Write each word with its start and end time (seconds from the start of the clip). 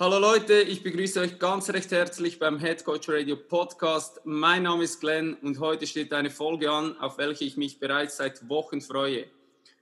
Hallo 0.00 0.18
Leute, 0.18 0.62
ich 0.62 0.82
begrüße 0.82 1.20
euch 1.20 1.38
ganz 1.38 1.68
recht 1.68 1.90
herzlich 1.90 2.38
beim 2.38 2.58
Head 2.58 2.86
Coach 2.86 3.06
Radio 3.10 3.36
Podcast. 3.36 4.22
Mein 4.24 4.62
Name 4.62 4.84
ist 4.84 4.98
Glenn 4.98 5.34
und 5.42 5.60
heute 5.60 5.86
steht 5.86 6.14
eine 6.14 6.30
Folge 6.30 6.72
an, 6.72 6.96
auf 7.00 7.18
welche 7.18 7.44
ich 7.44 7.58
mich 7.58 7.78
bereits 7.78 8.16
seit 8.16 8.48
Wochen 8.48 8.80
freue. 8.80 9.26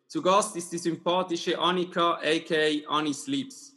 Zu 0.08 0.20
Gast 0.20 0.56
ist 0.56 0.72
die 0.72 0.78
sympathische 0.78 1.56
Annika, 1.60 2.14
aka 2.14 2.88
Annie 2.88 3.14
Sleeps. 3.14 3.76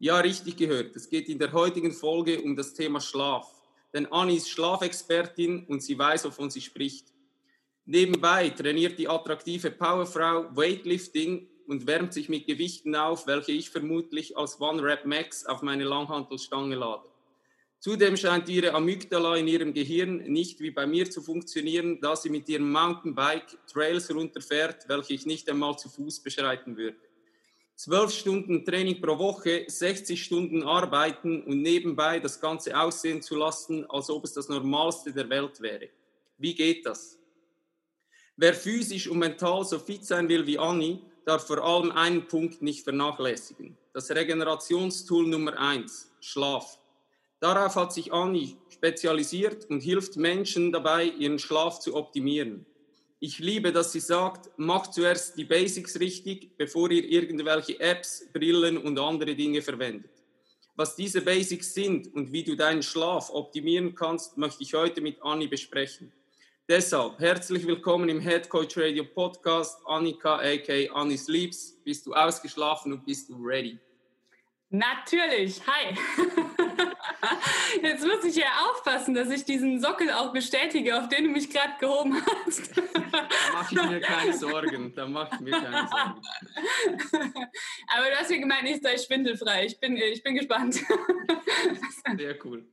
Ja, 0.00 0.18
richtig 0.18 0.56
gehört. 0.56 0.96
Es 0.96 1.08
geht 1.08 1.28
in 1.28 1.38
der 1.38 1.52
heutigen 1.52 1.92
Folge 1.92 2.40
um 2.40 2.56
das 2.56 2.74
Thema 2.74 3.00
Schlaf. 3.00 3.48
Denn 3.94 4.06
Annie 4.06 4.38
ist 4.38 4.50
Schlafexpertin 4.50 5.66
und 5.66 5.84
sie 5.84 5.96
weiß, 5.96 6.24
wovon 6.24 6.50
sie 6.50 6.62
spricht. 6.62 7.12
Nebenbei 7.84 8.48
trainiert 8.48 8.98
die 8.98 9.08
attraktive 9.08 9.70
Powerfrau 9.70 10.48
Weightlifting 10.50 11.46
und 11.66 11.86
wärmt 11.86 12.12
sich 12.12 12.28
mit 12.28 12.46
Gewichten 12.46 12.94
auf, 12.94 13.26
welche 13.26 13.52
ich 13.52 13.70
vermutlich 13.70 14.36
als 14.36 14.60
One 14.60 14.82
Rep 14.82 15.04
Max 15.04 15.46
auf 15.46 15.62
meine 15.62 15.84
Langhantelstange 15.84 16.74
lade. 16.74 17.08
Zudem 17.78 18.16
scheint 18.16 18.48
ihre 18.48 18.72
Amygdala 18.72 19.36
in 19.36 19.48
ihrem 19.48 19.74
Gehirn 19.74 20.18
nicht 20.18 20.60
wie 20.60 20.70
bei 20.70 20.86
mir 20.86 21.10
zu 21.10 21.20
funktionieren, 21.20 22.00
da 22.00 22.16
sie 22.16 22.30
mit 22.30 22.48
ihrem 22.48 22.72
Mountainbike 22.72 23.58
Trails 23.70 24.12
runterfährt, 24.12 24.88
welche 24.88 25.14
ich 25.14 25.26
nicht 25.26 25.48
einmal 25.48 25.78
zu 25.78 25.88
Fuß 25.88 26.20
beschreiten 26.20 26.76
würde. 26.76 26.96
Zwölf 27.76 28.10
Stunden 28.10 28.64
Training 28.64 29.02
pro 29.02 29.18
Woche, 29.18 29.66
60 29.68 30.22
Stunden 30.22 30.62
arbeiten 30.62 31.42
und 31.42 31.60
nebenbei 31.60 32.18
das 32.18 32.40
Ganze 32.40 32.78
aussehen 32.78 33.20
zu 33.20 33.36
lassen, 33.36 33.84
als 33.90 34.08
ob 34.08 34.24
es 34.24 34.32
das 34.32 34.48
Normalste 34.48 35.12
der 35.12 35.28
Welt 35.28 35.60
wäre. 35.60 35.90
Wie 36.38 36.54
geht 36.54 36.86
das? 36.86 37.18
Wer 38.34 38.54
physisch 38.54 39.08
und 39.08 39.18
mental 39.18 39.64
so 39.64 39.78
fit 39.78 40.04
sein 40.04 40.28
will 40.28 40.46
wie 40.46 40.58
Anni, 40.58 41.02
darf 41.26 41.46
vor 41.46 41.62
allem 41.62 41.92
einen 41.92 42.26
Punkt 42.26 42.62
nicht 42.62 42.84
vernachlässigen. 42.84 43.76
Das 43.92 44.10
Regenerationstool 44.10 45.26
Nummer 45.26 45.58
eins: 45.58 46.10
Schlaf. 46.20 46.78
Darauf 47.40 47.76
hat 47.76 47.92
sich 47.92 48.12
Anni 48.12 48.56
spezialisiert 48.70 49.68
und 49.68 49.80
hilft 49.80 50.16
Menschen 50.16 50.72
dabei, 50.72 51.04
ihren 51.04 51.38
Schlaf 51.38 51.80
zu 51.80 51.94
optimieren. 51.94 52.64
Ich 53.18 53.38
liebe, 53.38 53.72
dass 53.72 53.92
sie 53.92 54.00
sagt, 54.00 54.50
macht 54.58 54.94
zuerst 54.94 55.36
die 55.36 55.44
Basics 55.44 55.98
richtig, 55.98 56.56
bevor 56.56 56.90
ihr 56.90 57.04
irgendwelche 57.04 57.80
Apps, 57.80 58.28
Brillen 58.32 58.78
und 58.78 58.98
andere 58.98 59.34
Dinge 59.34 59.62
verwendet. 59.62 60.10
Was 60.76 60.94
diese 60.94 61.22
Basics 61.22 61.72
sind 61.72 62.14
und 62.14 62.32
wie 62.32 62.44
du 62.44 62.54
deinen 62.54 62.82
Schlaf 62.82 63.30
optimieren 63.30 63.94
kannst, 63.94 64.36
möchte 64.36 64.62
ich 64.62 64.74
heute 64.74 65.00
mit 65.00 65.22
Anni 65.22 65.48
besprechen. 65.48 66.12
Deshalb 66.68 67.20
herzlich 67.20 67.64
willkommen 67.64 68.08
im 68.08 68.18
Head 68.18 68.48
Coach 68.48 68.76
Radio 68.76 69.04
Podcast. 69.04 69.78
Annika, 69.86 70.40
aka 70.40 70.92
Annie 70.94 71.16
Sleeps. 71.16 71.80
Bist 71.84 72.04
du 72.04 72.12
ausgeschlafen 72.12 72.92
und 72.92 73.06
bist 73.06 73.28
du 73.28 73.36
ready? 73.36 73.78
Natürlich. 74.70 75.60
Hi. 75.64 75.96
Jetzt 77.82 78.04
muss 78.04 78.24
ich 78.24 78.34
ja 78.34 78.48
aufpassen, 78.68 79.14
dass 79.14 79.30
ich 79.30 79.44
diesen 79.44 79.80
Sockel 79.80 80.10
auch 80.10 80.32
bestätige, 80.32 80.98
auf 80.98 81.08
den 81.08 81.26
du 81.26 81.30
mich 81.30 81.48
gerade 81.48 81.74
gehoben 81.78 82.20
hast. 82.44 82.76
Da 82.76 82.82
mache 83.52 83.72
ich 83.72 83.82
mir 83.82 84.00
keine 84.00 84.36
Sorgen. 84.36 84.92
Da 84.92 85.06
mache 85.06 85.36
ich 85.36 85.40
mir 85.42 85.52
keine 85.52 85.88
Sorgen. 85.88 86.20
Aber 87.94 88.10
du 88.10 88.16
hast 88.16 88.28
ja 88.32 88.38
gemeint, 88.38 88.68
ich 88.68 88.82
sei 88.82 88.98
schwindelfrei. 88.98 89.66
Ich 89.66 89.78
bin, 89.78 89.96
ich 89.96 90.20
bin 90.20 90.34
gespannt. 90.34 90.80
Sehr 92.16 92.44
cool. 92.44 92.66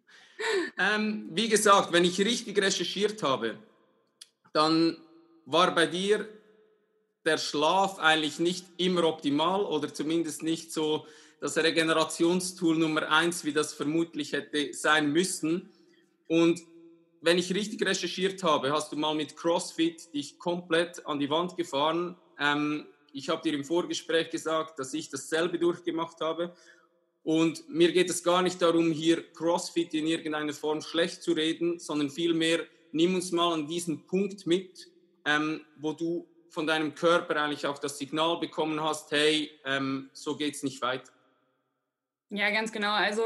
Ähm, 0.79 1.29
wie 1.31 1.47
gesagt, 1.47 1.93
wenn 1.93 2.05
ich 2.05 2.19
richtig 2.19 2.59
recherchiert 2.59 3.21
habe, 3.21 3.59
dann 4.53 4.97
war 5.45 5.75
bei 5.75 5.87
dir 5.87 6.27
der 7.25 7.37
Schlaf 7.37 7.99
eigentlich 7.99 8.39
nicht 8.39 8.65
immer 8.77 9.03
optimal 9.05 9.65
oder 9.65 9.93
zumindest 9.93 10.43
nicht 10.43 10.71
so 10.71 11.05
das 11.39 11.57
Regenerationstool 11.57 12.77
Nummer 12.77 13.09
eins, 13.11 13.43
wie 13.43 13.53
das 13.53 13.73
vermutlich 13.73 14.31
hätte 14.31 14.73
sein 14.73 15.11
müssen. 15.11 15.69
Und 16.27 16.61
wenn 17.21 17.37
ich 17.37 17.53
richtig 17.53 17.85
recherchiert 17.85 18.43
habe, 18.43 18.71
hast 18.71 18.91
du 18.91 18.95
mal 18.95 19.15
mit 19.15 19.35
CrossFit 19.35 20.13
dich 20.13 20.39
komplett 20.39 21.05
an 21.05 21.19
die 21.19 21.29
Wand 21.29 21.57
gefahren. 21.57 22.17
Ähm, 22.39 22.85
ich 23.11 23.29
habe 23.29 23.41
dir 23.41 23.53
im 23.53 23.63
Vorgespräch 23.63 24.29
gesagt, 24.29 24.79
dass 24.79 24.93
ich 24.93 25.09
dasselbe 25.09 25.59
durchgemacht 25.59 26.19
habe. 26.21 26.53
Und 27.23 27.67
mir 27.69 27.91
geht 27.91 28.09
es 28.09 28.23
gar 28.23 28.41
nicht 28.41 28.61
darum, 28.61 28.91
hier 28.91 29.23
CrossFit 29.33 29.93
in 29.93 30.07
irgendeiner 30.07 30.53
Form 30.53 30.81
schlecht 30.81 31.23
zu 31.23 31.31
reden, 31.31 31.79
sondern 31.79 32.09
vielmehr 32.09 32.65
nimm 32.93 33.15
uns 33.15 33.31
mal 33.31 33.53
an 33.53 33.67
diesen 33.67 34.05
Punkt 34.05 34.47
mit, 34.47 34.87
ähm, 35.25 35.61
wo 35.77 35.93
du 35.93 36.27
von 36.49 36.67
deinem 36.67 36.93
Körper 36.93 37.35
eigentlich 37.41 37.65
auch 37.65 37.79
das 37.79 37.97
Signal 37.97 38.39
bekommen 38.39 38.81
hast, 38.81 39.11
hey, 39.11 39.51
ähm, 39.65 40.09
so 40.13 40.37
geht's 40.37 40.63
nicht 40.63 40.81
weiter. 40.81 41.11
Ja, 42.29 42.49
ganz 42.51 42.71
genau. 42.71 42.93
Also 42.93 43.23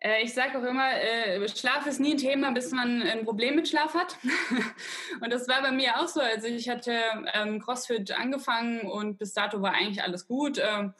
äh, 0.00 0.22
ich 0.22 0.34
sage 0.34 0.58
auch 0.58 0.62
immer, 0.62 0.92
äh, 0.92 1.48
Schlaf 1.48 1.86
ist 1.86 2.00
nie 2.00 2.12
ein 2.12 2.18
Thema, 2.18 2.52
bis 2.52 2.70
man 2.70 3.02
ein 3.02 3.24
Problem 3.24 3.56
mit 3.56 3.68
Schlaf 3.68 3.94
hat. 3.94 4.18
und 5.20 5.32
das 5.32 5.48
war 5.48 5.62
bei 5.62 5.72
mir 5.72 5.98
auch 5.98 6.08
so. 6.08 6.20
Also 6.20 6.46
ich 6.46 6.68
hatte 6.68 6.94
ähm, 7.32 7.60
CrossFit 7.60 8.12
angefangen 8.12 8.82
und 8.90 9.18
bis 9.18 9.32
dato 9.32 9.62
war 9.62 9.72
eigentlich 9.72 10.02
alles 10.02 10.26
gut. 10.26 10.60
Ähm, 10.62 10.92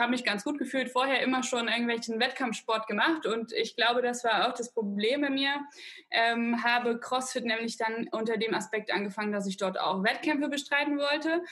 habe 0.00 0.10
mich 0.10 0.24
ganz 0.24 0.42
gut 0.42 0.58
gefühlt, 0.58 0.90
vorher 0.90 1.22
immer 1.22 1.42
schon 1.42 1.68
irgendwelchen 1.68 2.18
Wettkampfsport 2.18 2.86
gemacht 2.86 3.26
und 3.26 3.52
ich 3.52 3.76
glaube, 3.76 4.02
das 4.02 4.24
war 4.24 4.48
auch 4.48 4.54
das 4.54 4.72
Problem 4.72 5.20
bei 5.20 5.30
mir. 5.30 5.54
Ähm, 6.10 6.64
habe 6.64 6.98
CrossFit 6.98 7.44
nämlich 7.44 7.76
dann 7.76 8.08
unter 8.10 8.36
dem 8.36 8.54
Aspekt 8.54 8.92
angefangen, 8.92 9.32
dass 9.32 9.46
ich 9.46 9.56
dort 9.56 9.78
auch 9.78 10.02
Wettkämpfe 10.02 10.48
bestreiten 10.48 10.98
wollte. 10.98 11.42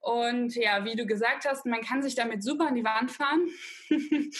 Und 0.00 0.54
ja, 0.54 0.84
wie 0.84 0.96
du 0.96 1.06
gesagt 1.06 1.44
hast, 1.48 1.66
man 1.66 1.82
kann 1.82 2.02
sich 2.02 2.14
damit 2.14 2.42
super 2.42 2.68
an 2.68 2.74
die 2.74 2.84
Wand 2.84 3.10
fahren. 3.10 3.48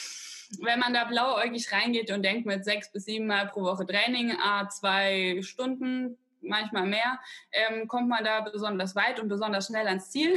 Wenn 0.60 0.78
man 0.78 0.94
da 0.94 1.04
blauäugig 1.04 1.70
reingeht 1.72 2.10
und 2.10 2.22
denkt 2.22 2.46
mit 2.46 2.64
sechs 2.64 2.90
bis 2.90 3.04
sieben 3.04 3.26
Mal 3.26 3.48
pro 3.48 3.62
Woche 3.62 3.84
Training, 3.84 4.32
a 4.32 4.68
zwei 4.70 5.40
Stunden, 5.42 6.16
manchmal 6.41 6.87
mehr, 6.87 7.19
ähm, 7.53 7.88
kommt 7.88 8.09
man 8.09 8.25
da 8.25 8.41
besonders 8.41 8.94
weit 8.94 9.21
und 9.21 9.28
besonders 9.28 9.66
schnell 9.66 9.87
ans 9.87 10.10
Ziel. 10.10 10.34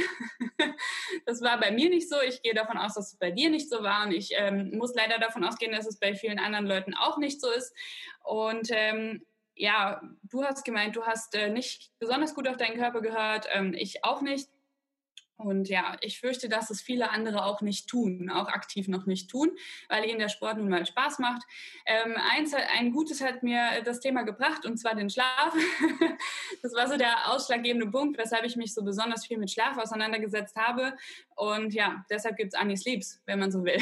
das 1.26 1.42
war 1.42 1.58
bei 1.58 1.70
mir 1.70 1.90
nicht 1.90 2.08
so. 2.08 2.16
Ich 2.20 2.42
gehe 2.42 2.54
davon 2.54 2.78
aus, 2.78 2.94
dass 2.94 3.12
es 3.12 3.18
bei 3.18 3.30
dir 3.30 3.50
nicht 3.50 3.68
so 3.68 3.82
war 3.82 4.06
und 4.06 4.12
ich 4.12 4.30
ähm, 4.36 4.76
muss 4.76 4.94
leider 4.94 5.18
davon 5.18 5.44
ausgehen, 5.44 5.72
dass 5.72 5.86
es 5.86 5.98
bei 5.98 6.14
vielen 6.14 6.38
anderen 6.38 6.66
Leuten 6.66 6.94
auch 6.94 7.18
nicht 7.18 7.40
so 7.40 7.50
ist. 7.50 7.74
Und 8.22 8.68
ähm, 8.70 9.24
ja, 9.54 10.00
du 10.22 10.44
hast 10.44 10.64
gemeint, 10.64 10.96
du 10.96 11.04
hast 11.04 11.34
äh, 11.34 11.50
nicht 11.50 11.92
besonders 11.98 12.34
gut 12.34 12.48
auf 12.48 12.56
deinen 12.56 12.78
Körper 12.78 13.00
gehört, 13.00 13.46
ähm, 13.52 13.74
ich 13.74 14.04
auch 14.04 14.22
nicht. 14.22 14.48
Und 15.36 15.68
ja, 15.68 15.96
ich 16.00 16.20
fürchte, 16.20 16.48
dass 16.48 16.70
es 16.70 16.80
viele 16.80 17.10
andere 17.10 17.44
auch 17.44 17.62
nicht 17.62 17.88
tun, 17.88 18.30
auch 18.30 18.48
aktiv 18.48 18.88
noch 18.88 19.06
nicht 19.06 19.30
tun, 19.30 19.50
weil 19.88 20.04
ihnen 20.08 20.18
der 20.18 20.28
Sport 20.28 20.58
nun 20.58 20.68
mal 20.68 20.86
Spaß 20.86 21.18
macht. 21.18 21.42
Ähm, 21.86 22.16
eins, 22.32 22.54
ein 22.54 22.92
Gutes 22.92 23.20
hat 23.20 23.42
mir 23.42 23.82
das 23.84 24.00
Thema 24.00 24.22
gebracht, 24.22 24.64
und 24.64 24.76
zwar 24.78 24.94
den 24.94 25.10
Schlaf. 25.10 25.54
das 26.62 26.74
war 26.74 26.86
so 26.86 26.96
der 26.96 27.32
ausschlaggebende 27.32 27.90
Punkt, 27.90 28.18
weshalb 28.18 28.44
ich 28.44 28.56
mich 28.56 28.72
so 28.72 28.84
besonders 28.84 29.26
viel 29.26 29.38
mit 29.38 29.50
Schlaf 29.50 29.78
auseinandergesetzt 29.78 30.56
habe. 30.56 30.94
Und 31.34 31.74
ja, 31.74 32.04
deshalb 32.08 32.36
gibt 32.36 32.54
es 32.54 32.60
Annie 32.60 32.76
Sleeps, 32.76 33.20
wenn 33.26 33.40
man 33.40 33.50
so 33.50 33.64
will. 33.64 33.80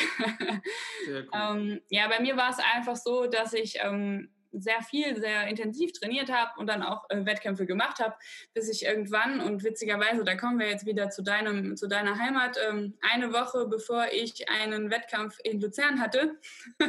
Sehr 1.04 1.24
cool. 1.24 1.28
ähm, 1.32 1.80
ja, 1.90 2.08
bei 2.08 2.20
mir 2.20 2.36
war 2.36 2.50
es 2.50 2.58
einfach 2.74 2.96
so, 2.96 3.26
dass 3.26 3.52
ich... 3.52 3.78
Ähm, 3.82 4.30
sehr 4.52 4.82
viel, 4.82 5.18
sehr 5.20 5.46
intensiv 5.46 5.92
trainiert 5.92 6.30
habe 6.30 6.52
und 6.58 6.66
dann 6.66 6.82
auch 6.82 7.08
äh, 7.10 7.24
Wettkämpfe 7.24 7.66
gemacht 7.66 8.00
habe, 8.00 8.14
bis 8.54 8.68
ich 8.68 8.84
irgendwann 8.84 9.40
und 9.40 9.64
witzigerweise, 9.64 10.24
da 10.24 10.36
kommen 10.36 10.58
wir 10.58 10.68
jetzt 10.68 10.86
wieder 10.86 11.10
zu 11.10 11.22
deinem, 11.22 11.76
zu 11.76 11.88
deiner 11.88 12.18
Heimat, 12.18 12.58
ähm, 12.68 12.94
eine 13.00 13.32
Woche 13.32 13.66
bevor 13.66 14.06
ich 14.12 14.48
einen 14.48 14.90
Wettkampf 14.90 15.38
in 15.44 15.60
Luzern 15.60 16.00
hatte, 16.00 16.38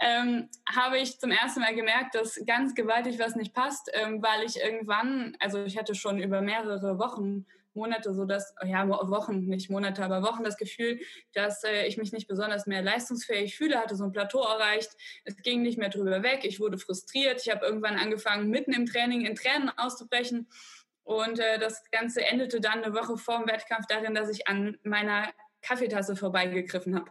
ähm, 0.00 0.48
habe 0.74 0.98
ich 0.98 1.18
zum 1.18 1.30
ersten 1.30 1.60
Mal 1.60 1.74
gemerkt, 1.74 2.14
dass 2.14 2.40
ganz 2.46 2.74
gewaltig 2.74 3.18
was 3.18 3.36
nicht 3.36 3.54
passt, 3.54 3.90
ähm, 3.92 4.22
weil 4.22 4.44
ich 4.44 4.60
irgendwann, 4.60 5.36
also 5.40 5.64
ich 5.64 5.78
hatte 5.78 5.94
schon 5.94 6.20
über 6.20 6.40
mehrere 6.40 6.98
Wochen 6.98 7.46
Monate 7.74 8.14
so 8.14 8.24
dass, 8.24 8.54
ja, 8.64 8.88
Wochen, 8.88 9.46
nicht 9.46 9.70
Monate, 9.70 10.04
aber 10.04 10.22
Wochen 10.22 10.44
das 10.44 10.56
Gefühl, 10.56 11.00
dass 11.32 11.64
äh, 11.64 11.86
ich 11.86 11.96
mich 11.96 12.12
nicht 12.12 12.28
besonders 12.28 12.66
mehr 12.66 12.82
leistungsfähig 12.82 13.56
fühle, 13.56 13.78
hatte 13.78 13.96
so 13.96 14.04
ein 14.04 14.12
Plateau 14.12 14.42
erreicht. 14.42 14.90
Es 15.24 15.36
ging 15.36 15.62
nicht 15.62 15.78
mehr 15.78 15.88
drüber 15.88 16.22
weg. 16.22 16.40
Ich 16.44 16.60
wurde 16.60 16.78
frustriert. 16.78 17.40
Ich 17.44 17.50
habe 17.50 17.64
irgendwann 17.64 17.96
angefangen, 17.96 18.50
mitten 18.50 18.72
im 18.72 18.86
Training 18.86 19.24
in 19.24 19.34
Tränen 19.34 19.70
auszubrechen. 19.76 20.48
Und 21.04 21.38
äh, 21.38 21.58
das 21.58 21.82
Ganze 21.90 22.24
endete 22.24 22.60
dann 22.60 22.84
eine 22.84 22.94
Woche 22.94 23.16
vor 23.16 23.38
dem 23.38 23.48
Wettkampf 23.48 23.86
darin, 23.86 24.14
dass 24.14 24.28
ich 24.28 24.46
an 24.48 24.78
meiner 24.82 25.32
Kaffeetasse 25.62 26.16
vorbeigegriffen 26.16 26.94
habe. 26.94 27.10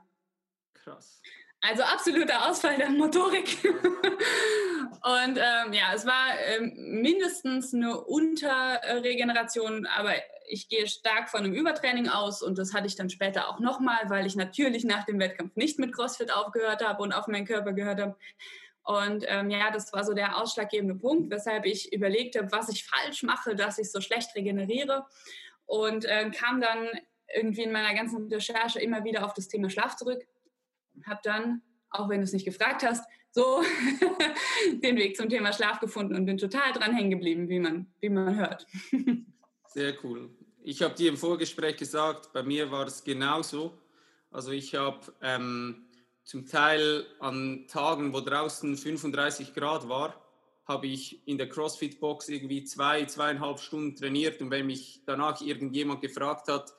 Krass. 0.73 1.21
Also 1.61 1.83
absoluter 1.83 2.49
Ausfall 2.49 2.77
der 2.77 2.89
Motorik. 2.89 3.57
und 3.63 5.37
ähm, 5.37 5.73
ja, 5.73 5.93
es 5.93 6.05
war 6.07 6.39
ähm, 6.47 6.73
mindestens 7.01 7.73
eine 7.73 8.01
Unterregeneration, 8.01 9.85
aber 9.85 10.13
ich 10.51 10.67
gehe 10.67 10.85
stark 10.87 11.29
von 11.29 11.45
einem 11.45 11.53
Übertraining 11.53 12.09
aus 12.09 12.41
und 12.41 12.57
das 12.57 12.73
hatte 12.73 12.85
ich 12.85 12.95
dann 12.95 13.09
später 13.09 13.47
auch 13.49 13.59
nochmal, 13.59 14.09
weil 14.09 14.25
ich 14.25 14.35
natürlich 14.35 14.83
nach 14.83 15.05
dem 15.05 15.19
Wettkampf 15.19 15.55
nicht 15.55 15.79
mit 15.79 15.93
CrossFit 15.93 16.31
aufgehört 16.31 16.85
habe 16.85 17.01
und 17.01 17.13
auf 17.13 17.27
meinen 17.27 17.45
Körper 17.45 17.71
gehört 17.71 18.01
habe. 18.01 18.17
Und 18.83 19.23
ähm, 19.27 19.49
ja, 19.49 19.71
das 19.71 19.93
war 19.93 20.03
so 20.03 20.13
der 20.13 20.41
ausschlaggebende 20.41 20.95
Punkt, 20.95 21.31
weshalb 21.31 21.65
ich 21.65 21.93
überlegt 21.93 22.37
habe, 22.37 22.51
was 22.51 22.67
ich 22.69 22.85
falsch 22.85 23.23
mache, 23.23 23.55
dass 23.55 23.77
ich 23.77 23.91
so 23.91 24.01
schlecht 24.01 24.35
regeneriere. 24.35 25.05
Und 25.65 26.03
äh, 26.05 26.29
kam 26.31 26.59
dann 26.59 26.89
irgendwie 27.33 27.63
in 27.63 27.71
meiner 27.71 27.93
ganzen 27.93 28.27
Recherche 28.27 28.81
immer 28.81 29.05
wieder 29.05 29.25
auf 29.25 29.33
das 29.33 29.47
Thema 29.47 29.69
Schlaf 29.69 29.95
zurück. 29.95 30.21
Habe 31.05 31.21
dann, 31.23 31.61
auch 31.89 32.09
wenn 32.09 32.17
du 32.17 32.23
es 32.23 32.33
nicht 32.33 32.45
gefragt 32.45 32.83
hast, 32.83 33.05
so 33.31 33.61
den 34.83 34.97
Weg 34.97 35.15
zum 35.15 35.29
Thema 35.29 35.53
Schlaf 35.53 35.79
gefunden 35.79 36.15
und 36.15 36.25
bin 36.25 36.37
total 36.37 36.73
dran 36.73 36.93
hängen 36.93 37.11
geblieben, 37.11 37.47
wie 37.47 37.59
man, 37.59 37.93
wie 38.01 38.09
man 38.09 38.35
hört. 38.35 38.67
Sehr 39.67 39.93
cool. 40.03 40.29
Ich 40.63 40.83
habe 40.83 40.93
dir 40.93 41.09
im 41.09 41.17
Vorgespräch 41.17 41.77
gesagt, 41.77 42.31
bei 42.33 42.43
mir 42.43 42.69
war 42.69 42.85
es 42.85 43.03
genauso. 43.03 43.73
Also 44.29 44.51
ich 44.51 44.75
habe 44.75 44.99
ähm, 45.21 45.87
zum 46.23 46.45
Teil 46.45 47.05
an 47.19 47.65
Tagen, 47.67 48.13
wo 48.13 48.21
draußen 48.21 48.77
35 48.77 49.55
Grad 49.55 49.89
war, 49.89 50.15
habe 50.65 50.85
ich 50.85 51.27
in 51.27 51.39
der 51.39 51.49
CrossFit-Box 51.49 52.29
irgendwie 52.29 52.63
zwei, 52.63 53.05
zweieinhalb 53.05 53.59
Stunden 53.59 53.95
trainiert 53.95 54.39
und 54.39 54.51
wenn 54.51 54.67
mich 54.67 55.01
danach 55.05 55.41
irgendjemand 55.41 56.01
gefragt 56.01 56.47
hat, 56.47 56.71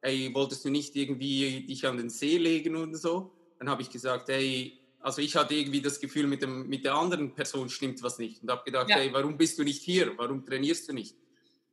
ey, 0.00 0.32
wolltest 0.32 0.64
du 0.64 0.70
nicht 0.70 0.94
irgendwie 0.94 1.66
dich 1.66 1.86
an 1.86 1.96
den 1.96 2.10
See 2.10 2.38
legen 2.38 2.76
und 2.76 2.94
so, 2.94 3.32
dann 3.58 3.68
habe 3.68 3.82
ich 3.82 3.90
gesagt, 3.90 4.28
ey, 4.28 4.78
also 5.00 5.20
ich 5.20 5.34
hatte 5.34 5.54
irgendwie 5.54 5.82
das 5.82 5.98
Gefühl, 5.98 6.28
mit, 6.28 6.42
dem, 6.42 6.68
mit 6.68 6.84
der 6.84 6.94
anderen 6.94 7.34
Person 7.34 7.68
stimmt 7.68 8.00
was 8.04 8.18
nicht 8.18 8.42
und 8.42 8.50
habe 8.50 8.62
gedacht, 8.64 8.88
ja. 8.88 8.98
ey, 8.98 9.12
warum 9.12 9.36
bist 9.36 9.58
du 9.58 9.64
nicht 9.64 9.82
hier? 9.82 10.16
Warum 10.16 10.44
trainierst 10.46 10.88
du 10.88 10.92
nicht? 10.92 11.16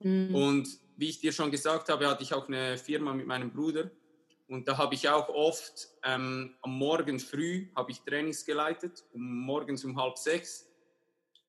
Mhm. 0.03 0.35
Und 0.35 0.67
wie 0.97 1.09
ich 1.09 1.19
dir 1.19 1.31
schon 1.31 1.51
gesagt 1.51 1.89
habe, 1.89 2.07
hatte 2.07 2.23
ich 2.23 2.33
auch 2.33 2.47
eine 2.47 2.77
Firma 2.77 3.13
mit 3.13 3.27
meinem 3.27 3.51
Bruder. 3.51 3.89
Und 4.47 4.67
da 4.67 4.77
habe 4.77 4.95
ich 4.95 5.07
auch 5.07 5.29
oft 5.29 5.87
ähm, 6.03 6.55
am 6.61 6.77
Morgen 6.77 7.19
früh 7.19 7.67
habe 7.75 7.91
ich 7.91 8.01
Trainings 8.01 8.45
geleitet, 8.45 9.03
um 9.13 9.45
morgens 9.45 9.85
um 9.85 9.99
halb 9.99 10.17
sechs. 10.17 10.67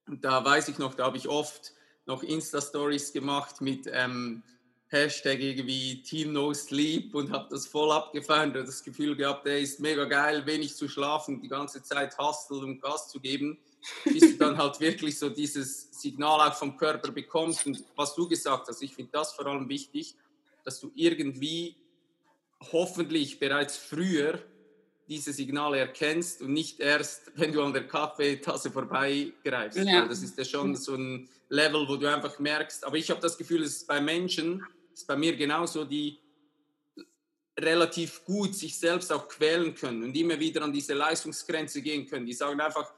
Und 0.07 0.25
da 0.25 0.45
weiß 0.45 0.69
ich 0.69 0.79
noch, 0.79 0.95
da 0.95 1.07
habe 1.07 1.17
ich 1.17 1.29
oft 1.29 1.73
noch 2.07 2.23
Insta-Stories 2.23 3.13
gemacht 3.13 3.61
mit 3.61 3.89
ähm, 3.93 4.43
Hashtag 4.89 5.41
irgendwie 5.41 6.03
Team 6.03 6.33
No 6.33 6.53
Sleep 6.53 7.15
und 7.15 7.33
habe 7.33 7.49
das 7.51 7.67
voll 7.67 7.91
abgefeiert 7.91 8.57
und 8.57 8.69
das 8.69 8.83
Gefühl 8.85 9.17
gehabt, 9.17 9.47
der 9.47 9.59
ist 9.59 9.81
mega 9.81 10.05
geil, 10.05 10.45
wenig 10.47 10.77
zu 10.77 10.89
schlafen, 10.89 11.41
die 11.41 11.49
ganze 11.49 11.83
Zeit 11.83 12.17
hustle 12.19 12.59
und 12.59 12.81
Gas 12.81 13.09
zu 13.09 13.19
geben 13.19 13.59
bis 14.05 14.21
du 14.21 14.37
dann 14.37 14.57
halt 14.57 14.81
wirklich 14.81 15.19
so 15.19 15.29
dieses 15.29 16.01
Signal 16.01 16.49
auch 16.49 16.55
vom 16.55 16.77
Körper 16.77 17.11
bekommst. 17.11 17.67
Und 17.67 17.83
was 17.97 18.15
du 18.15 18.29
gesagt 18.29 18.69
hast, 18.69 18.83
ich 18.83 18.95
finde 18.95 19.13
das 19.13 19.33
vor 19.33 19.47
allem 19.47 19.69
wichtig, 19.69 20.15
dass 20.65 20.81
du 20.81 20.91
irgendwie 20.95 21.77
hoffentlich 22.73 23.39
bereits 23.39 23.77
früher 23.77 24.41
diese 25.09 25.33
Signale 25.33 25.79
erkennst 25.79 26.43
und 26.43 26.53
nicht 26.53 26.81
erst, 26.81 27.33
wenn 27.35 27.53
du 27.53 27.63
an 27.63 27.73
der 27.73 27.87
Kaffeetasse 27.87 28.71
vorbeigreifst. 28.71 29.79
Ja. 29.79 30.07
Das 30.07 30.23
ist 30.23 30.39
ja 30.39 30.45
schon 30.45 30.77
so 30.77 30.95
ein 30.95 31.29
Level, 31.49 31.87
wo 31.89 31.97
du 31.97 32.13
einfach 32.13 32.39
merkst. 32.39 32.85
Aber 32.85 32.97
ich 32.97 33.11
habe 33.11 33.21
das 33.21 33.37
Gefühl, 33.37 33.63
es 33.63 33.79
ist 33.79 33.87
bei 33.87 34.01
Menschen, 34.01 34.65
es 34.95 35.01
ist 35.01 35.07
bei 35.07 35.17
mir 35.17 35.37
genauso, 35.37 35.85
die 35.85 36.19
relativ 37.59 38.25
gut 38.25 38.55
sich 38.55 38.79
selbst 38.79 39.13
auch 39.13 39.29
quälen 39.29 39.75
können 39.75 40.03
und 40.05 40.17
immer 40.17 40.39
wieder 40.41 40.63
an 40.63 40.73
diese 40.73 40.95
Leistungsgrenze 40.95 41.83
gehen 41.83 42.07
können. 42.07 42.25
Die 42.25 42.33
sagen 42.33 42.61
einfach, 42.61 42.93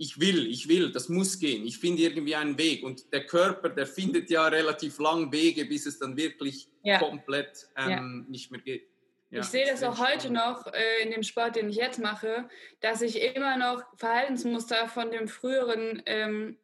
ich 0.00 0.18
will, 0.18 0.50
ich 0.50 0.66
will, 0.66 0.90
das 0.90 1.10
muss 1.10 1.38
gehen, 1.38 1.66
ich 1.66 1.76
finde 1.76 2.00
irgendwie 2.00 2.34
einen 2.34 2.56
Weg. 2.56 2.82
Und 2.82 3.12
der 3.12 3.26
Körper, 3.26 3.68
der 3.68 3.86
findet 3.86 4.30
ja 4.30 4.46
relativ 4.46 4.98
lang 4.98 5.30
Wege, 5.30 5.66
bis 5.66 5.84
es 5.84 5.98
dann 5.98 6.16
wirklich 6.16 6.68
ja. 6.82 6.98
komplett 6.98 7.68
ähm, 7.76 7.90
ja. 7.90 8.00
nicht 8.00 8.50
mehr 8.50 8.62
geht. 8.62 8.88
Ja, 9.28 9.40
ich 9.40 9.46
sehe 9.46 9.66
das 9.66 9.82
auch 9.82 9.98
heute 9.98 10.30
noch 10.30 10.66
äh, 10.72 11.02
in 11.02 11.10
dem 11.10 11.22
Sport, 11.22 11.56
den 11.56 11.68
ich 11.68 11.76
jetzt 11.76 11.98
mache, 11.98 12.48
dass 12.80 13.02
ich 13.02 13.20
immer 13.20 13.58
noch 13.58 13.84
Verhaltensmuster 13.98 14.88
von 14.88 15.10
dem 15.10 15.28
früheren, 15.28 16.02
ähm, 16.06 16.56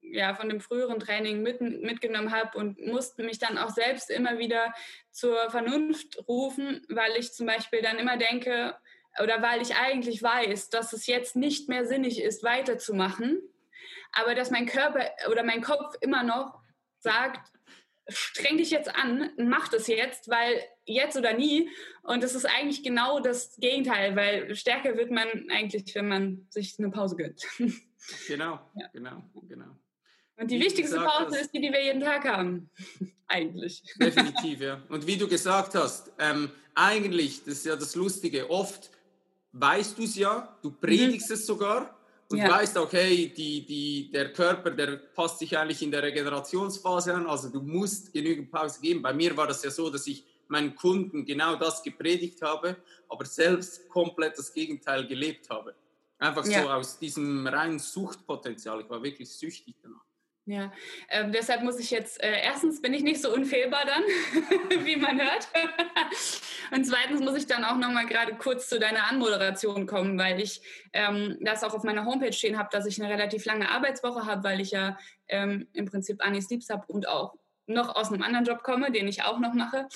ja, 0.00 0.34
von 0.34 0.48
dem 0.48 0.60
früheren 0.60 0.98
Training 0.98 1.42
mit, 1.42 1.60
mitgenommen 1.60 2.32
habe 2.32 2.58
und 2.58 2.84
musste 2.84 3.22
mich 3.22 3.38
dann 3.38 3.56
auch 3.56 3.70
selbst 3.70 4.10
immer 4.10 4.40
wieder 4.40 4.74
zur 5.12 5.48
Vernunft 5.48 6.18
rufen, 6.26 6.84
weil 6.88 7.12
ich 7.16 7.32
zum 7.32 7.46
Beispiel 7.46 7.82
dann 7.82 8.00
immer 8.00 8.16
denke, 8.16 8.74
oder 9.20 9.42
weil 9.42 9.60
ich 9.62 9.74
eigentlich 9.76 10.22
weiß, 10.22 10.70
dass 10.70 10.92
es 10.92 11.06
jetzt 11.06 11.36
nicht 11.36 11.68
mehr 11.68 11.86
sinnig 11.86 12.20
ist, 12.20 12.42
weiterzumachen, 12.42 13.40
aber 14.12 14.34
dass 14.34 14.50
mein 14.50 14.66
Körper 14.66 15.10
oder 15.30 15.42
mein 15.42 15.62
Kopf 15.62 15.94
immer 16.00 16.22
noch 16.22 16.60
sagt, 16.98 17.52
streng 18.08 18.56
dich 18.56 18.70
jetzt 18.70 18.94
an, 18.94 19.30
mach 19.36 19.68
das 19.68 19.86
jetzt, 19.86 20.28
weil 20.28 20.60
jetzt 20.84 21.16
oder 21.16 21.34
nie. 21.34 21.70
Und 22.02 22.22
das 22.22 22.34
ist 22.34 22.44
eigentlich 22.44 22.82
genau 22.82 23.20
das 23.20 23.56
Gegenteil, 23.56 24.16
weil 24.16 24.54
stärker 24.54 24.96
wird 24.96 25.10
man 25.10 25.28
eigentlich, 25.50 25.94
wenn 25.94 26.08
man 26.08 26.46
sich 26.50 26.78
eine 26.78 26.90
Pause 26.90 27.16
gönnt. 27.16 27.42
Genau, 28.26 28.58
ja. 28.74 28.88
genau, 28.92 29.22
genau. 29.48 29.78
Und 30.36 30.50
die 30.50 30.58
wie 30.58 30.64
wichtigste 30.64 30.96
Pause 30.96 31.36
hast, 31.36 31.36
ist 31.36 31.54
die, 31.54 31.60
die 31.60 31.70
wir 31.70 31.84
jeden 31.84 32.00
Tag 32.00 32.24
haben. 32.24 32.68
eigentlich. 33.28 33.82
Definitiv, 33.96 34.60
ja. 34.60 34.82
Und 34.88 35.06
wie 35.06 35.16
du 35.16 35.28
gesagt 35.28 35.76
hast, 35.76 36.10
ähm, 36.18 36.50
eigentlich, 36.74 37.44
das 37.44 37.58
ist 37.58 37.66
ja 37.66 37.76
das 37.76 37.94
Lustige, 37.94 38.50
oft 38.50 38.90
weißt 39.52 39.98
du 39.98 40.04
es 40.04 40.16
ja, 40.16 40.56
du 40.62 40.70
predigst 40.70 41.28
mhm. 41.28 41.34
es 41.34 41.46
sogar 41.46 41.98
und 42.30 42.38
ja. 42.38 42.50
weißt 42.50 42.78
hey, 42.90 43.32
die, 43.34 43.64
die, 43.64 44.10
der 44.10 44.32
Körper, 44.32 44.70
der 44.70 44.96
passt 44.96 45.38
sich 45.38 45.56
eigentlich 45.56 45.82
in 45.82 45.90
der 45.90 46.02
Regenerationsphase 46.02 47.14
an, 47.14 47.26
also 47.26 47.48
du 47.48 47.60
musst 47.60 48.12
genügend 48.12 48.50
Pause 48.50 48.80
geben. 48.80 49.02
Bei 49.02 49.12
mir 49.12 49.36
war 49.36 49.46
das 49.46 49.62
ja 49.62 49.70
so, 49.70 49.90
dass 49.90 50.06
ich 50.06 50.24
meinen 50.48 50.74
Kunden 50.74 51.24
genau 51.24 51.56
das 51.56 51.82
gepredigt 51.82 52.40
habe, 52.42 52.76
aber 53.08 53.24
selbst 53.24 53.88
komplett 53.88 54.38
das 54.38 54.52
Gegenteil 54.52 55.06
gelebt 55.06 55.48
habe. 55.50 55.74
Einfach 56.18 56.46
ja. 56.46 56.62
so 56.62 56.70
aus 56.70 56.98
diesem 56.98 57.46
reinen 57.46 57.78
Suchtpotenzial. 57.78 58.80
Ich 58.80 58.90
war 58.90 59.02
wirklich 59.02 59.30
süchtig 59.30 59.74
danach. 59.82 60.04
Ja, 60.44 60.72
ähm, 61.08 61.30
deshalb 61.30 61.62
muss 61.62 61.78
ich 61.78 61.92
jetzt, 61.92 62.20
äh, 62.20 62.42
erstens 62.42 62.82
bin 62.82 62.92
ich 62.92 63.04
nicht 63.04 63.22
so 63.22 63.32
unfehlbar 63.32 63.84
dann, 63.86 64.02
wie 64.84 64.96
man 64.96 65.20
hört. 65.20 65.48
Und 66.72 66.84
zweitens 66.84 67.20
muss 67.20 67.36
ich 67.36 67.46
dann 67.46 67.62
auch 67.62 67.76
nochmal 67.76 68.06
gerade 68.06 68.34
kurz 68.34 68.68
zu 68.68 68.80
deiner 68.80 69.08
Anmoderation 69.08 69.86
kommen, 69.86 70.18
weil 70.18 70.40
ich 70.40 70.60
ähm, 70.92 71.38
das 71.42 71.62
auch 71.62 71.74
auf 71.74 71.84
meiner 71.84 72.06
Homepage 72.06 72.32
stehen 72.32 72.58
habe, 72.58 72.70
dass 72.72 72.86
ich 72.86 73.00
eine 73.00 73.12
relativ 73.12 73.44
lange 73.44 73.70
Arbeitswoche 73.70 74.26
habe, 74.26 74.42
weil 74.42 74.60
ich 74.60 74.72
ja 74.72 74.98
ähm, 75.28 75.68
im 75.74 75.84
Prinzip 75.84 76.24
Annie 76.24 76.42
Sleeps 76.42 76.70
habe 76.70 76.86
und 76.88 77.06
auch 77.08 77.34
noch 77.66 77.94
aus 77.94 78.08
einem 78.08 78.22
anderen 78.22 78.44
Job 78.44 78.64
komme, 78.64 78.90
den 78.90 79.06
ich 79.06 79.22
auch 79.22 79.38
noch 79.38 79.54
mache. 79.54 79.86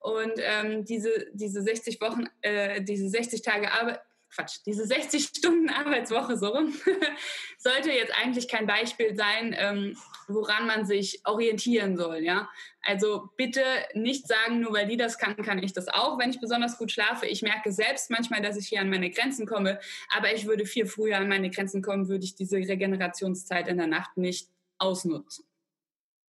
Und 0.00 0.32
ähm, 0.38 0.84
diese, 0.84 1.10
diese 1.32 1.62
60 1.62 2.00
Wochen, 2.00 2.26
äh, 2.40 2.82
diese 2.82 3.08
60 3.08 3.42
Tage 3.42 3.70
Arbeit, 3.70 4.00
Quatsch, 4.34 4.60
diese 4.66 4.86
60 4.86 5.24
Stunden 5.24 5.68
Arbeitswoche 5.68 6.36
so 6.36 6.52
sollte 7.58 7.90
jetzt 7.90 8.12
eigentlich 8.14 8.48
kein 8.48 8.66
Beispiel 8.66 9.14
sein, 9.14 9.54
ähm, 9.56 9.96
woran 10.26 10.66
man 10.66 10.86
sich 10.86 11.20
orientieren 11.24 11.96
soll. 11.96 12.18
Ja? 12.18 12.48
Also 12.82 13.30
bitte 13.36 13.62
nicht 13.94 14.26
sagen, 14.26 14.60
nur 14.60 14.72
weil 14.72 14.86
die 14.86 14.96
das 14.96 15.18
kann, 15.18 15.36
kann 15.36 15.62
ich 15.62 15.72
das 15.72 15.88
auch, 15.88 16.18
wenn 16.18 16.30
ich 16.30 16.40
besonders 16.40 16.78
gut 16.78 16.90
schlafe. 16.90 17.26
Ich 17.26 17.42
merke 17.42 17.72
selbst 17.72 18.10
manchmal, 18.10 18.42
dass 18.42 18.56
ich 18.56 18.68
hier 18.68 18.80
an 18.80 18.90
meine 18.90 19.10
Grenzen 19.10 19.46
komme, 19.46 19.78
aber 20.16 20.34
ich 20.34 20.46
würde 20.46 20.64
viel 20.64 20.86
früher 20.86 21.18
an 21.18 21.28
meine 21.28 21.50
Grenzen 21.50 21.82
kommen, 21.82 22.08
würde 22.08 22.24
ich 22.24 22.34
diese 22.34 22.56
Regenerationszeit 22.56 23.68
in 23.68 23.76
der 23.76 23.86
Nacht 23.86 24.16
nicht 24.16 24.48
ausnutzen. 24.78 25.44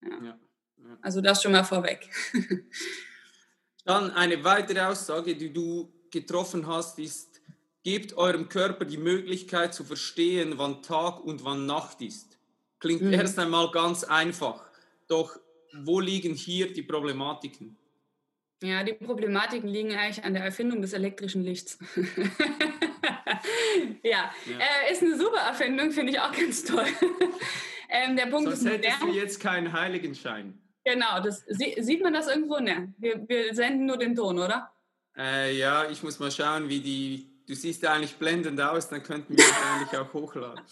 Ja. 0.03 0.09
Ja, 0.09 0.23
ja. 0.25 0.97
Also 1.01 1.21
das 1.21 1.41
schon 1.41 1.53
mal 1.53 1.63
vorweg. 1.63 2.09
Dann 3.85 4.11
eine 4.11 4.43
weitere 4.43 4.81
Aussage, 4.81 5.35
die 5.35 5.51
du 5.51 5.91
getroffen 6.11 6.65
hast, 6.67 6.99
ist, 6.99 7.32
Gebt 7.83 8.15
eurem 8.15 8.47
Körper 8.47 8.85
die 8.85 8.97
Möglichkeit 8.97 9.73
zu 9.73 9.83
verstehen, 9.83 10.53
wann 10.57 10.81
Tag 10.81 11.23
und 11.23 11.43
wann 11.43 11.65
Nacht 11.65 12.01
ist. 12.01 12.37
Klingt 12.79 13.01
mhm. 13.01 13.13
erst 13.13 13.37
einmal 13.39 13.71
ganz 13.71 14.03
einfach. 14.03 14.63
Doch 15.07 15.37
wo 15.73 15.99
liegen 15.99 16.33
hier 16.33 16.71
die 16.71 16.83
Problematiken? 16.83 17.77
Ja, 18.61 18.83
die 18.83 18.93
Problematiken 18.93 19.67
liegen 19.67 19.93
eigentlich 19.93 20.23
an 20.23 20.33
der 20.33 20.43
Erfindung 20.43 20.81
des 20.81 20.93
elektrischen 20.93 21.43
Lichts. 21.43 21.77
ja, 24.03 24.31
ja. 24.45 24.57
Äh, 24.57 24.91
ist 24.91 25.01
eine 25.01 25.17
super 25.17 25.39
Erfindung, 25.39 25.91
finde 25.91 26.13
ich 26.13 26.19
auch 26.19 26.31
ganz 26.31 26.63
toll. 26.63 26.85
ähm, 27.89 28.15
der 28.15 28.27
Punkt 28.27 28.45
Sonst 28.49 28.63
ist 28.63 28.71
hättest 28.71 29.01
du 29.01 29.09
jetzt 29.09 29.41
keinen 29.41 29.73
Heiligenschein. 29.73 30.57
Genau, 30.85 31.21
das, 31.21 31.43
sieht 31.47 32.01
man 32.03 32.13
das 32.13 32.27
irgendwo? 32.27 32.59
Ne, 32.59 32.93
wir, 32.97 33.27
wir 33.27 33.53
senden 33.53 33.85
nur 33.85 33.97
den 33.97 34.15
Ton, 34.15 34.39
oder? 34.39 34.71
Äh, 35.17 35.57
ja, 35.57 35.89
ich 35.89 36.01
muss 36.01 36.19
mal 36.19 36.31
schauen, 36.31 36.69
wie 36.69 36.79
die 36.79 37.32
du 37.47 37.55
siehst 37.55 37.85
eigentlich 37.85 38.15
blendend 38.15 38.59
aus, 38.61 38.89
dann 38.89 39.03
könnten 39.03 39.37
wir 39.37 39.43
es 39.43 39.53
eigentlich 39.53 39.99
auch 39.99 40.13
hochladen. 40.13 40.61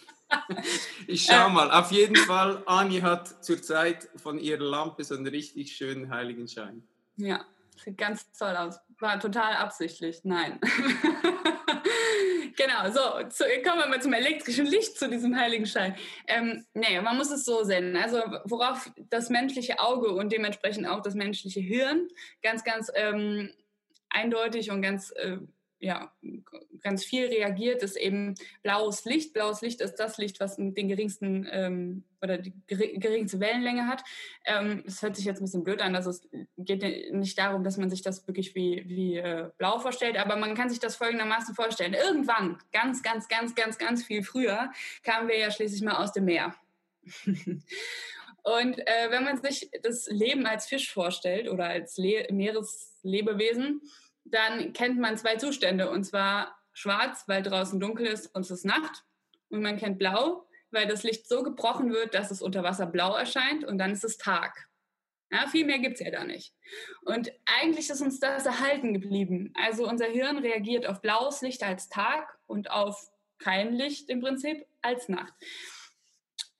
Ich 1.08 1.26
schau 1.26 1.50
mal. 1.50 1.70
Auf 1.72 1.92
jeden 1.92 2.16
Fall, 2.16 2.64
Ani 2.66 3.02
hat 3.02 3.44
zurzeit 3.44 4.08
von 4.16 4.40
ihrer 4.40 4.64
Lampe 4.64 5.04
so 5.04 5.14
einen 5.14 5.28
richtig 5.28 5.76
schönen 5.76 6.10
Heiligenschein. 6.10 6.88
Ja, 7.18 7.44
sieht 7.84 7.98
ganz 7.98 8.32
toll 8.32 8.56
aus. 8.56 8.80
War 9.00 9.20
total 9.20 9.56
absichtlich. 9.56 10.22
Nein. 10.24 10.58
genau, 12.56 12.90
so, 12.92 13.28
zu, 13.28 13.44
kommen 13.64 13.80
wir 13.80 13.88
mal 13.88 14.02
zum 14.02 14.14
elektrischen 14.14 14.68
Licht, 14.68 14.98
zu 14.98 15.10
diesem 15.10 15.36
Heiligenschein. 15.36 15.96
Ähm, 16.28 16.66
nee, 16.74 17.02
man 17.02 17.18
muss 17.18 17.32
es 17.32 17.44
so 17.44 17.64
sehen. 17.64 17.98
Also, 17.98 18.20
worauf 18.46 18.90
das 19.10 19.30
menschliche 19.30 19.80
Auge 19.80 20.14
und 20.14 20.32
dementsprechend 20.32 20.88
auch 20.88 21.02
das 21.02 21.16
menschliche 21.16 21.60
Hirn 21.60 22.08
ganz, 22.42 22.64
ganz 22.64 22.90
ähm, 22.96 23.52
eindeutig 24.10 24.72
und 24.72 24.82
ganz 24.82 25.12
äh, 25.12 25.38
ja, 25.82 26.14
ganz 26.82 27.04
viel 27.04 27.26
reagiert, 27.26 27.82
ist 27.82 27.98
eben 27.98 28.36
blaues 28.62 29.04
Licht. 29.04 29.34
Blaues 29.34 29.62
Licht 29.62 29.82
ist 29.82 29.96
das 29.96 30.18
Licht, 30.18 30.40
was 30.40 30.56
den 30.56 30.88
geringsten 30.88 31.48
ähm, 31.52 32.04
oder 32.22 32.38
die 32.38 32.54
geringste 32.68 33.40
Wellenlänge 33.40 33.88
hat. 33.88 34.04
Ähm, 34.46 34.84
das 34.86 35.02
hört 35.02 35.16
sich 35.16 35.26
jetzt 35.26 35.42
ein 35.42 35.46
bisschen 35.46 35.64
blöd 35.64 35.82
an. 35.82 35.96
Also 35.96 36.12
es 36.12 36.22
geht 36.58 37.12
nicht 37.12 37.38
darum, 37.38 37.64
dass 37.64 37.78
man 37.78 37.90
sich 37.90 38.04
das 38.04 38.28
wirklich 38.28 38.54
wie, 38.54 38.84
wie 38.86 39.18
äh, 39.18 39.50
blau 39.58 39.80
vorstellt, 39.80 40.18
aber 40.18 40.36
man 40.36 40.54
kann 40.54 40.70
sich 40.70 40.80
das 40.80 40.96
folgendermaßen 40.96 41.56
vorstellen. 41.56 41.96
Irgendwann, 41.96 42.60
ganz, 42.72 43.02
ganz, 43.02 43.28
ganz, 43.28 43.56
ganz, 43.56 43.80
ganz 43.80 44.04
viel 44.04 44.24
früher, 44.24 44.72
kamen 45.04 45.28
wir 45.28 45.38
ja 45.40 45.50
schließlich 45.50 45.82
mal 45.82 45.96
aus 45.96 46.14
dem 46.14 46.26
Meer. 46.26 46.56
Und 48.44 48.80
äh, 48.80 49.10
wenn 49.10 49.24
man 49.24 49.42
sich 49.42 49.70
das 49.84 50.08
Leben 50.08 50.46
als 50.46 50.68
Fisch 50.68 50.92
vorstellt 50.92 51.50
oder 51.50 51.66
als 51.66 51.98
Le 51.98 52.28
Meereslebewesen, 52.32 53.82
dann 54.24 54.74
kennt 54.74 55.00
man 55.00 55.18
zwei 55.18 55.36
Zustände. 55.36 55.90
Und 55.90 56.04
zwar 56.04 56.58
schwarz, 56.74 57.24
weil 57.28 57.44
draußen 57.44 57.80
dunkel 57.80 58.08
ist 58.08 58.28
und 58.34 58.42
es 58.42 58.52
ist 58.52 58.66
Nacht. 58.66 59.04
Und 59.50 59.62
man 59.62 59.78
kennt 59.78 60.00
blau, 60.00 60.48
weil 60.72 60.88
das 60.88 61.04
Licht 61.04 61.28
so 61.28 61.44
gebrochen 61.44 61.92
wird, 61.92 62.14
dass 62.14 62.32
es 62.32 62.42
unter 62.42 62.64
Wasser 62.64 62.86
blau 62.86 63.16
erscheint 63.16 63.64
und 63.64 63.78
dann 63.78 63.92
ist 63.92 64.04
es 64.04 64.18
Tag. 64.18 64.68
Ja, 65.32 65.48
viel 65.48 65.66
mehr 65.66 65.80
gibt 65.80 65.96
es 65.96 66.02
ja 66.02 66.12
da 66.12 66.26
nicht. 66.26 66.54
Und 67.04 67.32
eigentlich 67.46 67.90
ist 67.90 68.02
uns 68.02 68.20
das 68.20 68.46
erhalten 68.46 68.94
geblieben. 68.94 69.54
Also 69.56 69.88
unser 69.88 70.08
Hirn 70.08 70.38
reagiert 70.38 70.86
auf 70.86 71.02
blaues 71.02 71.42
Licht 71.42 71.64
als 71.64 71.88
Tag 71.88 72.38
und 72.48 72.70
auf 72.70 73.10
kein 73.40 73.74
Licht 73.74 74.10
im 74.10 74.20
Prinzip 74.20 74.66
als 74.82 75.08
Nacht. 75.08 75.34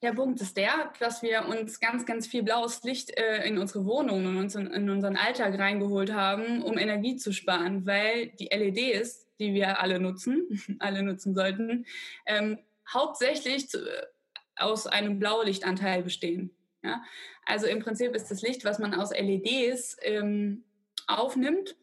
Der 0.02 0.14
Punkt 0.14 0.42
ist 0.42 0.58
der, 0.58 0.92
dass 1.00 1.22
wir 1.22 1.48
uns 1.48 1.80
ganz, 1.80 2.08
ganz 2.08 2.26
viel 2.26 2.42
blaues 2.42 2.82
Licht 2.84 3.16
äh, 3.18 3.46
in 3.46 3.60
unsere 3.60 3.86
Wohnungen 3.86 4.38
und 4.38 4.54
in, 4.56 4.68
in, 4.68 4.90
unseren 4.90 5.16
Alltag 5.16 5.60
reingeholt 5.60 6.12
haben, 6.12 6.64
um 6.64 6.80
Energie 6.80 7.18
zu 7.18 7.32
sparen, 7.32 7.86
weil 7.86 8.30
die 8.40 8.50
LEDs, 8.52 9.28
die 9.40 9.54
wir 9.54 9.80
alle 9.80 10.00
nutzen, 10.00 10.48
alle 10.80 11.04
nutzen 11.04 11.36
sollten, 11.36 11.86
ähm, 12.26 12.58
hauptsächlich 12.92 13.70
zu, 13.70 13.78
äh, 13.78 14.08
aus 14.56 14.88
einem 14.88 15.20
Blaulichtanteil 15.20 16.02
bestehen. 16.02 16.56
Ja? 16.84 17.04
Also 17.46 17.68
im 17.68 17.80
Prinzip 17.80 18.16
ist 18.16 18.32
das 18.32 18.42
Licht, 18.42 18.66
was 18.66 18.80
man 18.80 18.96
aus 18.96 19.12
LEDs 19.12 19.98
ähm, 20.02 20.64
aufnimmt, 21.06 21.76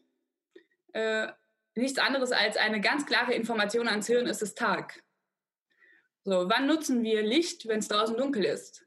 äh, 0.91 1.27
nichts 1.75 1.99
anderes 1.99 2.33
als 2.33 2.57
eine 2.57 2.81
ganz 2.81 3.05
klare 3.05 3.33
Information 3.33 3.87
ans 3.87 4.07
Hirn, 4.07 4.27
ist 4.27 4.41
es 4.41 4.55
Tag. 4.55 5.03
So, 6.29 6.47
wann 6.47 6.67
nutzen 6.67 7.03
wir 7.03 7.23
Licht, 7.23 7.67
wenn 7.67 7.79
es 7.79 7.87
draußen 7.87 8.15
dunkel 8.15 8.45
ist? 8.45 8.85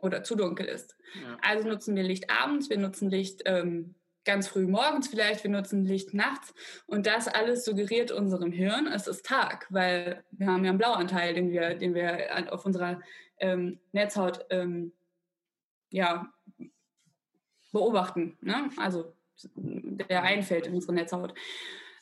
Oder 0.00 0.24
zu 0.24 0.34
dunkel 0.34 0.66
ist. 0.66 0.96
Ja. 1.22 1.38
Also 1.40 1.68
nutzen 1.68 1.94
wir 1.94 2.02
Licht 2.02 2.30
abends, 2.30 2.68
wir 2.68 2.78
nutzen 2.78 3.10
Licht 3.10 3.42
ähm, 3.44 3.94
ganz 4.24 4.48
früh 4.48 4.66
morgens 4.66 5.06
vielleicht, 5.06 5.44
wir 5.44 5.50
nutzen 5.50 5.84
Licht 5.84 6.14
nachts. 6.14 6.52
Und 6.86 7.06
das 7.06 7.28
alles 7.28 7.64
suggeriert 7.64 8.10
unserem 8.10 8.50
Hirn, 8.50 8.88
es 8.88 9.06
ist 9.06 9.24
Tag, 9.24 9.66
weil 9.70 10.24
wir 10.32 10.48
haben 10.48 10.64
ja 10.64 10.70
einen 10.70 10.78
Blauanteil, 10.78 11.34
den 11.34 11.52
wir, 11.52 11.74
den 11.74 11.94
wir 11.94 12.52
auf 12.52 12.64
unserer 12.66 13.00
ähm, 13.38 13.78
Netzhaut 13.92 14.44
ähm, 14.50 14.92
ja, 15.90 16.32
beobachten. 17.70 18.36
Ne? 18.40 18.68
Also 18.78 19.14
der 19.54 20.22
einfällt 20.22 20.66
in 20.66 20.74
unsere 20.74 20.94
Netzhaut. 20.94 21.34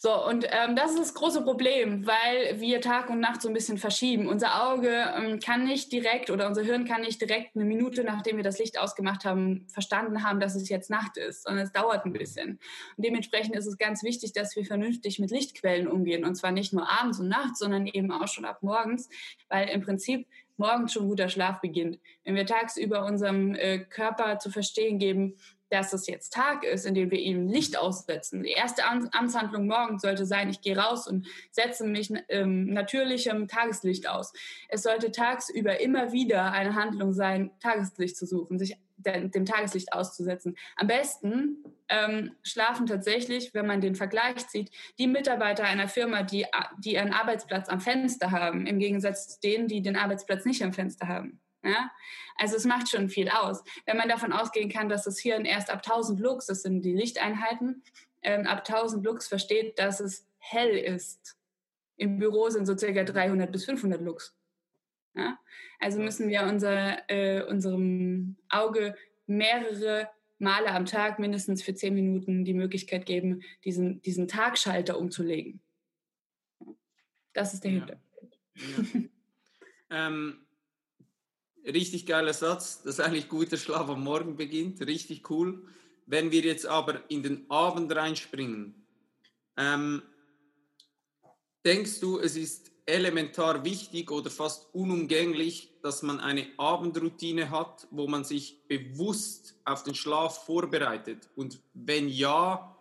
So, 0.02 0.26
und 0.26 0.46
ähm, 0.48 0.76
das 0.76 0.92
ist 0.92 0.98
das 0.98 1.14
große 1.14 1.42
Problem, 1.42 2.06
weil 2.06 2.58
wir 2.58 2.80
Tag 2.80 3.10
und 3.10 3.20
Nacht 3.20 3.42
so 3.42 3.48
ein 3.48 3.52
bisschen 3.52 3.76
verschieben. 3.76 4.28
Unser 4.28 4.72
Auge 4.72 4.88
ähm, 5.14 5.40
kann 5.40 5.64
nicht 5.64 5.92
direkt 5.92 6.30
oder 6.30 6.46
unser 6.46 6.62
Hirn 6.62 6.86
kann 6.86 7.02
nicht 7.02 7.20
direkt 7.20 7.54
eine 7.54 7.66
Minute, 7.66 8.02
nachdem 8.02 8.38
wir 8.38 8.42
das 8.42 8.58
Licht 8.58 8.78
ausgemacht 8.78 9.26
haben, 9.26 9.66
verstanden 9.68 10.24
haben, 10.24 10.40
dass 10.40 10.54
es 10.54 10.70
jetzt 10.70 10.88
Nacht 10.88 11.18
ist, 11.18 11.42
sondern 11.42 11.66
es 11.66 11.72
dauert 11.72 12.06
ein 12.06 12.14
bisschen. 12.14 12.52
Und 12.96 13.04
dementsprechend 13.04 13.54
ist 13.56 13.66
es 13.66 13.76
ganz 13.76 14.02
wichtig, 14.02 14.32
dass 14.32 14.56
wir 14.56 14.64
vernünftig 14.64 15.18
mit 15.18 15.30
Lichtquellen 15.30 15.86
umgehen. 15.86 16.24
Und 16.24 16.34
zwar 16.34 16.50
nicht 16.50 16.72
nur 16.72 16.88
abends 16.88 17.20
und 17.20 17.28
nachts, 17.28 17.58
sondern 17.58 17.86
eben 17.86 18.10
auch 18.10 18.28
schon 18.28 18.46
ab 18.46 18.62
morgens, 18.62 19.10
weil 19.50 19.68
im 19.68 19.82
Prinzip 19.82 20.26
morgens 20.56 20.94
schon 20.94 21.08
guter 21.08 21.28
Schlaf 21.28 21.60
beginnt. 21.60 21.98
Wenn 22.24 22.36
wir 22.36 22.46
tagsüber 22.46 23.04
unserem 23.04 23.54
äh, 23.54 23.80
Körper 23.80 24.38
zu 24.38 24.50
verstehen 24.50 24.98
geben, 24.98 25.36
dass 25.70 25.92
es 25.92 26.06
jetzt 26.06 26.32
Tag 26.32 26.64
ist, 26.64 26.84
in 26.84 26.94
dem 26.94 27.10
wir 27.10 27.18
ihm 27.18 27.48
Licht 27.48 27.78
aussetzen. 27.78 28.42
Die 28.42 28.50
erste 28.50 28.82
Amtshandlung 28.84 29.66
morgens 29.66 30.02
sollte 30.02 30.26
sein, 30.26 30.50
ich 30.50 30.60
gehe 30.60 30.76
raus 30.76 31.06
und 31.06 31.26
setze 31.52 31.86
mich 31.86 32.12
ähm, 32.28 32.66
natürlichem 32.72 33.48
Tageslicht 33.48 34.08
aus. 34.08 34.32
Es 34.68 34.82
sollte 34.82 35.12
tagsüber 35.12 35.80
immer 35.80 36.12
wieder 36.12 36.52
eine 36.52 36.74
Handlung 36.74 37.12
sein, 37.12 37.52
Tageslicht 37.60 38.16
zu 38.16 38.26
suchen, 38.26 38.58
sich 38.58 38.76
dem 39.04 39.46
Tageslicht 39.46 39.92
auszusetzen. 39.92 40.56
Am 40.76 40.86
besten 40.86 41.64
ähm, 41.88 42.32
schlafen 42.42 42.86
tatsächlich, 42.86 43.54
wenn 43.54 43.66
man 43.66 43.80
den 43.80 43.94
Vergleich 43.94 44.46
zieht, 44.48 44.70
die 44.98 45.06
Mitarbeiter 45.06 45.64
einer 45.64 45.88
Firma, 45.88 46.22
die, 46.22 46.46
die 46.78 46.94
ihren 46.94 47.12
Arbeitsplatz 47.12 47.68
am 47.68 47.80
Fenster 47.80 48.30
haben, 48.30 48.66
im 48.66 48.78
Gegensatz 48.78 49.28
zu 49.28 49.40
denen, 49.40 49.68
die 49.68 49.82
den 49.82 49.96
Arbeitsplatz 49.96 50.44
nicht 50.44 50.62
am 50.62 50.72
Fenster 50.72 51.08
haben. 51.08 51.40
Ja? 51.62 51.90
Also 52.36 52.56
es 52.56 52.64
macht 52.64 52.88
schon 52.88 53.08
viel 53.08 53.28
aus. 53.28 53.62
Wenn 53.86 53.96
man 53.96 54.08
davon 54.08 54.32
ausgehen 54.32 54.70
kann, 54.70 54.88
dass 54.88 55.04
das 55.04 55.18
Hirn 55.18 55.44
erst 55.44 55.70
ab 55.70 55.82
1000 55.84 56.20
Lux, 56.20 56.46
das 56.46 56.62
sind 56.62 56.82
die 56.82 56.94
Lichteinheiten, 56.94 57.82
ähm, 58.22 58.46
ab 58.46 58.64
1000 58.64 59.04
Lux 59.04 59.28
versteht, 59.28 59.78
dass 59.78 60.00
es 60.00 60.26
hell 60.38 60.76
ist. 60.76 61.36
Im 61.96 62.18
Büro 62.18 62.48
sind 62.48 62.66
so 62.66 62.76
circa 62.76 63.04
300 63.04 63.52
bis 63.52 63.64
500 63.66 64.00
Lux. 64.00 64.34
Ja? 65.14 65.38
Also 65.78 66.00
müssen 66.00 66.28
wir 66.28 66.42
unser, 66.44 67.10
äh, 67.10 67.42
unserem 67.44 68.36
Auge 68.48 68.96
mehrere 69.26 70.08
Male 70.38 70.72
am 70.72 70.86
Tag, 70.86 71.18
mindestens 71.18 71.62
für 71.62 71.74
10 71.74 71.94
Minuten, 71.94 72.44
die 72.44 72.54
Möglichkeit 72.54 73.04
geben, 73.04 73.42
diesen, 73.64 74.00
diesen 74.02 74.26
Tagschalter 74.26 74.98
umzulegen. 74.98 75.60
Das 77.34 77.52
ist 77.52 77.64
der 77.64 77.72
ja. 77.72 77.78
Hintergrund. 77.78 78.38
Ja. 79.90 79.90
ähm, 80.08 80.46
richtig 81.64 82.06
geiler 82.06 82.32
Satz, 82.32 82.82
dass 82.82 83.00
eigentlich 83.00 83.28
guter 83.28 83.56
Schlaf 83.56 83.88
am 83.88 84.02
Morgen 84.02 84.36
beginnt, 84.36 84.80
richtig 84.86 85.28
cool. 85.30 85.62
Wenn 86.06 86.30
wir 86.30 86.40
jetzt 86.40 86.66
aber 86.66 87.00
in 87.08 87.22
den 87.22 87.50
Abend 87.50 87.94
reinspringen, 87.94 88.74
ähm, 89.56 90.02
denkst 91.64 92.00
du, 92.00 92.18
es 92.18 92.36
ist 92.36 92.70
elementar 92.86 93.64
wichtig 93.64 94.10
oder 94.10 94.30
fast 94.30 94.74
unumgänglich, 94.74 95.72
dass 95.82 96.02
man 96.02 96.18
eine 96.18 96.46
Abendroutine 96.56 97.50
hat, 97.50 97.86
wo 97.90 98.06
man 98.06 98.24
sich 98.24 98.66
bewusst 98.66 99.54
auf 99.64 99.84
den 99.84 99.94
Schlaf 99.94 100.44
vorbereitet? 100.44 101.28
Und 101.36 101.60
wenn 101.74 102.08
ja, 102.08 102.76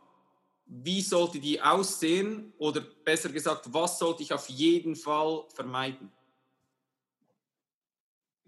wie 0.66 1.02
sollte 1.02 1.40
die 1.40 1.62
aussehen? 1.62 2.54
Oder 2.58 2.82
besser 2.82 3.30
gesagt, 3.30 3.74
was 3.74 4.00
sollte 4.00 4.24
ich 4.24 4.34
auf 4.34 4.50
jeden 4.50 4.96
Fall 4.96 5.46
vermeiden? 5.54 6.12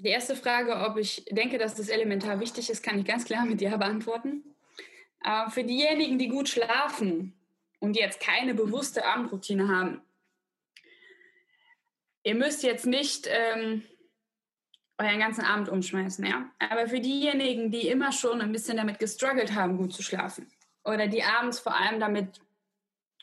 Die 0.03 0.09
erste 0.09 0.35
Frage, 0.35 0.77
ob 0.77 0.97
ich 0.97 1.25
denke, 1.29 1.59
dass 1.59 1.75
das 1.75 1.87
elementar 1.87 2.39
wichtig 2.39 2.71
ist, 2.71 2.81
kann 2.81 2.97
ich 2.97 3.05
ganz 3.05 3.23
klar 3.23 3.45
mit 3.45 3.61
Ja 3.61 3.77
beantworten. 3.77 4.43
Äh, 5.23 5.47
für 5.51 5.63
diejenigen, 5.63 6.17
die 6.17 6.27
gut 6.27 6.49
schlafen 6.49 7.39
und 7.79 7.95
jetzt 7.95 8.19
keine 8.19 8.55
bewusste 8.55 9.05
Abendroutine 9.05 9.67
haben, 9.67 10.01
ihr 12.23 12.33
müsst 12.33 12.63
jetzt 12.63 12.87
nicht 12.87 13.29
ähm, 13.29 13.83
euren 14.97 15.19
ganzen 15.19 15.45
Abend 15.45 15.69
umschmeißen, 15.69 16.25
ja. 16.25 16.49
Aber 16.57 16.87
für 16.87 16.99
diejenigen, 16.99 17.69
die 17.69 17.87
immer 17.87 18.11
schon 18.11 18.41
ein 18.41 18.51
bisschen 18.51 18.77
damit 18.77 18.97
gestruggelt 18.97 19.53
haben, 19.53 19.77
gut 19.77 19.93
zu 19.93 20.01
schlafen, 20.01 20.47
oder 20.83 21.07
die 21.07 21.23
abends 21.23 21.59
vor 21.59 21.79
allem 21.79 21.99
damit 21.99 22.41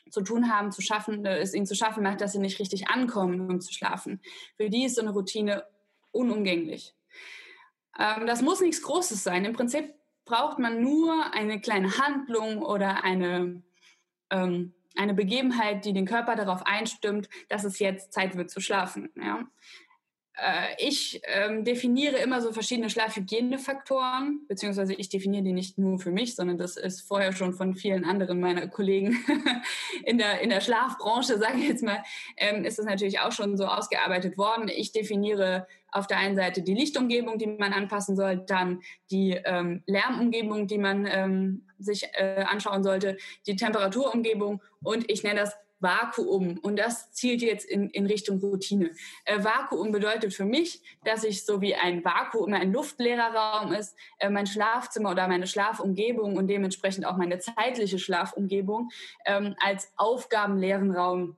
zu 0.09 0.21
tun 0.21 0.49
haben, 0.49 0.71
zu 0.71 0.81
schaffen, 0.81 1.25
es 1.25 1.53
ihnen 1.53 1.65
zu 1.65 1.75
schaffen 1.75 2.03
macht, 2.03 2.21
dass 2.21 2.31
sie 2.31 2.39
nicht 2.39 2.57
richtig 2.59 2.87
ankommen, 2.87 3.49
um 3.49 3.59
zu 3.59 3.73
schlafen. 3.73 4.21
Für 4.55 4.69
die 4.69 4.85
ist 4.85 4.95
so 4.95 5.01
eine 5.01 5.11
Routine 5.11 5.65
unumgänglich. 6.11 6.95
Ähm, 7.97 8.25
das 8.25 8.41
muss 8.41 8.61
nichts 8.61 8.81
Großes 8.81 9.23
sein. 9.23 9.45
Im 9.45 9.53
Prinzip 9.53 9.93
braucht 10.25 10.59
man 10.59 10.81
nur 10.81 11.33
eine 11.33 11.59
kleine 11.59 11.97
Handlung 11.97 12.61
oder 12.61 13.03
eine, 13.03 13.61
ähm, 14.29 14.73
eine 14.95 15.13
Begebenheit, 15.13 15.85
die 15.85 15.93
den 15.93 16.05
Körper 16.05 16.35
darauf 16.35 16.65
einstimmt, 16.65 17.29
dass 17.49 17.63
es 17.63 17.79
jetzt 17.79 18.13
Zeit 18.13 18.37
wird 18.37 18.49
zu 18.49 18.61
schlafen. 18.61 19.09
Ja? 19.15 19.47
Äh, 20.41 20.75
ich 20.77 21.21
ähm, 21.25 21.63
definiere 21.65 22.17
immer 22.17 22.41
so 22.41 22.53
verschiedene 22.53 22.89
Schlafhygienefaktoren, 22.89 24.45
beziehungsweise 24.47 24.93
ich 24.93 25.09
definiere 25.09 25.43
die 25.43 25.53
nicht 25.53 25.77
nur 25.77 25.99
für 25.99 26.11
mich, 26.11 26.35
sondern 26.35 26.57
das 26.57 26.77
ist 26.77 27.01
vorher 27.01 27.33
schon 27.33 27.53
von 27.53 27.75
vielen 27.75 28.05
anderen 28.05 28.39
meiner 28.39 28.67
Kollegen 28.67 29.17
in 30.05 30.17
der, 30.17 30.41
in 30.41 30.49
der 30.49 30.61
Schlafbranche, 30.61 31.37
sage 31.37 31.57
ich 31.57 31.67
jetzt 31.67 31.83
mal, 31.83 32.03
ähm, 32.37 32.63
ist 32.63 32.79
das 32.79 32.85
natürlich 32.85 33.19
auch 33.19 33.31
schon 33.31 33.57
so 33.57 33.65
ausgearbeitet 33.65 34.37
worden. 34.37 34.69
Ich 34.69 34.91
definiere 34.91 35.67
auf 35.91 36.07
der 36.07 36.17
einen 36.17 36.35
Seite 36.35 36.61
die 36.61 36.73
Lichtumgebung, 36.73 37.37
die 37.37 37.47
man 37.47 37.73
anpassen 37.73 38.15
soll, 38.15 38.37
dann 38.37 38.81
die 39.11 39.39
ähm, 39.43 39.83
Lärmumgebung, 39.85 40.67
die 40.67 40.77
man 40.77 41.07
ähm, 41.07 41.67
sich 41.77 42.07
äh, 42.13 42.43
anschauen 42.47 42.83
sollte, 42.83 43.17
die 43.47 43.55
Temperaturumgebung 43.55 44.61
und 44.81 45.09
ich 45.09 45.23
nenne 45.23 45.39
das 45.41 45.55
Vakuum 45.79 46.57
und 46.61 46.77
das 46.77 47.11
zielt 47.13 47.41
jetzt 47.41 47.65
in, 47.65 47.89
in 47.89 48.05
Richtung 48.05 48.39
Routine. 48.39 48.91
Äh, 49.25 49.43
Vakuum 49.43 49.91
bedeutet 49.91 50.33
für 50.33 50.45
mich, 50.45 50.81
dass 51.03 51.23
ich 51.23 51.45
so 51.45 51.61
wie 51.61 51.75
ein 51.75 52.03
Vakuum, 52.03 52.53
ein 52.53 52.73
luftleerer 52.73 53.33
Raum 53.33 53.71
ist, 53.71 53.95
äh, 54.19 54.29
mein 54.29 54.47
Schlafzimmer 54.47 55.11
oder 55.11 55.27
meine 55.27 55.47
Schlafumgebung 55.47 56.35
und 56.35 56.47
dementsprechend 56.47 57.05
auch 57.05 57.17
meine 57.17 57.39
zeitliche 57.39 57.99
Schlafumgebung 57.99 58.89
ähm, 59.25 59.55
als 59.63 59.91
aufgabenleeren 59.95 60.91
Raum 60.91 61.37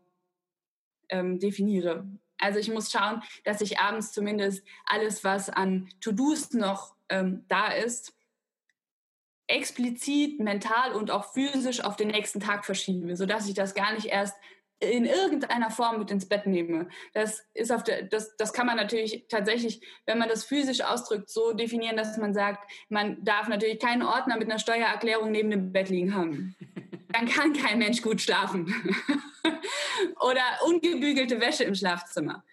ähm, 1.10 1.40
definiere. 1.40 2.06
Also 2.42 2.60
ich 2.60 2.70
muss 2.70 2.92
schauen, 2.92 3.22
dass 3.46 3.62
ich 3.62 3.80
abends 3.80 4.12
zumindest 4.12 4.66
alles, 4.86 5.24
was 5.24 5.50
an 5.50 5.90
To-Dos 6.02 6.52
noch 6.54 6.96
ähm, 7.10 7.46
da 7.48 7.68
ist, 7.68 8.14
explizit 9.48 10.40
mental 10.40 10.94
und 10.94 11.12
auch 11.12 11.34
physisch 11.34 11.84
auf 11.84 11.96
den 11.96 12.08
nächsten 12.08 12.40
Tag 12.40 12.66
verschiebe, 12.66 13.16
sodass 13.16 13.48
ich 13.48 13.54
das 13.54 13.74
gar 13.74 13.94
nicht 13.94 14.06
erst 14.06 14.36
in 14.80 15.06
irgendeiner 15.06 15.70
Form 15.70 16.00
mit 16.00 16.10
ins 16.10 16.28
Bett 16.28 16.48
nehme. 16.48 16.90
Das 17.14 17.46
ist 17.54 17.72
auf 17.72 17.84
der, 17.84 18.02
das, 18.04 18.36
das 18.38 18.52
kann 18.52 18.66
man 18.66 18.78
natürlich 18.78 19.26
tatsächlich, 19.30 19.86
wenn 20.08 20.18
man 20.18 20.28
das 20.28 20.44
physisch 20.44 20.82
ausdrückt, 20.82 21.30
so 21.30 21.54
definieren, 21.54 21.98
dass 21.98 22.18
man 22.18 22.34
sagt, 22.34 22.70
man 22.90 23.24
darf 23.24 23.48
natürlich 23.48 23.80
keinen 23.80 24.02
Ordner 24.02 24.38
mit 24.38 24.50
einer 24.50 24.58
Steuererklärung 24.58 25.32
neben 25.32 25.52
dem 25.52 25.72
Bett 25.72 25.90
liegen 25.90 26.16
haben. 26.16 26.56
Dann 27.14 27.28
kann 27.28 27.54
kein 27.54 27.80
Mensch 27.80 28.02
gut 28.02 28.22
schlafen. 28.22 28.74
Oder 30.20 30.44
ungebügelte 30.66 31.40
Wäsche 31.40 31.64
im 31.64 31.76
Schlafzimmer. 31.76 32.44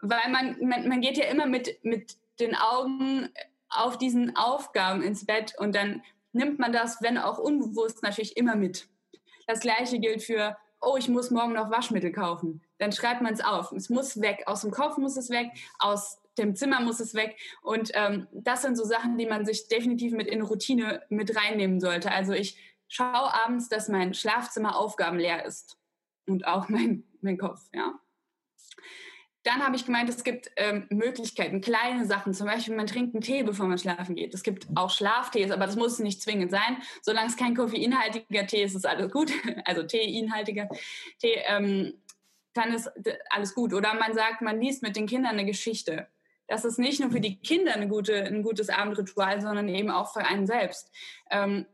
Weil 0.00 0.30
man, 0.30 0.56
man, 0.60 0.88
man 0.88 1.00
geht 1.00 1.16
ja 1.16 1.24
immer 1.26 1.46
mit, 1.46 1.82
mit 1.84 2.16
den 2.38 2.54
Augen 2.54 3.28
auf 3.68 3.98
diesen 3.98 4.36
Aufgaben 4.36 5.02
ins 5.02 5.26
Bett 5.26 5.54
und 5.58 5.74
dann 5.74 6.02
nimmt 6.32 6.58
man 6.58 6.72
das, 6.72 7.02
wenn 7.02 7.18
auch 7.18 7.38
unbewusst, 7.38 8.02
natürlich 8.02 8.36
immer 8.36 8.56
mit. 8.56 8.88
Das 9.46 9.60
gleiche 9.60 9.98
gilt 9.98 10.22
für, 10.22 10.56
oh, 10.80 10.96
ich 10.98 11.08
muss 11.08 11.30
morgen 11.30 11.54
noch 11.54 11.70
Waschmittel 11.70 12.12
kaufen. 12.12 12.62
Dann 12.78 12.92
schreibt 12.92 13.22
man 13.22 13.32
es 13.32 13.40
auf. 13.40 13.72
Es 13.72 13.88
muss 13.88 14.20
weg. 14.20 14.42
Aus 14.46 14.60
dem 14.60 14.70
Kopf 14.70 14.98
muss 14.98 15.16
es 15.16 15.30
weg, 15.30 15.50
aus 15.78 16.20
dem 16.36 16.54
Zimmer 16.54 16.80
muss 16.80 17.00
es 17.00 17.14
weg. 17.14 17.36
Und 17.62 17.90
ähm, 17.94 18.26
das 18.32 18.62
sind 18.62 18.76
so 18.76 18.84
Sachen, 18.84 19.16
die 19.16 19.26
man 19.26 19.46
sich 19.46 19.68
definitiv 19.68 20.12
mit 20.12 20.28
in 20.28 20.42
Routine 20.42 21.02
mit 21.08 21.34
reinnehmen 21.34 21.80
sollte. 21.80 22.10
Also 22.12 22.32
ich 22.32 22.58
schaue 22.88 23.32
abends, 23.32 23.68
dass 23.68 23.88
mein 23.88 24.14
Schlafzimmer 24.14 24.76
aufgabenleer 24.76 25.44
ist. 25.44 25.78
Und 26.26 26.46
auch 26.46 26.68
mein, 26.68 27.04
mein 27.20 27.38
Kopf, 27.38 27.62
ja. 27.72 27.98
Dann 29.42 29.64
habe 29.64 29.76
ich 29.76 29.86
gemeint, 29.86 30.08
es 30.08 30.24
gibt 30.24 30.50
ähm, 30.56 30.88
Möglichkeiten, 30.90 31.60
kleine 31.60 32.04
Sachen. 32.04 32.34
Zum 32.34 32.48
Beispiel, 32.48 32.74
man 32.74 32.88
trinkt 32.88 33.14
einen 33.14 33.22
Tee, 33.22 33.44
bevor 33.44 33.68
man 33.68 33.78
schlafen 33.78 34.16
geht. 34.16 34.34
Es 34.34 34.42
gibt 34.42 34.66
auch 34.74 34.90
Schlaftees, 34.90 35.52
aber 35.52 35.66
das 35.66 35.76
muss 35.76 36.00
nicht 36.00 36.20
zwingend 36.20 36.50
sein. 36.50 36.78
Solange 37.00 37.28
es 37.28 37.36
kein 37.36 37.54
koffeinhaltiger 37.54 38.48
Tee 38.48 38.64
ist, 38.64 38.74
ist 38.74 38.86
alles 38.86 39.12
gut. 39.12 39.30
Also 39.64 39.84
Teeinhaltiger 39.84 40.68
Tee, 41.20 41.40
ähm, 41.46 41.94
dann 42.54 42.72
ist 42.72 42.90
alles 43.30 43.54
gut. 43.54 43.72
Oder 43.72 43.94
man 43.94 44.14
sagt, 44.14 44.42
man 44.42 44.60
liest 44.60 44.82
mit 44.82 44.96
den 44.96 45.06
Kindern 45.06 45.34
eine 45.34 45.46
Geschichte. 45.46 46.08
Das 46.48 46.64
ist 46.64 46.78
nicht 46.78 47.00
nur 47.00 47.12
für 47.12 47.20
die 47.20 47.38
Kinder 47.38 47.72
eine 47.74 47.86
gute, 47.86 48.24
ein 48.24 48.42
gutes 48.42 48.68
Abendritual, 48.68 49.40
sondern 49.40 49.68
eben 49.68 49.90
auch 49.90 50.12
für 50.12 50.24
einen 50.24 50.46
selbst. 50.48 50.90
Ähm, 51.30 51.66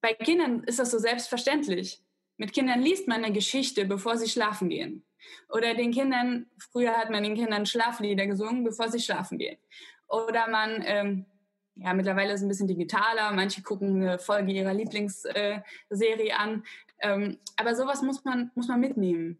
bei 0.00 0.14
Kindern 0.14 0.62
ist 0.64 0.78
das 0.78 0.90
so 0.90 0.98
selbstverständlich. 0.98 2.02
Mit 2.36 2.52
Kindern 2.52 2.80
liest 2.80 3.08
man 3.08 3.24
eine 3.24 3.32
Geschichte, 3.32 3.84
bevor 3.84 4.16
sie 4.16 4.28
schlafen 4.28 4.68
gehen. 4.68 5.04
Oder 5.48 5.74
den 5.74 5.92
Kindern, 5.92 6.46
früher 6.58 6.96
hat 6.96 7.10
man 7.10 7.24
den 7.24 7.34
Kindern 7.34 7.66
Schlaflieder 7.66 8.26
gesungen, 8.26 8.64
bevor 8.64 8.88
sie 8.88 9.00
schlafen 9.00 9.38
gehen. 9.38 9.58
Oder 10.06 10.48
man, 10.48 10.82
ähm, 10.86 11.26
ja, 11.74 11.92
mittlerweile 11.94 12.32
ist 12.32 12.40
es 12.40 12.44
ein 12.44 12.48
bisschen 12.48 12.68
digitaler, 12.68 13.32
manche 13.32 13.62
gucken 13.62 14.02
eine 14.02 14.18
Folge 14.18 14.52
ihrer 14.52 14.72
Lieblingsserie 14.72 15.58
äh, 15.90 16.32
an. 16.32 16.64
Ähm, 17.00 17.38
aber 17.56 17.74
sowas 17.74 18.02
muss 18.02 18.24
man, 18.24 18.50
muss 18.54 18.68
man 18.68 18.80
mitnehmen. 18.80 19.38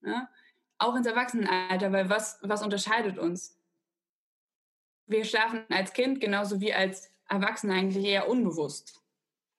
Ne? 0.00 0.28
Auch 0.78 0.96
ins 0.96 1.06
Erwachsenenalter, 1.06 1.92
weil 1.92 2.08
was, 2.08 2.38
was 2.42 2.62
unterscheidet 2.62 3.18
uns? 3.18 3.56
Wir 5.06 5.24
schlafen 5.24 5.64
als 5.70 5.92
Kind 5.92 6.20
genauso 6.20 6.60
wie 6.60 6.72
als 6.72 7.12
Erwachsene 7.28 7.74
eigentlich 7.74 8.04
eher 8.04 8.28
unbewusst. 8.28 8.99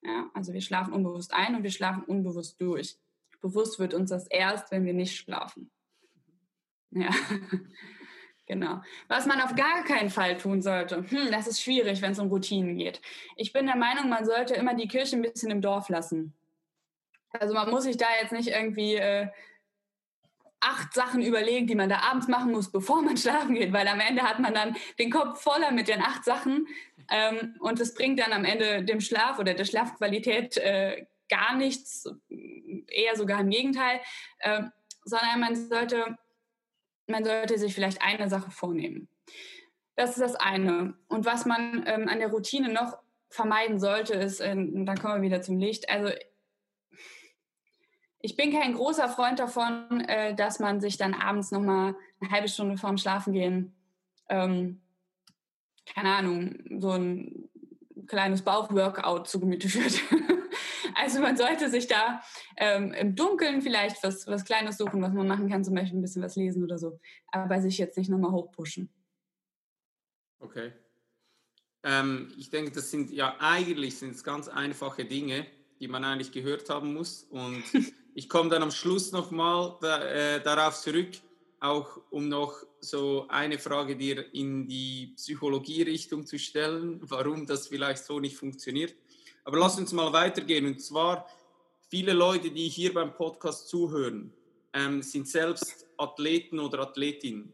Ja, 0.04 0.30
also 0.34 0.54
wir 0.54 0.62
schlafen 0.62 0.94
unbewusst 0.94 1.34
ein 1.34 1.56
und 1.56 1.64
wir 1.64 1.72
schlafen 1.72 2.04
unbewusst 2.04 2.60
durch 2.60 2.98
bewusst 3.42 3.80
wird 3.80 3.94
uns 3.94 4.12
das 4.12 4.28
erst, 4.28 4.72
wenn 4.72 4.86
wir 4.86 4.94
nicht 4.94 5.18
schlafen. 5.18 5.72
Ja, 6.92 7.10
genau. 8.46 8.82
Was 9.08 9.26
man 9.26 9.42
auf 9.42 9.56
gar 9.56 9.84
keinen 9.84 10.10
Fall 10.10 10.38
tun 10.38 10.62
sollte, 10.62 10.98
hm, 11.10 11.32
das 11.32 11.48
ist 11.48 11.62
schwierig, 11.62 12.02
wenn 12.02 12.12
es 12.12 12.20
um 12.20 12.30
Routinen 12.30 12.78
geht. 12.78 13.02
Ich 13.36 13.52
bin 13.52 13.66
der 13.66 13.78
Meinung, 13.78 14.10
man 14.10 14.26
sollte 14.26 14.54
immer 14.54 14.76
die 14.76 14.88
Kirche 14.88 15.16
ein 15.16 15.22
bisschen 15.22 15.52
im 15.52 15.62
Dorf 15.62 15.90
lassen. 15.90 16.34
Also 17.32 17.54
man 17.54 17.70
muss 17.70 17.84
sich 17.84 17.98
da 17.98 18.08
jetzt 18.22 18.34
nicht 18.34 18.50
irgendwie 18.50 18.96
äh, 18.96 19.30
acht 20.60 20.94
Sachen 20.94 21.22
überlegen, 21.22 21.66
die 21.66 21.76
man 21.76 21.90
da 21.90 22.00
abends 22.00 22.28
machen 22.28 22.52
muss, 22.52 22.72
bevor 22.72 23.02
man 23.02 23.18
schlafen 23.18 23.56
geht, 23.56 23.74
weil 23.74 23.88
am 23.88 24.00
Ende 24.00 24.24
hat 24.24 24.40
man 24.40 24.54
dann 24.54 24.76
den 25.00 25.10
Kopf 25.10 25.42
voller 25.42 25.72
mit 25.72 25.88
den 25.88 26.02
acht 26.02 26.26
Sachen 26.26 26.68
ähm, 27.12 27.56
und 27.60 27.80
es 27.80 27.93
bringt 27.93 28.19
dann 28.19 28.34
am 28.34 28.45
Ende 28.45 28.84
dem 28.84 29.02
Schlaf 29.02 29.38
oder 29.38 29.54
der 29.54 29.65
Schlafqualität 29.65 30.58
äh, 30.58 31.06
gar 31.30 31.56
nichts, 31.56 32.10
eher 32.88 33.15
sogar 33.15 33.41
im 33.41 33.50
Gegenteil, 33.50 34.00
äh, 34.39 34.63
sondern 35.04 35.39
man 35.39 35.56
sollte, 35.56 36.17
man 37.08 37.24
sollte 37.24 37.58
sich 37.58 37.74
vielleicht 37.74 38.02
eine 38.02 38.30
Sache 38.30 38.50
vornehmen. 38.50 39.08
Das 39.95 40.12
ist 40.12 40.21
das 40.21 40.36
eine. 40.36 40.95
Und 41.10 41.26
was 41.26 41.45
man 41.45 41.84
ähm, 41.86 42.08
an 42.08 42.19
der 42.19 42.30
Routine 42.30 42.71
noch 42.71 42.97
vermeiden 43.30 43.80
sollte, 43.80 44.13
ist, 44.13 44.39
äh, 44.39 44.56
dann 44.56 44.97
kommen 44.97 45.15
wir 45.15 45.21
wieder 45.21 45.41
zum 45.41 45.60
Licht, 45.60 45.89
also 45.89 46.10
ich 48.24 48.36
bin 48.36 48.52
kein 48.52 48.74
großer 48.74 49.10
Freund 49.10 49.39
davon, 49.39 50.02
äh, 50.02 50.36
dass 50.36 50.60
man 50.60 50.80
sich 50.80 50.97
dann 50.97 51.13
abends 51.13 51.52
nochmal 51.52 51.95
eine 52.19 52.32
halbe 52.32 52.47
Stunde 52.47 52.78
vorm 52.78 52.97
Schlafengehen, 52.97 53.76
ähm, 54.30 54.82
keine 55.93 56.15
Ahnung, 56.15 56.56
so 56.80 56.91
ein 56.91 57.49
kleines 58.08 58.41
Bauchworkout 58.41 59.25
zu 59.27 59.39
Gemüte 59.39 59.69
führt. 59.69 60.01
Also 60.93 61.21
man 61.21 61.38
sollte 61.38 61.69
sich 61.69 61.88
da 61.88 62.21
ähm, 62.58 62.93
im 62.93 63.15
Dunkeln 63.15 63.62
vielleicht 63.62 64.04
was, 64.04 64.27
was 64.27 64.45
Kleines 64.45 64.77
suchen, 64.77 65.01
was 65.01 65.13
man 65.13 65.27
machen 65.27 65.49
kann, 65.49 65.63
zum 65.63 65.73
Beispiel 65.73 65.97
ein 65.97 66.01
bisschen 66.01 66.21
was 66.21 66.36
lesen 66.36 66.63
oder 66.63 66.77
so, 66.77 66.99
aber 67.32 67.62
sich 67.62 67.77
jetzt 67.77 67.97
nicht 67.97 68.10
nochmal 68.10 68.32
hochpushen. 68.32 68.89
Okay. 70.39 70.73
Ähm, 71.84 72.32
ich 72.38 72.49
denke, 72.49 72.71
das 72.71 72.91
sind 72.91 73.12
ja 73.12 73.36
eigentlich 73.39 73.97
sind 73.97 74.21
ganz 74.23 74.47
einfache 74.47 75.06
Dinge, 75.06 75.45
die 75.80 75.88
man 75.88 76.04
eigentlich 76.04 76.32
gehört 76.32 76.69
haben 76.69 76.93
muss. 76.93 77.23
Und 77.23 77.63
ich 78.15 78.30
komme 78.30 78.49
dann 78.49 78.63
am 78.63 78.71
Schluss 78.71 79.12
nochmal 79.12 79.77
da, 79.82 80.04
äh, 80.04 80.41
darauf 80.41 80.80
zurück, 80.80 81.12
auch 81.60 81.99
um 82.10 82.27
noch 82.27 82.65
so 82.82 83.28
eine 83.30 83.60
Frage 83.60 83.96
dir 83.96 84.34
in 84.34 84.67
die 84.67 85.13
Psychologie-Richtung 85.15 86.26
zu 86.26 86.38
stellen, 86.39 87.00
warum 87.04 87.46
das 87.46 87.67
vielleicht 87.67 88.04
so 88.04 88.20
nicht 88.20 88.36
funktioniert. 88.36 88.96
Aber 89.44 89.60
lass 89.60 89.78
uns 89.78 89.94
mal 89.94 90.12
weitergehen. 90.12 90.65
Und 90.65 90.82
zwar, 90.82 91.28
viele 91.89 92.13
Leute, 92.13 92.52
die 92.52 92.67
hier 92.67 92.94
beim 92.94 93.13
Podcast 93.13 93.70
zuhören, 93.70 94.34
ähm, 94.74 95.02
sind 95.02 95.28
selbst 95.28 95.86
Athleten 95.98 96.60
oder 96.60 96.80
Athletinnen. 96.80 97.54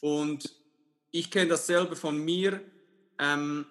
Und 0.00 0.54
ich 1.10 1.30
kenne 1.30 1.48
dasselbe 1.50 1.96
von 1.96 2.24
mir. 2.24 2.60
Ähm, 3.18 3.66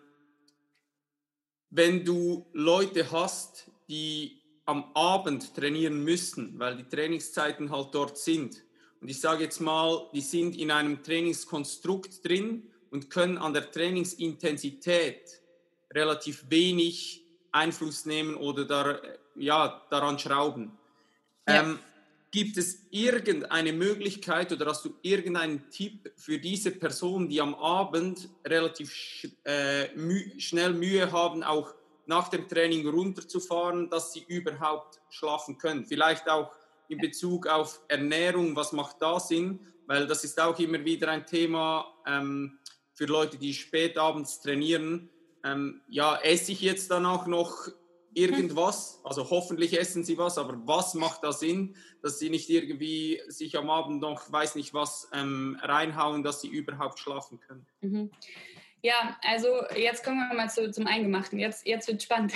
wenn 1.69 2.03
du 2.03 2.45
Leute 2.53 3.11
hast, 3.11 3.69
die 3.88 4.41
am 4.65 4.91
Abend 4.95 5.53
trainieren 5.53 6.03
müssen, 6.03 6.57
weil 6.57 6.75
die 6.77 6.89
Trainingszeiten 6.89 7.69
halt 7.69 7.93
dort 7.93 8.17
sind. 8.17 8.64
Und 9.05 9.11
ich 9.11 9.21
sage 9.21 9.43
jetzt 9.43 9.61
mal, 9.61 10.09
die 10.15 10.21
sind 10.21 10.57
in 10.57 10.71
einem 10.71 11.03
Trainingskonstrukt 11.03 12.27
drin 12.27 12.63
und 12.89 13.11
können 13.11 13.37
an 13.37 13.53
der 13.53 13.69
Trainingsintensität 13.69 15.43
relativ 15.93 16.45
wenig 16.49 17.23
Einfluss 17.51 18.07
nehmen 18.07 18.33
oder 18.33 18.65
da, 18.65 18.99
ja, 19.35 19.85
daran 19.91 20.17
schrauben. 20.17 20.71
Ja. 21.47 21.61
Ähm, 21.61 21.79
gibt 22.31 22.57
es 22.57 22.79
irgendeine 22.89 23.73
Möglichkeit 23.73 24.51
oder 24.51 24.65
hast 24.65 24.85
du 24.85 24.95
irgendeinen 25.03 25.69
Tipp 25.69 26.11
für 26.15 26.39
diese 26.39 26.71
Personen, 26.71 27.29
die 27.29 27.39
am 27.39 27.53
Abend 27.53 28.27
relativ 28.43 28.91
sch 28.91 29.27
äh, 29.45 29.95
mü 29.95 30.39
schnell 30.39 30.73
Mühe 30.73 31.11
haben, 31.11 31.43
auch 31.43 31.75
nach 32.07 32.29
dem 32.29 32.47
Training 32.47 32.87
runterzufahren, 32.87 33.87
dass 33.87 34.13
sie 34.13 34.25
überhaupt 34.27 34.99
schlafen 35.09 35.59
können? 35.59 35.85
Vielleicht 35.85 36.27
auch 36.27 36.49
in 36.89 36.97
Bezug 36.99 37.47
auf 37.47 37.81
Ernährung, 37.87 38.55
was 38.55 38.71
macht 38.71 39.01
da 39.01 39.19
Sinn? 39.19 39.59
Weil 39.87 40.07
das 40.07 40.23
ist 40.23 40.39
auch 40.39 40.57
immer 40.59 40.83
wieder 40.83 41.09
ein 41.09 41.25
Thema 41.25 41.85
ähm, 42.07 42.59
für 42.93 43.05
Leute, 43.05 43.37
die 43.37 43.53
spät 43.53 43.97
abends 43.97 44.41
trainieren 44.41 45.09
ähm, 45.45 45.81
ja, 45.87 46.17
esse 46.17 46.51
ich 46.51 46.61
jetzt 46.61 46.89
danach 46.89 47.27
noch 47.27 47.67
irgendwas? 48.13 48.99
Also 49.03 49.29
hoffentlich 49.29 49.77
essen 49.79 50.03
sie 50.03 50.17
was, 50.17 50.37
aber 50.37 50.59
was 50.65 50.95
macht 50.95 51.23
da 51.23 51.31
Sinn, 51.31 51.75
dass 52.01 52.17
sie 52.17 52.31
nicht 52.31 52.49
irgendwie 52.49 53.21
sich 53.27 53.55
am 53.57 53.69
Abend 53.69 54.01
noch, 54.01 54.31
weiß 54.31 54.55
nicht 54.55 54.73
was, 54.73 55.07
ähm, 55.13 55.59
reinhauen, 55.61 56.23
dass 56.23 56.41
sie 56.41 56.47
überhaupt 56.47 56.97
schlafen 56.97 57.39
können? 57.39 57.67
Mhm. 57.81 58.11
Ja, 58.81 59.17
also 59.23 59.47
jetzt 59.75 60.03
kommen 60.03 60.27
wir 60.29 60.35
mal 60.35 60.49
zu, 60.49 60.69
zum 60.71 60.85
Eingemachten. 60.85 61.39
Jetzt, 61.39 61.65
jetzt 61.65 61.88
wird 61.88 62.03
spannend. 62.03 62.33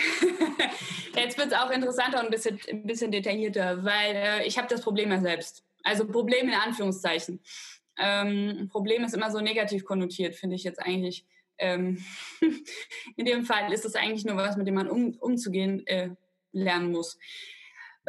jetzt 1.16 1.38
wird 1.38 1.48
es 1.48 1.54
auch 1.54 1.70
interessanter 1.70 2.20
und 2.20 2.26
ein 2.26 2.32
bisschen, 2.32 2.60
ein 2.70 2.86
bisschen 2.86 3.12
detaillierter, 3.12 3.84
weil 3.84 4.16
äh, 4.16 4.48
ich 4.48 4.58
habe 4.58 4.68
das 4.68 4.82
Problem 4.82 5.12
ja 5.12 5.20
selbst. 5.20 5.64
Also 5.84 6.08
Problem 6.08 6.48
in 6.48 6.56
Anführungszeichen. 6.56 7.40
Ähm, 7.98 8.70
Problem 8.72 9.04
ist 9.04 9.14
immer 9.14 9.30
so 9.30 9.42
negativ 9.42 9.86
konnotiert, 9.86 10.36
finde 10.36 10.56
ich 10.56 10.64
jetzt 10.64 10.80
eigentlich. 10.80 11.26
Ähm, 11.58 12.04
in 13.18 13.26
dem 13.26 13.44
Fall 13.44 13.72
ist 13.72 13.86
es 13.86 13.96
eigentlich 13.96 14.26
nur 14.26 14.38
was, 14.38 14.58
mit 14.58 14.66
dem 14.66 14.76
man 14.76 14.90
um, 14.90 15.16
umzugehen 15.20 15.86
äh, 15.86 16.10
lernen 16.52 16.92
muss. 16.92 17.20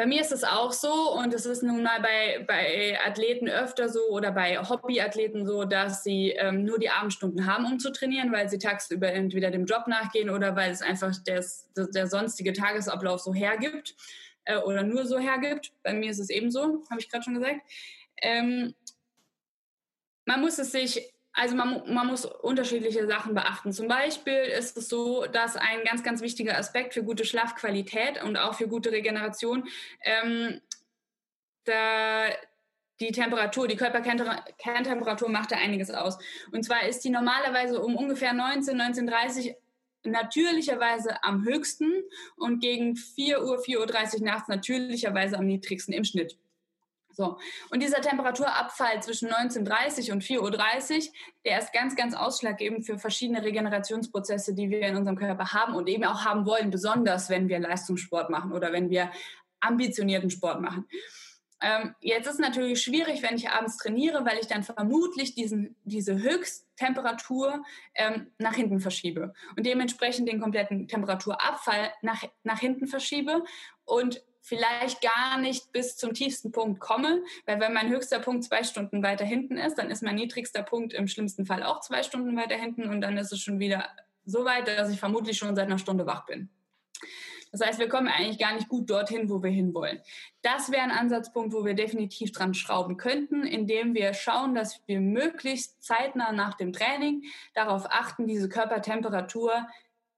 Bei 0.01 0.07
mir 0.07 0.23
ist 0.23 0.33
es 0.33 0.45
auch 0.45 0.73
so 0.73 1.13
und 1.13 1.35
es 1.35 1.45
ist 1.45 1.63
nun 1.63 1.83
mal 1.83 2.01
bei, 2.01 2.43
bei 2.49 2.99
Athleten 3.07 3.51
öfter 3.51 3.91
so 3.91 4.01
oder 4.09 4.33
bei 4.33 4.57
Hobbyathleten 4.57 5.45
so, 5.45 5.65
dass 5.65 6.03
sie 6.03 6.31
ähm, 6.31 6.65
nur 6.65 6.79
die 6.79 6.89
Abendstunden 6.89 7.45
haben, 7.45 7.67
um 7.67 7.79
zu 7.79 7.93
trainieren, 7.93 8.33
weil 8.33 8.49
sie 8.49 8.57
tagsüber 8.57 9.13
entweder 9.13 9.51
dem 9.51 9.67
Job 9.67 9.89
nachgehen 9.89 10.31
oder 10.31 10.57
weil 10.57 10.71
es 10.71 10.81
einfach 10.81 11.15
des, 11.25 11.69
der 11.77 12.07
sonstige 12.07 12.55
Tagesablauf 12.55 13.21
so 13.21 13.35
hergibt 13.35 13.95
äh, 14.47 14.57
oder 14.57 14.85
nur 14.85 15.05
so 15.05 15.19
hergibt. 15.19 15.75
Bei 15.83 15.93
mir 15.93 16.11
ist 16.11 16.19
es 16.19 16.31
ebenso, 16.31 16.83
habe 16.89 16.99
ich 16.99 17.11
gerade 17.11 17.25
schon 17.25 17.35
gesagt. 17.35 17.61
Ähm, 18.23 18.75
man 20.25 20.41
muss 20.41 20.59
es 20.59 20.73
sich 20.73 21.13
also 21.33 21.55
man, 21.55 21.83
man, 21.93 22.09
muss 22.09 22.25
unterschiedliche 22.25 23.07
Sachen 23.07 23.35
beachten. 23.35 23.73
Zum 23.73 23.89
Beispiel 23.89 24.35
ist 24.35 24.77
es 24.77 24.89
so, 24.89 25.27
dass 25.27 25.57
ein 25.57 25.85
ganz, 25.85 26.03
ganz 26.03 26.21
wichtiger 26.23 26.59
Aspekt 26.59 26.95
für 26.95 27.05
gute 27.05 27.25
Schlafqualität 27.25 28.23
und 28.23 28.37
auch 28.37 28.55
für 28.55 28.69
gute 28.69 28.91
Regeneration 28.91 29.69
ähm, 30.03 30.61
da 31.65 32.25
die 33.01 33.13
Temperatur, 33.13 33.67
die 33.67 33.77
Körperkerntemperatur 33.77 35.31
macht 35.31 35.53
da 35.53 35.57
einiges 35.57 35.91
aus. 35.91 36.19
Und 36.53 36.65
zwar 36.65 36.87
ist 36.87 37.03
die 37.03 37.11
normalerweise 37.11 37.81
um 37.81 37.97
ungefähr 37.97 38.35
19, 38.35 38.79
19.30 38.79 39.55
natürlicherweise 40.05 41.23
am 41.25 41.45
höchsten 41.45 41.91
und 42.37 42.61
gegen 42.61 42.97
4 42.97 43.43
Uhr, 43.43 43.59
4.30 43.59 44.21
Uhr 44.21 44.27
nachts 44.27 44.49
natürlicherweise 44.49 45.39
am 45.39 45.47
niedrigsten 45.47 45.95
im 45.95 46.05
Schnitt. 46.05 46.37
So. 47.13 47.39
Und 47.71 47.83
dieser 47.83 48.01
Temperaturabfall 48.01 49.03
zwischen 49.03 49.29
19.30 49.29 50.13
und 50.13 50.23
4.30 50.23 50.41
Uhr, 50.97 51.13
der 51.45 51.59
ist 51.59 51.73
ganz, 51.73 51.97
ganz 51.97 52.15
ausschlaggebend 52.15 52.87
für 52.87 52.99
verschiedene 52.99 53.43
Regenerationsprozesse, 53.43 54.55
die 54.55 54.71
wir 54.71 54.83
in 54.83 54.97
unserem 54.97 55.17
Körper 55.17 55.53
haben 55.53 55.75
und 55.75 55.89
eben 55.89 56.05
auch 56.05 56.25
haben 56.25 56.47
wollen, 56.47 56.71
besonders 56.71 57.29
wenn 57.29 57.49
wir 57.49 57.59
Leistungssport 57.59 58.31
machen 58.31 58.53
oder 58.53 58.73
wenn 58.73 58.91
wir 58.91 59.11
ambitionierten 59.61 60.31
Sport 60.31 60.61
machen. 60.61 60.87
Ähm, 61.63 61.95
jetzt 62.01 62.27
ist 62.27 62.35
es 62.35 62.39
natürlich 62.39 62.83
schwierig, 62.83 63.23
wenn 63.23 63.37
ich 63.37 63.51
abends 63.51 63.77
trainiere, 63.77 64.25
weil 64.25 64.39
ich 64.39 64.47
dann 64.47 64.63
vermutlich 64.63 65.35
diesen, 65.35 65.77
diese 65.85 66.23
Höchsttemperatur 66.23 67.63
ähm, 67.95 68.29
nach 68.39 68.55
hinten 68.55 68.81
verschiebe 68.81 69.35
und 69.57 69.67
dementsprechend 69.67 70.27
den 70.27 70.41
kompletten 70.41 70.89
Temperaturabfall 70.89 71.93
nach, 72.01 72.25
nach 72.45 72.61
hinten 72.61 72.87
verschiebe 72.87 73.45
und 73.85 74.23
vielleicht 74.41 75.01
gar 75.03 75.39
nicht 75.39 75.73
bis 75.73 75.97
zum 75.97 76.15
tiefsten 76.15 76.53
Punkt 76.53 76.81
komme, 76.81 77.23
weil 77.47 77.61
wenn 77.61 77.73
mein 77.73 77.91
höchster 77.91 78.19
Punkt 78.19 78.45
zwei 78.45 78.65
Stunden 78.65 79.03
weiter 79.03 79.25
hinten 79.25 79.57
ist, 79.57 79.77
dann 79.77 79.91
ist 79.91 80.03
mein 80.03 80.15
niedrigster 80.15 80.63
Punkt 80.63 80.93
im 80.93 81.09
schlimmsten 81.09 81.47
Fall 81.47 81.63
auch 81.63 81.81
zwei 81.81 82.03
Stunden 82.03 82.37
weiter 82.37 82.57
hinten 82.57 82.89
und 82.89 83.01
dann 83.01 83.17
ist 83.17 83.33
es 83.33 83.41
schon 83.41 83.59
wieder 83.59 83.89
so 84.25 84.45
weit, 84.45 84.69
dass 84.69 84.91
ich 84.91 85.01
vermutlich 85.01 85.39
schon 85.39 85.55
seit 85.55 85.67
einer 85.67 85.79
Stunde 85.79 86.07
wach 86.07 86.27
bin. 86.27 86.51
Das 87.53 87.67
heißt, 87.67 87.81
wir 87.81 87.89
kommen 87.89 88.07
eigentlich 88.07 88.39
gar 88.39 88.55
nicht 88.55 88.69
gut 88.69 88.89
dorthin, 88.89 89.29
wo 89.29 89.43
wir 89.43 89.51
hinwollen. 89.51 90.01
Das 90.43 90.71
wäre 90.71 90.83
ein 90.83 90.93
Ansatzpunkt, 90.93 91.53
wo 91.53 91.65
wir 91.65 91.75
definitiv 91.75 92.31
dran 92.31 92.55
schrauben 92.55 92.97
könnten, 92.97 93.45
indem 93.45 93.95
wir 93.95 94.15
schauen, 94.15 94.55
dass 94.55 94.81
wir 94.87 95.01
möglichst 95.01 95.83
zeitnah 95.83 96.31
nach 96.33 96.55
dem 96.55 96.73
Training 96.73 97.25
darauf 97.55 97.87
achten, 97.87 98.29
diese 98.29 98.49
Körpertemperatur 98.49 99.67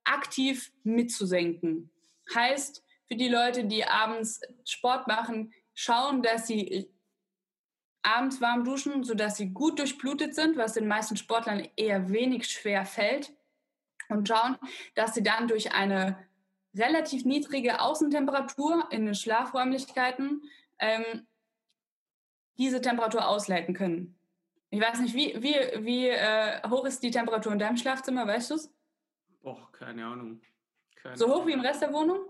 aktiv 0.04 0.72
mitzusenken. 0.84 1.90
Heißt, 2.34 2.84
für 3.08 3.16
die 3.16 3.28
Leute, 3.28 3.64
die 3.64 3.84
abends 3.84 4.40
Sport 4.64 5.06
machen, 5.06 5.52
schauen, 5.74 6.22
dass 6.22 6.46
sie 6.46 6.90
abends 8.02 8.40
warm 8.40 8.64
duschen, 8.64 9.04
sodass 9.04 9.36
sie 9.36 9.50
gut 9.50 9.78
durchblutet 9.78 10.34
sind, 10.34 10.56
was 10.56 10.74
den 10.74 10.88
meisten 10.88 11.16
Sportlern 11.16 11.68
eher 11.76 12.10
wenig 12.10 12.48
schwer 12.48 12.84
fällt. 12.84 13.32
Und 14.08 14.28
schauen, 14.28 14.58
dass 14.94 15.14
sie 15.14 15.22
dann 15.22 15.48
durch 15.48 15.72
eine 15.72 16.18
relativ 16.74 17.24
niedrige 17.24 17.80
Außentemperatur 17.80 18.88
in 18.90 19.06
den 19.06 19.14
Schlafräumlichkeiten 19.14 20.42
ähm, 20.78 21.26
diese 22.58 22.80
Temperatur 22.80 23.26
ausleiten 23.26 23.74
können. 23.74 24.18
Ich 24.70 24.80
weiß 24.80 25.00
nicht, 25.00 25.14
wie, 25.14 25.34
wie, 25.42 25.84
wie 25.84 26.08
äh, 26.08 26.62
hoch 26.68 26.84
ist 26.84 27.02
die 27.02 27.10
Temperatur 27.10 27.52
in 27.52 27.58
deinem 27.58 27.76
Schlafzimmer, 27.76 28.26
weißt 28.26 28.50
du 28.50 28.54
es? 28.54 28.72
Och, 29.44 29.70
keine 29.72 30.06
Ahnung. 30.06 30.40
Keine 30.96 31.16
so 31.16 31.28
hoch 31.28 31.46
wie 31.46 31.52
im 31.52 31.60
Rest 31.60 31.82
der 31.82 31.92
Wohnung? 31.92 32.20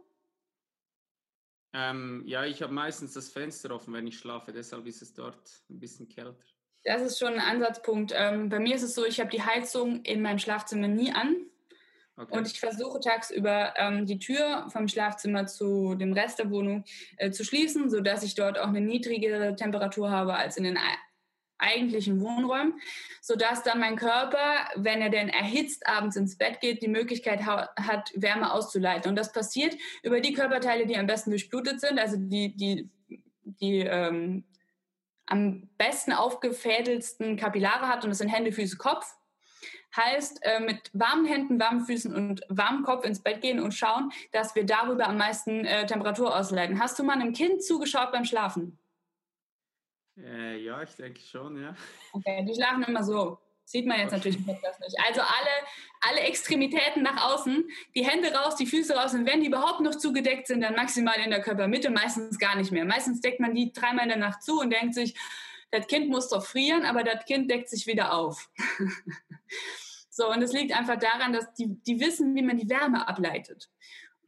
Ähm, 1.74 2.22
ja, 2.26 2.44
ich 2.44 2.62
habe 2.62 2.72
meistens 2.72 3.14
das 3.14 3.30
Fenster 3.30 3.74
offen, 3.74 3.94
wenn 3.94 4.06
ich 4.06 4.18
schlafe, 4.18 4.52
deshalb 4.52 4.86
ist 4.86 5.00
es 5.02 5.14
dort 5.14 5.62
ein 5.70 5.78
bisschen 5.78 6.08
kälter. 6.08 6.36
Das 6.84 7.00
ist 7.00 7.18
schon 7.18 7.34
ein 7.34 7.40
Ansatzpunkt. 7.40 8.12
Ähm, 8.14 8.48
bei 8.48 8.58
mir 8.58 8.74
ist 8.74 8.82
es 8.82 8.94
so, 8.94 9.06
ich 9.06 9.20
habe 9.20 9.30
die 9.30 9.42
Heizung 9.42 10.02
in 10.02 10.20
meinem 10.20 10.38
Schlafzimmer 10.38 10.88
nie 10.88 11.12
an. 11.12 11.36
Okay. 12.16 12.36
Und 12.36 12.46
ich 12.46 12.60
versuche 12.60 13.00
tagsüber 13.00 13.72
ähm, 13.76 14.04
die 14.04 14.18
Tür 14.18 14.66
vom 14.70 14.86
Schlafzimmer 14.86 15.46
zu 15.46 15.94
dem 15.94 16.12
Rest 16.12 16.38
der 16.38 16.50
Wohnung 16.50 16.84
äh, 17.16 17.30
zu 17.30 17.42
schließen, 17.42 17.88
sodass 17.88 18.22
ich 18.22 18.34
dort 18.34 18.58
auch 18.58 18.68
eine 18.68 18.82
niedrigere 18.82 19.56
Temperatur 19.56 20.10
habe 20.10 20.34
als 20.34 20.58
in 20.58 20.64
den 20.64 20.76
eigentlichen 21.62 22.20
Wohnräumen, 22.20 22.74
sodass 23.20 23.62
dann 23.62 23.80
mein 23.80 23.96
Körper, 23.96 24.68
wenn 24.76 25.00
er 25.00 25.10
denn 25.10 25.28
erhitzt 25.28 25.86
abends 25.86 26.16
ins 26.16 26.36
Bett 26.36 26.60
geht, 26.60 26.82
die 26.82 26.88
Möglichkeit 26.88 27.46
hat, 27.46 28.10
Wärme 28.14 28.52
auszuleiten. 28.52 29.10
Und 29.10 29.16
das 29.16 29.32
passiert 29.32 29.76
über 30.02 30.20
die 30.20 30.32
Körperteile, 30.32 30.86
die 30.86 30.96
am 30.96 31.06
besten 31.06 31.30
durchblutet 31.30 31.80
sind, 31.80 31.98
also 31.98 32.16
die, 32.18 32.56
die, 32.56 32.90
die 33.44 33.80
ähm, 33.80 34.44
am 35.26 35.68
besten 35.78 36.12
aufgefädelsten 36.12 37.36
Kapillare 37.36 37.88
hat, 37.88 38.04
und 38.04 38.10
das 38.10 38.18
sind 38.18 38.28
Hände, 38.28 38.52
Füße, 38.52 38.76
Kopf. 38.76 39.06
Heißt, 39.94 40.40
äh, 40.42 40.60
mit 40.60 40.90
warmen 40.94 41.26
Händen, 41.26 41.60
warmen 41.60 41.84
Füßen 41.84 42.14
und 42.14 42.40
warmem 42.48 42.82
Kopf 42.82 43.04
ins 43.04 43.22
Bett 43.22 43.42
gehen 43.42 43.60
und 43.60 43.72
schauen, 43.72 44.10
dass 44.32 44.54
wir 44.54 44.64
darüber 44.64 45.06
am 45.06 45.18
meisten 45.18 45.66
äh, 45.66 45.84
Temperatur 45.84 46.34
ausleiten. 46.34 46.80
Hast 46.80 46.98
du 46.98 47.02
mal 47.02 47.12
einem 47.12 47.34
Kind 47.34 47.62
zugeschaut 47.62 48.10
beim 48.10 48.24
Schlafen? 48.24 48.78
Äh, 50.16 50.58
ja, 50.58 50.82
ich 50.82 50.94
denke 50.94 51.20
schon, 51.20 51.60
ja. 51.60 51.74
Okay, 52.12 52.44
die 52.46 52.54
schlafen 52.54 52.84
immer 52.84 53.02
so. 53.02 53.38
Sieht 53.64 53.86
man 53.86 54.00
jetzt 54.00 54.12
natürlich 54.12 54.44
Podcast 54.44 54.80
nicht. 54.80 54.96
Also 55.06 55.20
alle, 55.20 55.50
alle 56.00 56.20
Extremitäten 56.26 57.02
nach 57.02 57.32
außen, 57.32 57.64
die 57.94 58.04
Hände 58.04 58.32
raus, 58.34 58.56
die 58.56 58.66
Füße 58.66 58.94
raus. 58.94 59.14
Und 59.14 59.26
wenn 59.26 59.40
die 59.40 59.46
überhaupt 59.46 59.80
noch 59.80 59.94
zugedeckt 59.94 60.48
sind, 60.48 60.60
dann 60.60 60.74
maximal 60.74 61.18
in 61.24 61.30
der 61.30 61.40
Körpermitte, 61.40 61.88
meistens 61.90 62.38
gar 62.38 62.56
nicht 62.56 62.72
mehr. 62.72 62.84
Meistens 62.84 63.20
deckt 63.20 63.40
man 63.40 63.54
die 63.54 63.72
dreimal 63.72 64.04
in 64.04 64.10
der 64.10 64.18
Nacht 64.18 64.42
zu 64.42 64.60
und 64.60 64.70
denkt 64.70 64.94
sich, 64.94 65.14
das 65.70 65.86
Kind 65.86 66.10
muss 66.10 66.28
doch 66.28 66.44
frieren, 66.44 66.84
aber 66.84 67.02
das 67.02 67.24
Kind 67.24 67.50
deckt 67.50 67.70
sich 67.70 67.86
wieder 67.86 68.12
auf. 68.12 68.50
so, 70.10 70.30
und 70.30 70.42
es 70.42 70.52
liegt 70.52 70.76
einfach 70.76 70.98
daran, 70.98 71.32
dass 71.32 71.54
die, 71.54 71.68
die 71.86 71.98
wissen, 71.98 72.34
wie 72.34 72.42
man 72.42 72.58
die 72.58 72.68
Wärme 72.68 73.08
ableitet. 73.08 73.70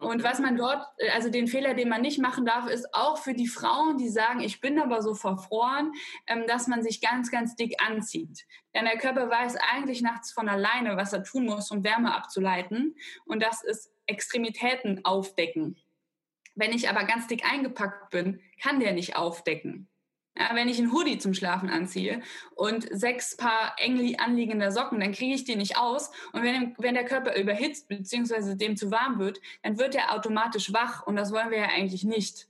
Und 0.04 0.22
was 0.22 0.38
man 0.38 0.56
dort, 0.56 0.84
also 1.12 1.30
den 1.30 1.48
Fehler, 1.48 1.74
den 1.74 1.88
man 1.88 2.02
nicht 2.02 2.18
machen 2.18 2.44
darf, 2.44 2.68
ist 2.68 2.94
auch 2.94 3.18
für 3.18 3.34
die 3.34 3.48
Frauen, 3.48 3.96
die 3.96 4.08
sagen, 4.08 4.40
ich 4.40 4.60
bin 4.60 4.78
aber 4.78 5.02
so 5.02 5.14
verfroren, 5.14 5.92
ähm, 6.26 6.44
dass 6.46 6.66
man 6.66 6.82
sich 6.82 7.00
ganz, 7.00 7.30
ganz 7.30 7.56
dick 7.56 7.74
anzieht. 7.82 8.44
Denn 8.74 8.84
der 8.84 8.98
Körper 8.98 9.30
weiß 9.30 9.56
eigentlich 9.72 10.02
nachts 10.02 10.32
von 10.32 10.48
alleine, 10.48 10.96
was 10.96 11.12
er 11.12 11.24
tun 11.24 11.46
muss, 11.46 11.70
um 11.70 11.82
Wärme 11.84 12.14
abzuleiten. 12.14 12.96
Und 13.24 13.42
das 13.42 13.62
ist 13.62 13.90
Extremitäten 14.06 15.04
aufdecken. 15.04 15.76
Wenn 16.54 16.72
ich 16.72 16.88
aber 16.88 17.04
ganz 17.04 17.26
dick 17.26 17.44
eingepackt 17.50 18.10
bin, 18.10 18.40
kann 18.62 18.80
der 18.80 18.92
nicht 18.92 19.16
aufdecken. 19.16 19.88
Ja, 20.36 20.50
wenn 20.54 20.68
ich 20.68 20.78
einen 20.78 20.92
Hoodie 20.92 21.18
zum 21.18 21.32
Schlafen 21.32 21.70
anziehe 21.70 22.20
und 22.56 22.88
sechs 22.90 23.36
Paar 23.36 23.76
eng 23.78 24.16
anliegender 24.18 24.72
Socken, 24.72 24.98
dann 24.98 25.12
kriege 25.12 25.34
ich 25.34 25.44
die 25.44 25.54
nicht 25.54 25.78
aus. 25.78 26.10
Und 26.32 26.42
wenn, 26.42 26.74
wenn 26.78 26.94
der 26.94 27.04
Körper 27.04 27.36
überhitzt 27.36 27.86
bzw. 27.86 28.56
dem 28.56 28.76
zu 28.76 28.90
warm 28.90 29.20
wird, 29.20 29.40
dann 29.62 29.78
wird 29.78 29.94
er 29.94 30.12
automatisch 30.12 30.72
wach 30.72 31.06
und 31.06 31.14
das 31.14 31.32
wollen 31.32 31.50
wir 31.50 31.58
ja 31.58 31.68
eigentlich 31.68 32.02
nicht. 32.02 32.48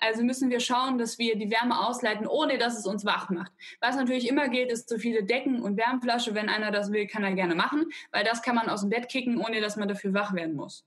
Also 0.00 0.22
müssen 0.22 0.48
wir 0.48 0.60
schauen, 0.60 0.96
dass 0.96 1.18
wir 1.18 1.36
die 1.36 1.50
Wärme 1.50 1.84
ausleiten, 1.84 2.28
ohne 2.28 2.56
dass 2.56 2.78
es 2.78 2.86
uns 2.86 3.04
wach 3.04 3.30
macht. 3.30 3.52
Was 3.80 3.96
natürlich 3.96 4.28
immer 4.28 4.48
geht, 4.48 4.70
ist 4.70 4.88
zu 4.88 4.98
viele 4.98 5.24
Decken 5.24 5.60
und 5.60 5.76
Wärmflasche. 5.76 6.34
Wenn 6.34 6.48
einer 6.48 6.70
das 6.70 6.92
will, 6.92 7.08
kann 7.08 7.24
er 7.24 7.32
gerne 7.32 7.56
machen, 7.56 7.86
weil 8.12 8.22
das 8.22 8.42
kann 8.42 8.54
man 8.54 8.68
aus 8.68 8.82
dem 8.82 8.90
Bett 8.90 9.08
kicken, 9.08 9.40
ohne 9.40 9.60
dass 9.60 9.76
man 9.76 9.88
dafür 9.88 10.14
wach 10.14 10.34
werden 10.34 10.54
muss. 10.54 10.84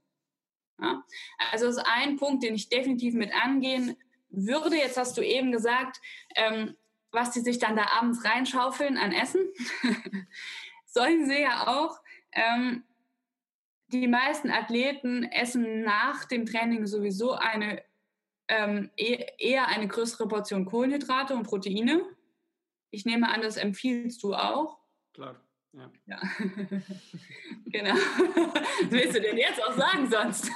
Ja? 0.80 1.04
Also 1.52 1.66
das 1.66 1.78
ist 1.78 1.86
ein 1.86 2.16
Punkt, 2.16 2.44
den 2.44 2.56
ich 2.56 2.70
definitiv 2.70 3.14
mit 3.16 3.34
angehen 3.36 3.98
würde, 4.32 4.78
jetzt 4.78 4.98
hast 4.98 5.18
du 5.18 5.22
eben 5.22 5.52
gesagt, 5.52 6.00
ähm, 6.36 6.76
was 7.12 7.32
die 7.32 7.42
sich 7.42 7.60
dann 7.60 7.76
da 7.76 7.88
abends 8.00 8.24
reinschaufeln 8.24 8.98
an 8.98 9.12
Essen, 9.12 9.42
sollen 10.86 11.26
sie 11.26 11.42
ja 11.42 11.68
auch. 11.68 12.00
Ähm, 12.32 12.84
die 13.88 14.08
meisten 14.08 14.50
Athleten 14.50 15.24
essen 15.24 15.84
nach 15.84 16.24
dem 16.26 16.46
Training 16.46 16.88
sowieso 16.88 17.34
eine 17.34 17.84
ähm, 18.48 18.90
e-, 18.98 19.26
eher 19.38 19.68
eine 19.68 19.88
größere 19.88 20.28
Portion 20.28 20.66
Kohlenhydrate 20.66 21.36
und 21.36 21.44
Proteine. 21.44 22.04
Ich 22.90 23.06
nehme 23.06 23.30
an, 23.30 23.42
das 23.42 23.58
empfiehlst 23.58 24.24
du 24.24 24.34
auch. 24.34 24.78
Klar. 25.14 25.42
Ja. 25.74 25.90
ja. 26.06 26.22
genau. 27.66 27.96
Was 27.96 28.92
willst 28.92 29.16
du 29.16 29.22
denn 29.22 29.38
jetzt 29.38 29.64
auch 29.64 29.74
sagen 29.78 30.10
sonst? 30.10 30.52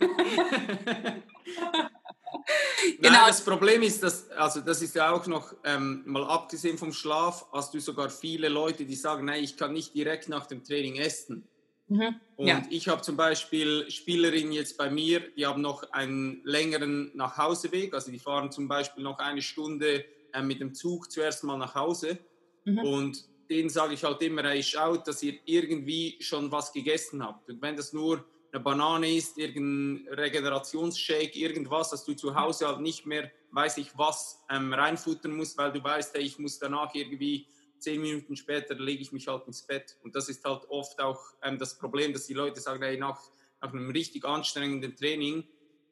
genau. 2.97 3.09
Nein, 3.11 3.27
das 3.27 3.43
Problem 3.43 3.81
ist, 3.81 4.03
dass, 4.03 4.29
also 4.31 4.61
das 4.61 4.81
ist 4.81 4.95
ja 4.95 5.11
auch 5.11 5.27
noch, 5.27 5.53
ähm, 5.63 6.03
mal 6.05 6.23
abgesehen 6.23 6.77
vom 6.77 6.93
Schlaf, 6.93 7.45
hast 7.51 7.73
du 7.73 7.79
sogar 7.79 8.09
viele 8.09 8.49
Leute, 8.49 8.85
die 8.85 8.95
sagen, 8.95 9.25
nein, 9.25 9.43
ich 9.43 9.57
kann 9.57 9.73
nicht 9.73 9.93
direkt 9.93 10.29
nach 10.29 10.45
dem 10.45 10.63
Training 10.63 10.97
essen. 10.97 11.47
Mhm. 11.87 12.15
Und 12.35 12.47
ja. 12.47 12.63
ich 12.69 12.87
habe 12.87 13.01
zum 13.01 13.15
Beispiel 13.15 13.89
Spielerinnen 13.89 14.51
jetzt 14.51 14.77
bei 14.77 14.89
mir, 14.89 15.21
die 15.35 15.45
haben 15.45 15.61
noch 15.61 15.91
einen 15.91 16.41
längeren 16.43 17.15
Nachhauseweg, 17.15 17.93
also 17.93 18.11
die 18.11 18.19
fahren 18.19 18.51
zum 18.51 18.67
Beispiel 18.67 19.03
noch 19.03 19.19
eine 19.19 19.41
Stunde 19.41 20.05
äh, 20.33 20.41
mit 20.41 20.59
dem 20.59 20.73
Zug 20.73 21.11
zuerst 21.11 21.43
mal 21.43 21.57
nach 21.57 21.75
Hause. 21.75 22.17
Mhm. 22.65 22.79
Und 22.79 23.25
denen 23.49 23.69
sage 23.69 23.93
ich 23.93 24.03
halt 24.03 24.21
immer, 24.21 24.43
hey, 24.43 24.63
schaut, 24.63 25.07
dass 25.07 25.21
ihr 25.21 25.35
irgendwie 25.45 26.17
schon 26.19 26.51
was 26.51 26.73
gegessen 26.73 27.23
habt. 27.23 27.49
Und 27.49 27.61
wenn 27.61 27.75
das 27.75 27.93
nur 27.93 28.25
eine 28.55 28.63
Banane 28.63 29.13
ist, 29.13 29.37
irgendein 29.37 30.07
Regenerationsshake, 30.13 31.35
irgendwas, 31.35 31.89
dass 31.89 32.05
du 32.05 32.13
zu 32.13 32.33
Hause 32.35 32.67
halt 32.67 32.79
nicht 32.79 33.05
mehr, 33.05 33.29
weiß 33.51 33.77
ich 33.79 33.97
was, 33.97 34.43
ähm, 34.49 34.73
reinfuttern 34.73 35.35
musst, 35.35 35.57
weil 35.57 35.73
du 35.73 35.83
weißt, 35.83 36.15
hey, 36.15 36.23
ich 36.23 36.39
muss 36.39 36.57
danach 36.57 36.95
irgendwie 36.95 37.47
zehn 37.79 38.01
Minuten 38.01 38.35
später 38.37 38.75
lege 38.75 39.01
ich 39.01 39.11
mich 39.11 39.27
halt 39.27 39.45
ins 39.45 39.61
Bett. 39.61 39.97
Und 40.03 40.15
das 40.15 40.29
ist 40.29 40.45
halt 40.45 40.63
oft 40.69 40.99
auch 41.01 41.21
ähm, 41.43 41.59
das 41.59 41.77
Problem, 41.77 42.13
dass 42.13 42.27
die 42.27 42.33
Leute 42.33 42.61
sagen, 42.61 42.81
hey, 42.81 42.97
nach, 42.97 43.19
nach 43.61 43.73
einem 43.73 43.91
richtig 43.91 44.23
anstrengenden 44.23 44.95
Training, 44.95 45.43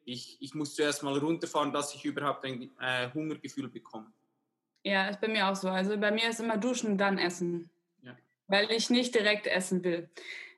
ich, 0.06 0.38
ich 0.40 0.54
muss 0.54 0.74
zuerst 0.74 1.02
mal 1.02 1.18
runterfahren, 1.18 1.72
dass 1.72 1.94
ich 1.94 2.04
überhaupt 2.04 2.44
ein 2.46 2.70
äh, 2.80 3.10
Hungergefühl 3.12 3.68
bekomme. 3.68 4.10
Ja, 4.84 5.08
ist 5.08 5.20
bei 5.20 5.28
mir 5.28 5.48
auch 5.48 5.56
so. 5.56 5.68
Also 5.68 5.98
bei 5.98 6.10
mir 6.10 6.30
ist 6.30 6.40
immer 6.40 6.56
duschen, 6.56 6.96
dann 6.96 7.18
essen. 7.18 7.70
Ja. 8.02 8.16
Weil 8.48 8.70
ich 8.70 8.88
nicht 8.88 9.14
direkt 9.14 9.46
essen 9.46 9.84
will. 9.84 10.08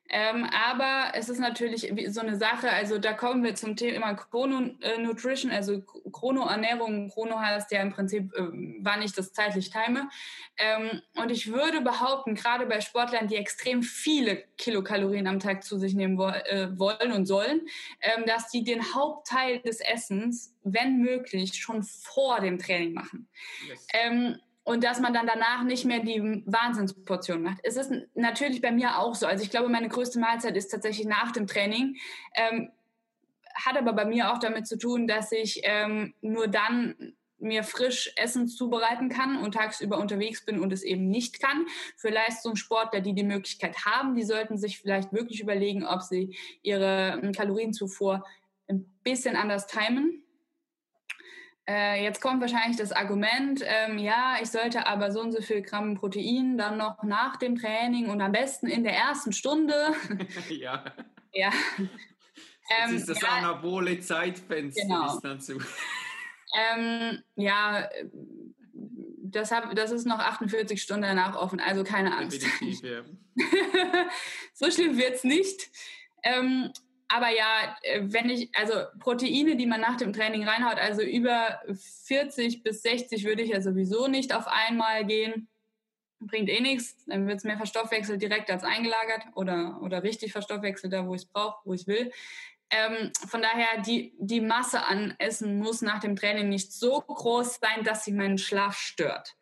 Ähm, 0.09 0.45
aber 0.45 1.11
es 1.15 1.27
ist 1.29 1.39
natürlich 1.39 1.93
so 2.07 2.21
eine 2.21 2.37
Sache, 2.37 2.69
also 2.69 2.97
da 2.97 3.13
kommen 3.13 3.43
wir 3.43 3.55
zum 3.55 3.75
Thema 3.75 4.13
Chrono-Nutrition, 4.13 5.51
also 5.51 5.81
Chrono-Ernährung. 6.11 7.09
Chrono 7.09 7.39
heißt 7.39 7.71
ja 7.71 7.81
im 7.81 7.91
Prinzip, 7.91 8.33
äh, 8.33 8.43
wann 8.79 9.01
ich 9.01 9.13
das 9.13 9.33
zeitlich 9.33 9.69
time. 9.69 10.09
Ähm, 10.57 11.01
und 11.15 11.31
ich 11.31 11.51
würde 11.51 11.81
behaupten, 11.81 12.35
gerade 12.35 12.65
bei 12.65 12.79
Sportlern, 12.79 13.27
die 13.27 13.35
extrem 13.35 13.83
viele 13.83 14.43
Kilokalorien 14.57 15.27
am 15.27 15.39
Tag 15.39 15.63
zu 15.63 15.77
sich 15.77 15.93
nehmen 15.93 16.17
wo 16.17 16.27
äh, 16.27 16.69
wollen 16.77 17.11
und 17.11 17.25
sollen, 17.25 17.61
ähm, 18.01 18.25
dass 18.25 18.49
die 18.49 18.63
den 18.63 18.93
Hauptteil 18.93 19.59
des 19.59 19.81
Essens, 19.81 20.55
wenn 20.63 20.99
möglich, 20.99 21.55
schon 21.55 21.83
vor 21.83 22.39
dem 22.39 22.59
Training 22.59 22.93
machen. 22.93 23.27
Yes. 23.67 23.87
Ähm, 23.93 24.39
und 24.67 24.83
dass 24.83 24.99
man 24.99 25.13
dann 25.13 25.25
danach 25.25 25.63
nicht 25.63 25.85
mehr 25.85 26.01
die 26.01 26.43
Wahnsinnsportion 26.45 27.41
macht. 27.41 27.59
Es 27.63 27.77
ist 27.77 27.89
natürlich 28.15 28.61
bei 28.61 28.73
mir 28.73 28.99
auch 28.99 29.15
so. 29.15 29.25
Also 29.25 29.41
ich 29.41 29.49
glaube, 29.49 29.69
meine 29.69 29.87
größte 29.87 30.19
Mahlzeit 30.19 30.57
ist 30.57 30.67
tatsächlich 30.67 31.07
nach 31.07 31.31
dem 31.31 31.47
Training. 31.47 31.95
Ähm, 32.35 32.69
hat 33.55 33.77
aber 33.77 33.93
bei 33.93 34.03
mir 34.03 34.29
auch 34.29 34.39
damit 34.39 34.67
zu 34.67 34.77
tun, 34.77 35.07
dass 35.07 35.31
ich 35.31 35.61
ähm, 35.63 36.13
nur 36.19 36.49
dann 36.49 37.13
mir 37.37 37.63
frisch 37.63 38.11
Essen 38.17 38.49
zubereiten 38.49 39.07
kann 39.07 39.37
und 39.37 39.53
tagsüber 39.53 39.99
unterwegs 39.99 40.43
bin 40.43 40.59
und 40.59 40.73
es 40.73 40.83
eben 40.83 41.07
nicht 41.07 41.41
kann. 41.41 41.65
Für 41.95 42.09
Leistungssportler, 42.09 42.99
die 42.99 43.13
die 43.13 43.23
Möglichkeit 43.23 43.85
haben, 43.85 44.15
die 44.15 44.25
sollten 44.25 44.57
sich 44.57 44.79
vielleicht 44.79 45.13
wirklich 45.13 45.39
überlegen, 45.39 45.85
ob 45.85 46.01
sie 46.01 46.35
ihre 46.61 47.21
ähm, 47.23 47.31
Kalorienzufuhr 47.31 48.25
ein 48.67 48.83
bisschen 49.01 49.37
anders 49.37 49.65
timen 49.65 50.26
äh, 51.69 52.01
jetzt 52.01 52.21
kommt 52.21 52.39
wahrscheinlich 52.39 52.77
das 52.77 52.91
Argument, 52.91 53.61
ähm, 53.65 53.97
ja, 53.97 54.37
ich 54.41 54.49
sollte 54.49 54.87
aber 54.87 55.11
so 55.11 55.21
und 55.21 55.33
so 55.33 55.41
viel 55.41 55.61
Gramm 55.61 55.95
Protein 55.95 56.57
dann 56.57 56.77
noch 56.77 57.03
nach 57.03 57.35
dem 57.35 57.57
Training 57.57 58.09
und 58.09 58.21
am 58.21 58.31
besten 58.31 58.67
in 58.67 58.83
der 58.83 58.93
ersten 58.93 59.33
Stunde. 59.33 59.93
ja. 60.49 60.83
Ja. 61.33 61.51
Das 61.77 62.89
ähm, 62.89 62.95
ist 62.95 63.09
das 63.09 63.21
ja, 63.21 63.27
anabole 63.27 63.99
Zeitfenster. 63.99 64.81
Genau. 64.81 65.13
Ist 65.13 65.21
dann. 65.21 65.39
Ähm, 66.75 67.21
ja, 67.35 67.89
das, 68.73 69.51
hab, 69.51 69.75
das 69.75 69.91
ist 69.91 70.07
noch 70.07 70.17
48 70.17 70.81
Stunden 70.81 71.03
danach 71.03 71.35
offen, 71.35 71.59
also 71.59 71.83
keine 71.83 72.15
Angst. 72.17 72.41
Definitiv, 72.41 72.89
ja. 72.89 73.03
so 74.53 74.71
schlimm 74.71 74.97
wird 74.97 75.15
es 75.15 75.23
nicht. 75.25 75.69
Ähm, 76.23 76.71
aber 77.09 77.29
ja, 77.29 77.77
äh, 77.83 78.01
wenn 78.03 78.29
ich, 78.29 78.49
also 78.55 78.73
Proteine, 78.99 79.55
die 79.55 79.65
man 79.65 79.81
nach 79.81 79.97
dem 79.97 80.13
Training 80.13 80.47
reinhaut, 80.47 80.77
also 80.77 81.01
über 81.01 81.61
40 82.03 82.63
bis 82.63 82.81
60 82.81 83.23
würde 83.23 83.43
ich 83.43 83.49
ja 83.51 83.61
sowieso 83.61 84.07
nicht 84.07 84.33
auf 84.33 84.47
einmal 84.47 85.05
gehen. 85.05 85.47
Bringt 86.19 86.49
eh 86.49 86.61
nichts, 86.61 86.97
dann 87.05 87.27
wird 87.27 87.37
es 87.37 87.43
mehr 87.43 87.57
verstoffwechselt 87.57 88.21
direkt 88.21 88.49
als 88.49 88.63
eingelagert 88.63 89.21
oder, 89.35 89.79
oder 89.81 90.01
richtig 90.01 90.31
verstoffwechselt, 90.31 90.91
da 90.91 91.05
wo 91.05 91.13
ich 91.13 91.21
es 91.21 91.27
brauche, 91.27 91.59
wo 91.63 91.73
ich 91.73 91.85
will. 91.85 92.11
Ähm, 92.69 93.13
von 93.29 93.41
daher, 93.41 93.81
die, 93.81 94.13
die 94.19 94.41
Masse 94.41 94.83
an 94.85 95.15
Essen 95.19 95.57
muss 95.57 95.81
nach 95.81 95.99
dem 95.99 96.17
Training 96.17 96.49
nicht 96.49 96.73
so 96.73 96.99
groß 96.99 97.59
sein, 97.61 97.85
dass 97.85 98.03
sie 98.03 98.11
meinen 98.11 98.37
Schlaf 98.37 98.75
stört. 98.75 99.37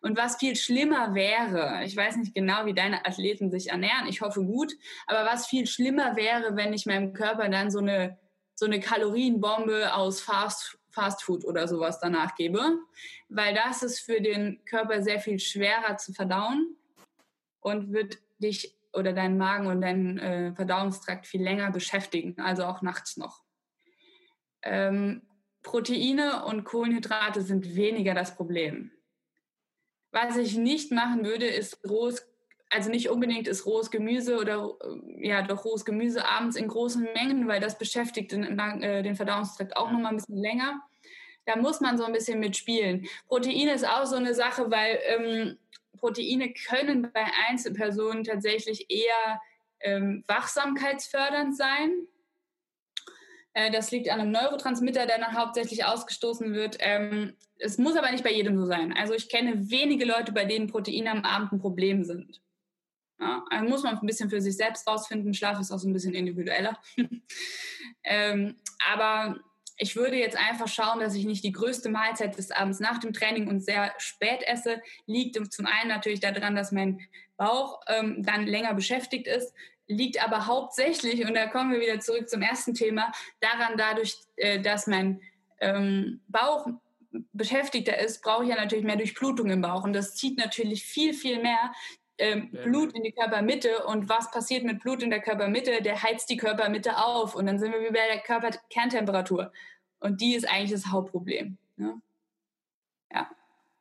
Und 0.00 0.16
was 0.16 0.36
viel 0.36 0.56
schlimmer 0.56 1.14
wäre, 1.14 1.84
ich 1.84 1.94
weiß 1.94 2.16
nicht 2.16 2.34
genau, 2.34 2.64
wie 2.64 2.72
deine 2.72 3.04
Athleten 3.04 3.50
sich 3.50 3.68
ernähren, 3.68 4.08
ich 4.08 4.22
hoffe 4.22 4.42
gut, 4.42 4.72
aber 5.06 5.26
was 5.26 5.46
viel 5.46 5.66
schlimmer 5.66 6.16
wäre, 6.16 6.56
wenn 6.56 6.72
ich 6.72 6.86
meinem 6.86 7.12
Körper 7.12 7.50
dann 7.50 7.70
so 7.70 7.80
eine, 7.80 8.18
so 8.54 8.64
eine 8.64 8.80
Kalorienbombe 8.80 9.94
aus 9.94 10.22
Fast, 10.22 10.78
Fast 10.88 11.22
Food 11.22 11.44
oder 11.44 11.68
sowas 11.68 12.00
danach 12.00 12.34
gebe, 12.34 12.78
weil 13.28 13.54
das 13.54 13.82
ist 13.82 14.00
für 14.00 14.22
den 14.22 14.64
Körper 14.64 15.02
sehr 15.02 15.20
viel 15.20 15.38
schwerer 15.38 15.98
zu 15.98 16.14
verdauen 16.14 16.76
und 17.60 17.92
wird 17.92 18.18
dich 18.38 18.74
oder 18.92 19.12
deinen 19.12 19.38
Magen 19.38 19.66
und 19.66 19.80
deinen 19.80 20.18
äh, 20.18 20.54
Verdauungstrakt 20.54 21.26
viel 21.26 21.42
länger 21.42 21.70
beschäftigen, 21.70 22.40
also 22.40 22.64
auch 22.64 22.82
nachts 22.82 23.16
noch. 23.16 23.44
Ähm, 24.62 25.22
Proteine 25.62 26.44
und 26.46 26.64
Kohlenhydrate 26.64 27.42
sind 27.42 27.76
weniger 27.76 28.14
das 28.14 28.34
Problem. 28.34 28.92
Was 30.12 30.36
ich 30.36 30.56
nicht 30.56 30.90
machen 30.90 31.24
würde, 31.24 31.46
ist 31.46 31.78
rohes, 31.88 32.26
also 32.70 32.90
nicht 32.90 33.10
unbedingt 33.10 33.46
ist 33.46 33.66
rohes 33.66 33.90
Gemüse 33.90 34.38
oder 34.38 34.74
äh, 34.82 35.28
ja 35.28 35.42
doch 35.42 35.64
rohes 35.64 35.84
Gemüse 35.84 36.26
abends 36.26 36.56
in 36.56 36.68
großen 36.68 37.06
Mengen, 37.14 37.46
weil 37.46 37.60
das 37.60 37.78
beschäftigt 37.78 38.32
den, 38.32 38.58
äh, 38.58 39.02
den 39.02 39.16
Verdauungstrakt 39.16 39.76
auch 39.76 39.90
noch 39.90 40.00
mal 40.00 40.08
ein 40.08 40.16
bisschen 40.16 40.38
länger. 40.38 40.82
Da 41.46 41.56
muss 41.56 41.80
man 41.80 41.96
so 41.96 42.04
ein 42.04 42.12
bisschen 42.12 42.40
mitspielen. 42.40 43.06
Proteine 43.26 43.72
ist 43.72 43.86
auch 43.86 44.06
so 44.06 44.16
eine 44.16 44.34
Sache, 44.34 44.70
weil 44.70 44.98
ähm, 45.06 45.58
Proteine 46.00 46.52
können 46.52 47.10
bei 47.12 47.26
Einzelpersonen 47.48 48.24
tatsächlich 48.24 48.90
eher 48.90 49.40
ähm, 49.80 50.24
wachsamkeitsfördernd 50.26 51.56
sein. 51.56 52.06
Äh, 53.52 53.70
das 53.70 53.90
liegt 53.90 54.08
an 54.08 54.20
einem 54.20 54.30
Neurotransmitter, 54.30 55.06
der 55.06 55.18
dann 55.18 55.36
hauptsächlich 55.36 55.84
ausgestoßen 55.84 56.52
wird. 56.52 56.76
Ähm, 56.80 57.36
es 57.58 57.78
muss 57.78 57.96
aber 57.96 58.10
nicht 58.10 58.24
bei 58.24 58.32
jedem 58.32 58.56
so 58.56 58.66
sein. 58.66 58.92
Also 58.92 59.14
ich 59.14 59.28
kenne 59.28 59.70
wenige 59.70 60.04
Leute, 60.04 60.32
bei 60.32 60.44
denen 60.44 60.68
Proteine 60.68 61.10
am 61.10 61.24
Abend 61.24 61.52
ein 61.52 61.60
Problem 61.60 62.04
sind. 62.04 62.40
Ja, 63.20 63.44
also 63.50 63.68
muss 63.68 63.82
man 63.82 63.98
ein 63.98 64.06
bisschen 64.06 64.30
für 64.30 64.40
sich 64.40 64.56
selbst 64.56 64.86
rausfinden. 64.88 65.34
Schlaf 65.34 65.60
ist 65.60 65.70
auch 65.70 65.78
so 65.78 65.88
ein 65.88 65.92
bisschen 65.92 66.14
individueller. 66.14 66.78
ähm, 68.04 68.56
aber 68.90 69.38
ich 69.80 69.96
würde 69.96 70.16
jetzt 70.16 70.36
einfach 70.36 70.68
schauen, 70.68 71.00
dass 71.00 71.14
ich 71.14 71.24
nicht 71.24 71.42
die 71.42 71.52
größte 71.52 71.88
Mahlzeit 71.88 72.36
des 72.36 72.50
Abends 72.50 72.80
nach 72.80 72.98
dem 72.98 73.14
Training 73.14 73.48
und 73.48 73.64
sehr 73.64 73.92
spät 73.96 74.42
esse. 74.46 74.82
Liegt 75.06 75.52
zum 75.52 75.66
einen 75.66 75.88
natürlich 75.88 76.20
daran, 76.20 76.54
dass 76.54 76.70
mein 76.70 77.00
Bauch 77.38 77.80
ähm, 77.88 78.22
dann 78.22 78.46
länger 78.46 78.74
beschäftigt 78.74 79.26
ist, 79.26 79.54
liegt 79.86 80.22
aber 80.22 80.46
hauptsächlich, 80.46 81.26
und 81.26 81.34
da 81.34 81.46
kommen 81.46 81.72
wir 81.72 81.80
wieder 81.80 81.98
zurück 81.98 82.28
zum 82.28 82.42
ersten 82.42 82.74
Thema, 82.74 83.10
daran 83.40 83.78
dadurch, 83.78 84.16
äh, 84.36 84.60
dass 84.60 84.86
mein 84.86 85.22
ähm, 85.60 86.20
Bauch 86.28 86.66
beschäftigter 87.32 87.98
ist, 87.98 88.22
brauche 88.22 88.44
ich 88.44 88.50
ja 88.50 88.56
natürlich 88.56 88.84
mehr 88.84 88.96
Durchblutung 88.96 89.48
im 89.48 89.62
Bauch. 89.62 89.84
Und 89.84 89.94
das 89.94 90.14
zieht 90.14 90.36
natürlich 90.36 90.84
viel, 90.84 91.14
viel 91.14 91.40
mehr 91.40 91.72
ähm, 92.20 92.50
Blut 92.50 92.94
in 92.94 93.02
die 93.02 93.12
Körpermitte. 93.12 93.84
Und 93.86 94.08
was 94.08 94.30
passiert 94.30 94.64
mit 94.64 94.80
Blut 94.80 95.02
in 95.02 95.10
der 95.10 95.20
Körpermitte? 95.20 95.82
Der 95.82 96.02
heizt 96.02 96.30
die 96.30 96.36
Körpermitte 96.36 96.96
auf. 96.96 97.34
Und 97.34 97.46
dann 97.46 97.58
sind 97.58 97.72
wir 97.72 97.80
wie 97.80 97.92
bei 97.92 98.06
der 98.06 98.20
Körperkerntemperatur. 98.20 99.52
Und 99.98 100.20
die 100.20 100.34
ist 100.34 100.48
eigentlich 100.48 100.70
das 100.70 100.86
Hauptproblem. 100.86 101.58
Ne? 101.76 102.00
Ja. 103.12 103.30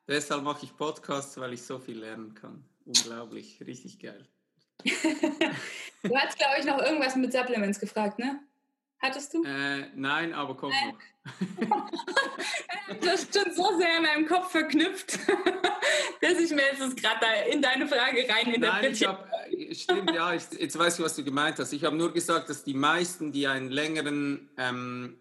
Deshalb 0.08 0.44
mache 0.44 0.66
ich 0.66 0.76
Podcasts, 0.76 1.40
weil 1.40 1.54
ich 1.54 1.62
so 1.62 1.80
viel 1.80 2.00
lernen 2.00 2.34
kann. 2.34 2.64
Unglaublich, 2.86 3.62
richtig 3.66 4.00
geil. 4.00 4.28
du 4.84 6.16
hast, 6.16 6.38
glaube 6.38 6.56
ich, 6.60 6.66
noch 6.66 6.80
irgendwas 6.80 7.16
mit 7.16 7.32
Supplements 7.32 7.80
gefragt, 7.80 8.18
ne? 8.18 8.40
Hattest 9.02 9.34
du? 9.34 9.44
Äh, 9.44 9.88
nein, 9.96 10.34
aber 10.34 10.56
komm 10.56 10.72
nein. 10.72 10.94
noch. 10.94 11.00
das 13.02 13.24
ist 13.24 13.38
schon 13.38 13.54
so 13.54 13.78
sehr 13.78 13.98
in 13.98 14.04
meinem 14.04 14.28
Kopf 14.28 14.52
verknüpft, 14.52 15.14
dass 16.22 16.40
ich 16.40 16.52
mir 16.52 16.64
jetzt 16.64 16.98
gerade 16.98 17.26
in 17.52 17.62
deine 17.62 17.88
Frage 17.88 18.26
rein 18.28 18.60
Nein, 18.60 18.92
ich 18.92 19.06
hab, 19.06 19.30
stimmt, 19.72 20.12
ja, 20.14 20.34
ich, 20.34 20.44
jetzt 20.58 20.78
weiß 20.78 21.00
ich, 21.00 21.06
was 21.06 21.16
du 21.16 21.24
gemeint 21.24 21.60
hast. 21.60 21.72
Ich 21.72 21.84
habe 21.86 21.96
nur 21.96 22.12
gesagt, 22.14 22.50
dass 22.50 22.64
die 22.64 22.74
meisten, 22.74 23.32
die 23.32 23.48
einen 23.48 23.70
längeren 23.70 24.50
ähm, 24.58 25.18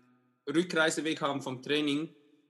Rückreiseweg 0.49 1.21
haben 1.21 1.41
vom 1.41 1.63
Training, 1.63 2.09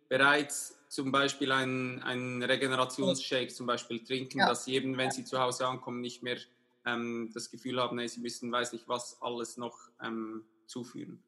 bereits 0.08 0.78
zum 0.88 1.12
Beispiel 1.12 1.52
einen, 1.52 2.02
einen 2.02 2.42
Regenerationsshake 2.42 3.48
zum 3.48 3.66
Beispiel 3.66 4.02
trinken, 4.02 4.38
ja. 4.38 4.48
dass 4.48 4.64
sie 4.64 4.74
eben, 4.74 4.96
wenn 4.96 5.10
sie 5.10 5.24
zu 5.24 5.38
Hause 5.38 5.66
ankommen, 5.66 6.00
nicht 6.00 6.22
mehr 6.22 6.38
ähm, 6.86 7.30
das 7.34 7.50
Gefühl 7.50 7.80
haben, 7.80 7.96
nee, 7.96 8.06
sie 8.06 8.20
müssen 8.20 8.50
weiß 8.50 8.72
nicht 8.72 8.88
was 8.88 9.20
alles 9.20 9.58
noch 9.58 9.76
ähm, 10.02 10.44
zuführen. 10.68 11.22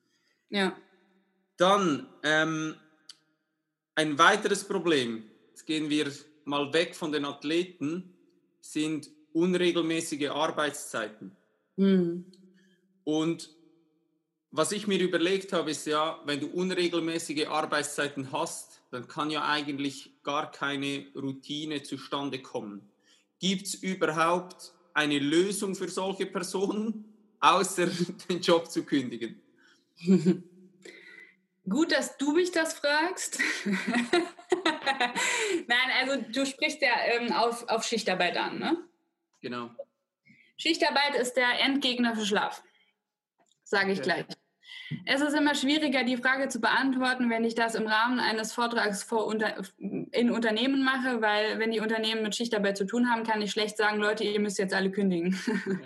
Ja. 0.49 0.77
Dann 1.57 2.07
ähm, 2.23 2.77
ein 3.95 4.19
weiteres 4.19 4.65
Problem, 4.65 5.25
jetzt 5.49 5.67
gehen 5.67 5.91
wir 5.91 6.11
mal 6.45 6.73
weg 6.73 6.95
von 6.95 7.13
den 7.13 7.25
Athleten, 7.25 8.15
sind 8.61 9.11
unregelmäßige 9.33 10.31
Arbeitszeiten. 10.31 11.37
Hm. 11.77 12.25
Und 13.05 13.51
was 14.51 14.73
ich 14.73 14.87
mir 14.87 15.01
überlegt 15.01 15.53
habe, 15.53 15.71
ist 15.71 15.87
ja, 15.87 16.21
wenn 16.25 16.41
du 16.41 16.49
unregelmäßige 16.49 17.47
Arbeitszeiten 17.47 18.33
hast, 18.33 18.83
dann 18.91 19.07
kann 19.07 19.31
ja 19.31 19.49
eigentlich 19.49 20.11
gar 20.25 20.51
keine 20.51 21.07
Routine 21.15 21.83
zustande 21.83 22.41
kommen. 22.43 22.91
Gibt 23.39 23.67
es 23.67 23.75
überhaupt 23.75 24.73
eine 24.93 25.19
Lösung 25.19 25.75
für 25.77 25.89
solche 25.89 26.27
Personen, 26.27 27.10
außer 27.41 27.87
den 28.29 28.41
Job 28.41 28.71
zu 28.71 28.85
kündigen? 28.85 29.41
Gut, 31.69 31.93
dass 31.93 32.17
du 32.17 32.33
mich 32.33 32.51
das 32.53 32.73
fragst. 32.75 33.39
Nein, 33.65 33.79
also 36.01 36.25
du 36.33 36.47
sprichst 36.47 36.81
ja 36.83 36.93
ähm, 37.05 37.33
auf, 37.33 37.69
auf 37.69 37.85
Schichtarbeit 37.85 38.37
an, 38.37 38.59
ne? 38.59 38.77
Genau. 39.41 39.71
Schichtarbeit 40.57 41.15
ist 41.21 41.35
der 41.35 41.61
Endgegner 41.65 42.17
für 42.17 42.27
Schlaf, 42.27 42.63
sage 43.63 43.93
ich 43.93 44.01
Okay. 44.01 44.25
gleich. 44.25 44.27
Es 45.07 45.21
ist 45.21 45.35
immer 45.35 45.55
schwieriger, 45.55 46.03
die 46.03 46.17
Frage 46.17 46.49
zu 46.49 46.61
beantworten, 46.61 47.31
wenn 47.31 47.45
ich 47.45 47.55
das 47.55 47.75
im 47.77 47.87
Rahmen 47.87 48.19
eines 48.19 48.53
Vortrags 48.53 49.05
vor 49.05 49.27
unter, 49.27 49.63
in 49.79 50.31
Unternehmen 50.31 50.83
mache, 50.83 51.23
weil 51.23 51.59
wenn 51.61 51.71
die 51.71 51.81
Unternehmen 51.81 52.23
mit 52.23 52.35
Schichtarbeit 52.35 52.77
zu 52.77 52.85
tun 52.85 53.09
haben, 53.11 53.23
kann 53.23 53.41
ich 53.41 53.53
schlecht 53.53 53.77
sagen, 53.77 54.01
Leute, 54.01 54.25
ihr 54.25 54.41
müsst 54.41 54.59
jetzt 54.59 54.75
alle 54.75 54.91
kündigen. 54.91 55.39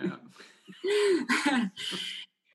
Ja. 0.03 0.19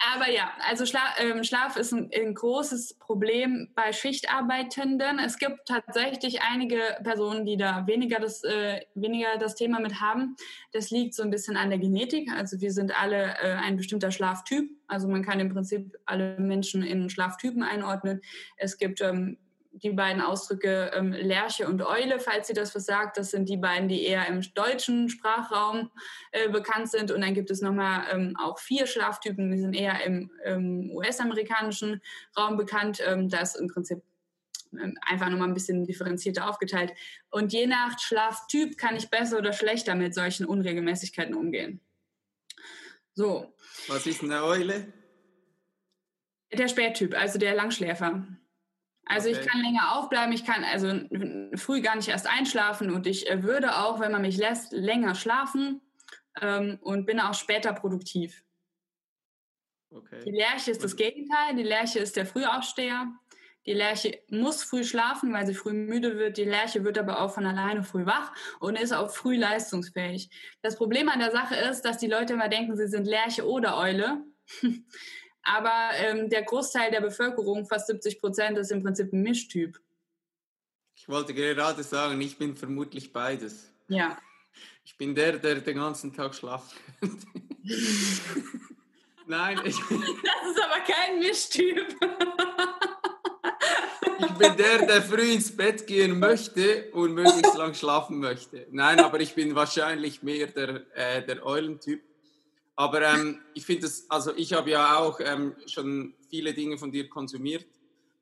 Aber 0.02 0.32
ja, 0.32 0.54
also 0.66 0.86
Schla 0.86 1.02
ähm, 1.20 1.44
Schlaf 1.44 1.76
ist 1.76 1.92
ein, 1.92 2.10
ein 2.16 2.34
großes 2.34 2.98
Problem 3.00 3.68
bei 3.76 3.92
Schichtarbeitenden. 3.92 5.20
Es 5.20 5.38
gibt 5.38 5.68
tatsächlich 5.68 6.42
einige 6.42 6.80
Personen, 7.04 7.46
die 7.46 7.58
da 7.58 7.86
weniger 7.86 8.20
das, 8.20 8.44
äh, 8.46 8.80
weniger 8.96 9.38
das 9.38 9.56
Thema 9.56 9.82
mit 9.82 10.00
haben. 10.00 10.38
Das 10.72 10.90
liegt 10.90 11.16
so 11.16 11.24
ein 11.24 11.32
bisschen 11.32 11.58
an 11.58 11.70
der 11.70 11.80
Genetik. 11.80 12.32
Also 12.32 12.62
wir 12.62 12.72
sind 12.72 12.98
alle 12.98 13.36
äh, 13.42 13.56
ein 13.56 13.76
bestimmter 13.76 14.12
Schlaftyp. 14.12 14.70
Also 14.88 15.10
man 15.10 15.22
kann 15.22 15.42
im 15.42 15.50
Prinzip 15.50 15.98
alle 16.06 16.40
Menschen 16.40 16.82
in 16.82 17.10
Schlaftypen 17.10 17.62
einordnen. 17.62 18.22
Es 18.56 18.78
gibt 18.78 19.02
ähm, 19.02 19.38
die 19.72 19.92
beiden 19.92 20.22
Ausdrücke 20.22 20.92
ähm, 20.94 21.12
Lerche 21.12 21.68
und 21.68 21.82
Eule, 21.82 22.20
falls 22.20 22.48
sie 22.48 22.54
das 22.54 22.74
was 22.76 22.86
sagt. 22.86 23.18
Das 23.18 23.32
sind 23.32 23.48
die 23.48 23.58
beiden, 23.58 23.88
die 23.88 24.04
eher 24.04 24.28
im 24.28 24.42
deutschen 24.54 25.10
Sprachraum 25.10 25.92
äh, 26.32 26.50
bekannt 26.50 26.90
sind. 26.90 27.12
Und 27.12 27.22
dann 27.22 27.34
gibt 27.34 27.52
es 27.52 27.62
nochmal 27.62 28.06
ähm, 28.12 28.36
auch 28.38 28.60
vier 28.60 28.88
Schlaftypen, 28.88 29.52
die 29.52 29.60
sind 29.60 29.74
eher 29.74 30.04
im 30.04 30.32
ähm, 30.44 30.92
US-amerikanischen 30.94 32.02
Raum 32.38 32.58
bekannt. 32.58 33.00
Ähm, 33.06 33.30
da 33.30 33.40
ist 33.42 33.56
im 33.56 33.68
Prinzip 33.68 34.02
ähm, 34.74 34.98
einfach 35.02 35.30
nochmal 35.30 35.48
ein 35.48 35.54
bisschen 35.54 35.86
differenzierter 35.86 36.50
aufgeteilt. 36.50 36.94
Und 37.30 37.54
je 37.54 37.68
nach 37.68 38.00
Schlaftyp 38.00 38.78
kann 38.78 38.96
ich 38.96 39.10
besser 39.10 39.38
oder 39.38 39.54
schlechter 39.54 39.96
mit 39.96 40.14
solchen 40.14 40.46
Unregelmäßigkeiten 40.46 41.36
umgehen. 41.36 41.80
So, 43.14 43.54
Was 43.88 44.06
ist 44.06 44.24
eine 44.24 44.44
Eule? 44.44 44.94
der 46.52 46.68
Spättyp, 46.68 47.16
also 47.16 47.38
der 47.38 47.54
Langschläfer. 47.54 48.26
Also 49.10 49.30
ich 49.30 49.42
Okay. 49.42 49.46
kann 49.46 49.62
länger 49.62 49.98
aufbleiben, 49.98 50.34
ich 50.34 50.46
kann 50.46 50.64
also 50.64 50.88
früh 51.58 51.82
gar 51.82 51.96
nicht 51.98 52.10
erst 52.10 52.28
einschlafen 52.28 52.92
und 52.92 53.08
ich 53.08 53.30
äh, 53.30 53.44
würde 53.44 53.78
auch, 53.78 54.00
wenn 54.00 54.12
man 54.12 54.22
mich 54.22 54.38
lässt, 54.38 54.72
länger 54.72 55.16
schlafen 55.16 55.82
ähm, 56.42 56.80
und 56.82 57.06
bin 57.08 57.20
auch 57.20 57.34
später 57.34 57.74
produktiv. 57.74 58.44
Die 60.26 60.32
Okay. 60.32 60.32
Lerche 60.32 60.72
ist 60.72 60.84
das 60.84 60.96
Gegenteil, 60.96 61.56
die 61.56 61.64
Lerche 61.64 62.00
ist 62.00 62.16
der 62.16 62.26
Frühaufsteher. 62.26 63.14
Die 63.66 63.74
Lerche 63.74 64.24
muss 64.30 64.64
früh 64.64 64.84
schlafen, 64.84 65.34
weil 65.34 65.46
sie 65.46 65.54
früh 65.54 65.74
müde 65.74 66.18
wird. 66.18 66.38
Die 66.38 66.46
Lerche 66.46 66.84
wird 66.84 66.98
aber 66.98 67.22
auch 67.22 67.32
von 67.34 67.46
alleine 67.46 67.84
früh 67.84 68.06
wach 68.06 68.34
und 68.60 68.80
ist 68.80 68.94
auch 68.94 69.12
früh 69.12 69.38
leistungsfähig. 69.38 70.30
Das 70.62 70.78
Problem 70.78 71.10
an 71.10 71.20
der 71.20 71.32
Sache 71.32 71.56
ist, 71.56 71.82
dass 71.84 71.98
die 71.98 72.08
Leute 72.08 72.34
immer 72.34 72.48
denken, 72.50 72.76
sie 72.78 72.88
sind 72.88 73.06
Lerche 73.06 73.48
oder 73.48 73.78
Eule. 73.78 74.24
Aber 75.44 75.92
ähm, 75.96 76.30
der 76.30 76.44
Großteil 76.44 76.92
der 76.92 77.02
Bevölkerung, 77.02 77.66
fast 77.66 77.88
70 77.88 78.20
Prozent, 78.20 78.58
ist 78.58 78.72
im 78.72 78.84
Prinzip 78.84 79.14
ein 79.14 79.22
Mischtyp. 79.22 79.80
Ich 80.96 81.08
wollte 81.08 81.34
gerade 81.34 81.82
sagen, 81.84 82.20
ich 82.22 82.38
bin 82.38 82.56
vermutlich 82.56 83.14
beides. 83.14 83.72
Ja. 83.88 84.18
Ich 84.84 84.98
bin 84.98 85.16
der, 85.16 85.38
der 85.38 85.56
den 85.62 85.78
ganzen 85.78 86.14
Tag 86.14 86.36
schlafen 86.36 86.78
könnte. 87.00 87.28
Nein, 89.28 89.60
ich, 89.64 89.78
Das 89.78 90.52
ist 90.52 90.64
aber 90.64 90.80
kein 90.86 91.20
Mischtyp. 91.20 91.96
ich 94.20 94.34
bin 94.34 94.58
der, 94.58 94.86
der 94.88 95.02
früh 95.04 95.34
ins 95.34 95.56
Bett 95.56 95.86
gehen 95.86 96.20
möchte 96.20 96.90
und 96.94 97.14
möglichst 97.14 97.56
lang 97.56 97.76
schlafen 97.76 98.20
möchte. 98.20 98.68
Nein, 98.72 99.00
aber 99.00 99.20
ich 99.20 99.36
bin 99.36 99.54
wahrscheinlich 99.54 100.24
mehr 100.24 100.48
der, 100.48 100.86
äh, 100.96 101.24
der 101.24 101.46
Eulentyp. 101.46 102.02
Aber 102.80 103.02
ähm, 103.02 103.42
ich 103.54 103.66
finde 103.66 103.88
es, 103.88 104.10
also 104.10 104.34
ich 104.38 104.54
habe 104.54 104.70
ja 104.70 105.00
auch 105.00 105.20
ähm, 105.20 105.54
schon 105.66 106.14
viele 106.30 106.54
Dinge 106.54 106.78
von 106.78 106.94
dir 106.94 107.10
konsumiert 107.10 107.66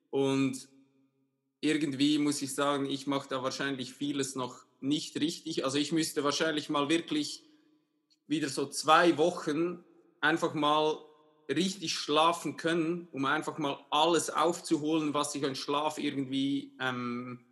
und 0.09 0.67
irgendwie 1.61 2.17
muss 2.17 2.41
ich 2.41 2.55
sagen, 2.55 2.89
ich 2.89 3.05
mache 3.05 3.29
da 3.29 3.43
wahrscheinlich 3.43 3.93
vieles 3.93 4.33
noch 4.33 4.65
nicht 4.79 5.15
richtig. 5.19 5.63
Also 5.63 5.77
ich 5.77 5.91
müsste 5.91 6.23
wahrscheinlich 6.23 6.69
mal 6.69 6.89
wirklich 6.89 7.43
wieder 8.25 8.49
so 8.49 8.65
zwei 8.65 9.19
Wochen 9.19 9.83
einfach 10.21 10.55
mal 10.55 10.97
richtig 11.47 11.93
schlafen 11.93 12.57
können, 12.57 13.07
um 13.11 13.25
einfach 13.25 13.59
mal 13.59 13.77
alles 13.91 14.31
aufzuholen, 14.31 15.13
was 15.13 15.35
ich 15.35 15.45
an 15.45 15.53
Schlaf 15.53 15.99
irgendwie 15.99 16.73
ähm, 16.79 17.45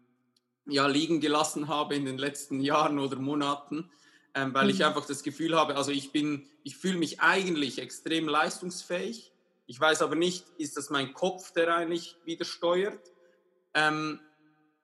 ja, 0.65 0.88
liegen 0.88 1.20
gelassen 1.20 1.68
habe 1.68 1.94
in 1.94 2.06
den 2.06 2.18
letzten 2.18 2.62
Jahren 2.62 2.98
oder 2.98 3.18
Monaten, 3.18 3.91
ähm, 4.36 4.54
weil 4.54 4.69
ich 4.69 4.80
Mhm. 4.80 4.86
einfach 4.86 5.06
das 5.06 5.24
Gefühl 5.24 5.56
habe, 5.56 5.76
also 5.76 5.91
ich 5.91 6.12
bin, 6.12 6.48
ich 6.63 6.78
fühle 6.78 6.98
mich 6.98 7.21
eigentlich 7.21 7.80
extrem 7.80 8.28
leistungsfähig. 8.28 9.32
Ich 9.65 9.80
weiß 9.80 10.02
aber 10.02 10.15
nicht, 10.15 10.45
ist 10.58 10.78
das 10.78 10.89
mein 10.89 11.13
Kopf, 11.13 11.52
der 11.52 11.74
eigentlich 11.76 12.17
wieder 12.26 12.45
steuert? 12.45 13.12
Ähm, 13.74 14.19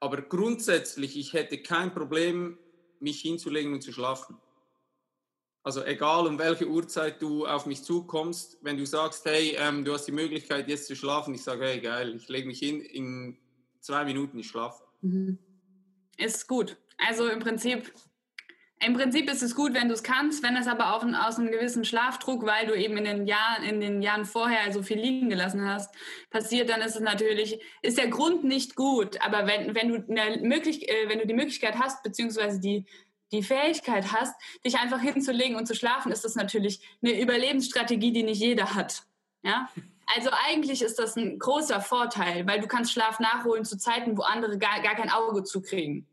aber 0.00 0.22
grundsätzlich, 0.22 1.16
ich 1.16 1.32
hätte 1.34 1.58
kein 1.62 1.94
Problem, 1.94 2.58
mich 2.98 3.20
hinzulegen 3.20 3.72
und 3.72 3.82
zu 3.82 3.92
schlafen. 3.92 4.36
Also 5.64 5.84
egal 5.84 6.26
um 6.26 6.38
welche 6.38 6.66
Uhrzeit 6.66 7.22
du 7.22 7.46
auf 7.46 7.66
mich 7.66 7.84
zukommst, 7.84 8.58
wenn 8.62 8.76
du 8.76 8.84
sagst, 8.84 9.24
hey, 9.26 9.54
ähm, 9.58 9.84
du 9.84 9.92
hast 9.92 10.06
die 10.06 10.12
Möglichkeit 10.12 10.68
jetzt 10.68 10.86
zu 10.88 10.96
schlafen, 10.96 11.34
ich 11.34 11.44
sage, 11.44 11.64
hey 11.64 11.80
geil, 11.80 12.16
ich 12.16 12.28
lege 12.28 12.48
mich 12.48 12.58
hin, 12.58 12.80
in 12.80 13.38
zwei 13.80 14.04
Minuten 14.04 14.38
ich 14.40 14.48
schlafe. 14.48 14.82
Mhm. 15.02 15.38
Ist 16.16 16.48
gut. 16.48 16.76
Also 16.98 17.28
im 17.28 17.38
Prinzip, 17.38 17.92
im 18.84 18.94
Prinzip 18.94 19.30
ist 19.30 19.42
es 19.42 19.54
gut, 19.54 19.74
wenn 19.74 19.88
du 19.88 19.94
es 19.94 20.02
kannst, 20.02 20.42
wenn 20.42 20.56
es 20.56 20.66
aber 20.66 20.94
auch 20.94 21.04
aus 21.04 21.38
einem 21.38 21.50
gewissen 21.50 21.84
Schlafdruck, 21.84 22.44
weil 22.44 22.66
du 22.66 22.74
eben 22.74 22.96
in 22.96 23.04
den 23.04 23.26
Jahren, 23.26 23.62
in 23.64 23.80
den 23.80 24.02
Jahren 24.02 24.24
vorher 24.24 24.72
so 24.72 24.82
viel 24.82 24.98
liegen 24.98 25.28
gelassen 25.28 25.66
hast, 25.66 25.94
passiert, 26.30 26.68
dann 26.68 26.80
ist 26.80 26.96
es 26.96 27.00
natürlich, 27.00 27.60
ist 27.82 27.98
der 27.98 28.08
Grund 28.08 28.44
nicht 28.44 28.74
gut. 28.74 29.20
Aber 29.22 29.46
wenn, 29.46 29.74
wenn 29.74 29.88
du 29.88 30.04
eine 30.08 30.40
möglich, 30.42 30.88
äh, 30.88 31.08
wenn 31.08 31.18
du 31.18 31.26
die 31.26 31.34
Möglichkeit 31.34 31.78
hast, 31.78 32.02
beziehungsweise 32.02 32.60
die 32.60 32.84
die 33.32 33.42
Fähigkeit 33.42 34.12
hast, 34.12 34.34
dich 34.64 34.78
einfach 34.78 35.00
hinzulegen 35.00 35.56
und 35.56 35.66
zu 35.66 35.74
schlafen, 35.74 36.12
ist 36.12 36.24
das 36.24 36.34
natürlich 36.34 36.80
eine 37.02 37.18
Überlebensstrategie, 37.18 38.12
die 38.12 38.22
nicht 38.22 38.40
jeder 38.40 38.74
hat. 38.74 39.04
Ja? 39.42 39.70
Also 40.14 40.30
eigentlich 40.46 40.82
ist 40.82 40.98
das 40.98 41.16
ein 41.16 41.38
großer 41.38 41.80
Vorteil, 41.80 42.46
weil 42.46 42.60
du 42.60 42.66
kannst 42.66 42.92
Schlaf 42.92 43.20
nachholen 43.20 43.64
zu 43.64 43.78
Zeiten, 43.78 44.18
wo 44.18 44.22
andere 44.22 44.58
gar, 44.58 44.82
gar 44.82 44.94
kein 44.94 45.10
Auge 45.10 45.44
zukriegen. 45.44 46.06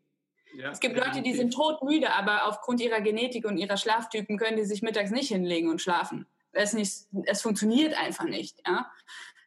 Ja, 0.59 0.71
Es 0.71 0.81
gibt 0.81 0.97
Leute, 0.97 1.21
die 1.21 1.33
sind 1.33 1.53
todmüde, 1.53 2.11
aber 2.11 2.45
aufgrund 2.45 2.81
ihrer 2.81 2.99
Genetik 2.99 3.45
und 3.45 3.57
ihrer 3.57 3.77
Schlaftypen 3.77 4.37
können 4.37 4.57
die 4.57 4.65
sich 4.65 4.81
mittags 4.81 5.09
nicht 5.09 5.29
hinlegen 5.29 5.69
und 5.69 5.81
schlafen. 5.81 6.25
Es, 6.51 6.73
nicht, 6.73 7.05
es 7.23 7.41
funktioniert 7.41 7.97
einfach 7.97 8.25
nicht. 8.25 8.57
Ja? 8.67 8.91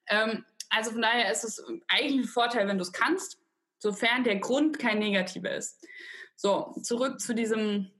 Ähm, 0.07 0.47
also 0.71 0.93
von 0.93 1.03
daher 1.03 1.31
ist 1.31 1.45
es 1.45 1.63
eigentlich 1.89 2.23
ein 2.23 2.29
Vorteil, 2.29 2.67
wenn 2.67 2.79
du 2.79 2.83
es 2.83 2.93
kannst, 2.93 3.39
sofern 3.79 4.25
der 4.25 4.37
Grund 4.37 4.79
kein 4.79 5.01
negativer 5.01 5.55
ist. 5.55 5.87
So, 6.35 6.75
zurück 6.83 7.21
zu 7.21 7.35
diesem, 7.35 7.91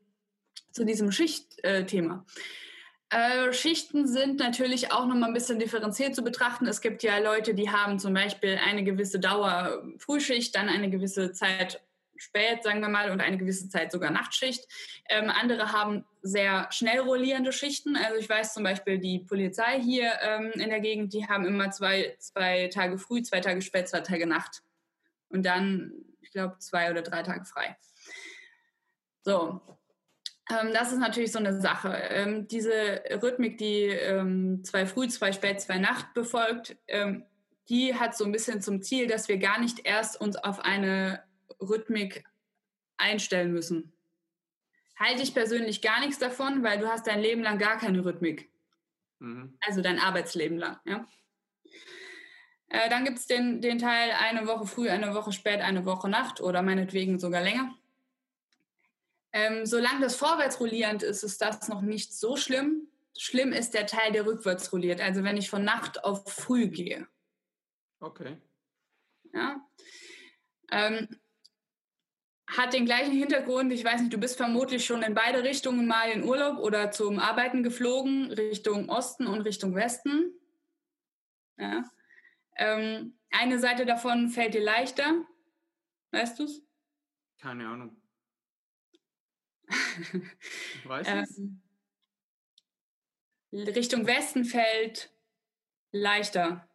zu 0.71 0.87
diesem 0.87 1.13
Schichtthema. 1.13 2.25
Äh, 3.11 3.53
Schichten 3.53 4.07
sind 4.07 4.39
natürlich 4.39 4.91
auch 4.91 5.05
noch 5.05 5.17
mal 5.17 5.27
ein 5.27 5.35
bisschen 5.35 5.59
differenziert 5.59 6.15
zu 6.15 6.25
betrachten. 6.25 6.67
Es 6.67 6.81
gibt 6.81 7.03
ja 7.03 7.19
Leute, 7.19 7.53
die 7.53 7.69
haben 7.69 7.99
zum 7.99 8.15
Beispiel 8.15 8.59
eine 8.65 8.85
gewisse 8.85 9.21
Dauer 9.21 9.83
Frühschicht, 9.99 10.57
dann 10.57 10.71
eine 10.71 10.89
gewisse 10.89 11.33
Zeit 11.33 11.83
spät, 12.23 12.63
sagen 12.63 12.81
wir 12.81 12.89
mal, 12.89 13.11
und 13.11 13.21
eine 13.21 13.37
gewisse 13.37 13.69
Zeit 13.69 13.93
sogar 13.93 14.11
Nachtschicht. 14.11 14.67
Ähm, 15.09 15.31
andere 15.31 15.73
haben 15.73 16.05
sehr 16.23 16.69
schnell 16.71 17.01
rollierende 17.01 17.53
Schichten. 17.53 17.97
Also 17.97 18.17
ich 18.17 18.29
weiß 18.29 18.55
zum 18.55 18.63
Beispiel, 18.63 18.99
die 18.99 19.19
Polizei 19.19 19.81
hier 19.81 20.13
ähm, 20.23 20.53
in 20.55 20.71
der 20.71 20.81
Gegend, 20.81 21.13
die 21.13 21.27
haben 21.27 21.45
immer 21.45 21.71
zwei, 21.71 22.17
zwei 22.19 22.69
Tage 22.69 22.99
früh, 22.99 23.23
zwei 23.23 23.41
Tage 23.41 23.61
spät, 23.61 23.89
zwei 23.89 24.01
Tage 24.01 24.27
Nacht. 24.27 24.63
Und 25.29 25.45
dann, 25.45 25.93
ich 26.21 26.31
glaube, 26.31 26.59
zwei 26.59 26.91
oder 26.91 27.03
drei 27.03 27.23
Tage 27.23 27.45
frei. 27.45 27.77
So. 29.23 29.61
Ähm, 30.51 30.73
das 30.73 30.93
ist 30.93 30.99
natürlich 30.99 31.33
so 31.33 31.39
eine 31.39 31.61
Sache. 31.61 31.89
Ähm, 32.11 32.47
diese 32.49 33.03
Rhythmik, 33.23 33.59
die 33.59 33.87
ähm, 33.87 34.63
zwei 34.65 34.87
früh, 34.87 35.09
zwei 35.09 35.33
spät, 35.33 35.61
zwei 35.61 35.79
Nacht 35.79 36.15
befolgt, 36.15 36.77
die 37.69 37.95
hat 37.95 38.17
so 38.17 38.25
ein 38.25 38.33
bisschen 38.33 38.61
zum 38.61 38.83
Ziel, 38.83 39.07
dass 39.07 39.29
wir 39.29 39.39
gar 39.39 39.61
nicht 39.61 39.87
erst 39.87 40.21
uns 40.21 40.37
auf 40.37 40.61
eine 40.61 41.23
Rhythmik 41.61 42.25
einstellen 42.97 43.53
müssen. 43.53 43.93
Halte 44.97 45.23
ich 45.23 45.35
persönlich 45.35 45.83
gar 45.83 46.01
nichts 46.01 46.19
davon, 46.19 46.63
weil 46.63 46.79
du 46.79 46.89
hast 46.89 47.07
dein 47.07 47.21
Leben 47.21 47.43
lang 47.43 47.59
gar 47.59 47.79
keine 47.79 48.05
Rhythmik. 48.05 48.51
Mhm. 49.19 49.57
Also 49.61 49.81
dein 49.81 49.99
Arbeitsleben 49.99 50.59
lang. 50.59 50.79
Ja? 50.85 51.07
Äh, 52.69 52.89
dann 52.89 53.05
gibt 53.05 53.19
es 53.19 53.27
den, 53.27 53.61
den 53.61 53.79
Teil 53.79 54.13
eine 54.13 54.47
Woche 54.47 54.67
früh, 54.67 54.89
eine 54.89 55.15
Woche 55.15 55.33
spät, 55.33 55.61
eine 55.61 55.85
Woche 55.85 56.09
Nacht 56.09 56.41
oder 56.41 56.63
meinetwegen 56.63 57.19
sogar 57.19 57.43
länger. 57.43 57.75
Ähm, 59.33 59.67
solange 59.67 60.01
das 60.01 60.17
vorwärts 60.17 60.61
rollierend 60.61 61.03
ist, 61.03 61.23
ist 61.23 61.41
das 61.41 61.69
noch 61.69 61.81
nicht 61.81 62.15
so 62.15 62.37
schlimm. 62.37 62.89
Schlimm 63.17 63.53
ist 63.53 63.75
der 63.75 63.87
Teil, 63.87 64.13
der 64.13 64.27
rückwärts 64.27 64.73
rolliert. 64.73 65.01
Also 65.01 65.23
wenn 65.23 65.37
ich 65.37 65.51
von 65.51 65.65
Nacht 65.65 66.05
auf 66.05 66.25
früh 66.31 66.69
gehe. 66.69 67.07
Okay. 68.01 68.37
Ja. 69.33 69.67
Ähm, 70.71 71.09
hat 72.57 72.73
den 72.73 72.85
gleichen 72.85 73.13
Hintergrund. 73.13 73.73
Ich 73.73 73.85
weiß 73.85 74.01
nicht, 74.01 74.13
du 74.13 74.19
bist 74.19 74.37
vermutlich 74.37 74.85
schon 74.85 75.03
in 75.03 75.15
beide 75.15 75.43
Richtungen 75.43 75.87
mal 75.87 76.11
in 76.11 76.25
Urlaub 76.25 76.59
oder 76.59 76.91
zum 76.91 77.19
Arbeiten 77.19 77.63
geflogen, 77.63 78.31
Richtung 78.31 78.89
Osten 78.89 79.27
und 79.27 79.43
Richtung 79.43 79.75
Westen. 79.75 80.33
Ja. 81.57 81.85
Ähm, 82.57 83.19
eine 83.31 83.59
Seite 83.59 83.87
davon 83.87 84.29
fällt 84.29 84.55
dir 84.55 84.63
leichter. 84.63 85.25
Weißt 86.11 86.39
du 86.39 86.45
es? 86.45 86.63
Keine 87.39 87.67
Ahnung. 87.67 87.97
Weiß 90.85 91.07
ähm, 91.09 91.63
Richtung 93.53 94.07
Westen 94.07 94.45
fällt 94.45 95.13
leichter, 95.93 96.69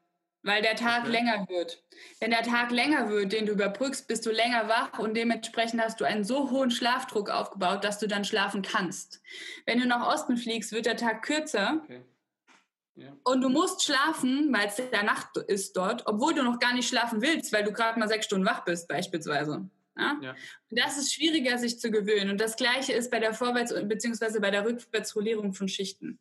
weil 0.47 0.61
der 0.61 0.75
Tag 0.75 1.03
okay. 1.03 1.11
länger 1.11 1.45
wird. 1.47 1.83
Wenn 2.19 2.31
der 2.31 2.41
Tag 2.41 2.71
länger 2.71 3.09
wird, 3.09 3.33
den 3.33 3.45
du 3.45 3.51
überbrückst, 3.51 4.07
bist 4.07 4.25
du 4.25 4.31
länger 4.31 4.67
wach 4.67 4.97
und 4.97 5.15
dementsprechend 5.15 5.81
hast 5.81 5.99
du 5.99 6.05
einen 6.05 6.23
so 6.23 6.49
hohen 6.49 6.71
Schlafdruck 6.71 7.29
aufgebaut, 7.29 7.83
dass 7.83 7.99
du 7.99 8.07
dann 8.07 8.25
schlafen 8.25 8.61
kannst. 8.61 9.21
Wenn 9.65 9.79
du 9.79 9.85
nach 9.85 10.07
Osten 10.07 10.37
fliegst, 10.37 10.71
wird 10.71 10.85
der 10.85 10.97
Tag 10.97 11.21
kürzer. 11.21 11.81
Okay. 11.83 12.01
Ja. 12.95 13.15
Und 13.23 13.41
du 13.41 13.49
musst 13.49 13.83
schlafen, 13.83 14.51
weil 14.51 14.67
es 14.67 14.75
der 14.77 15.03
Nacht 15.03 15.37
ist 15.37 15.77
dort, 15.77 16.07
obwohl 16.07 16.33
du 16.33 16.41
noch 16.41 16.57
gar 16.59 16.73
nicht 16.73 16.89
schlafen 16.89 17.21
willst, 17.21 17.53
weil 17.53 17.63
du 17.63 17.71
gerade 17.71 17.99
mal 17.99 18.07
sechs 18.07 18.25
Stunden 18.25 18.47
wach 18.47 18.65
bist, 18.65 18.87
beispielsweise. 18.87 19.69
Ja? 19.95 20.17
ja? 20.21 20.31
Und 20.31 20.79
das 20.79 20.97
ist 20.97 21.13
schwieriger, 21.13 21.59
sich 21.59 21.79
zu 21.79 21.91
gewöhnen. 21.91 22.31
Und 22.31 22.41
das 22.41 22.55
Gleiche 22.55 22.93
ist 22.93 23.11
bei 23.11 23.19
der 23.19 23.33
Vorwärts- 23.33 23.73
bzw. 23.87 24.39
bei 24.39 24.49
der 24.49 24.65
Rückwärtsrollierung 24.65 25.53
von 25.53 25.67
Schichten. 25.67 26.19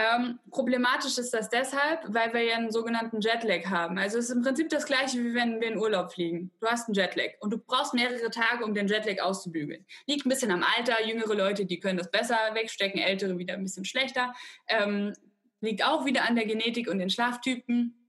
Ähm, 0.00 0.38
problematisch 0.50 1.18
ist 1.18 1.34
das 1.34 1.50
deshalb, 1.50 2.00
weil 2.08 2.32
wir 2.32 2.42
ja 2.42 2.56
einen 2.56 2.70
sogenannten 2.70 3.20
Jetlag 3.20 3.66
haben. 3.66 3.98
Also 3.98 4.16
es 4.16 4.30
ist 4.30 4.36
im 4.36 4.40
Prinzip 4.40 4.70
das 4.70 4.86
Gleiche, 4.86 5.18
wie 5.18 5.34
wenn 5.34 5.60
wir 5.60 5.68
in 5.68 5.76
Urlaub 5.76 6.10
fliegen. 6.10 6.50
Du 6.58 6.68
hast 6.68 6.88
einen 6.88 6.94
Jetlag 6.94 7.32
und 7.40 7.50
du 7.50 7.58
brauchst 7.58 7.92
mehrere 7.92 8.30
Tage, 8.30 8.64
um 8.64 8.72
den 8.72 8.88
Jetlag 8.88 9.20
auszubügeln. 9.22 9.84
Liegt 10.06 10.24
ein 10.24 10.30
bisschen 10.30 10.52
am 10.52 10.64
Alter. 10.78 11.06
Jüngere 11.06 11.34
Leute, 11.34 11.66
die 11.66 11.80
können 11.80 11.98
das 11.98 12.10
besser 12.10 12.38
wegstecken, 12.54 12.98
ältere 12.98 13.36
wieder 13.36 13.52
ein 13.52 13.62
bisschen 13.62 13.84
schlechter. 13.84 14.32
Ähm, 14.68 15.12
liegt 15.60 15.84
auch 15.84 16.06
wieder 16.06 16.26
an 16.26 16.34
der 16.34 16.46
Genetik 16.46 16.88
und 16.88 16.98
den 16.98 17.10
Schlaftypen, 17.10 18.08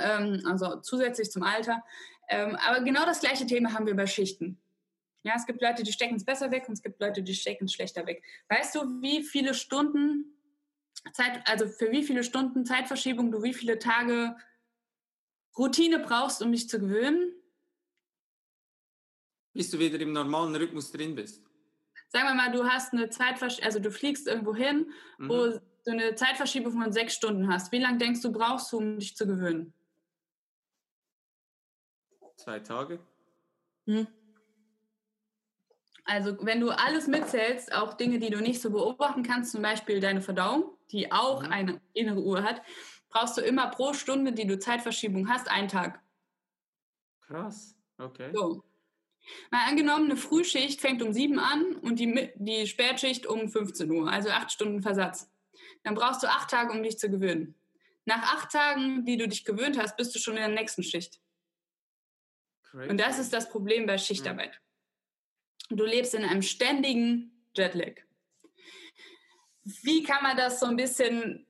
ähm, 0.00 0.42
also 0.48 0.76
zusätzlich 0.76 1.32
zum 1.32 1.42
Alter. 1.42 1.82
Ähm, 2.28 2.56
aber 2.64 2.84
genau 2.84 3.04
das 3.04 3.18
gleiche 3.18 3.46
Thema 3.46 3.72
haben 3.72 3.86
wir 3.86 3.96
bei 3.96 4.06
Schichten. 4.06 4.60
Ja, 5.24 5.32
es 5.34 5.44
gibt 5.44 5.60
Leute, 5.60 5.82
die 5.82 5.92
stecken 5.92 6.14
es 6.14 6.24
besser 6.24 6.52
weg 6.52 6.66
und 6.68 6.74
es 6.74 6.84
gibt 6.84 7.00
Leute, 7.00 7.24
die 7.24 7.34
stecken 7.34 7.64
es 7.64 7.72
schlechter 7.72 8.06
weg. 8.06 8.22
Weißt 8.48 8.76
du, 8.76 9.02
wie 9.02 9.24
viele 9.24 9.54
Stunden 9.54 10.35
Zeit, 11.12 11.46
also 11.48 11.68
für 11.68 11.90
wie 11.90 12.04
viele 12.04 12.24
Stunden 12.24 12.64
Zeitverschiebung 12.64 13.30
du 13.30 13.42
wie 13.42 13.54
viele 13.54 13.78
Tage 13.78 14.36
Routine 15.56 15.98
brauchst, 16.00 16.42
um 16.42 16.52
dich 16.52 16.68
zu 16.68 16.78
gewöhnen? 16.78 17.32
Bis 19.54 19.70
du 19.70 19.78
wieder 19.78 19.98
im 20.00 20.12
normalen 20.12 20.54
Rhythmus 20.54 20.92
drin 20.92 21.14
bist. 21.14 21.42
Sagen 22.08 22.28
wir 22.28 22.34
mal, 22.34 22.52
du 22.52 22.64
hast 22.64 22.92
eine 22.92 23.08
Zeitverschiebung, 23.10 23.66
also 23.66 23.78
du 23.78 23.90
fliegst 23.90 24.26
irgendwo 24.26 24.54
hin, 24.54 24.92
mhm. 25.18 25.28
wo 25.28 25.46
du 25.84 25.90
eine 25.90 26.14
Zeitverschiebung 26.14 26.72
von 26.72 26.92
sechs 26.92 27.14
Stunden 27.14 27.48
hast. 27.48 27.72
Wie 27.72 27.78
lange 27.78 27.98
denkst 27.98 28.20
du, 28.20 28.32
brauchst 28.32 28.72
du, 28.72 28.78
um 28.78 28.98
dich 28.98 29.16
zu 29.16 29.26
gewöhnen? 29.26 29.72
Zwei 32.36 32.60
Tage. 32.60 33.00
Hm. 33.86 34.06
Also 36.06 36.36
wenn 36.40 36.60
du 36.60 36.70
alles 36.70 37.08
mitzählst, 37.08 37.74
auch 37.74 37.94
Dinge, 37.94 38.20
die 38.20 38.30
du 38.30 38.40
nicht 38.40 38.62
so 38.62 38.70
beobachten 38.70 39.24
kannst, 39.24 39.50
zum 39.50 39.60
Beispiel 39.60 39.98
deine 39.98 40.22
Verdauung, 40.22 40.70
die 40.92 41.10
auch 41.10 41.42
mhm. 41.42 41.50
eine 41.50 41.80
innere 41.94 42.22
Uhr 42.22 42.44
hat, 42.44 42.62
brauchst 43.10 43.36
du 43.36 43.40
immer 43.40 43.68
pro 43.70 43.92
Stunde, 43.92 44.32
die 44.32 44.46
du 44.46 44.58
Zeitverschiebung 44.58 45.28
hast, 45.28 45.50
einen 45.50 45.68
Tag. 45.68 46.00
Krass, 47.22 47.74
okay. 47.98 48.30
So. 48.32 48.62
Mal 49.50 49.68
angenommen, 49.68 50.04
eine 50.04 50.16
Frühschicht 50.16 50.80
fängt 50.80 51.02
um 51.02 51.12
7 51.12 51.40
an 51.40 51.74
und 51.74 51.98
die, 51.98 52.30
die 52.36 52.68
Spätschicht 52.68 53.26
um 53.26 53.48
15 53.48 53.90
Uhr, 53.90 54.08
also 54.08 54.30
acht 54.30 54.52
Stunden 54.52 54.82
Versatz. 54.82 55.28
Dann 55.82 55.96
brauchst 55.96 56.22
du 56.22 56.28
acht 56.28 56.48
Tage, 56.50 56.72
um 56.72 56.84
dich 56.84 56.98
zu 56.98 57.10
gewöhnen. 57.10 57.56
Nach 58.04 58.22
acht 58.34 58.52
Tagen, 58.52 59.04
die 59.04 59.16
du 59.16 59.26
dich 59.26 59.44
gewöhnt 59.44 59.76
hast, 59.76 59.96
bist 59.96 60.14
du 60.14 60.20
schon 60.20 60.34
in 60.34 60.42
der 60.42 60.48
nächsten 60.50 60.84
Schicht. 60.84 61.20
Crazy. 62.62 62.88
Und 62.88 63.00
das 63.00 63.18
ist 63.18 63.32
das 63.32 63.48
Problem 63.48 63.86
bei 63.86 63.98
Schichtarbeit. 63.98 64.60
Du 65.68 65.84
lebst 65.84 66.14
in 66.14 66.24
einem 66.24 66.42
ständigen 66.42 67.32
Jetlag. 67.54 68.02
Wie 69.82 70.02
kann 70.02 70.22
man 70.22 70.36
das 70.36 70.60
so 70.60 70.66
ein 70.66 70.76
bisschen 70.76 71.44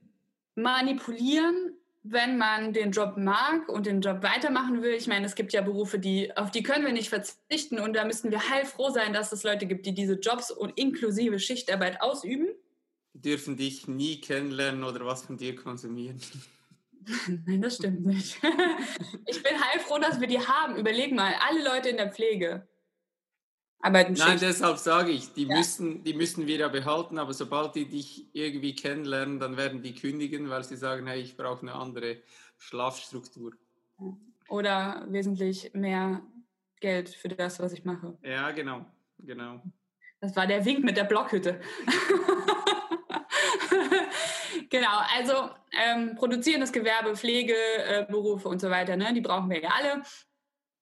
manipulieren, 0.55 1.75
wenn 2.03 2.39
man 2.39 2.73
den 2.73 2.93
Job 2.93 3.17
mag 3.19 3.69
und 3.69 3.85
den 3.85 4.01
Job 4.01 4.23
weitermachen 4.23 4.83
will? 4.83 4.95
Ich 4.95 5.07
meine, 5.07 5.27
es 5.27 5.35
gibt 5.35 5.53
ja 5.53 5.61
Berufe, 5.61 5.99
die, 5.99 6.35
auf 6.35 6.51
die 6.51 6.63
können 6.63 6.87
wir 6.87 6.93
nicht 6.93 7.11
verzichten 7.11 7.79
und 7.79 7.93
da 7.93 8.07
müssen 8.07 8.31
wir 8.31 8.49
heilfroh 8.49 8.91
sein, 8.91 9.13
dass 9.13 9.33
es 9.33 9.43
Leute 9.43 9.67
gibt, 9.67 9.85
die 9.85 9.93
diese 9.93 10.15
Jobs 10.15 10.51
und 10.51 10.79
inklusive 10.79 11.39
Schichtarbeit 11.39 12.01
ausüben. 12.01 12.49
Die 13.13 13.21
dürfen 13.21 13.57
dich 13.57 13.87
nie 13.87 14.21
kennenlernen 14.21 14.85
oder 14.85 15.05
was 15.05 15.27
von 15.27 15.37
dir 15.37 15.55
konsumieren. 15.55 16.21
Nein, 17.47 17.61
das 17.61 17.77
stimmt 17.77 18.07
nicht. 18.07 18.41
ich 19.27 19.43
bin 19.43 19.53
heilfroh, 19.63 19.99
dass 19.99 20.21
wir 20.21 20.27
die 20.27 20.41
haben. 20.41 20.77
Überleg 20.77 21.13
mal, 21.13 21.35
alle 21.47 21.63
Leute 21.63 21.91
in 21.91 21.99
der 21.99 22.11
Pflege 22.11 22.67
arbeiten 23.81 24.15
Nein, 24.15 24.39
deshalb 24.41 24.79
sage 24.79 25.11
ich, 25.11 25.33
die, 25.33 25.47
ja. 25.47 25.57
müssen, 25.57 26.03
die 26.03 26.15
müssen 26.15 26.47
wir 26.47 26.57
ja 26.57 26.69
behalten, 26.69 27.19
aber 27.19 27.33
sobald 27.33 27.75
die 27.75 27.87
dich 27.87 28.27
irgendwie 28.33 28.75
kennenlernen, 28.75 29.39
dann 29.39 29.57
werden 29.57 29.83
die 29.83 29.95
kündigen, 29.95 30.51
weil 30.51 30.65
sie 30.65 30.77
sagen, 30.77 31.07
hey, 31.07 31.21
ich 31.21 31.37
brauche 31.37 31.63
eine 31.63 31.75
andere 31.75 32.19
Schlafstruktur. 32.59 33.53
Oder 34.49 35.05
wesentlich 35.09 35.73
mehr 35.75 36.23
Geld 36.81 37.09
für 37.09 37.29
das, 37.29 37.61
was 37.61 37.73
ich 37.73 37.85
mache. 37.85 38.17
Ja, 38.23 38.51
genau, 38.51 38.87
genau. 39.19 39.63
Das 40.21 40.35
war 40.37 40.47
der 40.47 40.65
Wink 40.65 40.85
mit 40.85 40.97
der 40.97 41.05
Blockhütte. 41.05 41.61
genau, 44.71 45.01
also 45.17 45.51
ähm, 45.73 46.15
produzierendes 46.17 46.73
Gewerbe, 46.73 47.17
Pflegeberufe 47.17 48.49
äh, 48.49 48.51
und 48.51 48.61
so 48.61 48.71
weiter, 48.71 48.97
ne, 48.97 49.13
die 49.13 49.21
brauchen 49.21 49.51
wir 49.51 49.61
ja 49.61 49.71
alle. 49.71 50.03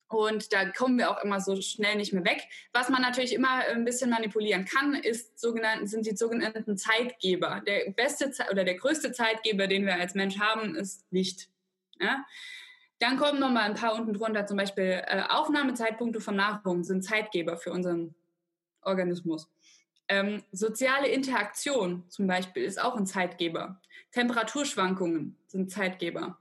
Und 0.09 0.53
da 0.53 0.69
kommen 0.71 0.99
wir 0.99 1.11
auch 1.11 1.23
immer 1.25 1.41
so 1.41 1.61
schnell 1.61 1.97
nicht 1.97 2.13
mehr 2.13 2.25
weg. 2.25 2.43
Was 2.73 2.89
man 2.89 3.03
natürlich 3.03 3.33
immer 3.33 3.65
ein 3.67 3.85
bisschen 3.85 4.11
manipulieren 4.11 4.65
kann, 4.65 4.95
ist 4.95 5.39
sogenannten, 5.39 5.87
sind 5.87 6.07
die 6.07 6.17
sogenannten 6.17 6.77
Zeitgeber. 6.77 7.63
Der 7.67 7.91
beste 7.91 8.31
oder 8.51 8.65
der 8.65 8.75
größte 8.75 9.13
Zeitgeber, 9.13 9.67
den 9.67 9.87
wir 9.87 9.95
als 9.95 10.15
Mensch 10.15 10.39
haben, 10.39 10.75
ist 10.75 11.05
Licht. 11.11 11.49
Ja? 11.99 12.25
Dann 12.99 13.17
kommen 13.17 13.41
noch 13.41 13.51
mal 13.51 13.63
ein 13.63 13.75
paar 13.75 13.95
unten 13.95 14.15
drunter, 14.15 14.47
zum 14.47 14.57
Beispiel 14.57 15.03
äh, 15.07 15.23
Aufnahmezeitpunkte 15.29 16.21
von 16.21 16.37
Nahrung 16.37 16.85
sind 16.85 17.03
Zeitgeber 17.03 17.57
für 17.57 17.73
unseren 17.73 18.15
Organismus. 18.83 19.51
Ähm, 20.09 20.43
soziale 20.53 21.09
Interaktion 21.09 22.05
zum 22.09 22.27
Beispiel 22.27 22.65
ist 22.65 22.81
auch 22.81 22.97
ein 22.97 23.07
Zeitgeber. 23.07 23.81
Temperaturschwankungen 24.13 25.37
sind 25.47 25.71
Zeitgeber. 25.71 26.39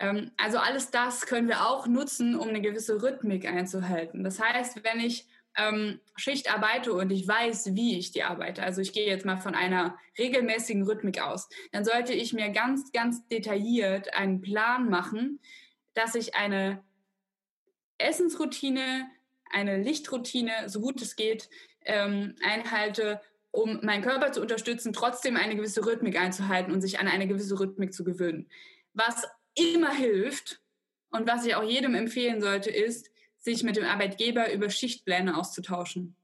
Ähm, 0.00 0.30
also 0.36 0.58
alles 0.58 0.90
das 0.90 1.26
können 1.26 1.48
wir 1.48 1.66
auch 1.66 1.86
nutzen, 1.86 2.36
um 2.36 2.48
eine 2.48 2.60
gewisse 2.60 3.02
Rhythmik 3.02 3.46
einzuhalten. 3.46 4.24
Das 4.24 4.40
heißt, 4.40 4.84
wenn 4.84 5.00
ich 5.00 5.26
ähm, 5.56 6.00
Schicht 6.16 6.52
arbeite 6.52 6.92
und 6.92 7.10
ich 7.10 7.26
weiß, 7.26 7.74
wie 7.74 7.98
ich 7.98 8.12
die 8.12 8.22
arbeite, 8.22 8.62
also 8.62 8.80
ich 8.80 8.92
gehe 8.92 9.06
jetzt 9.06 9.24
mal 9.24 9.38
von 9.38 9.54
einer 9.54 9.98
regelmäßigen 10.18 10.82
Rhythmik 10.82 11.22
aus, 11.22 11.48
dann 11.72 11.84
sollte 11.84 12.12
ich 12.12 12.32
mir 12.32 12.50
ganz, 12.50 12.92
ganz 12.92 13.26
detailliert 13.28 14.14
einen 14.14 14.40
Plan 14.40 14.90
machen, 14.90 15.40
dass 15.94 16.14
ich 16.14 16.34
eine 16.34 16.84
Essensroutine, 17.98 19.08
eine 19.50 19.78
Lichtroutine, 19.78 20.68
so 20.68 20.80
gut 20.80 21.00
es 21.00 21.16
geht, 21.16 21.48
ähm, 21.86 22.34
einhalte, 22.44 23.20
um 23.50 23.80
meinen 23.82 24.02
Körper 24.02 24.32
zu 24.32 24.42
unterstützen, 24.42 24.92
trotzdem 24.92 25.36
eine 25.36 25.56
gewisse 25.56 25.86
Rhythmik 25.86 26.20
einzuhalten 26.20 26.74
und 26.74 26.82
sich 26.82 26.98
an 26.98 27.08
eine 27.08 27.26
gewisse 27.26 27.58
Rhythmik 27.58 27.94
zu 27.94 28.04
gewöhnen. 28.04 28.50
Was 28.92 29.26
immer 29.56 29.92
hilft 29.92 30.60
und 31.10 31.26
was 31.26 31.44
ich 31.44 31.54
auch 31.54 31.62
jedem 31.62 31.94
empfehlen 31.94 32.40
sollte, 32.40 32.70
ist, 32.70 33.10
sich 33.38 33.62
mit 33.62 33.76
dem 33.76 33.84
Arbeitgeber 33.84 34.52
über 34.52 34.70
Schichtpläne 34.70 35.36
auszutauschen. 35.36 36.16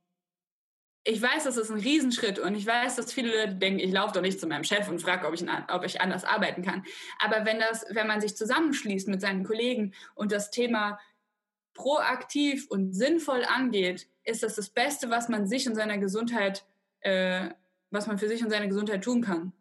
ich 1.05 1.21
weiß, 1.21 1.45
das 1.45 1.57
ist 1.57 1.71
ein 1.71 1.81
Riesenschritt 1.81 2.39
und 2.39 2.55
ich 2.55 2.67
weiß, 2.67 2.97
dass 2.97 3.13
viele 3.13 3.37
Leute 3.37 3.55
denken, 3.57 3.81
ich 3.81 3.93
laufe 3.93 4.15
doch 4.15 4.21
nicht 4.21 4.39
zu 4.39 4.47
meinem 4.47 4.65
Chef 4.65 4.89
und 4.89 5.01
frage, 5.01 5.27
ob 5.27 5.35
ich, 5.35 5.45
ob 5.69 5.85
ich 5.85 6.01
anders 6.01 6.25
arbeiten 6.25 6.63
kann. 6.63 6.85
Aber 7.19 7.45
wenn, 7.45 7.59
das, 7.59 7.85
wenn 7.91 8.07
man 8.07 8.21
sich 8.21 8.37
zusammenschließt 8.37 9.09
mit 9.09 9.21
seinen 9.21 9.45
Kollegen 9.45 9.95
und 10.15 10.31
das 10.31 10.51
Thema 10.51 10.99
proaktiv 11.75 12.67
und 12.69 12.93
sinnvoll 12.93 13.45
angeht, 13.45 14.09
ist 14.25 14.43
das 14.43 14.57
das 14.57 14.71
Beste, 14.71 15.11
was 15.11 15.29
man 15.29 15.47
sich 15.47 15.69
und 15.69 15.75
seiner 15.75 15.99
Gesundheit, 15.99 16.65
äh, 17.01 17.49
was 17.91 18.07
man 18.07 18.19
für 18.19 18.29
sich 18.29 18.45
und 18.45 18.51
seine 18.51 18.69
Gesundheit 18.69 19.03
tun 19.03 19.23
kann. 19.23 19.53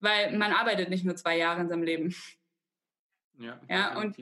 Weil 0.00 0.36
man 0.36 0.52
arbeitet 0.52 0.90
nicht 0.90 1.04
nur 1.04 1.16
zwei 1.16 1.36
Jahre 1.38 1.60
in 1.60 1.68
seinem 1.68 1.82
Leben. 1.82 2.14
Ja, 3.38 3.60
ja 3.68 3.98
und 3.98 4.16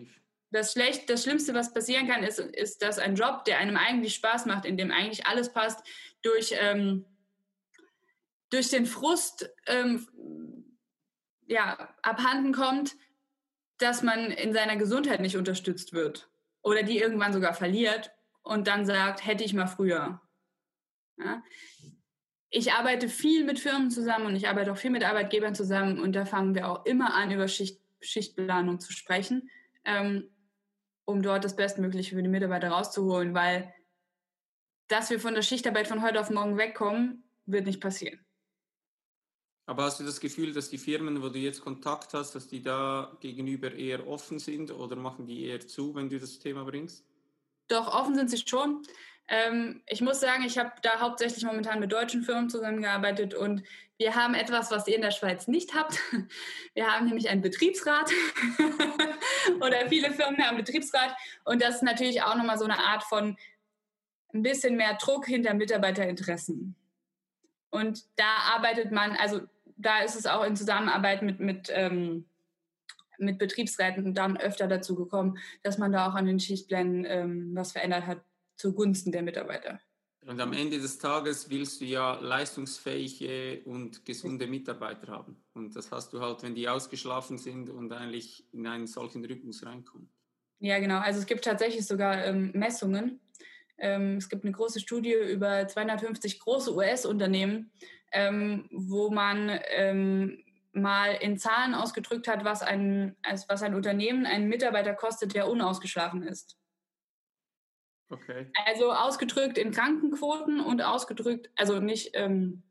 das, 0.51 0.73
Schlecht, 0.73 1.11
das 1.11 1.25
Schlimmste, 1.25 1.55
was 1.55 1.73
passieren 1.73 2.07
kann, 2.07 2.23
ist, 2.23 2.39
ist, 2.39 2.83
dass 2.83 2.99
ein 2.99 3.17
Job, 3.17 3.45
der 3.45 3.59
einem 3.59 3.77
eigentlich 3.77 4.15
Spaß 4.15 4.47
macht, 4.47 4.65
in 4.65 4.77
dem 4.77 4.91
eigentlich 4.91 5.27
alles 5.27 5.53
passt, 5.53 5.85
durch, 6.23 6.55
ähm, 6.59 7.05
durch 8.51 8.69
den 8.69 8.87
Frust 8.87 9.51
ähm, 9.67 10.07
ja, 11.47 11.95
abhanden 12.03 12.53
kommt, 12.53 12.97
dass 13.79 14.03
man 14.03 14.31
in 14.31 14.53
seiner 14.53 14.77
Gesundheit 14.77 15.21
nicht 15.21 15.37
unterstützt 15.37 15.93
wird 15.93 16.31
oder 16.63 16.83
die 16.83 16.99
irgendwann 16.99 17.33
sogar 17.33 17.55
verliert 17.55 18.13
und 18.43 18.67
dann 18.67 18.87
sagt, 18.87 19.27
hätte 19.27 19.45
ich 19.45 19.55
mal 19.55 19.67
früher. 19.67 20.21
Ja? 21.19 21.43
Ich 22.49 22.73
arbeite 22.73 23.09
viel 23.09 23.45
mit 23.45 23.59
Firmen 23.59 23.91
zusammen 23.91 24.27
und 24.27 24.37
ich 24.37 24.49
arbeite 24.49 24.73
auch 24.73 24.77
viel 24.77 24.91
mit 24.91 25.05
Arbeitgebern 25.05 25.55
zusammen 25.55 25.99
und 25.99 26.15
da 26.15 26.25
fangen 26.25 26.55
wir 26.55 26.69
auch 26.69 26.87
immer 26.87 27.15
an, 27.15 27.31
über 27.31 27.49
Schicht, 27.49 27.81
Schichtplanung 28.01 28.81
zu 28.81 28.93
sprechen. 28.93 29.51
Ähm, 29.85 30.31
um 31.07 31.23
dort 31.23 31.45
das 31.45 31.57
Bestmögliche 31.57 32.17
für 32.17 32.23
die 32.23 32.29
Mitarbeiter 32.29 32.69
rauszuholen, 32.69 33.33
weil 33.33 33.73
dass 34.89 35.11
wir 35.11 35.19
von 35.19 35.35
der 35.35 35.43
Schichtarbeit 35.43 35.89
von 35.89 36.03
heute 36.03 36.21
auf 36.21 36.31
morgen 36.31 36.59
wegkommen, 36.59 37.25
wird 37.47 37.67
nicht 37.67 37.81
passieren. 37.81 38.21
Aber 39.69 39.85
hast 39.85 39.99
du 39.99 40.05
das 40.05 40.21
Gefühl, 40.21 40.53
dass 40.53 40.71
die 40.71 40.79
Firmen, 40.79 41.23
wo 41.23 41.29
du 41.29 41.39
jetzt 41.41 41.61
Kontakt 41.61 42.15
hast, 42.15 42.37
dass 42.37 42.47
die 42.47 42.63
da 42.63 43.17
gegenüber 43.21 43.73
eher 43.73 44.07
offen 44.07 44.39
sind 44.39 44.71
oder 44.71 44.95
machen 44.95 45.27
die 45.27 45.45
eher 45.45 45.61
zu, 45.67 45.95
wenn 45.97 46.09
du 46.09 46.21
das 46.21 46.39
Thema 46.39 46.65
bringst? 46.65 47.05
Doch, 47.67 47.93
offen 47.93 48.15
sind 48.15 48.31
sie 48.31 48.39
schon. 48.47 48.83
Ähm, 49.29 49.83
ich 49.87 50.01
muss 50.01 50.21
sagen, 50.21 50.45
ich 50.45 50.57
habe 50.59 50.73
da 50.83 51.01
hauptsächlich 51.01 51.45
momentan 51.45 51.81
mit 51.81 51.93
deutschen 51.93 52.23
Firmen 52.23 52.49
zusammengearbeitet 52.49 53.35
und 53.35 53.63
wir 53.99 54.15
haben 54.15 54.35
etwas, 54.35 54.71
was 54.71 54.87
ihr 54.87 54.95
in 54.95 55.03
der 55.03 55.11
Schweiz 55.11 55.49
nicht 55.49 55.75
habt. 55.75 55.99
Wir 56.75 56.93
haben 56.93 57.07
nämlich 57.07 57.31
einen 57.31 57.41
Betriebsrat 57.41 58.11
oder 59.61 59.89
viele 59.89 60.13
Firmen 60.13 60.37
haben 60.39 60.57
einen 60.57 60.59
Betriebsrat 60.59 61.17
und 61.45 61.63
das 61.63 61.77
ist 61.77 61.83
natürlich 61.83 62.23
auch 62.23 62.37
nochmal 62.37 62.59
so 62.59 62.67
eine 62.67 62.79
Art 62.79 63.05
von 63.05 63.39
ein 64.35 64.43
bisschen 64.43 64.77
mehr 64.77 64.99
Druck 65.01 65.27
hinter 65.27 65.55
Mitarbeiterinteressen. 65.55 66.77
Und 67.71 68.05
da 68.17 68.37
arbeitet 68.55 68.93
man, 68.93 69.13
also 69.17 69.41
da 69.79 70.01
ist 70.01 70.15
es 70.15 70.27
auch 70.27 70.45
in 70.45 70.57
Zusammenarbeit 70.57 71.23
mit, 71.23 71.41
mit, 71.41 71.71
ähm, 71.73 72.27
mit 73.17 73.39
Betriebsräten 73.39 74.15
dann 74.15 74.37
öfter 74.37 74.67
dazu 74.67 74.95
gekommen, 74.95 75.39
dass 75.63 75.79
man 75.79 75.91
da 75.91 76.07
auch 76.09 76.15
an 76.15 76.27
den 76.27 76.39
Schichtplänen 76.39 77.07
ähm, 77.07 77.51
was 77.55 77.73
verändert 77.73 78.07
hat 78.07 78.21
zugunsten 78.57 79.13
der 79.13 79.23
Mitarbeiter. 79.23 79.81
Und 80.27 80.41
am 80.41 80.53
Ende 80.53 80.81
des 80.81 80.99
Tages 80.99 81.49
willst 81.51 81.81
du 81.81 81.85
ja 81.85 82.19
leistungsfähige 82.19 83.63
und 83.65 84.05
gesunde 84.05 84.49
Mitarbeiter 84.49 85.13
haben. 85.13 85.41
Und 85.55 85.77
das 85.77 85.93
hast 85.93 86.13
du 86.13 86.21
halt, 86.21 86.43
wenn 86.43 86.57
die 86.57 86.69
ausgeschlafen 86.69 87.39
sind 87.39 87.71
und 87.71 87.93
eigentlich 87.93 88.45
in 88.53 88.67
einen 88.67 88.89
solchen 88.89 89.25
Rhythmus 89.25 89.65
reinkommen. 89.65 90.11
Ja, 90.59 90.81
genau. 90.81 90.99
Also 90.99 91.21
es 91.21 91.27
gibt 91.27 91.45
tatsächlich 91.45 91.87
sogar 91.87 92.25
ähm, 92.25 92.51
Messungen. 92.55 93.21
Ähm, 93.79 94.17
es 94.17 94.29
gibt 94.29 94.45
eine 94.45 94.53
große 94.53 94.81
Studie 94.81 95.13
über 95.13 95.69
250 95.69 96.41
große 96.41 96.75
US-Unternehmen, 96.75 97.71
ähm, 98.11 98.69
wo 98.73 99.11
man 99.11 99.61
ähm, 99.71 100.43
mal 100.73 101.13
in 101.21 101.39
Zahlen 101.39 101.75
ausgedrückt 101.75 102.27
hat, 102.27 102.45
was 102.45 102.63
ein, 102.63 103.17
was 103.49 103.63
ein 103.63 103.75
Unternehmen 103.75 104.27
einen 104.27 104.49
Mitarbeiter 104.49 104.95
kostet, 104.95 105.35
der 105.35 105.49
unausgeschlafen 105.49 106.23
ist. 106.23 106.59
Okay. 108.09 108.47
Also 108.67 108.93
ausgedrückt 108.93 109.59
in 109.59 109.73
Krankenquoten 109.73 110.61
und 110.61 110.83
ausgedrückt, 110.83 111.51
also 111.57 111.81
nicht, 111.81 112.11
ähm, 112.15 112.63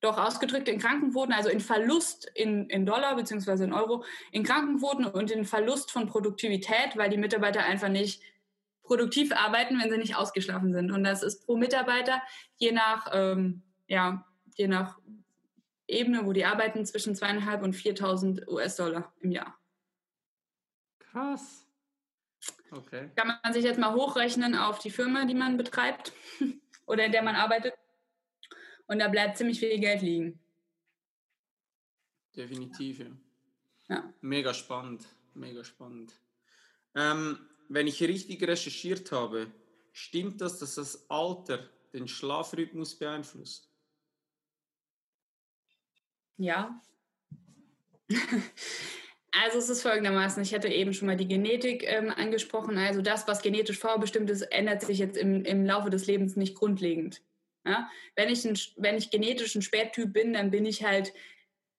doch 0.00 0.18
ausgedrückt 0.18 0.68
in 0.68 0.80
Krankenquoten, 0.80 1.32
also 1.32 1.48
in 1.48 1.60
Verlust 1.60 2.28
in, 2.34 2.68
in 2.68 2.84
Dollar 2.84 3.14
beziehungsweise 3.14 3.64
in 3.64 3.72
Euro, 3.72 4.04
in 4.32 4.42
Krankenquoten 4.42 5.06
und 5.06 5.30
in 5.30 5.44
Verlust 5.44 5.92
von 5.92 6.08
Produktivität, 6.08 6.96
weil 6.96 7.10
die 7.10 7.16
Mitarbeiter 7.16 7.64
einfach 7.64 7.88
nicht 7.88 8.20
produktiv 8.82 9.32
arbeiten, 9.32 9.80
wenn 9.80 9.90
sie 9.90 9.98
nicht 9.98 10.16
ausgeschlafen 10.16 10.72
sind. 10.72 10.90
Und 10.90 11.04
das 11.04 11.22
ist 11.22 11.46
pro 11.46 11.56
Mitarbeiter 11.56 12.20
je 12.56 12.72
nach, 12.72 13.08
ähm, 13.12 13.62
ja, 13.86 14.26
je 14.56 14.66
nach 14.66 14.98
Ebene, 15.86 16.26
wo 16.26 16.32
die 16.32 16.44
arbeiten, 16.44 16.84
zwischen 16.84 17.14
zweieinhalb 17.14 17.62
und 17.62 17.76
4.000 17.76 18.48
US-Dollar 18.48 19.12
im 19.20 19.30
Jahr. 19.30 19.56
Krass. 20.98 21.61
Okay. 22.72 23.10
Kann 23.16 23.38
man 23.42 23.52
sich 23.52 23.64
jetzt 23.64 23.78
mal 23.78 23.94
hochrechnen 23.94 24.54
auf 24.54 24.78
die 24.78 24.90
Firma, 24.90 25.26
die 25.26 25.34
man 25.34 25.58
betreibt 25.58 26.12
oder 26.86 27.04
in 27.04 27.12
der 27.12 27.22
man 27.22 27.36
arbeitet. 27.36 27.74
Und 28.86 28.98
da 28.98 29.08
bleibt 29.08 29.36
ziemlich 29.36 29.60
viel 29.60 29.78
Geld 29.78 30.00
liegen. 30.00 30.40
Definitiv, 32.34 33.00
ja. 33.00 33.06
ja. 33.88 34.14
Mega 34.22 34.54
spannend, 34.54 35.06
mega 35.34 35.62
spannend. 35.64 36.18
Ähm, 36.94 37.38
wenn 37.68 37.86
ich 37.86 38.02
richtig 38.02 38.42
recherchiert 38.42 39.12
habe, 39.12 39.52
stimmt 39.92 40.40
das, 40.40 40.58
dass 40.58 40.76
das 40.76 41.10
Alter 41.10 41.68
den 41.92 42.08
Schlafrhythmus 42.08 42.98
beeinflusst? 42.98 43.70
Ja. 46.38 46.80
Also 49.40 49.58
es 49.58 49.70
ist 49.70 49.82
folgendermaßen, 49.82 50.42
ich 50.42 50.52
hatte 50.52 50.68
eben 50.68 50.92
schon 50.92 51.06
mal 51.06 51.16
die 51.16 51.28
Genetik 51.28 51.84
ähm, 51.86 52.10
angesprochen. 52.10 52.76
Also 52.76 53.00
das, 53.00 53.26
was 53.26 53.40
genetisch 53.40 53.78
vorbestimmt 53.78 54.28
ist, 54.28 54.42
ändert 54.42 54.82
sich 54.82 54.98
jetzt 54.98 55.16
im, 55.16 55.44
im 55.44 55.64
Laufe 55.64 55.88
des 55.88 56.06
Lebens 56.06 56.36
nicht 56.36 56.54
grundlegend. 56.54 57.22
Ja? 57.64 57.88
Wenn, 58.14 58.28
ich 58.28 58.44
ein, 58.44 58.58
wenn 58.76 58.98
ich 58.98 59.10
genetisch 59.10 59.54
ein 59.54 59.62
Spättyp 59.62 60.12
bin, 60.12 60.34
dann 60.34 60.50
bin 60.50 60.66
ich 60.66 60.84
halt 60.84 61.14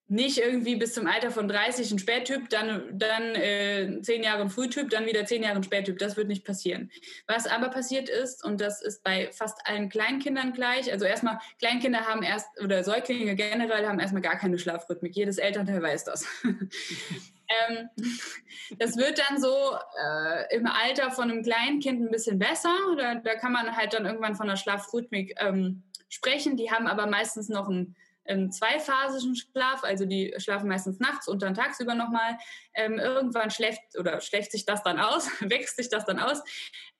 nicht 0.07 0.37
irgendwie 0.37 0.75
bis 0.75 0.93
zum 0.93 1.07
Alter 1.07 1.31
von 1.31 1.47
30 1.47 1.91
ein 1.91 1.99
Spättyp, 1.99 2.49
dann, 2.49 2.83
dann 2.91 3.35
äh, 3.35 4.01
10 4.01 4.23
Jahre 4.23 4.41
ein 4.41 4.49
Frühtyp, 4.49 4.89
dann 4.89 5.05
wieder 5.05 5.25
10 5.25 5.43
Jahre 5.43 5.55
ein 5.55 5.63
Spättyp. 5.63 5.97
Das 5.97 6.17
wird 6.17 6.27
nicht 6.27 6.45
passieren. 6.45 6.91
Was 7.25 7.47
aber 7.47 7.69
passiert 7.69 8.09
ist, 8.09 8.43
und 8.43 8.61
das 8.61 8.81
ist 8.81 9.03
bei 9.03 9.31
fast 9.31 9.65
allen 9.65 9.89
Kleinkindern 9.89 10.53
gleich, 10.53 10.91
also 10.91 11.05
erstmal, 11.05 11.39
Kleinkinder 11.59 12.01
haben 12.07 12.21
erst, 12.21 12.47
oder 12.61 12.83
Säuglinge 12.83 13.35
generell 13.35 13.87
haben 13.87 13.99
erstmal 13.99 14.21
gar 14.21 14.37
keine 14.37 14.59
Schlafrhythmik. 14.59 15.15
Jedes 15.15 15.37
Elternteil 15.37 15.81
weiß 15.81 16.03
das. 16.03 16.27
ähm, 17.47 17.89
das 18.77 18.97
wird 18.97 19.19
dann 19.19 19.39
so 19.39 19.77
äh, 19.99 20.55
im 20.55 20.67
Alter 20.67 21.11
von 21.11 21.29
einem 21.29 21.43
Kleinkind 21.43 22.01
ein 22.01 22.11
bisschen 22.11 22.39
besser. 22.39 22.73
Da, 22.97 23.15
da 23.15 23.35
kann 23.35 23.51
man 23.51 23.75
halt 23.75 23.93
dann 23.93 24.05
irgendwann 24.05 24.35
von 24.35 24.47
der 24.47 24.55
Schlafrhythmik 24.55 25.35
ähm, 25.37 25.83
sprechen. 26.09 26.57
Die 26.57 26.71
haben 26.71 26.87
aber 26.87 27.07
meistens 27.07 27.49
noch 27.49 27.67
ein 27.67 27.95
ähm, 28.25 28.51
zweiphasischen 28.51 29.35
Schlaf, 29.35 29.83
also 29.83 30.05
die 30.05 30.33
schlafen 30.37 30.69
meistens 30.69 30.99
nachts 30.99 31.27
und 31.27 31.41
dann 31.41 31.53
tagsüber 31.53 31.95
nochmal. 31.95 32.37
Ähm, 32.73 32.99
irgendwann 32.99 33.51
schläft 33.51 33.81
oder 33.97 34.21
schläft 34.21 34.51
sich 34.51 34.65
das 34.65 34.83
dann 34.83 34.99
aus, 34.99 35.29
wächst 35.41 35.75
sich 35.75 35.89
das 35.89 36.05
dann 36.05 36.19
aus. 36.19 36.41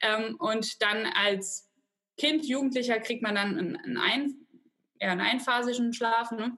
Ähm, 0.02 0.36
und 0.40 0.82
dann 0.82 1.06
als 1.06 1.70
Kind, 2.18 2.46
Jugendlicher 2.46 3.00
kriegt 3.00 3.24
man 3.24 3.36
dann 3.36 3.58
einen, 3.58 3.78
einen, 3.78 3.98
ein, 3.98 4.36
ja, 5.00 5.12
einen 5.12 5.22
einphasischen 5.22 5.94
Schlaf. 5.94 6.32
Ne? 6.32 6.58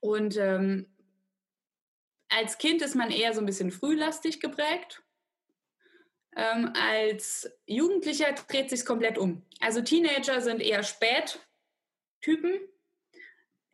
Und 0.00 0.36
ähm, 0.36 0.86
als 2.28 2.58
Kind 2.58 2.82
ist 2.82 2.94
man 2.94 3.10
eher 3.10 3.32
so 3.34 3.40
ein 3.40 3.46
bisschen 3.46 3.70
frühlastig 3.70 4.40
geprägt. 4.40 5.02
Ähm, 6.36 6.72
als 6.74 7.50
Jugendlicher 7.66 8.32
dreht 8.32 8.68
sich 8.70 8.84
komplett 8.84 9.16
um. 9.16 9.42
Also 9.60 9.80
Teenager 9.80 10.40
sind 10.40 10.60
eher 10.60 10.82
Spättypen 10.82 12.60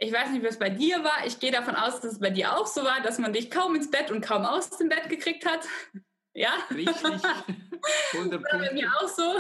ich 0.02 0.12
weiß 0.12 0.30
nicht, 0.30 0.44
was 0.44 0.58
bei 0.58 0.68
dir 0.68 1.04
war. 1.04 1.24
Ich 1.26 1.38
gehe 1.38 1.52
davon 1.52 1.76
aus, 1.76 2.00
dass 2.00 2.14
es 2.14 2.18
bei 2.18 2.30
dir 2.30 2.56
auch 2.56 2.66
so 2.66 2.82
war, 2.82 3.00
dass 3.02 3.18
man 3.18 3.32
dich 3.32 3.50
kaum 3.50 3.76
ins 3.76 3.88
Bett 3.88 4.10
und 4.10 4.20
kaum 4.20 4.44
aus 4.44 4.70
dem 4.70 4.88
Bett 4.88 5.08
gekriegt 5.08 5.46
hat. 5.46 5.66
Ja? 6.34 6.54
Richtig. 6.70 7.02
war 7.02 8.58
bei 8.58 8.72
mir 8.72 8.90
auch 8.98 9.06
so. 9.06 9.34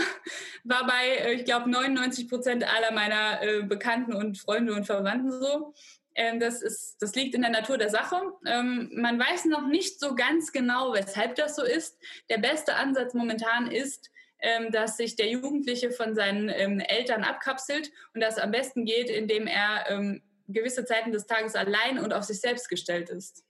War 0.64 0.86
bei, 0.86 1.06
äh, 1.20 1.32
ich 1.32 1.46
glaube, 1.46 1.70
99 1.70 2.28
Prozent 2.28 2.64
aller 2.64 2.92
meiner 2.92 3.40
äh, 3.40 3.62
Bekannten 3.62 4.12
und 4.12 4.36
Freunde 4.36 4.74
und 4.74 4.84
Verwandten 4.84 5.32
so. 5.32 5.72
Ähm, 6.14 6.40
das, 6.40 6.62
ist, 6.62 6.96
das 7.00 7.14
liegt 7.14 7.34
in 7.34 7.42
der 7.42 7.50
Natur 7.50 7.78
der 7.78 7.90
Sache. 7.90 8.20
Ähm, 8.46 8.90
man 8.94 9.18
weiß 9.18 9.46
noch 9.46 9.66
nicht 9.66 9.98
so 9.98 10.14
ganz 10.14 10.52
genau, 10.52 10.92
weshalb 10.92 11.36
das 11.36 11.56
so 11.56 11.62
ist. 11.62 11.98
Der 12.28 12.38
beste 12.38 12.74
Ansatz 12.74 13.14
momentan 13.14 13.70
ist, 13.70 14.10
ähm, 14.40 14.70
dass 14.72 14.96
sich 14.96 15.16
der 15.16 15.28
Jugendliche 15.28 15.90
von 15.90 16.14
seinen 16.14 16.48
Eltern 16.48 17.24
abkapselt 17.24 17.90
und 18.14 18.20
das 18.20 18.38
am 18.38 18.50
besten 18.50 18.84
geht, 18.84 19.08
indem 19.08 19.46
er 19.46 20.20
gewisse 20.48 20.84
Zeiten 20.84 21.12
des 21.12 21.26
Tages 21.26 21.54
allein 21.54 21.98
und 21.98 22.12
auf 22.12 22.24
sich 22.24 22.40
selbst 22.40 22.68
gestellt 22.68 23.08
ist. 23.08 23.44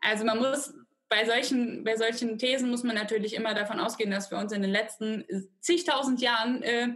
Also 0.00 0.24
man 0.24 0.38
muss 0.38 0.74
bei 1.08 1.26
solchen, 1.26 1.84
bei 1.84 1.96
solchen 1.96 2.38
Thesen 2.38 2.70
muss 2.70 2.84
man 2.84 2.94
natürlich 2.96 3.34
immer 3.34 3.52
davon 3.52 3.80
ausgehen, 3.80 4.10
dass 4.10 4.30
wir 4.30 4.38
uns 4.38 4.50
in 4.52 4.62
den 4.62 4.70
letzten 4.70 5.24
zigtausend 5.60 6.22
Jahren 6.22 6.62
äh, 6.62 6.94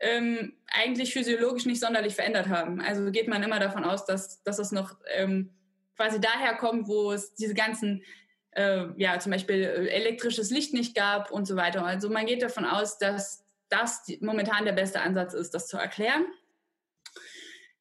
ähm, 0.00 0.54
eigentlich 0.66 1.12
physiologisch 1.12 1.66
nicht 1.66 1.80
sonderlich 1.80 2.14
verändert 2.14 2.48
haben. 2.48 2.80
Also 2.80 3.10
geht 3.10 3.28
man 3.28 3.42
immer 3.42 3.58
davon 3.58 3.84
aus, 3.84 4.04
dass, 4.04 4.42
dass 4.42 4.58
es 4.58 4.72
noch 4.72 4.96
ähm, 5.14 5.50
quasi 5.96 6.20
daher 6.20 6.54
kommt, 6.54 6.88
wo 6.88 7.12
es 7.12 7.34
diese 7.34 7.54
ganzen, 7.54 8.04
äh, 8.52 8.84
ja, 8.96 9.18
zum 9.18 9.32
Beispiel 9.32 9.62
äh, 9.62 9.88
elektrisches 9.88 10.50
Licht 10.50 10.72
nicht 10.72 10.94
gab 10.94 11.30
und 11.30 11.46
so 11.46 11.56
weiter. 11.56 11.84
Also 11.84 12.08
man 12.08 12.26
geht 12.26 12.42
davon 12.42 12.64
aus, 12.64 12.98
dass 12.98 13.44
das 13.68 14.02
momentan 14.20 14.64
der 14.64 14.72
beste 14.72 15.00
Ansatz 15.00 15.34
ist, 15.34 15.52
das 15.52 15.66
zu 15.66 15.76
erklären. 15.76 16.24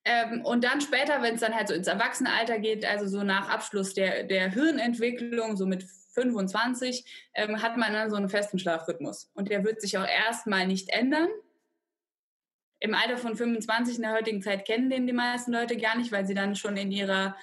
Ähm, 0.03 0.43
und 0.43 0.63
dann 0.63 0.81
später, 0.81 1.21
wenn 1.21 1.35
es 1.35 1.41
dann 1.41 1.55
halt 1.55 1.67
so 1.67 1.73
ins 1.73 1.87
Erwachsenenalter 1.87 2.59
geht, 2.59 2.85
also 2.85 3.07
so 3.07 3.23
nach 3.23 3.49
Abschluss 3.49 3.93
der, 3.93 4.23
der 4.23 4.51
Hirnentwicklung, 4.51 5.55
so 5.55 5.65
mit 5.65 5.85
25, 6.13 7.29
ähm, 7.35 7.61
hat 7.61 7.77
man 7.77 7.93
dann 7.93 8.09
so 8.09 8.15
einen 8.15 8.29
festen 8.29 8.57
Schlafrhythmus. 8.57 9.29
Und 9.35 9.49
der 9.49 9.63
wird 9.63 9.81
sich 9.81 9.97
auch 9.97 10.07
erstmal 10.07 10.65
nicht 10.65 10.89
ändern 10.89 11.27
im 12.79 12.93
Alter 12.93 13.17
von 13.17 13.35
25 13.35 13.95
in 13.95 14.03
der 14.03 14.13
heutigen 14.13 14.41
Zeit 14.41 14.65
kennen 14.65 14.89
den 14.89 15.07
die 15.07 15.13
meisten 15.13 15.51
Leute 15.51 15.77
gar 15.77 15.97
nicht, 15.97 16.11
weil 16.11 16.25
sie 16.25 16.35
dann 16.35 16.55
schon 16.55 16.77
in 16.77 16.91
ihrer 16.91 17.35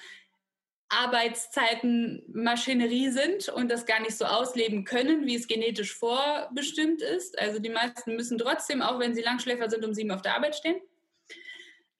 Arbeitszeitenmaschinerie 0.89 3.09
sind 3.09 3.49
und 3.49 3.71
das 3.71 3.85
gar 3.85 4.01
nicht 4.01 4.17
so 4.17 4.25
ausleben 4.25 4.85
können, 4.85 5.25
wie 5.25 5.35
es 5.35 5.47
genetisch 5.47 5.95
vorbestimmt 5.95 7.01
ist. 7.01 7.39
Also 7.39 7.59
die 7.59 7.69
meisten 7.69 8.15
müssen 8.15 8.37
trotzdem, 8.37 8.81
auch 8.81 8.99
wenn 8.99 9.15
sie 9.15 9.21
Langschläfer 9.21 9.69
sind, 9.69 9.83
um 9.83 9.93
sieben 9.93 10.11
auf 10.11 10.21
der 10.21 10.35
Arbeit 10.35 10.55
stehen. 10.55 10.79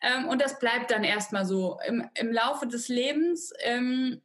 Ähm, 0.02 0.28
und 0.28 0.42
das 0.42 0.60
bleibt 0.60 0.92
dann 0.92 1.04
erstmal 1.04 1.46
so. 1.46 1.80
Im, 1.88 2.08
im 2.14 2.32
Laufe 2.32 2.68
des 2.68 2.88
Lebens 2.88 3.52
ähm, 3.64 4.22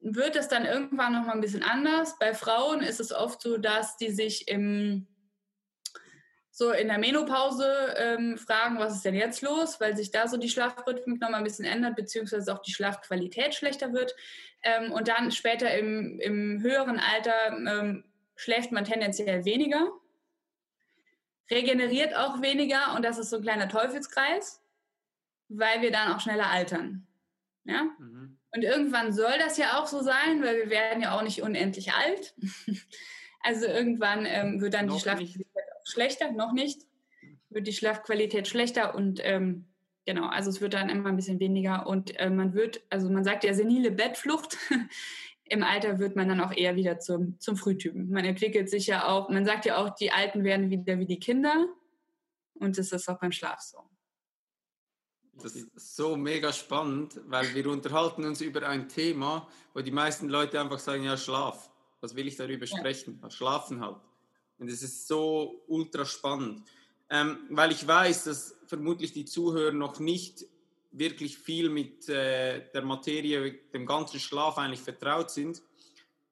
wird 0.00 0.36
es 0.36 0.48
dann 0.48 0.64
irgendwann 0.64 1.12
nochmal 1.12 1.34
ein 1.34 1.42
bisschen 1.42 1.62
anders. 1.62 2.18
Bei 2.18 2.32
Frauen 2.34 2.80
ist 2.80 3.00
es 3.00 3.12
oft 3.12 3.42
so, 3.42 3.58
dass 3.58 3.98
die 3.98 4.10
sich 4.10 4.48
im 4.48 5.06
so 6.58 6.72
in 6.72 6.88
der 6.88 6.96
Menopause 6.96 7.94
ähm, 7.98 8.38
fragen, 8.38 8.78
was 8.78 8.94
ist 8.94 9.04
denn 9.04 9.14
jetzt 9.14 9.42
los, 9.42 9.78
weil 9.78 9.94
sich 9.94 10.10
da 10.10 10.26
so 10.26 10.38
die 10.38 10.48
Schlafrhythmik 10.48 11.20
nochmal 11.20 11.40
ein 11.40 11.44
bisschen 11.44 11.66
ändert, 11.66 11.96
beziehungsweise 11.96 12.50
auch 12.50 12.62
die 12.62 12.72
Schlafqualität 12.72 13.54
schlechter 13.54 13.92
wird. 13.92 14.16
Ähm, 14.62 14.90
und 14.90 15.08
dann 15.08 15.32
später 15.32 15.76
im, 15.76 16.18
im 16.18 16.62
höheren 16.62 16.98
Alter 16.98 17.34
ähm, 17.52 18.04
schläft 18.36 18.72
man 18.72 18.86
tendenziell 18.86 19.44
weniger, 19.44 19.90
regeneriert 21.50 22.16
auch 22.16 22.40
weniger 22.40 22.94
und 22.96 23.04
das 23.04 23.18
ist 23.18 23.28
so 23.28 23.36
ein 23.36 23.42
kleiner 23.42 23.68
Teufelskreis, 23.68 24.62
weil 25.48 25.82
wir 25.82 25.92
dann 25.92 26.10
auch 26.10 26.20
schneller 26.20 26.48
altern. 26.48 27.06
Ja? 27.64 27.82
Mhm. 27.98 28.38
Und 28.52 28.62
irgendwann 28.62 29.12
soll 29.12 29.38
das 29.38 29.58
ja 29.58 29.78
auch 29.78 29.86
so 29.86 30.00
sein, 30.00 30.42
weil 30.42 30.56
wir 30.56 30.70
werden 30.70 31.02
ja 31.02 31.18
auch 31.18 31.22
nicht 31.22 31.42
unendlich 31.42 31.92
alt. 31.92 32.34
also 33.42 33.66
irgendwann 33.66 34.24
ähm, 34.24 34.62
wird 34.62 34.72
dann 34.72 34.86
Noch 34.86 34.94
die 34.94 35.02
Schlafqualität 35.02 35.55
schlechter, 35.86 36.32
noch 36.32 36.52
nicht, 36.52 36.82
wird 37.48 37.66
die 37.66 37.72
Schlafqualität 37.72 38.48
schlechter 38.48 38.94
und 38.94 39.20
ähm, 39.22 39.66
genau, 40.04 40.28
also 40.28 40.50
es 40.50 40.60
wird 40.60 40.74
dann 40.74 40.88
immer 40.88 41.08
ein 41.08 41.16
bisschen 41.16 41.40
weniger 41.40 41.86
und 41.86 42.18
äh, 42.18 42.28
man 42.28 42.54
wird, 42.54 42.82
also 42.90 43.08
man 43.08 43.24
sagt 43.24 43.44
ja 43.44 43.54
senile 43.54 43.90
Bettflucht. 43.90 44.56
Im 45.48 45.62
Alter 45.62 46.00
wird 46.00 46.16
man 46.16 46.28
dann 46.28 46.40
auch 46.40 46.52
eher 46.52 46.74
wieder 46.74 46.98
zum, 46.98 47.38
zum 47.38 47.56
Frühtypen. 47.56 48.10
Man 48.10 48.24
entwickelt 48.24 48.68
sich 48.68 48.88
ja 48.88 49.06
auch, 49.06 49.28
man 49.28 49.44
sagt 49.44 49.64
ja 49.64 49.76
auch, 49.76 49.90
die 49.90 50.10
Alten 50.10 50.42
werden 50.42 50.70
wieder 50.70 50.98
wie 50.98 51.06
die 51.06 51.20
Kinder 51.20 51.68
und 52.54 52.76
das 52.78 52.90
ist 52.90 53.08
auch 53.08 53.20
beim 53.20 53.30
Schlaf 53.30 53.60
so. 53.60 53.78
Das 55.40 55.54
ist 55.54 55.94
so 55.94 56.16
mega 56.16 56.52
spannend, 56.52 57.20
weil 57.26 57.54
wir 57.54 57.68
unterhalten 57.68 58.24
uns 58.24 58.40
über 58.40 58.66
ein 58.66 58.88
Thema, 58.88 59.46
wo 59.74 59.80
die 59.82 59.90
meisten 59.90 60.28
Leute 60.28 60.60
einfach 60.60 60.78
sagen, 60.78 61.04
ja, 61.04 61.16
Schlaf. 61.16 61.70
Was 62.00 62.16
will 62.16 62.26
ich 62.26 62.36
darüber 62.36 62.66
sprechen? 62.66 63.20
Ja. 63.22 63.30
Schlafen 63.30 63.80
halt. 63.80 63.98
Und 64.58 64.68
es 64.68 64.82
ist 64.82 65.06
so 65.06 65.62
ultra 65.66 66.04
spannend, 66.04 66.62
ähm, 67.10 67.38
weil 67.50 67.72
ich 67.72 67.86
weiß, 67.86 68.24
dass 68.24 68.56
vermutlich 68.66 69.12
die 69.12 69.24
Zuhörer 69.24 69.72
noch 69.72 70.00
nicht 70.00 70.44
wirklich 70.92 71.36
viel 71.36 71.68
mit 71.68 72.08
äh, 72.08 72.70
der 72.72 72.82
Materie, 72.82 73.52
dem 73.72 73.86
ganzen 73.86 74.18
Schlaf 74.18 74.56
eigentlich 74.56 74.80
vertraut 74.80 75.30
sind. 75.30 75.62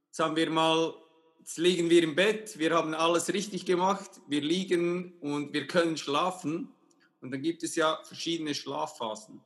Jetzt 0.06 0.18
haben 0.18 0.36
wir 0.36 0.48
mal, 0.48 0.94
jetzt 1.38 1.58
liegen 1.58 1.90
wir 1.90 2.02
im 2.02 2.14
Bett, 2.14 2.58
wir 2.58 2.74
haben 2.74 2.94
alles 2.94 3.32
richtig 3.32 3.66
gemacht, 3.66 4.10
wir 4.26 4.40
liegen 4.40 5.18
und 5.20 5.52
wir 5.52 5.66
können 5.66 5.98
schlafen. 5.98 6.72
Und 7.20 7.30
dann 7.30 7.42
gibt 7.42 7.62
es 7.62 7.76
ja 7.76 8.00
verschiedene 8.04 8.54
Schlafphasen. 8.54 9.42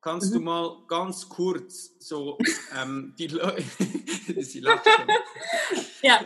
Kannst 0.00 0.30
mhm. 0.30 0.34
du 0.34 0.40
mal 0.40 0.84
ganz 0.86 1.28
kurz 1.28 1.92
so 1.98 2.38
ähm, 2.80 3.14
die 3.18 3.28
Leute, 3.28 3.64
sie 4.42 4.60
lacht 4.60 4.86
schon. 4.86 5.08
Ja 6.02 6.24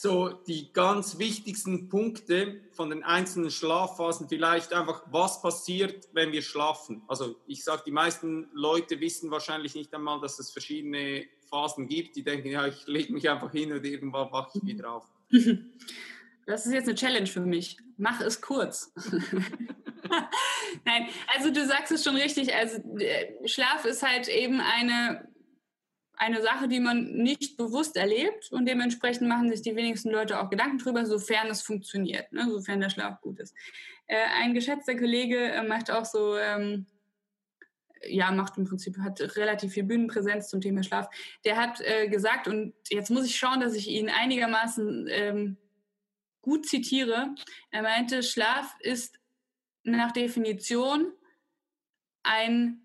so 0.00 0.28
die 0.28 0.72
ganz 0.72 1.18
wichtigsten 1.18 1.88
Punkte 1.88 2.60
von 2.72 2.90
den 2.90 3.04
einzelnen 3.04 3.50
Schlafphasen, 3.50 4.28
vielleicht 4.28 4.72
einfach, 4.72 5.04
was 5.12 5.40
passiert, 5.40 6.08
wenn 6.12 6.32
wir 6.32 6.42
schlafen. 6.42 7.02
Also 7.06 7.36
ich 7.46 7.62
sage, 7.62 7.82
die 7.86 7.92
meisten 7.92 8.48
Leute 8.52 8.98
wissen 8.98 9.30
wahrscheinlich 9.30 9.76
nicht 9.76 9.94
einmal, 9.94 10.20
dass 10.20 10.40
es 10.40 10.50
verschiedene 10.50 11.26
Phasen 11.48 11.86
gibt. 11.86 12.16
Die 12.16 12.24
denken, 12.24 12.48
ja, 12.48 12.66
ich 12.66 12.86
lege 12.88 13.12
mich 13.12 13.30
einfach 13.30 13.52
hin 13.52 13.72
und 13.72 13.84
irgendwann 13.86 14.32
wache 14.32 14.58
ich 14.58 14.66
wieder 14.66 14.92
auf. 14.92 15.04
Das 16.46 16.66
ist 16.66 16.74
jetzt 16.74 16.88
eine 16.88 16.94
Challenge 16.94 17.26
für 17.26 17.40
mich. 17.40 17.78
Mach 17.96 18.20
es 18.20 18.42
kurz. 18.42 18.92
Nein, 20.84 21.08
also 21.34 21.50
du 21.50 21.66
sagst 21.66 21.90
es 21.90 22.04
schon 22.04 22.16
richtig. 22.16 22.54
Also 22.54 22.82
äh, 22.98 23.48
Schlaf 23.48 23.86
ist 23.86 24.02
halt 24.02 24.28
eben 24.28 24.60
eine 24.60 25.26
eine 26.16 26.42
Sache, 26.42 26.68
die 26.68 26.80
man 26.80 27.12
nicht 27.12 27.56
bewusst 27.56 27.96
erlebt 27.96 28.50
und 28.52 28.66
dementsprechend 28.66 29.28
machen 29.28 29.50
sich 29.50 29.62
die 29.62 29.76
wenigsten 29.76 30.10
Leute 30.10 30.40
auch 30.40 30.50
Gedanken 30.50 30.78
drüber, 30.78 31.06
sofern 31.06 31.48
es 31.48 31.62
funktioniert, 31.62 32.32
ne, 32.32 32.48
sofern 32.50 32.80
der 32.80 32.90
Schlaf 32.90 33.20
gut 33.20 33.40
ist. 33.40 33.54
Äh, 34.06 34.24
ein 34.40 34.54
geschätzter 34.54 34.96
Kollege 34.96 35.38
äh, 35.38 35.62
macht 35.62 35.90
auch 35.90 36.04
so, 36.04 36.36
ähm, 36.36 36.86
ja, 38.06 38.30
macht 38.30 38.58
im 38.58 38.66
Prinzip, 38.66 38.98
hat 38.98 39.20
relativ 39.36 39.72
viel 39.72 39.84
Bühnenpräsenz 39.84 40.48
zum 40.48 40.60
Thema 40.60 40.82
Schlaf. 40.82 41.08
Der 41.44 41.56
hat 41.56 41.80
äh, 41.80 42.08
gesagt, 42.08 42.48
und 42.48 42.74
jetzt 42.90 43.10
muss 43.10 43.26
ich 43.26 43.36
schauen, 43.36 43.60
dass 43.60 43.74
ich 43.74 43.88
ihn 43.88 44.10
einigermaßen 44.10 45.08
ähm, 45.10 45.56
gut 46.42 46.66
zitiere. 46.66 47.34
Er 47.70 47.82
meinte, 47.82 48.22
Schlaf 48.22 48.76
ist 48.80 49.18
nach 49.84 50.12
Definition 50.12 51.12
ein 52.22 52.82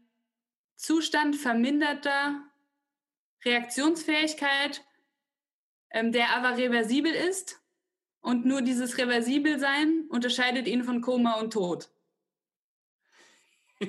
Zustand 0.75 1.35
verminderter 1.35 2.48
Reaktionsfähigkeit, 3.45 4.83
ähm, 5.91 6.11
der 6.11 6.35
aber 6.35 6.57
reversibel 6.57 7.13
ist. 7.13 7.61
Und 8.21 8.45
nur 8.45 8.61
dieses 8.61 8.97
Reversibelsein 8.97 10.05
unterscheidet 10.09 10.67
ihn 10.67 10.83
von 10.83 11.01
Koma 11.01 11.39
und 11.39 11.53
Tod. 11.53 11.89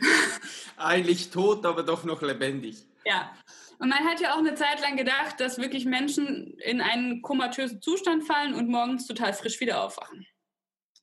Eigentlich 0.77 1.31
tot, 1.31 1.67
aber 1.67 1.83
doch 1.83 2.05
noch 2.05 2.23
lebendig. 2.23 2.87
Ja. 3.05 3.35
Und 3.79 3.89
man 3.89 4.05
hat 4.05 4.21
ja 4.21 4.35
auch 4.35 4.39
eine 4.39 4.55
Zeit 4.55 4.81
lang 4.83 4.97
gedacht, 4.97 5.41
dass 5.41 5.59
wirklich 5.59 5.87
Menschen 5.87 6.59
in 6.59 6.81
einen 6.81 7.23
komatösen 7.23 7.81
Zustand 7.81 8.25
fallen 8.25 8.55
und 8.55 8.69
morgens 8.69 9.07
total 9.07 9.33
frisch 9.33 9.59
wieder 9.59 9.83
aufwachen. 9.83 10.27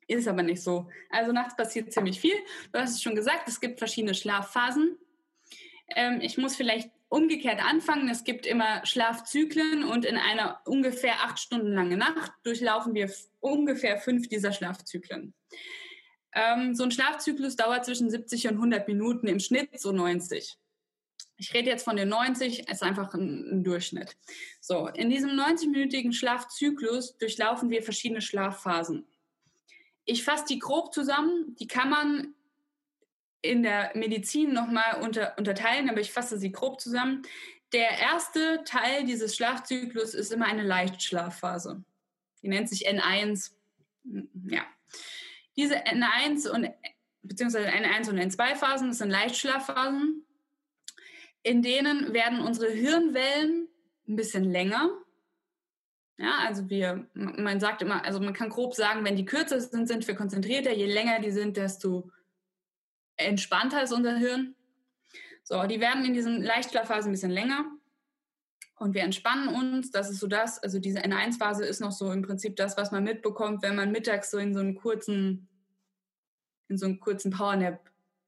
Ist 0.07 0.27
aber 0.27 0.43
nicht 0.43 0.63
so. 0.63 0.89
Also 1.09 1.31
nachts 1.33 1.55
passiert 1.55 1.91
ziemlich 1.91 2.19
viel. 2.19 2.35
Du 2.71 2.79
hast 2.79 2.91
es 2.91 3.01
schon 3.01 3.15
gesagt, 3.15 3.47
es 3.47 3.59
gibt 3.59 3.79
verschiedene 3.79 4.13
Schlafphasen. 4.13 4.97
Ähm, 5.89 6.21
ich 6.21 6.37
muss 6.37 6.55
vielleicht 6.55 6.91
umgekehrt 7.09 7.63
anfangen. 7.63 8.09
Es 8.09 8.23
gibt 8.23 8.45
immer 8.45 8.85
Schlafzyklen 8.85 9.83
und 9.83 10.05
in 10.05 10.17
einer 10.17 10.61
ungefähr 10.65 11.23
acht 11.23 11.39
Stunden 11.39 11.71
lange 11.71 11.97
Nacht 11.97 12.31
durchlaufen 12.43 12.93
wir 12.93 13.11
ungefähr 13.39 13.97
fünf 13.97 14.27
dieser 14.27 14.51
Schlafzyklen. 14.51 15.33
Ähm, 16.33 16.75
so 16.75 16.83
ein 16.83 16.91
Schlafzyklus 16.91 17.55
dauert 17.55 17.85
zwischen 17.85 18.09
70 18.09 18.47
und 18.49 18.55
100 18.55 18.87
Minuten, 18.87 19.27
im 19.27 19.39
Schnitt 19.39 19.79
so 19.79 19.91
90. 19.91 20.57
Ich 21.37 21.53
rede 21.53 21.69
jetzt 21.69 21.83
von 21.83 21.95
den 21.95 22.09
90, 22.09 22.67
ist 22.67 22.83
einfach 22.83 23.13
ein, 23.13 23.47
ein 23.51 23.63
Durchschnitt. 23.63 24.17
So, 24.59 24.87
in 24.87 25.09
diesem 25.09 25.31
90-minütigen 25.31 26.11
Schlafzyklus 26.11 27.17
durchlaufen 27.17 27.69
wir 27.69 27.83
verschiedene 27.83 28.21
Schlafphasen. 28.21 29.05
Ich 30.03 30.23
fasse 30.23 30.45
die 30.49 30.59
grob 30.59 30.93
zusammen. 30.93 31.55
Die 31.59 31.67
kann 31.67 31.89
man 31.89 32.33
in 33.47 33.63
der 33.63 33.91
Medizin 33.95 34.53
nochmal 34.53 35.01
unter, 35.01 35.33
unterteilen, 35.37 35.89
aber 35.89 36.01
ich 36.01 36.11
fasse 36.11 36.37
sie 36.37 36.51
grob 36.51 36.79
zusammen. 36.79 37.23
Der 37.73 37.99
erste 37.99 38.63
Teil 38.65 39.05
dieses 39.05 39.35
Schlafzyklus 39.35 40.13
ist 40.13 40.31
immer 40.31 40.45
eine 40.45 40.63
Leichtschlafphase. 40.63 41.83
Die 42.41 42.47
nennt 42.47 42.69
sich 42.69 42.87
N1. 42.87 43.51
Ja. 44.49 44.65
Diese 45.57 45.75
N1 45.75 46.49
und 46.49 46.69
beziehungsweise 47.23 47.67
N1 47.67 48.09
und 48.09 48.19
N2 48.19 48.55
Phasen, 48.55 48.89
das 48.89 48.99
sind 48.99 49.09
Leichtschlafphasen, 49.09 50.25
in 51.43 51.61
denen 51.61 52.13
werden 52.13 52.39
unsere 52.39 52.71
Hirnwellen 52.71 53.67
ein 54.07 54.15
bisschen 54.15 54.43
länger. 54.43 54.89
Ja, 56.17 56.39
also 56.47 56.69
wir, 56.69 57.07
man 57.13 57.59
sagt 57.59 57.81
immer, 57.81 58.03
also 58.03 58.19
man 58.19 58.33
kann 58.33 58.49
grob 58.49 58.73
sagen, 58.73 59.05
wenn 59.05 59.15
die 59.15 59.25
kürzer 59.25 59.59
sind, 59.61 59.87
sind 59.87 60.07
wir 60.07 60.15
konzentrierter. 60.15 60.73
Je 60.73 60.87
länger 60.87 61.19
die 61.19 61.31
sind, 61.31 61.57
desto 61.57 62.09
entspannter 63.17 63.83
ist 63.83 63.93
unser 63.93 64.17
Hirn. 64.17 64.55
So, 65.43 65.63
die 65.63 65.79
werden 65.79 66.05
in 66.05 66.13
diesen 66.13 66.41
Leichtschlafphasen 66.41 67.09
ein 67.09 67.13
bisschen 67.13 67.31
länger 67.31 67.65
und 68.75 68.93
wir 68.93 69.03
entspannen 69.03 69.47
uns. 69.49 69.91
Das 69.91 70.09
ist 70.09 70.19
so 70.19 70.27
das, 70.27 70.61
also 70.61 70.79
diese 70.79 70.99
N1-Phase 70.99 71.65
ist 71.65 71.79
noch 71.79 71.91
so 71.91 72.11
im 72.11 72.21
Prinzip 72.21 72.55
das, 72.55 72.77
was 72.77 72.91
man 72.91 73.03
mitbekommt, 73.03 73.63
wenn 73.63 73.75
man 73.75 73.91
mittags 73.91 74.31
so 74.31 74.37
in 74.37 74.53
so 74.53 74.59
einen 74.59 74.75
kurzen 74.75 75.47
in 76.69 76.77
so 76.77 76.85
einen 76.85 76.99
kurzen 76.99 77.31
Powernap 77.31 77.79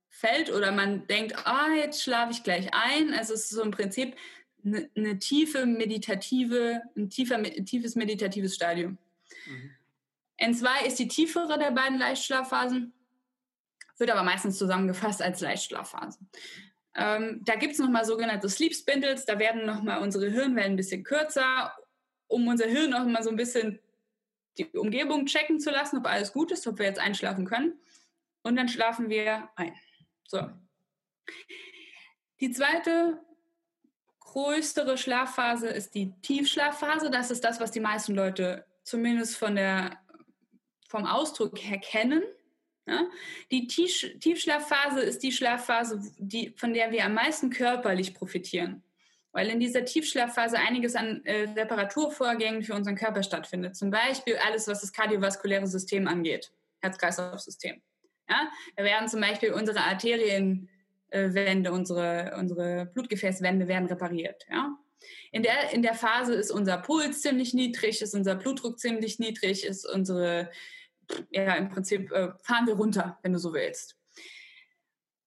fällt 0.09 0.51
oder 0.51 0.71
man 0.71 1.05
denkt, 1.07 1.35
ah, 1.45 1.73
jetzt 1.75 2.01
schlafe 2.01 2.31
ich 2.31 2.43
gleich 2.43 2.73
ein. 2.73 3.13
Also 3.13 3.33
es 3.33 3.43
ist 3.43 3.49
so 3.49 3.61
im 3.61 3.71
Prinzip 3.71 4.15
eine, 4.63 4.89
eine 4.95 5.19
tiefe 5.19 5.65
meditative, 5.65 6.81
ein 6.95 7.09
tiefer, 7.09 7.41
tiefes 7.43 7.95
meditatives 7.95 8.55
Stadium. 8.55 8.97
Mhm. 9.45 9.71
N2 10.41 10.85
ist 10.87 10.99
die 10.99 11.07
tiefere 11.07 11.59
der 11.59 11.71
beiden 11.71 11.99
Leichtschlafphasen, 11.99 12.93
wird 13.99 14.11
aber 14.11 14.23
meistens 14.23 14.57
zusammengefasst 14.57 15.21
als 15.21 15.41
Leichtschlafphase. 15.41 16.19
Ähm, 16.95 17.41
da 17.45 17.55
gibt 17.55 17.73
es 17.73 17.79
nochmal 17.79 18.05
sogenannte 18.05 18.49
Sleep 18.49 18.73
Spindles, 18.73 19.25
da 19.25 19.39
werden 19.39 19.65
nochmal 19.65 20.01
unsere 20.01 20.29
Hirnwellen 20.29 20.73
ein 20.73 20.77
bisschen 20.77 21.03
kürzer, 21.03 21.73
um 22.27 22.47
unser 22.47 22.67
Hirn 22.67 22.93
auch 22.93 23.05
mal 23.05 23.23
so 23.23 23.29
ein 23.29 23.35
bisschen 23.35 23.79
die 24.57 24.65
Umgebung 24.77 25.25
checken 25.25 25.59
zu 25.59 25.71
lassen, 25.71 25.97
ob 25.97 26.07
alles 26.07 26.33
gut 26.33 26.51
ist, 26.51 26.67
ob 26.67 26.79
wir 26.79 26.85
jetzt 26.85 26.99
einschlafen 26.99 27.45
können. 27.45 27.79
Und 28.43 28.55
dann 28.55 28.67
schlafen 28.67 29.09
wir 29.09 29.49
ein. 29.55 29.73
So. 30.27 30.49
Die 32.39 32.51
zweite 32.51 33.19
größere 34.19 34.97
Schlafphase 34.97 35.67
ist 35.67 35.95
die 35.95 36.13
Tiefschlafphase. 36.21 37.09
Das 37.09 37.31
ist 37.31 37.43
das, 37.43 37.59
was 37.59 37.71
die 37.71 37.79
meisten 37.79 38.13
Leute 38.13 38.65
zumindest 38.83 39.37
von 39.37 39.55
der, 39.55 39.97
vom 40.87 41.05
Ausdruck 41.05 41.57
her 41.57 41.79
kennen. 41.79 42.23
Ja? 42.89 43.07
Die 43.51 43.67
Tiefschlafphase 43.67 45.01
ist 45.01 45.21
die 45.21 45.31
Schlafphase, 45.31 46.01
die, 46.17 46.53
von 46.57 46.73
der 46.73 46.91
wir 46.91 47.05
am 47.05 47.13
meisten 47.13 47.51
körperlich 47.51 48.13
profitieren. 48.15 48.83
Weil 49.31 49.49
in 49.49 49.59
dieser 49.59 49.85
Tiefschlafphase 49.85 50.57
einiges 50.57 50.95
an 50.95 51.23
äh, 51.23 51.47
Reparaturvorgängen 51.55 52.63
für 52.63 52.73
unseren 52.73 52.95
Körper 52.95 53.21
stattfindet. 53.21 53.75
Zum 53.75 53.91
Beispiel 53.91 54.37
alles, 54.37 54.67
was 54.67 54.81
das 54.81 54.91
kardiovaskuläre 54.91 55.67
System 55.67 56.07
angeht, 56.07 56.51
Herz-Kreislauf-System. 56.81 57.79
Ja? 58.27 58.49
Da 58.75 58.83
werden 58.83 59.07
zum 59.07 59.21
Beispiel 59.21 59.53
unsere 59.53 59.81
Arterienwände, 59.81 61.71
unsere, 61.71 62.35
unsere 62.39 62.87
Blutgefäßwände 62.87 63.67
werden 63.67 63.87
repariert. 63.87 64.47
Ja? 64.49 64.75
In 65.31 65.43
der, 65.43 65.73
in 65.73 65.83
der 65.83 65.93
Phase 65.93 66.33
ist 66.33 66.49
unser 66.49 66.79
Puls 66.79 67.21
ziemlich 67.21 67.53
niedrig, 67.53 68.01
ist 68.01 68.15
unser 68.15 68.33
Blutdruck 68.33 68.79
ziemlich 68.79 69.19
niedrig, 69.19 69.63
ist 69.63 69.87
unsere, 69.87 70.49
ja, 71.31 71.55
im 71.55 71.69
Prinzip 71.69 72.11
äh, 72.11 72.29
fahren 72.43 72.67
wir 72.67 72.75
runter, 72.75 73.17
wenn 73.21 73.33
du 73.33 73.39
so 73.39 73.53
willst. 73.53 73.97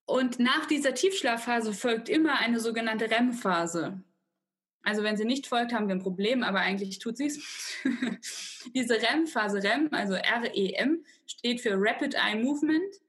Und 0.05 0.39
nach 0.39 0.67
dieser 0.67 0.95
Tiefschlafphase 0.95 1.73
folgt 1.73 2.09
immer 2.09 2.39
eine 2.39 2.61
sogenannte 2.61 3.11
REM-Phase. 3.11 4.03
Also 4.83 5.03
wenn 5.05 5.17
sie 5.17 5.25
nicht 5.25 5.47
folgt, 5.47 5.73
haben 5.73 5.87
wir 5.87 5.95
ein 5.95 6.03
Problem, 6.03 6.43
aber 6.43 6.61
eigentlich 6.61 6.99
tut 6.99 7.17
sie 7.17 7.27
es. 7.27 7.39
Diese 8.75 8.95
REM-Phase, 8.95 9.63
REM, 9.63 9.89
also 9.93 10.15
REM, 10.15 11.05
steht 11.27 11.61
für 11.61 11.75
Rapid 11.77 12.15
Eye 12.15 12.43
Movement. 12.43 13.01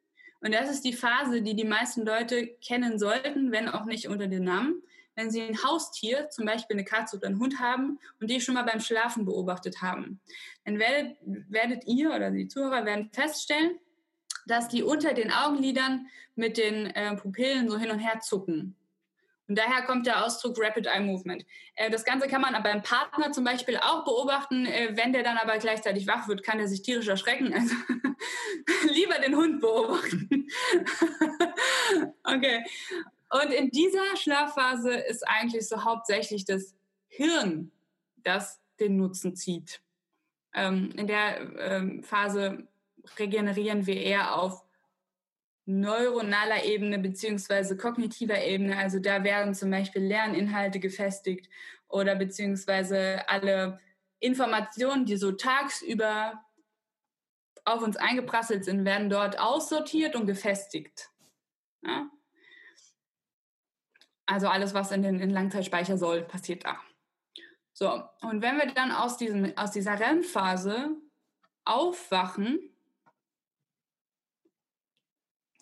Und 0.42 0.54
das 0.54 0.70
ist 0.70 0.82
die 0.82 0.94
Phase, 0.94 1.42
die 1.42 1.56
die 1.56 1.64
meisten 1.64 2.06
Leute 2.06 2.48
kennen 2.64 3.00
sollten, 3.00 3.52
wenn 3.52 3.70
auch 3.70 3.86
nicht 3.86 4.08
unter 4.08 4.28
dem 4.28 4.44
Namen. 4.44 4.84
Wenn 5.16 5.30
sie 5.30 5.42
ein 5.42 5.64
Haustier, 5.64 6.30
zum 6.30 6.46
Beispiel 6.46 6.76
eine 6.76 6.86
Katze 6.86 7.18
oder 7.18 7.28
einen 7.28 7.40
Hund 7.40 7.60
haben 7.60 8.00
und 8.20 8.30
die 8.30 8.42
schon 8.42 8.56
mal 8.56 8.64
beim 8.64 8.80
Schlafen 8.80 9.26
beobachtet 9.26 9.82
haben, 9.82 10.20
dann 10.66 10.80
werdet, 10.80 11.18
werdet 11.22 11.86
ihr 11.86 12.12
oder 12.12 12.32
die 12.32 12.48
Zuhörer 12.48 12.86
werden 12.86 13.10
feststellen, 13.12 13.80
dass 14.48 14.68
die 14.68 14.84
unter 14.84 15.14
den 15.14 15.32
Augenlidern 15.32 16.08
mit 16.36 16.58
den 16.58 16.88
äh, 16.88 17.16
Pupillen 17.16 17.70
so 17.70 17.78
hin 17.78 17.92
und 17.92 18.00
her 18.00 18.20
zucken. 18.20 18.76
Und 19.48 19.58
daher 19.58 19.84
kommt 19.84 20.08
der 20.08 20.26
Ausdruck 20.26 20.58
Rapid 20.58 20.88
Eye 20.88 21.02
Movement. 21.02 21.46
Äh, 21.76 21.90
das 21.90 22.06
Ganze 22.06 22.28
kann 22.28 22.42
man 22.42 22.62
beim 22.64 22.82
Partner 22.82 23.32
zum 23.32 23.44
Beispiel 23.44 23.78
auch 23.78 24.06
beobachten. 24.06 24.66
Äh, 24.66 24.96
wenn 24.96 25.14
der 25.14 25.24
dann 25.24 25.38
aber 25.38 25.58
gleichzeitig 25.58 26.08
wach 26.08 26.28
wird, 26.28 26.44
kann 26.44 26.60
er 26.60 26.68
sich 26.68 26.82
tierisch 26.82 27.08
erschrecken. 27.08 27.54
Also 27.64 27.76
lieber 28.94 29.16
den 29.20 29.36
Hund 29.36 29.60
beobachten. 29.60 30.48
okay. 32.24 32.64
Und 33.34 33.52
in 33.52 33.72
dieser 33.72 34.16
Schlafphase 34.16 34.94
ist 34.94 35.28
eigentlich 35.28 35.68
so 35.68 35.84
hauptsächlich 35.84 36.46
das 36.46 36.76
Hirn, 37.08 37.72
das 38.18 38.62
den 38.80 38.96
Nutzen 38.98 39.36
zieht. 39.36 39.82
Ähm, 40.54 40.92
in 40.96 41.08
der 41.08 41.40
ähm, 41.58 42.04
Phase 42.04 42.68
regenerieren 43.18 43.88
wir 43.88 44.00
eher 44.00 44.36
auf 44.36 44.64
neuronaler 45.66 46.64
Ebene 46.66 47.00
beziehungsweise 47.00 47.76
kognitiver 47.76 48.40
Ebene. 48.40 48.78
Also 48.78 49.00
da 49.00 49.24
werden 49.24 49.56
zum 49.56 49.72
Beispiel 49.72 50.04
Lerninhalte 50.04 50.80
gefestigt 50.80 51.50
oder 51.88 52.16
beziehungsweise 52.16 53.28
alle 53.30 53.80
Informationen, 54.20 55.06
die 55.06 55.18
so 55.18 55.32
tagsüber 55.32 56.44
auf 57.66 57.82
uns 57.82 57.98
eingeprasselt 57.98 58.64
sind, 58.64 58.86
werden 58.86 59.10
dort 59.10 59.40
aussortiert 59.40 60.16
und 60.16 60.28
gefestigt. 60.28 61.10
Ja? 61.84 62.12
Also 64.34 64.48
alles, 64.48 64.74
was 64.74 64.92
in 64.92 65.04
den 65.04 65.20
in 65.20 65.30
Langzeitspeicher 65.30 65.96
soll, 65.96 66.24
passiert 66.24 66.66
da. 66.66 66.80
So, 67.72 68.04
und 68.22 68.42
wenn 68.42 68.58
wir 68.58 68.66
dann 68.74 68.92
aus, 68.92 69.16
diesem, 69.16 69.56
aus 69.56 69.70
dieser 69.70 70.00
REM-Phase 70.00 70.90
aufwachen, 71.66 72.60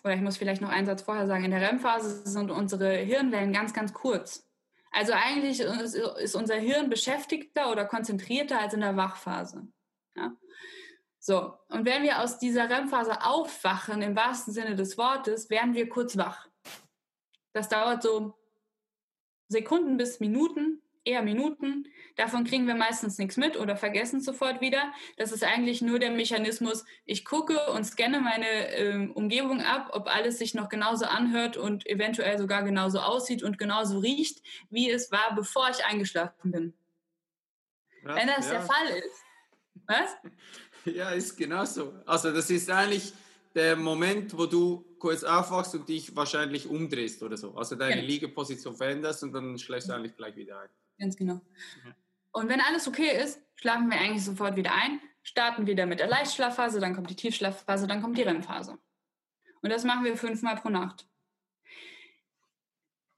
oder 0.02 0.14
ich 0.14 0.22
muss 0.22 0.38
vielleicht 0.38 0.62
noch 0.62 0.70
einen 0.70 0.86
Satz 0.86 1.02
vorher 1.02 1.26
sagen, 1.26 1.44
in 1.44 1.50
der 1.50 1.60
REM-Phase 1.60 2.26
sind 2.26 2.50
unsere 2.50 2.94
Hirnwellen 2.94 3.52
ganz, 3.52 3.74
ganz 3.74 3.92
kurz. 3.92 4.48
Also 4.90 5.12
eigentlich 5.12 5.60
ist 5.60 6.34
unser 6.34 6.56
Hirn 6.56 6.88
beschäftigter 6.88 7.70
oder 7.70 7.84
konzentrierter 7.84 8.58
als 8.58 8.72
in 8.72 8.80
der 8.80 8.96
Wachphase. 8.96 9.68
Ja? 10.16 10.34
So, 11.18 11.58
und 11.68 11.84
wenn 11.84 12.04
wir 12.04 12.22
aus 12.22 12.38
dieser 12.38 12.70
REM-Phase 12.70 13.22
aufwachen, 13.22 14.00
im 14.00 14.16
wahrsten 14.16 14.54
Sinne 14.54 14.76
des 14.76 14.96
Wortes, 14.96 15.50
werden 15.50 15.74
wir 15.74 15.90
kurz 15.90 16.16
wach. 16.16 16.48
Das 17.52 17.68
dauert 17.68 18.02
so 18.02 18.34
Sekunden 19.52 19.96
bis 19.96 20.18
Minuten, 20.18 20.82
eher 21.04 21.22
Minuten. 21.22 21.86
Davon 22.16 22.44
kriegen 22.44 22.66
wir 22.66 22.74
meistens 22.74 23.18
nichts 23.18 23.36
mit 23.36 23.56
oder 23.56 23.76
vergessen 23.76 24.20
sofort 24.20 24.60
wieder. 24.60 24.92
Das 25.16 25.32
ist 25.32 25.44
eigentlich 25.44 25.82
nur 25.82 25.98
der 25.98 26.10
Mechanismus, 26.10 26.84
ich 27.04 27.24
gucke 27.24 27.70
und 27.72 27.84
scanne 27.84 28.20
meine 28.20 28.46
äh, 28.46 29.08
Umgebung 29.08 29.62
ab, 29.62 29.90
ob 29.92 30.06
alles 30.08 30.38
sich 30.38 30.54
noch 30.54 30.68
genauso 30.68 31.06
anhört 31.06 31.56
und 31.56 31.86
eventuell 31.86 32.38
sogar 32.38 32.62
genauso 32.62 33.00
aussieht 33.00 33.42
und 33.42 33.58
genauso 33.58 33.98
riecht, 33.98 34.42
wie 34.70 34.90
es 34.90 35.10
war, 35.10 35.34
bevor 35.34 35.70
ich 35.70 35.84
eingeschlafen 35.84 36.50
bin. 36.50 36.74
Was? 38.02 38.16
Wenn 38.16 38.26
das 38.26 38.46
ja. 38.46 38.52
der 38.52 38.62
Fall 38.62 38.88
ist. 38.98 39.24
Was? 39.86 40.16
Ja, 40.84 41.10
ist 41.10 41.36
genauso. 41.36 41.94
Also 42.06 42.32
das 42.32 42.50
ist 42.50 42.68
eigentlich 42.68 43.12
der 43.54 43.76
Moment, 43.76 44.36
wo 44.36 44.46
du 44.46 44.84
kurz 44.98 45.24
aufwachst 45.24 45.74
und 45.74 45.88
dich 45.88 46.14
wahrscheinlich 46.14 46.66
umdrehst 46.68 47.22
oder 47.22 47.36
so. 47.36 47.54
Also 47.54 47.76
deine 47.76 48.00
ja. 48.00 48.06
Liegeposition 48.06 48.76
veränderst 48.76 49.22
und 49.22 49.32
dann 49.32 49.58
schläfst 49.58 49.88
du 49.88 49.94
eigentlich 49.94 50.16
gleich 50.16 50.36
wieder 50.36 50.60
ein. 50.60 50.68
Ganz 50.98 51.16
genau. 51.16 51.34
Mhm. 51.34 51.94
Und 52.32 52.48
wenn 52.48 52.60
alles 52.60 52.88
okay 52.88 53.20
ist, 53.22 53.40
schlafen 53.56 53.90
wir 53.90 53.98
eigentlich 53.98 54.24
sofort 54.24 54.56
wieder 54.56 54.72
ein, 54.72 55.00
starten 55.22 55.66
wieder 55.66 55.86
mit 55.86 56.00
der 56.00 56.08
Leichtschlafphase, 56.08 56.80
dann 56.80 56.94
kommt 56.94 57.10
die 57.10 57.16
Tiefschlafphase, 57.16 57.86
dann 57.86 58.00
kommt 58.00 58.16
die 58.16 58.22
REM-Phase. 58.22 58.78
Und 59.60 59.70
das 59.70 59.84
machen 59.84 60.04
wir 60.04 60.16
fünfmal 60.16 60.56
pro 60.56 60.68
Nacht. 60.68 61.06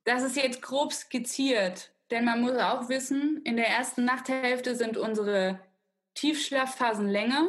Das 0.04 0.22
ist 0.22 0.36
jetzt 0.36 0.60
grob 0.60 0.92
skizziert, 0.92 1.92
denn 2.10 2.24
man 2.24 2.40
muss 2.42 2.56
auch 2.58 2.88
wissen, 2.88 3.40
in 3.44 3.56
der 3.56 3.68
ersten 3.68 4.04
Nachthälfte 4.04 4.74
sind 4.74 4.98
unsere 4.98 5.60
Tiefschlafphasen 6.14 7.08
länger 7.08 7.48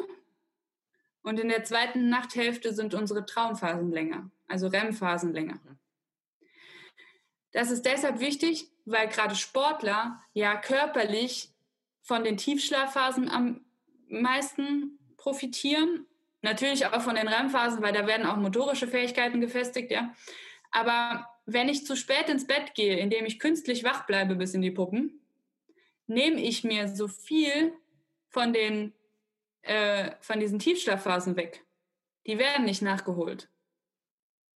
und 1.26 1.39
in 1.39 1.49
der 1.49 1.63
zweiten 1.63 2.07
Nachthälfte 2.09 2.73
sind 2.73 2.93
unsere 2.93 3.26
Traumphasen 3.26 3.91
länger, 3.91 4.30
also 4.47 4.67
REM-Phasen 4.67 5.34
länger. 5.34 5.59
Das 7.51 7.71
ist 7.71 7.84
deshalb 7.84 8.19
wichtig, 8.19 8.69
weil 8.86 9.07
gerade 9.07 9.36
Sportler 9.36 10.21
ja 10.34 10.55
körperlich 10.55 11.49
von 12.01 12.23
den 12.23 12.38
Tiefschlafphasen 12.38 13.28
am 13.30 13.65
meisten 14.07 14.99
profitieren. 15.17 16.05
Natürlich 16.43 16.86
auch 16.86 17.01
von 17.01 17.15
den 17.15 17.28
REM-Phasen, 17.28 17.82
weil 17.82 17.93
da 17.93 18.05
werden 18.05 18.28
auch 18.28 18.38
motorische 18.38 18.88
Fähigkeiten 18.88 19.41
gefestigt, 19.41 19.89
ja. 19.89 20.13
Aber 20.69 21.28
wenn 21.47 21.69
ich 21.69 21.88
zu 21.88 21.95
spät 21.95 22.30
ins 22.30 22.45
Bett 22.45 22.76
gehe, 22.76 22.99
indem 22.99 23.26
ich 23.26 23.39
künstlich 23.39 23.84
wach 23.84 24.05
bleibe 24.05 24.36
bis 24.36 24.53
in 24.53 24.61
die 24.61 24.69
Puppen, 24.69 25.21
nehme 26.05 26.39
ich 26.39 26.63
mir 26.63 26.88
so 26.88 27.07
viel 27.07 27.73
von 28.30 28.53
den 28.53 28.93
äh, 29.66 30.16
von 30.22 30.39
diesen 30.39 30.59
Tiefschlafphasen 30.59 31.36
weg. 31.36 31.66
Die 32.26 32.38
werden 32.38 32.66
nicht 32.66 32.82
nachgeholt. 32.82 33.49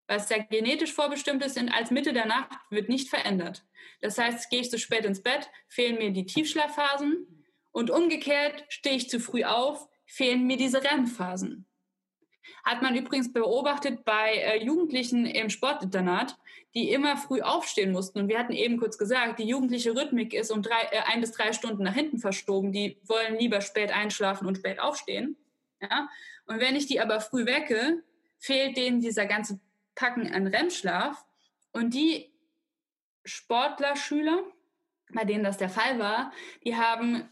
Was 0.07 0.28
da 0.28 0.39
genetisch 0.39 0.93
vorbestimmt 0.93 1.45
ist, 1.45 1.57
als 1.72 1.91
Mitte 1.91 2.14
der 2.14 2.26
Nacht, 2.26 2.51
wird 2.72 2.89
nicht 2.89 3.10
verändert. 3.10 3.64
Das 4.01 4.18
heißt, 4.18 4.49
gehe 4.49 4.62
ich 4.62 4.72
zu 4.72 4.80
spät 4.80 5.05
ins 5.05 5.22
Bett, 5.22 5.49
fehlen 5.68 5.99
mir 5.99 6.12
die 6.12 6.26
Tiefschlafphasen 6.26 7.45
und 7.72 7.91
umgekehrt 7.91 8.66
stehe 8.70 8.95
ich 8.95 9.10
zu 9.10 9.20
früh 9.20 9.43
auf, 9.43 9.88
fehlen 10.07 10.47
mir 10.47 10.57
diese 10.57 10.84
REM-Phasen. 10.84 11.68
Hat 12.63 12.81
man 12.81 12.95
übrigens 12.95 13.31
beobachtet 13.31 14.05
bei 14.05 14.33
äh, 14.33 14.63
Jugendlichen 14.63 15.25
im 15.25 15.49
Sportinternat, 15.49 16.37
die 16.73 16.91
immer 16.91 17.17
früh 17.17 17.41
aufstehen 17.41 17.91
mussten. 17.91 18.19
Und 18.19 18.27
wir 18.27 18.39
hatten 18.39 18.53
eben 18.53 18.77
kurz 18.77 18.97
gesagt, 18.97 19.39
die 19.39 19.47
jugendliche 19.47 19.95
Rhythmik 19.95 20.33
ist 20.33 20.51
um 20.51 20.61
drei, 20.61 20.81
äh, 20.91 21.01
ein 21.07 21.21
bis 21.21 21.31
drei 21.31 21.53
Stunden 21.53 21.83
nach 21.83 21.93
hinten 21.93 22.19
verschoben. 22.19 22.71
Die 22.71 22.97
wollen 23.05 23.37
lieber 23.37 23.61
spät 23.61 23.91
einschlafen 23.91 24.47
und 24.47 24.57
spät 24.57 24.79
aufstehen. 24.79 25.37
Ja? 25.81 26.09
Und 26.45 26.59
wenn 26.59 26.75
ich 26.75 26.85
die 26.85 26.99
aber 26.99 27.21
früh 27.21 27.45
wecke, 27.45 28.03
fehlt 28.37 28.77
denen 28.77 29.01
dieser 29.01 29.25
ganze 29.25 29.59
Packen 29.95 30.31
an 30.31 30.47
REM-Schlaf. 30.47 31.25
Und 31.71 31.93
die 31.93 32.31
Sportler, 33.25 33.95
Schüler, 33.95 34.43
bei 35.13 35.25
denen 35.25 35.43
das 35.43 35.57
der 35.57 35.69
Fall 35.69 35.99
war, 35.99 36.31
die 36.63 36.75
haben 36.75 37.29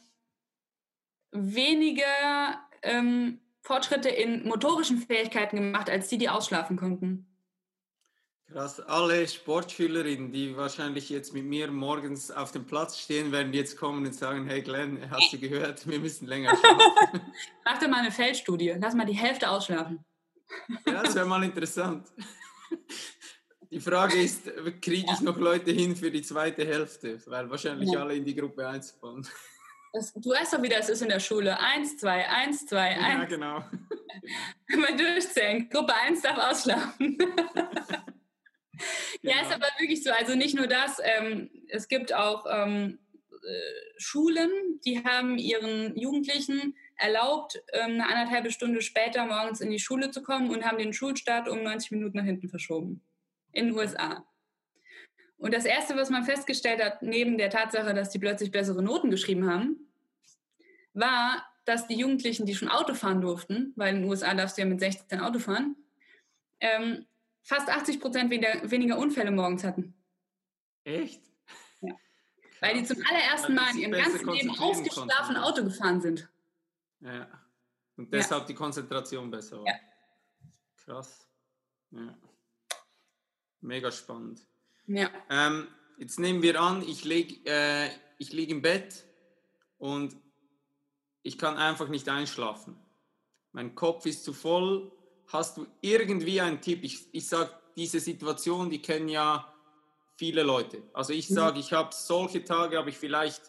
weniger 1.32 2.62
ähm, 2.82 3.40
Fortschritte 3.68 4.08
in 4.08 4.48
motorischen 4.48 4.98
Fähigkeiten 4.98 5.58
gemacht, 5.58 5.90
als 5.90 6.08
die, 6.08 6.18
die 6.18 6.30
ausschlafen 6.30 6.78
konnten. 6.78 7.28
Krass, 8.50 8.80
alle 8.80 9.28
Sportschülerinnen, 9.28 10.32
die 10.32 10.56
wahrscheinlich 10.56 11.10
jetzt 11.10 11.34
mit 11.34 11.44
mir 11.44 11.70
morgens 11.70 12.32
auf 12.32 12.54
dem 12.54 12.66
Platz 12.66 12.98
stehen, 12.98 13.34
werden 13.34 13.52
jetzt 13.52 13.76
kommen 13.76 14.06
und 14.06 14.14
sagen, 14.14 14.48
hey 14.48 14.62
Glenn, 14.62 15.12
hast 15.12 15.34
du 15.34 15.38
gehört, 15.38 15.86
wir 15.86 16.00
müssen 16.00 16.28
länger 16.28 16.56
schlafen. 16.56 17.22
Mach 17.66 17.78
doch 17.78 17.90
mal 17.90 18.00
eine 18.00 18.12
Feldstudie, 18.12 18.74
lass 18.80 18.96
mal 18.96 19.06
die 19.06 19.18
Hälfte 19.18 19.50
ausschlafen. 19.50 20.06
Ja, 20.86 21.04
das 21.04 21.14
wäre 21.14 21.26
mal 21.26 21.44
interessant. 21.44 22.08
Die 23.70 23.82
Frage 23.82 24.18
ist, 24.18 24.46
kriege 24.82 25.12
ich 25.12 25.20
noch 25.20 25.38
Leute 25.38 25.72
hin 25.72 25.94
für 25.94 26.10
die 26.10 26.22
zweite 26.22 26.66
Hälfte? 26.66 27.20
Weil 27.26 27.50
wahrscheinlich 27.50 27.92
ja. 27.92 28.00
alle 28.00 28.16
in 28.16 28.24
die 28.24 28.34
Gruppe 28.34 28.66
1 28.66 28.92
fallen. 28.92 29.28
Das, 29.98 30.14
du 30.14 30.30
weißt 30.30 30.54
doch, 30.54 30.62
wie 30.62 30.70
das 30.70 30.90
ist 30.90 31.02
in 31.02 31.10
der 31.10 31.20
Schule. 31.20 31.60
Eins, 31.60 31.98
zwei, 31.98 32.30
eins, 32.30 32.68
zwei, 32.68 32.96
eins. 33.00 33.22
Ja, 33.22 33.26
genau. 33.26 33.66
Mal 34.78 34.96
durchzählen. 34.96 35.68
Gruppe 35.70 35.96
1 35.96 36.22
darf 36.22 36.38
ausschlafen. 36.38 37.18
Ja, 39.24 39.42
ist 39.42 39.50
genau. 39.50 39.56
aber 39.56 39.66
wirklich 39.80 40.04
so. 40.04 40.12
Also 40.12 40.36
nicht 40.36 40.56
nur 40.56 40.68
das. 40.68 41.02
Ähm, 41.04 41.50
es 41.68 41.88
gibt 41.88 42.14
auch 42.14 42.46
ähm, 42.48 43.00
äh, 43.32 43.98
Schulen, 43.98 44.52
die 44.86 45.04
haben 45.04 45.40
ihren 45.40 45.98
Jugendlichen 45.98 46.76
erlaubt, 46.96 47.60
ähm, 47.74 47.94
eine 47.94 48.06
anderthalbe 48.08 48.52
Stunde 48.52 48.84
später 48.84 49.26
morgens 49.26 49.62
in 49.62 49.72
die 49.72 49.80
Schule 49.80 50.12
zu 50.12 50.22
kommen 50.22 50.52
und 50.52 50.64
haben 50.64 50.78
den 50.78 50.94
Schulstart 50.94 51.50
um 51.50 51.64
90 51.64 51.90
Minuten 51.90 52.18
nach 52.18 52.24
hinten 52.24 52.50
verschoben. 52.50 53.02
In 53.52 53.70
den 53.70 53.76
USA. 53.76 54.24
Und 55.38 55.56
das 55.56 55.66
Erste, 55.66 55.96
was 55.96 56.12
man 56.12 56.24
festgestellt 56.24 56.84
hat, 56.84 57.02
neben 57.02 57.40
der 57.40 57.50
Tatsache, 57.50 57.96
dass 57.96 58.12
die 58.12 58.20
plötzlich 58.20 58.52
bessere 58.52 58.84
Noten 58.84 59.10
geschrieben 59.10 59.50
haben, 59.50 59.87
war, 61.00 61.46
dass 61.66 61.88
die 61.88 61.96
Jugendlichen, 61.96 62.46
die 62.46 62.56
schon 62.56 62.70
Auto 62.70 62.94
fahren 62.94 63.22
durften, 63.22 63.74
weil 63.76 63.96
in 63.96 64.02
den 64.02 64.10
USA 64.10 64.34
darfst 64.34 64.58
du 64.58 64.62
ja 64.62 64.68
mit 64.68 64.80
16 64.80 65.20
Auto 65.20 65.40
fahren, 65.40 65.76
ähm, 66.60 67.06
fast 67.44 67.70
80 67.70 68.00
Prozent 68.00 68.32
weniger, 68.32 68.98
Unfälle 68.98 69.32
morgens 69.32 69.64
hatten. 69.64 69.94
Echt? 70.84 71.22
Ja. 71.82 71.94
Weil 72.62 72.80
die 72.80 72.86
zum 72.86 72.98
allerersten 73.10 73.54
Mal 73.54 73.72
in 73.72 73.80
ihrem 73.80 73.92
ganzen 73.92 74.28
Leben 74.30 74.58
ausgeschlafen 74.58 75.36
Auto 75.36 75.64
gefahren 75.64 76.02
sind. 76.02 76.30
Ja. 77.02 77.28
Und 77.98 78.14
deshalb 78.14 78.44
ja. 78.44 78.48
die 78.48 78.54
Konzentration 78.54 79.30
besser 79.30 79.60
war. 79.60 79.68
Ja. 79.68 79.74
Krass. 80.86 81.28
Ja. 81.92 82.18
Mega 83.62 83.92
spannend. 83.92 84.46
Ja. 84.86 85.10
Ähm, 85.30 85.68
jetzt 85.98 86.20
nehmen 86.20 86.42
wir 86.42 86.60
an, 86.62 86.82
ich 86.82 87.04
liege 87.04 87.42
äh, 87.46 87.90
lieg 88.20 88.50
im 88.50 88.62
Bett 88.62 89.06
und 89.78 90.16
ich 91.28 91.38
kann 91.38 91.58
einfach 91.58 91.90
nicht 91.90 92.08
einschlafen. 92.08 92.78
Mein 93.52 93.76
Kopf 93.76 94.06
ist 94.06 94.24
zu 94.24 94.32
voll. 94.32 94.90
Hast 95.28 95.58
du 95.58 95.68
irgendwie 95.82 96.40
einen 96.40 96.62
Tipp? 96.62 96.84
Ich, 96.84 97.06
ich 97.12 97.28
sage, 97.28 97.52
diese 97.76 98.00
Situation, 98.00 98.70
die 98.70 98.82
kennen 98.82 99.10
ja 99.10 99.54
viele 100.16 100.44
Leute. 100.44 100.82
Also 100.94 101.12
ich 101.12 101.28
sage, 101.28 101.60
ich 101.60 101.74
habe 101.74 101.90
solche 101.94 102.46
Tage, 102.46 102.78
habe 102.78 102.92
ich 102.92 102.98
vielleicht 102.98 103.42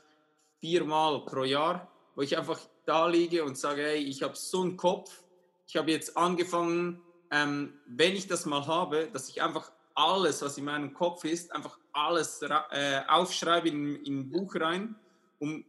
viermal 0.59 1.25
pro 1.25 1.45
Jahr, 1.45 1.89
wo 2.17 2.23
ich 2.23 2.37
einfach 2.37 2.59
da 2.85 3.07
liege 3.07 3.45
und 3.45 3.57
sage, 3.57 3.83
hey, 3.83 3.99
ich 3.99 4.25
habe 4.25 4.35
so 4.35 4.63
einen 4.63 4.77
Kopf. 4.77 5.23
Ich 5.69 5.77
habe 5.77 5.93
jetzt 5.93 6.17
angefangen, 6.17 7.01
ähm, 7.31 7.75
wenn 7.87 8.17
ich 8.17 8.27
das 8.27 8.45
mal 8.45 8.67
habe, 8.67 9.09
dass 9.13 9.29
ich 9.29 9.41
einfach 9.41 9.71
alles, 9.95 10.43
was 10.43 10.59
in 10.59 10.65
meinem 10.65 10.95
Kopf 10.95 11.25
ist, 11.25 11.53
einfach 11.53 11.79
alles 11.93 12.43
äh, 12.43 13.03
aufschreibe 13.07 13.69
in, 13.69 13.95
in 14.05 14.19
ein 14.21 14.31
Buch 14.31 14.57
rein. 14.57 14.97
Und 15.39 15.65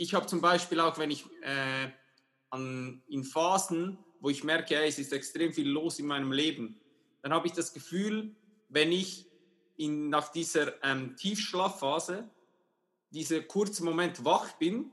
ich 0.00 0.14
habe 0.14 0.26
zum 0.26 0.40
Beispiel 0.40 0.80
auch, 0.80 0.96
wenn 0.96 1.10
ich 1.10 1.26
äh, 1.42 1.90
an, 2.48 3.02
in 3.08 3.22
Phasen, 3.22 3.98
wo 4.20 4.30
ich 4.30 4.44
merke, 4.44 4.74
hey, 4.76 4.88
es 4.88 4.98
ist 4.98 5.12
extrem 5.12 5.52
viel 5.52 5.68
los 5.68 5.98
in 5.98 6.06
meinem 6.06 6.32
Leben, 6.32 6.80
dann 7.22 7.34
habe 7.34 7.46
ich 7.46 7.52
das 7.52 7.74
Gefühl, 7.74 8.34
wenn 8.70 8.92
ich 8.92 9.26
in, 9.76 10.08
nach 10.08 10.32
dieser 10.32 10.82
ähm, 10.82 11.16
Tiefschlafphase, 11.16 12.30
dieser 13.10 13.42
kurzen 13.42 13.84
Moment 13.84 14.24
wach 14.24 14.52
bin 14.52 14.90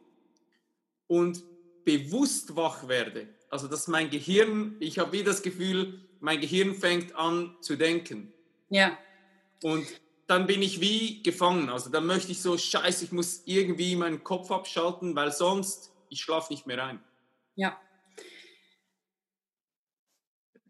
und 1.07 1.41
bewusst 1.85 2.57
wach 2.57 2.89
werde, 2.89 3.29
also 3.49 3.69
dass 3.69 3.87
mein 3.87 4.09
Gehirn, 4.09 4.75
ich 4.81 4.99
habe 4.99 5.13
wie 5.13 5.23
das 5.23 5.41
Gefühl, 5.41 6.01
mein 6.19 6.41
Gehirn 6.41 6.75
fängt 6.75 7.15
an 7.15 7.55
zu 7.61 7.77
denken. 7.77 8.33
Ja. 8.69 8.97
Und 9.63 9.87
dann 10.27 10.45
bin 10.45 10.61
ich 10.61 10.81
wie 10.81 11.23
gefangen. 11.23 11.69
Also 11.69 11.89
dann 11.89 12.05
möchte 12.05 12.31
ich 12.31 12.41
so, 12.41 12.57
scheiße, 12.57 13.05
ich 13.05 13.11
muss 13.11 13.43
irgendwie 13.45 13.95
meinen 13.95 14.23
Kopf 14.23 14.51
abschalten, 14.51 15.15
weil 15.15 15.31
sonst, 15.31 15.93
ich 16.09 16.21
schlafe 16.21 16.53
nicht 16.53 16.67
mehr 16.67 16.83
ein. 16.83 17.03
Ja. 17.55 17.79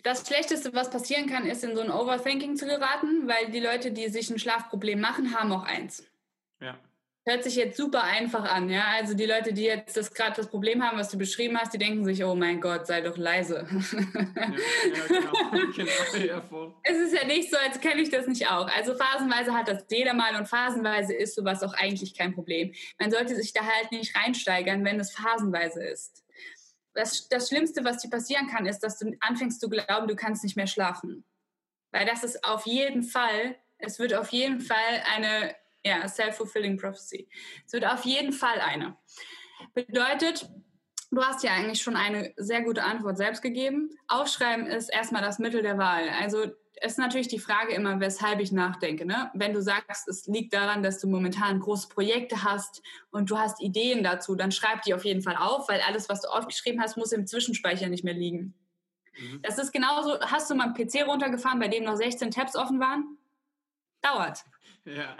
Das 0.03 0.26
Schlechteste, 0.26 0.74
was 0.74 0.89
passieren 0.89 1.28
kann, 1.28 1.45
ist 1.45 1.64
in 1.64 1.76
so 1.76 1.82
ein 1.82 1.91
Overthinking 1.91 2.55
zu 2.55 2.66
geraten, 2.66 3.28
weil 3.28 3.51
die 3.51 3.60
Leute, 3.60 3.91
die 3.91 4.08
sich 4.10 4.30
ein 4.30 4.39
Schlafproblem 4.39 5.01
machen, 5.01 5.38
haben 5.38 5.51
auch 5.51 5.64
eins. 5.64 6.05
Ja. 6.62 6.80
Hört 7.28 7.43
sich 7.43 7.57
jetzt 7.57 7.75
super 7.75 8.03
einfach 8.03 8.45
an, 8.45 8.69
ja. 8.69 8.86
Also 8.95 9.13
die 9.13 9.25
Leute, 9.25 9.51
die 9.51 9.63
jetzt 9.63 9.97
das 9.97 10.13
gerade 10.13 10.38
das 10.38 10.47
Problem 10.47 10.82
haben, 10.82 10.97
was 10.97 11.09
du 11.09 11.17
beschrieben 11.17 11.57
hast, 11.57 11.73
die 11.73 11.78
denken 11.78 12.05
sich, 12.05 12.23
oh 12.23 12.36
mein 12.36 12.61
Gott, 12.61 12.88
sei 12.88 13.01
doch 13.01 13.17
leise. 13.17 13.67
Ja, 13.69 14.43
ja 14.95 15.07
genau. 15.09 15.67
genau. 15.75 16.73
Es 16.84 16.97
ist 16.97 17.13
ja 17.13 17.28
nicht 17.28 17.51
so, 17.51 17.57
als 17.57 17.82
kenne 17.82 18.01
ich 18.01 18.09
das 18.09 18.28
nicht 18.28 18.49
auch. 18.49 18.69
Also 18.73 18.95
phasenweise 18.95 19.53
hat 19.53 19.67
das 19.67 19.84
jeder 19.91 20.13
mal 20.13 20.38
und 20.38 20.47
phasenweise 20.47 21.13
ist 21.13 21.36
sowas 21.36 21.61
auch 21.63 21.73
eigentlich 21.73 22.13
kein 22.13 22.34
Problem. 22.34 22.73
Man 22.97 23.11
sollte 23.11 23.36
sich 23.36 23.51
da 23.51 23.59
halt 23.65 23.91
nicht 23.91 24.15
reinsteigern, 24.15 24.86
wenn 24.86 24.97
es 24.97 25.11
phasenweise 25.11 25.84
ist. 25.84 26.23
Das, 26.93 27.28
das 27.28 27.49
Schlimmste, 27.49 27.84
was 27.84 27.97
dir 27.97 28.09
passieren 28.09 28.47
kann, 28.47 28.65
ist, 28.65 28.80
dass 28.80 28.99
du 28.99 29.11
anfängst 29.19 29.59
zu 29.59 29.67
glauben, 29.67 30.07
du 30.07 30.15
kannst 30.15 30.45
nicht 30.45 30.55
mehr 30.55 30.67
schlafen. 30.67 31.25
Weil 31.91 32.05
das 32.05 32.23
ist 32.23 32.45
auf 32.45 32.65
jeden 32.65 33.03
Fall, 33.03 33.57
es 33.80 33.99
wird 33.99 34.13
auf 34.13 34.30
jeden 34.30 34.61
Fall 34.61 35.03
eine 35.13 35.53
ja, 35.86 36.07
self-fulfilling 36.07 36.78
prophecy. 36.78 37.28
Es 37.65 37.73
wird 37.73 37.86
auf 37.86 38.05
jeden 38.05 38.34
Fall 38.34 38.59
eine. 38.59 38.97
Bedeutet, 39.73 40.49
du 41.11 41.21
hast 41.21 41.43
ja 41.43 41.51
eigentlich 41.51 41.82
schon 41.82 41.95
eine 41.95 42.34
sehr 42.38 42.61
gute 42.61 42.84
Antwort 42.84 43.17
selbst 43.17 43.41
gegeben. 43.41 43.89
Aufschreiben 44.07 44.67
ist 44.67 44.89
erstmal 44.89 45.21
das 45.21 45.39
Mittel 45.39 45.61
der 45.61 45.78
Wahl. 45.78 46.09
Also 46.09 46.45
ist 46.82 46.99
natürlich 46.99 47.28
die 47.28 47.39
Frage 47.39 47.73
immer, 47.73 47.99
weshalb 47.99 48.39
ich 48.39 48.51
nachdenke. 48.51 49.05
Ne? 49.05 49.32
Wenn 49.34 49.53
du 49.53 49.61
sagst, 49.61 50.07
es 50.07 50.28
liegt 50.28 50.53
daran, 50.53 50.84
dass 50.84 50.99
du 50.99 51.07
momentan 51.07 51.59
große 51.59 51.88
Projekte 51.89 52.43
hast 52.43 52.82
und 53.09 53.30
du 53.32 53.38
hast 53.38 53.61
Ideen 53.61 54.03
dazu, 54.03 54.36
dann 54.36 54.51
schreib 54.51 54.84
die 54.84 54.93
auf 54.93 55.05
jeden 55.05 55.21
Fall 55.21 55.38
auf, 55.38 55.69
weil 55.69 55.82
alles, 55.82 56.07
was 56.09 56.21
du 56.21 56.28
aufgeschrieben 56.28 56.82
hast, 56.82 56.97
muss 56.97 57.11
im 57.11 57.25
Zwischenspeicher 57.25 57.89
nicht 57.89 58.03
mehr 58.03 58.13
liegen. 58.13 58.53
Mhm. 59.19 59.41
Das 59.41 59.57
ist 59.57 59.71
genauso, 59.71 60.19
hast 60.19 60.49
du 60.49 60.55
mal 60.55 60.65
einen 60.65 60.73
PC 60.75 61.07
runtergefahren, 61.07 61.59
bei 61.59 61.67
dem 61.67 61.84
noch 61.84 61.95
16 61.95 62.32
Tabs 62.32 62.55
offen 62.55 62.80
waren? 62.80 63.17
Dauert. 64.01 64.43
Ja. 64.86 65.17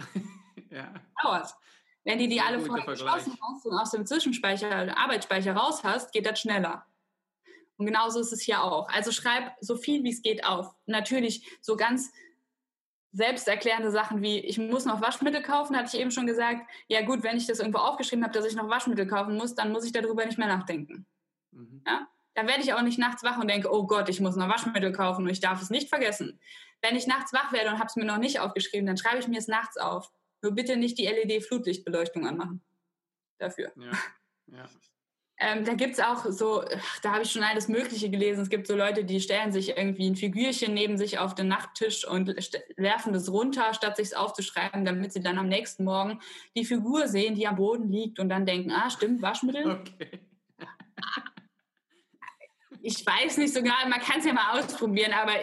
Ja. 0.70 0.93
Dauert. 1.22 1.55
Wenn 2.03 2.20
die 2.20 2.30
die 2.30 2.39
alle 2.39 2.59
vorher 2.59 2.86
geschlossen 2.86 3.38
hast 3.41 3.65
und 3.65 3.78
aus 3.78 3.91
dem 3.91 4.05
Zwischenspeicher, 4.05 4.97
Arbeitsspeicher 4.97 5.53
raus 5.53 5.84
hast, 5.84 6.13
geht 6.13 6.26
das 6.26 6.39
schneller. 6.39 6.86
Und 7.78 7.86
genauso 7.86 8.20
ist 8.20 8.32
es 8.32 8.41
hier 8.41 8.63
auch. 8.63 8.89
Also 8.89 9.11
schreib 9.11 9.51
so 9.61 9.76
viel 9.76 10.03
wie 10.03 10.11
es 10.11 10.22
geht 10.22 10.45
auf. 10.45 10.74
Natürlich 10.86 11.45
so 11.61 11.76
ganz 11.76 12.11
selbsterklärende 13.11 13.91
Sachen 13.91 14.22
wie, 14.22 14.39
ich 14.39 14.57
muss 14.57 14.86
noch 14.86 15.01
Waschmittel 15.01 15.41
kaufen, 15.41 15.76
hatte 15.76 15.95
ich 15.95 16.01
eben 16.01 16.11
schon 16.11 16.28
gesagt. 16.28 16.70
Ja 16.88 17.01
gut, 17.01 17.24
wenn 17.24 17.38
ich 17.38 17.47
das 17.47 17.59
irgendwo 17.59 17.80
aufgeschrieben 17.80 18.24
habe, 18.24 18.34
dass 18.34 18.45
ich 18.45 18.55
noch 18.55 18.70
Waschmittel 18.70 19.07
kaufen 19.07 19.36
muss, 19.36 19.55
dann 19.55 19.72
muss 19.72 19.86
ich 19.86 19.91
darüber 19.91 20.26
nicht 20.26 20.38
mehr 20.38 20.47
nachdenken. 20.47 21.05
Mhm. 21.51 21.82
Ja? 21.86 22.07
Dann 22.36 22.47
werde 22.47 22.61
ich 22.61 22.74
auch 22.74 22.82
nicht 22.82 22.99
nachts 22.99 23.24
wach 23.24 23.38
und 23.38 23.49
denke, 23.49 23.74
oh 23.74 23.88
Gott, 23.88 24.09
ich 24.09 24.22
muss 24.22 24.36
noch 24.36 24.49
Waschmittel 24.49 24.91
kaufen 24.91 25.24
und 25.24 25.30
ich 25.30 25.39
darf 25.39 25.61
es 25.61 25.70
nicht 25.70 25.89
vergessen. 25.89 26.39
Wenn 26.82 26.95
ich 26.95 27.07
nachts 27.07 27.34
wach 27.34 27.51
werde 27.51 27.70
und 27.70 27.80
habe 27.80 27.88
es 27.88 27.95
mir 27.95 28.05
noch 28.05 28.20
nicht 28.20 28.39
aufgeschrieben, 28.39 28.86
dann 28.86 28.97
schreibe 28.97 29.20
ich 29.20 29.28
mir 29.28 29.39
es 29.39 29.47
nachts 29.47 29.78
auf. 29.78 30.11
Nur 30.48 30.56
bitte 30.56 30.78
nicht 30.78 30.98
die 30.98 31.08
LED-Flutlichtbeleuchtung 31.08 32.26
anmachen. 32.26 32.62
Dafür. 33.38 33.74
Ja. 33.76 33.91
ja. 34.48 34.70
Ähm, 35.39 35.66
da 35.66 35.74
gibt 35.74 35.95
es 35.95 36.00
auch 36.00 36.26
so, 36.28 36.64
da 37.02 37.12
habe 37.12 37.24
ich 37.24 37.32
schon 37.34 37.43
alles 37.43 37.68
Mögliche 37.68 38.10
gelesen. 38.10 38.43
Es 38.43 38.50
gibt 38.50 38.66
so 38.66 38.78
Leute, 38.78 39.04
die 39.04 39.20
stellen 39.20 39.52
sich 39.52 39.76
irgendwie 39.78 40.10
ein 40.10 40.16
Figürchen 40.16 40.74
neben 40.74 40.98
sich 40.98 41.20
auf 41.20 41.36
den 41.36 41.50
Nachttisch 41.50 42.08
und 42.08 42.30
werfen 42.78 43.12
das 43.12 43.30
runter, 43.30 43.74
statt 43.74 43.98
sich 43.98 44.08
es 44.08 44.14
aufzuschreiben, 44.14 44.86
damit 44.86 45.12
sie 45.12 45.20
dann 45.20 45.38
am 45.38 45.50
nächsten 45.50 45.84
Morgen 45.84 46.22
die 46.56 46.64
Figur 46.64 47.10
sehen, 47.10 47.36
die 47.36 47.45
am 47.45 47.58
Boden 47.58 47.91
liegt 47.91 48.18
und 48.18 48.30
dann 48.30 48.45
denken, 48.45 48.72
ah, 48.72 48.89
stimmt, 48.89 49.22
Waschmittel. 49.22 49.70
Okay. 49.70 50.22
Ich 52.84 53.06
weiß 53.06 53.38
nicht 53.38 53.54
sogar, 53.54 53.86
man 53.89 54.00
kann 54.00 54.20
es 54.20 54.26
ja 54.26 54.32
mal 54.32 54.58
ausprobieren, 54.58 55.12
aber 55.12 55.34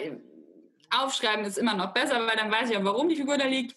aufschreiben 0.89 1.45
ist 1.45 1.59
immer 1.59 1.75
noch 1.75 1.93
besser, 1.93 2.27
weil 2.27 2.37
dann 2.37 2.51
weiß 2.51 2.71
ich 2.71 2.75
ja, 2.75 2.83
warum 2.83 3.07
die 3.11 3.17
Figur 3.17 3.37
da 3.37 3.45
liegt. 3.45 3.77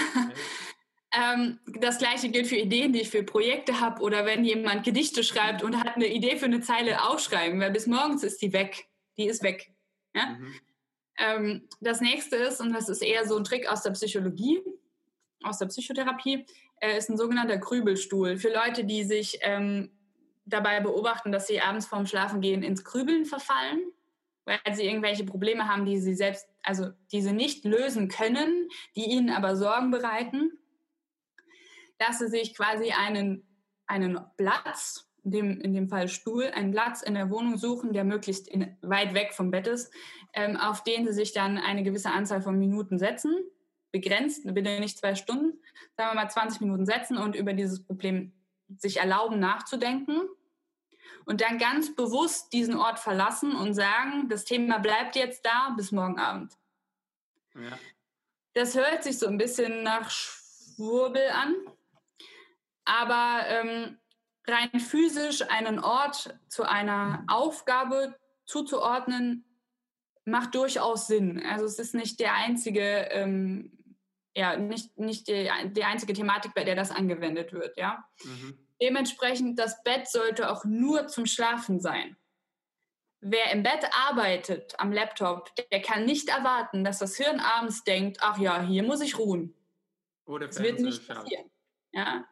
ähm, 1.12 1.58
das 1.80 1.98
gleiche 1.98 2.30
gilt 2.30 2.46
für 2.46 2.56
Ideen, 2.56 2.92
die 2.92 3.00
ich 3.00 3.10
für 3.10 3.22
Projekte 3.22 3.80
habe 3.80 4.02
oder 4.02 4.24
wenn 4.26 4.44
jemand 4.44 4.84
Gedichte 4.84 5.24
schreibt 5.24 5.62
und 5.62 5.76
hat 5.76 5.96
eine 5.96 6.08
Idee 6.08 6.36
für 6.36 6.46
eine 6.46 6.60
Zeile 6.60 7.02
aufschreiben, 7.08 7.60
weil 7.60 7.70
bis 7.70 7.86
morgens 7.86 8.22
ist 8.22 8.40
die 8.42 8.52
weg. 8.52 8.86
Die 9.16 9.26
ist 9.26 9.42
weg. 9.42 9.72
Ja? 10.14 10.26
Mhm. 10.26 10.54
Ähm, 11.18 11.68
das 11.80 12.00
nächste 12.00 12.36
ist, 12.36 12.60
und 12.60 12.72
das 12.72 12.88
ist 12.88 13.02
eher 13.02 13.26
so 13.26 13.36
ein 13.36 13.44
Trick 13.44 13.68
aus 13.68 13.82
der 13.82 13.90
Psychologie, 13.90 14.60
aus 15.42 15.58
der 15.58 15.66
Psychotherapie, 15.66 16.46
äh, 16.80 16.96
ist 16.96 17.10
ein 17.10 17.18
sogenannter 17.18 17.58
Grübelstuhl. 17.58 18.38
Für 18.38 18.52
Leute, 18.52 18.84
die 18.84 19.04
sich 19.04 19.38
ähm, 19.42 19.90
dabei 20.46 20.80
beobachten, 20.80 21.32
dass 21.32 21.46
sie 21.46 21.60
abends 21.60 21.86
vorm 21.86 22.06
Schlafengehen 22.06 22.62
ins 22.62 22.84
Grübeln 22.84 23.24
verfallen, 23.24 23.92
weil 24.44 24.58
sie 24.72 24.84
irgendwelche 24.84 25.24
Probleme 25.24 25.68
haben, 25.68 25.84
die 25.84 25.98
sie 25.98 26.14
selbst, 26.14 26.48
also 26.62 26.90
die 27.12 27.22
sie 27.22 27.32
nicht 27.32 27.64
lösen 27.64 28.08
können, 28.08 28.68
die 28.96 29.04
ihnen 29.04 29.30
aber 29.30 29.56
Sorgen 29.56 29.90
bereiten, 29.90 30.58
dass 31.98 32.18
sie 32.18 32.28
sich 32.28 32.54
quasi 32.54 32.92
einen, 32.92 33.46
einen 33.86 34.18
Platz, 34.36 35.10
in 35.22 35.30
dem, 35.32 35.60
in 35.60 35.74
dem 35.74 35.88
Fall 35.88 36.08
Stuhl, 36.08 36.44
einen 36.44 36.72
Platz 36.72 37.02
in 37.02 37.14
der 37.14 37.30
Wohnung 37.30 37.58
suchen, 37.58 37.92
der 37.92 38.04
möglichst 38.04 38.48
in, 38.48 38.76
weit 38.80 39.12
weg 39.14 39.34
vom 39.34 39.50
Bett 39.50 39.66
ist, 39.66 39.92
ähm, 40.32 40.56
auf 40.56 40.82
den 40.82 41.06
sie 41.06 41.12
sich 41.12 41.32
dann 41.32 41.58
eine 41.58 41.82
gewisse 41.82 42.10
Anzahl 42.10 42.40
von 42.40 42.58
Minuten 42.58 42.98
setzen, 42.98 43.34
begrenzt, 43.92 44.42
bitte 44.54 44.80
nicht 44.80 44.98
zwei 44.98 45.14
Stunden, 45.14 45.58
sagen 45.96 46.10
wir 46.10 46.22
mal 46.22 46.30
20 46.30 46.60
Minuten 46.60 46.86
setzen 46.86 47.18
und 47.18 47.36
über 47.36 47.52
dieses 47.52 47.84
Problem 47.84 48.32
sich 48.78 48.98
erlauben 48.98 49.40
nachzudenken 49.40 50.22
und 51.24 51.40
dann 51.40 51.58
ganz 51.58 51.94
bewusst 51.94 52.52
diesen 52.52 52.76
Ort 52.76 52.98
verlassen 52.98 53.54
und 53.54 53.74
sagen, 53.74 54.28
das 54.28 54.44
Thema 54.44 54.78
bleibt 54.78 55.16
jetzt 55.16 55.44
da 55.44 55.72
bis 55.76 55.92
morgen 55.92 56.18
Abend. 56.18 56.52
Ja. 57.54 57.78
Das 58.54 58.74
hört 58.74 59.04
sich 59.04 59.18
so 59.18 59.26
ein 59.26 59.38
bisschen 59.38 59.82
nach 59.82 60.10
Schwurbel 60.10 61.22
an, 61.30 61.54
aber 62.84 63.46
ähm, 63.46 63.98
rein 64.46 64.80
physisch 64.80 65.42
einen 65.48 65.78
Ort 65.78 66.36
zu 66.48 66.64
einer 66.64 67.24
Aufgabe 67.28 68.18
zuzuordnen, 68.46 69.44
macht 70.24 70.54
durchaus 70.54 71.06
Sinn. 71.06 71.42
Also 71.44 71.64
es 71.64 71.78
ist 71.78 71.94
nicht 71.94 72.20
der 72.20 72.34
einzige, 72.34 73.08
ähm, 73.10 73.72
ja, 74.34 74.56
nicht, 74.56 74.98
nicht 74.98 75.28
die, 75.28 75.50
die 75.72 75.84
einzige 75.84 76.12
Thematik, 76.12 76.54
bei 76.54 76.64
der 76.64 76.76
das 76.76 76.90
angewendet 76.90 77.52
wird, 77.52 77.76
ja. 77.76 78.04
Mhm. 78.24 78.58
Dementsprechend, 78.82 79.58
das 79.58 79.82
Bett 79.82 80.08
sollte 80.08 80.50
auch 80.50 80.64
nur 80.64 81.06
zum 81.06 81.26
Schlafen 81.26 81.80
sein. 81.80 82.16
Wer 83.20 83.52
im 83.52 83.62
Bett 83.62 83.84
arbeitet 84.08 84.74
am 84.78 84.92
Laptop, 84.92 85.54
der 85.70 85.82
kann 85.82 86.06
nicht 86.06 86.30
erwarten, 86.30 86.84
dass 86.84 86.98
das 86.98 87.16
Hirn 87.16 87.38
abends 87.38 87.84
denkt, 87.84 88.18
ach 88.22 88.38
ja, 88.38 88.62
hier 88.62 88.82
muss 88.82 89.02
ich 89.02 89.18
ruhen. 89.18 89.54
Oder 90.24 90.46
das 90.46 90.62
wird 90.62 90.80
nicht 90.80 91.06
passieren. 91.06 91.50
Ja? 91.92 92.24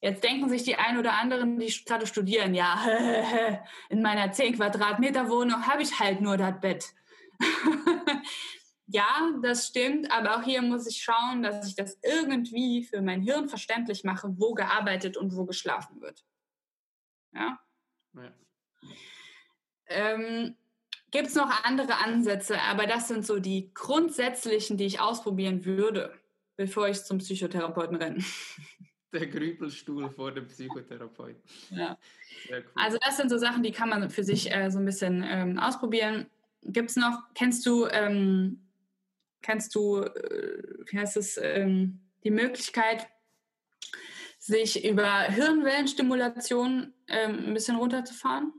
Jetzt 0.00 0.22
denken 0.22 0.50
sich 0.50 0.64
die 0.64 0.76
ein 0.76 0.98
oder 0.98 1.14
anderen, 1.14 1.58
die 1.58 1.72
gerade 1.86 2.06
studieren, 2.06 2.54
ja, 2.54 2.84
in 3.88 4.02
meiner 4.02 4.30
10 4.30 4.56
Quadratmeter 4.56 5.30
Wohnung 5.30 5.66
habe 5.66 5.80
ich 5.80 5.98
halt 5.98 6.20
nur 6.20 6.36
das 6.36 6.60
Bett. 6.60 6.92
ja, 8.86 9.32
das 9.42 9.68
stimmt, 9.68 10.10
aber 10.12 10.36
auch 10.36 10.42
hier 10.42 10.60
muss 10.60 10.86
ich 10.86 11.02
schauen, 11.02 11.42
dass 11.42 11.66
ich 11.66 11.74
das 11.74 11.98
irgendwie 12.02 12.84
für 12.84 13.00
mein 13.00 13.22
Hirn 13.22 13.48
verständlich 13.48 14.04
mache, 14.04 14.28
wo 14.38 14.52
gearbeitet 14.52 15.16
und 15.16 15.34
wo 15.36 15.44
geschlafen 15.46 16.00
wird. 16.00 16.24
Ja. 17.32 17.58
ja. 18.14 18.32
Ähm, 19.86 20.56
Gibt 21.10 21.28
es 21.28 21.34
noch 21.34 21.64
andere 21.64 21.98
Ansätze, 21.98 22.60
aber 22.60 22.86
das 22.86 23.08
sind 23.08 23.24
so 23.24 23.38
die 23.38 23.72
grundsätzlichen, 23.72 24.76
die 24.76 24.84
ich 24.84 25.00
ausprobieren 25.00 25.64
würde, 25.64 26.12
bevor 26.56 26.88
ich 26.88 27.04
zum 27.04 27.18
Psychotherapeuten 27.18 27.96
renne. 27.96 28.18
Der 29.12 29.28
Grübelstuhl 29.28 30.10
vor 30.10 30.32
dem 30.32 30.48
Psychotherapeuten. 30.48 31.40
Ja. 31.70 31.96
Cool. 32.50 32.64
Also 32.74 32.98
das 33.00 33.16
sind 33.16 33.30
so 33.30 33.38
Sachen, 33.38 33.62
die 33.62 33.70
kann 33.70 33.88
man 33.88 34.10
für 34.10 34.24
sich 34.24 34.52
äh, 34.52 34.70
so 34.70 34.80
ein 34.80 34.84
bisschen 34.84 35.22
ähm, 35.24 35.58
ausprobieren. 35.60 36.26
Gibt 36.62 36.90
es 36.90 36.96
noch, 36.96 37.22
kennst 37.32 37.64
du 37.64 37.86
ähm, 37.86 38.63
kannst 39.44 39.74
du, 39.74 39.98
äh, 40.00 40.62
wie 40.86 40.98
heißt 40.98 41.16
es, 41.16 41.38
ähm, 41.40 42.00
die 42.24 42.30
Möglichkeit, 42.30 43.06
sich 44.38 44.84
über 44.84 45.22
Hirnwellenstimulation 45.22 46.92
ähm, 47.08 47.46
ein 47.46 47.54
bisschen 47.54 47.76
runterzufahren? 47.76 48.52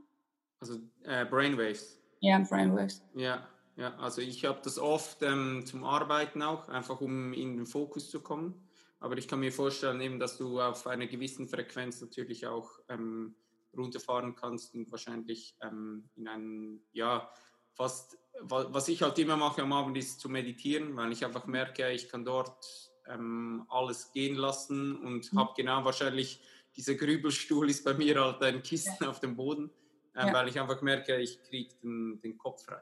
Also 0.60 0.80
äh, 1.04 1.24
Brainwaves. 1.26 2.00
Ja, 2.20 2.38
Brainwaves. 2.38 3.02
Ja, 3.14 3.46
ja, 3.76 3.94
also 3.98 4.22
ich 4.22 4.44
habe 4.44 4.60
das 4.62 4.78
oft 4.78 5.22
ähm, 5.22 5.64
zum 5.66 5.84
Arbeiten 5.84 6.42
auch, 6.42 6.68
einfach 6.68 7.00
um 7.00 7.32
in 7.32 7.56
den 7.56 7.66
Fokus 7.66 8.10
zu 8.10 8.20
kommen. 8.20 8.68
Aber 9.00 9.18
ich 9.18 9.28
kann 9.28 9.40
mir 9.40 9.52
vorstellen, 9.52 10.00
eben, 10.00 10.18
dass 10.18 10.38
du 10.38 10.60
auf 10.60 10.86
einer 10.86 11.06
gewissen 11.06 11.48
Frequenz 11.48 12.00
natürlich 12.00 12.46
auch 12.46 12.70
ähm, 12.88 13.36
runterfahren 13.76 14.34
kannst 14.34 14.74
und 14.74 14.90
wahrscheinlich 14.90 15.56
ähm, 15.62 16.08
in 16.16 16.28
einen, 16.28 16.86
ja, 16.92 17.30
fast, 17.74 18.18
was 18.42 18.88
ich 18.88 19.02
halt 19.02 19.18
immer 19.18 19.36
mache 19.36 19.62
am 19.62 19.72
Abend 19.72 19.96
ist 19.96 20.20
zu 20.20 20.28
meditieren, 20.28 20.96
weil 20.96 21.12
ich 21.12 21.24
einfach 21.24 21.46
merke, 21.46 21.90
ich 21.92 22.08
kann 22.08 22.24
dort 22.24 22.90
ähm, 23.08 23.64
alles 23.68 24.12
gehen 24.12 24.36
lassen 24.36 24.96
und 24.96 25.32
mhm. 25.32 25.38
habe 25.38 25.52
genau 25.56 25.84
wahrscheinlich, 25.84 26.40
dieser 26.76 26.94
Grübelstuhl 26.94 27.70
ist 27.70 27.84
bei 27.84 27.94
mir 27.94 28.20
halt 28.22 28.42
ein 28.42 28.62
Kissen 28.62 28.96
ja. 29.00 29.08
auf 29.08 29.20
dem 29.20 29.36
Boden, 29.36 29.70
äh, 30.14 30.26
ja. 30.26 30.32
weil 30.32 30.48
ich 30.48 30.60
einfach 30.60 30.82
merke, 30.82 31.16
ich 31.16 31.42
kriege 31.42 31.74
den, 31.82 32.20
den 32.20 32.36
Kopf 32.36 32.64
frei. 32.64 32.80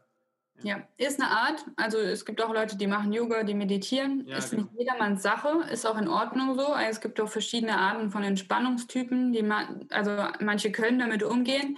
Ja. 0.63 0.79
ja. 0.79 1.07
ist 1.07 1.21
eine 1.21 1.31
Art. 1.31 1.65
Also 1.77 1.99
es 1.99 2.25
gibt 2.25 2.43
auch 2.43 2.53
Leute, 2.53 2.77
die 2.77 2.87
machen 2.87 3.13
Yoga, 3.13 3.43
die 3.43 3.55
meditieren. 3.55 4.25
Ja, 4.27 4.39
ist 4.39 4.51
genau. 4.51 4.65
nicht 4.65 4.79
jedermanns 4.79 5.23
Sache, 5.23 5.65
ist 5.71 5.87
auch 5.87 5.99
in 5.99 6.09
Ordnung 6.09 6.55
so. 6.57 6.67
Also 6.67 6.91
es 6.91 7.01
gibt 7.01 7.21
auch 7.21 7.29
verschiedene 7.29 7.79
Arten 7.79 8.11
von 8.11 8.23
Entspannungstypen, 8.23 9.33
die 9.33 9.43
man, 9.43 9.87
also 9.91 10.11
manche 10.41 10.73
können 10.73 10.99
damit 10.99 11.23
umgehen. 11.23 11.77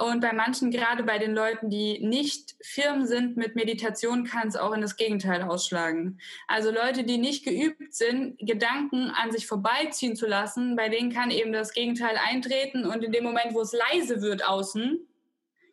Und 0.00 0.20
bei 0.20 0.32
manchen, 0.32 0.70
gerade 0.70 1.02
bei 1.02 1.18
den 1.18 1.34
Leuten, 1.34 1.70
die 1.70 1.98
nicht 2.06 2.54
firm 2.60 3.04
sind 3.04 3.36
mit 3.36 3.56
Meditation, 3.56 4.24
kann 4.24 4.48
es 4.48 4.56
auch 4.56 4.72
in 4.72 4.80
das 4.80 4.96
Gegenteil 4.96 5.42
ausschlagen. 5.42 6.20
Also 6.46 6.70
Leute, 6.70 7.04
die 7.04 7.18
nicht 7.18 7.44
geübt 7.44 7.94
sind, 7.94 8.38
Gedanken 8.38 9.10
an 9.10 9.32
sich 9.32 9.46
vorbeiziehen 9.46 10.16
zu 10.16 10.26
lassen, 10.26 10.76
bei 10.76 10.88
denen 10.88 11.12
kann 11.12 11.30
eben 11.30 11.52
das 11.52 11.72
Gegenteil 11.72 12.16
eintreten 12.16 12.86
und 12.86 13.02
in 13.02 13.12
dem 13.12 13.24
Moment, 13.24 13.54
wo 13.54 13.60
es 13.60 13.72
leise 13.72 14.22
wird 14.22 14.46
außen, 14.46 14.98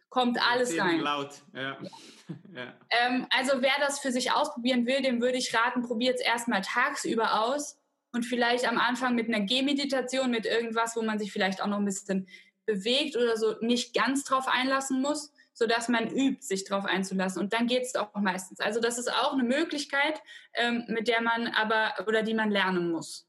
kommt 0.09 0.41
alles 0.41 0.79
rein. 0.79 1.01
Laut, 1.01 1.41
ja. 1.53 1.77
ja. 2.55 2.73
Ähm, 2.89 3.27
also 3.29 3.61
wer 3.61 3.73
das 3.79 3.99
für 3.99 4.11
sich 4.11 4.31
ausprobieren 4.31 4.85
will, 4.85 5.01
dem 5.01 5.21
würde 5.21 5.37
ich 5.37 5.53
raten, 5.53 5.81
probiert 5.81 6.15
es 6.15 6.21
erstmal 6.21 6.61
tagsüber 6.61 7.41
aus 7.43 7.77
und 8.13 8.23
vielleicht 8.23 8.67
am 8.67 8.77
Anfang 8.77 9.13
mit 9.13 9.27
einer 9.27 9.45
Gehmeditation, 9.45 10.31
mit 10.31 10.45
irgendwas, 10.45 10.95
wo 10.95 11.01
man 11.01 11.19
sich 11.19 11.31
vielleicht 11.31 11.61
auch 11.61 11.67
noch 11.67 11.79
ein 11.79 11.85
bisschen 11.85 12.27
bewegt 12.65 13.15
oder 13.15 13.37
so 13.37 13.55
nicht 13.61 13.93
ganz 13.93 14.23
drauf 14.23 14.47
einlassen 14.47 15.01
muss, 15.01 15.31
sodass 15.53 15.87
man 15.87 16.09
übt, 16.09 16.41
sich 16.41 16.65
drauf 16.65 16.85
einzulassen. 16.85 17.41
Und 17.41 17.53
dann 17.53 17.67
geht 17.67 17.83
es 17.83 17.95
auch 17.95 18.13
meistens. 18.15 18.59
Also 18.59 18.79
das 18.79 18.97
ist 18.97 19.11
auch 19.11 19.33
eine 19.33 19.43
Möglichkeit, 19.43 20.21
ähm, 20.53 20.85
mit 20.87 21.07
der 21.07 21.21
man 21.21 21.47
aber 21.47 21.93
oder 22.07 22.23
die 22.23 22.33
man 22.33 22.51
lernen 22.51 22.91
muss. 22.91 23.27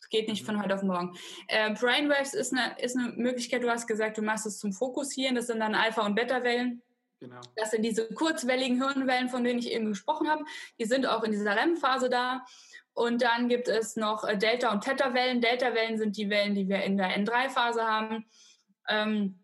Es 0.00 0.10
geht 0.10 0.28
nicht 0.28 0.44
von 0.44 0.62
heute 0.62 0.74
auf 0.74 0.82
morgen. 0.82 1.16
Äh, 1.48 1.74
Brainwaves 1.74 2.34
ist 2.34 2.52
eine, 2.52 2.78
ist 2.78 2.96
eine 2.96 3.08
Möglichkeit, 3.08 3.62
du 3.62 3.70
hast 3.70 3.86
gesagt, 3.86 4.18
du 4.18 4.22
machst 4.22 4.46
es 4.46 4.58
zum 4.58 4.72
Fokussieren. 4.72 5.34
Das 5.34 5.48
sind 5.48 5.58
dann 5.58 5.74
Alpha- 5.74 6.06
und 6.06 6.14
Beta-Wellen. 6.14 6.82
Genau. 7.18 7.40
Das 7.56 7.70
sind 7.70 7.82
diese 7.82 8.06
kurzwelligen 8.08 8.76
Hirnwellen, 8.76 9.30
von 9.30 9.42
denen 9.42 9.58
ich 9.58 9.72
eben 9.72 9.86
gesprochen 9.86 10.28
habe. 10.28 10.44
Die 10.78 10.84
sind 10.84 11.06
auch 11.06 11.24
in 11.24 11.32
dieser 11.32 11.56
REM-Phase 11.56 12.10
da. 12.10 12.44
Und 12.92 13.22
dann 13.22 13.48
gibt 13.48 13.68
es 13.68 13.96
noch 13.96 14.24
äh, 14.24 14.36
Delta- 14.36 14.72
und 14.72 14.84
Theta-Wellen. 14.84 15.40
Delta-Wellen 15.40 15.98
sind 15.98 16.16
die 16.16 16.30
Wellen, 16.30 16.54
die 16.54 16.68
wir 16.68 16.82
in 16.82 16.96
der 16.96 17.16
N3-Phase 17.18 17.82
haben. 17.82 18.26
Ähm, 18.88 19.38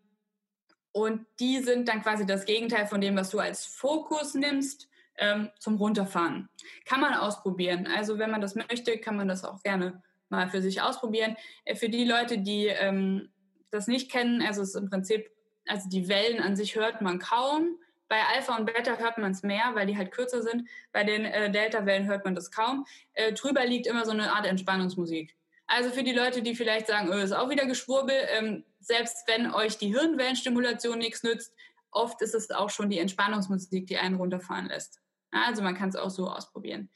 und 0.91 1.25
die 1.39 1.59
sind 1.59 1.87
dann 1.89 2.01
quasi 2.03 2.25
das 2.25 2.45
Gegenteil 2.45 2.85
von 2.85 3.01
dem, 3.01 3.15
was 3.15 3.31
du 3.31 3.39
als 3.39 3.65
Fokus 3.65 4.35
nimmst, 4.35 4.87
ähm, 5.17 5.49
zum 5.59 5.77
Runterfahren. 5.77 6.49
Kann 6.85 7.01
man 7.01 7.13
ausprobieren. 7.13 7.87
Also 7.87 8.19
wenn 8.19 8.31
man 8.31 8.41
das 8.41 8.55
möchte, 8.55 8.97
kann 8.97 9.15
man 9.15 9.27
das 9.27 9.43
auch 9.43 9.61
gerne 9.63 10.01
mal 10.29 10.49
für 10.49 10.61
sich 10.61 10.81
ausprobieren. 10.81 11.35
Äh, 11.65 11.75
für 11.75 11.89
die 11.89 12.05
Leute, 12.05 12.39
die 12.39 12.67
ähm, 12.67 13.29
das 13.71 13.87
nicht 13.87 14.11
kennen, 14.11 14.41
also 14.41 14.61
es 14.61 14.69
ist 14.69 14.75
im 14.75 14.89
Prinzip, 14.89 15.29
also 15.67 15.89
die 15.89 16.07
Wellen 16.07 16.41
an 16.41 16.55
sich 16.55 16.75
hört 16.75 17.01
man 17.01 17.19
kaum. 17.19 17.77
Bei 18.07 18.21
Alpha 18.35 18.55
und 18.55 18.65
Beta 18.65 18.97
hört 18.97 19.17
man 19.17 19.31
es 19.31 19.41
mehr, 19.41 19.71
weil 19.73 19.87
die 19.87 19.97
halt 19.97 20.11
kürzer 20.11 20.43
sind. 20.43 20.67
Bei 20.91 21.03
den 21.03 21.25
äh, 21.25 21.49
Delta-Wellen 21.49 22.05
hört 22.05 22.25
man 22.25 22.35
das 22.35 22.51
kaum. 22.51 22.85
Äh, 23.13 23.33
drüber 23.33 23.65
liegt 23.65 23.87
immer 23.87 24.05
so 24.05 24.11
eine 24.11 24.33
Art 24.33 24.45
Entspannungsmusik. 24.45 25.35
Also 25.75 25.89
für 25.89 26.03
die 26.03 26.11
Leute, 26.13 26.43
die 26.43 26.53
vielleicht 26.53 26.85
sagen, 26.85 27.09
oh, 27.11 27.17
ist 27.17 27.31
auch 27.31 27.49
wieder 27.49 27.65
Geschwurbel, 27.65 28.15
ähm, 28.29 28.63
selbst 28.79 29.23
wenn 29.25 29.51
euch 29.51 29.75
die 29.79 29.87
Hirnwellenstimulation 29.87 30.99
nichts 30.99 31.23
nützt, 31.23 31.51
oft 31.89 32.21
ist 32.21 32.35
es 32.35 32.51
auch 32.51 32.69
schon 32.69 32.91
die 32.91 32.99
Entspannungsmusik, 32.99 33.87
die 33.87 33.97
einen 33.97 34.15
runterfahren 34.15 34.67
lässt. 34.67 35.01
Also 35.31 35.63
man 35.63 35.75
kann 35.75 35.89
es 35.89 35.95
auch 35.95 36.11
so 36.11 36.29
ausprobieren. 36.29 36.91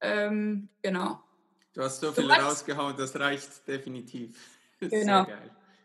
Ähm, 0.00 0.70
genau. 0.80 1.22
Du 1.74 1.82
hast 1.82 2.00
so 2.00 2.10
viel 2.12 2.30
rausgehauen, 2.30 2.96
das 2.96 3.18
reicht 3.18 3.68
definitiv. 3.68 4.36
Genau. 4.80 5.26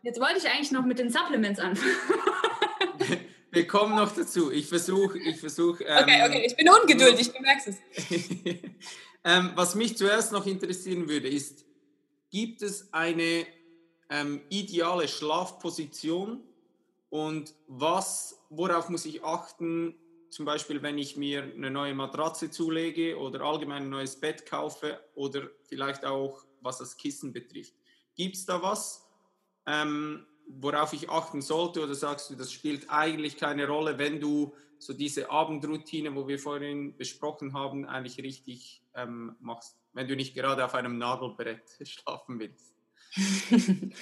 Jetzt 0.02 0.20
wollte 0.20 0.36
ich 0.38 0.46
eigentlich 0.46 0.72
noch 0.72 0.84
mit 0.84 0.98
den 0.98 1.08
Supplements 1.10 1.58
anfangen. 1.58 1.94
Wir 3.50 3.66
kommen 3.66 3.96
noch 3.96 4.14
dazu. 4.14 4.50
Ich 4.50 4.66
versuche, 4.66 5.18
ich 5.18 5.40
versuche. 5.40 5.84
Ähm, 5.88 6.02
okay, 6.02 6.22
okay, 6.26 6.42
ich 6.44 6.54
bin 6.54 6.68
ungeduldig, 6.68 7.32
du 7.32 7.40
merkst 7.40 7.68
es. 7.68 7.76
ähm, 9.24 9.52
was 9.54 9.74
mich 9.74 9.96
zuerst 9.96 10.32
noch 10.32 10.44
interessieren 10.44 11.08
würde, 11.08 11.28
ist, 11.28 11.64
gibt 12.30 12.62
es 12.62 12.92
eine 12.92 13.46
ähm, 14.08 14.40
ideale 14.48 15.08
Schlafposition 15.08 16.42
und 17.10 17.54
was, 17.66 18.40
worauf 18.50 18.88
muss 18.88 19.04
ich 19.04 19.24
achten, 19.24 19.94
zum 20.30 20.44
Beispiel, 20.44 20.80
wenn 20.82 20.96
ich 20.96 21.16
mir 21.16 21.42
eine 21.42 21.70
neue 21.70 21.94
Matratze 21.94 22.50
zulege 22.50 23.18
oder 23.18 23.40
allgemein 23.40 23.84
ein 23.84 23.90
neues 23.90 24.18
Bett 24.18 24.46
kaufe 24.46 25.00
oder 25.14 25.50
vielleicht 25.64 26.04
auch, 26.04 26.44
was 26.60 26.78
das 26.78 26.96
Kissen 26.96 27.32
betrifft. 27.32 27.74
Gibt 28.14 28.36
es 28.36 28.46
da 28.46 28.62
was, 28.62 29.08
ähm, 29.66 30.26
worauf 30.46 30.92
ich 30.92 31.10
achten 31.10 31.42
sollte 31.42 31.82
oder 31.82 31.94
sagst 31.94 32.30
du, 32.30 32.36
das 32.36 32.52
spielt 32.52 32.88
eigentlich 32.90 33.36
keine 33.36 33.66
Rolle, 33.66 33.98
wenn 33.98 34.20
du 34.20 34.54
so 34.80 34.92
diese 34.92 35.30
Abendroutine, 35.30 36.14
wo 36.14 36.26
wir 36.26 36.38
vorhin 36.38 36.96
besprochen 36.96 37.52
haben, 37.52 37.86
eigentlich 37.86 38.18
richtig 38.18 38.82
ähm, 38.94 39.36
machst, 39.40 39.78
wenn 39.92 40.08
du 40.08 40.16
nicht 40.16 40.34
gerade 40.34 40.64
auf 40.64 40.74
einem 40.74 40.98
Nagelbrett 40.98 41.62
schlafen 41.86 42.40
willst? 42.40 42.74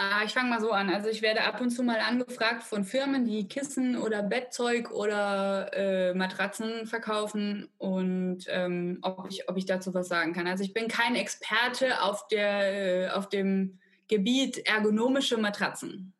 Ah, 0.00 0.22
ich 0.24 0.32
fange 0.32 0.48
mal 0.48 0.60
so 0.60 0.70
an. 0.70 0.90
Also 0.90 1.08
ich 1.08 1.22
werde 1.22 1.42
ab 1.42 1.60
und 1.60 1.70
zu 1.70 1.82
mal 1.82 1.98
angefragt 1.98 2.62
von 2.62 2.84
Firmen, 2.84 3.24
die 3.24 3.48
Kissen 3.48 3.96
oder 3.96 4.22
Bettzeug 4.22 4.92
oder 4.92 5.72
äh, 5.74 6.14
Matratzen 6.14 6.86
verkaufen 6.86 7.68
und 7.78 8.44
ähm, 8.46 9.00
ob, 9.02 9.26
ich, 9.28 9.48
ob 9.48 9.56
ich 9.56 9.66
dazu 9.66 9.92
was 9.94 10.06
sagen 10.06 10.34
kann. 10.34 10.46
Also 10.46 10.62
ich 10.62 10.72
bin 10.72 10.86
kein 10.86 11.16
Experte 11.16 12.00
auf, 12.00 12.28
der, 12.28 13.06
äh, 13.06 13.10
auf 13.10 13.28
dem 13.28 13.80
Gebiet 14.06 14.58
ergonomische 14.68 15.36
Matratzen. 15.36 16.12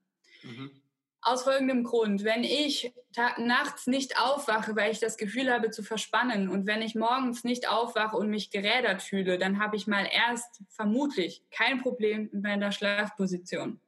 Mhm. 0.42 0.72
Aus 1.20 1.42
folgendem 1.42 1.82
Grund, 1.82 2.22
wenn 2.22 2.44
ich 2.44 2.92
nachts 3.38 3.86
nicht 3.86 4.20
aufwache, 4.20 4.76
weil 4.76 4.92
ich 4.92 5.00
das 5.00 5.16
Gefühl 5.16 5.52
habe 5.52 5.70
zu 5.70 5.82
verspannen 5.82 6.48
und 6.48 6.66
wenn 6.66 6.80
ich 6.80 6.94
morgens 6.94 7.42
nicht 7.42 7.68
aufwache 7.68 8.16
und 8.16 8.30
mich 8.30 8.50
gerädert 8.50 9.02
fühle, 9.02 9.38
dann 9.38 9.58
habe 9.58 9.76
ich 9.76 9.86
mal 9.86 10.08
erst 10.10 10.62
vermutlich 10.68 11.42
kein 11.50 11.80
Problem 11.82 12.30
in 12.32 12.42
meiner 12.42 12.70
Schlafposition. 12.70 13.80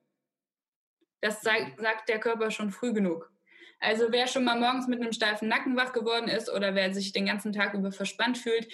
Das 1.20 1.42
sagt, 1.42 1.80
sagt 1.80 2.08
der 2.08 2.18
Körper 2.18 2.50
schon 2.50 2.70
früh 2.70 2.92
genug. 2.92 3.30
Also 3.78 4.06
wer 4.10 4.26
schon 4.26 4.44
mal 4.44 4.58
morgens 4.58 4.88
mit 4.88 5.00
einem 5.00 5.12
steifen 5.12 5.48
Nacken 5.48 5.76
wach 5.76 5.92
geworden 5.92 6.28
ist 6.28 6.50
oder 6.50 6.74
wer 6.74 6.92
sich 6.92 7.12
den 7.12 7.26
ganzen 7.26 7.52
Tag 7.52 7.74
über 7.74 7.92
verspannt 7.92 8.38
fühlt, 8.38 8.68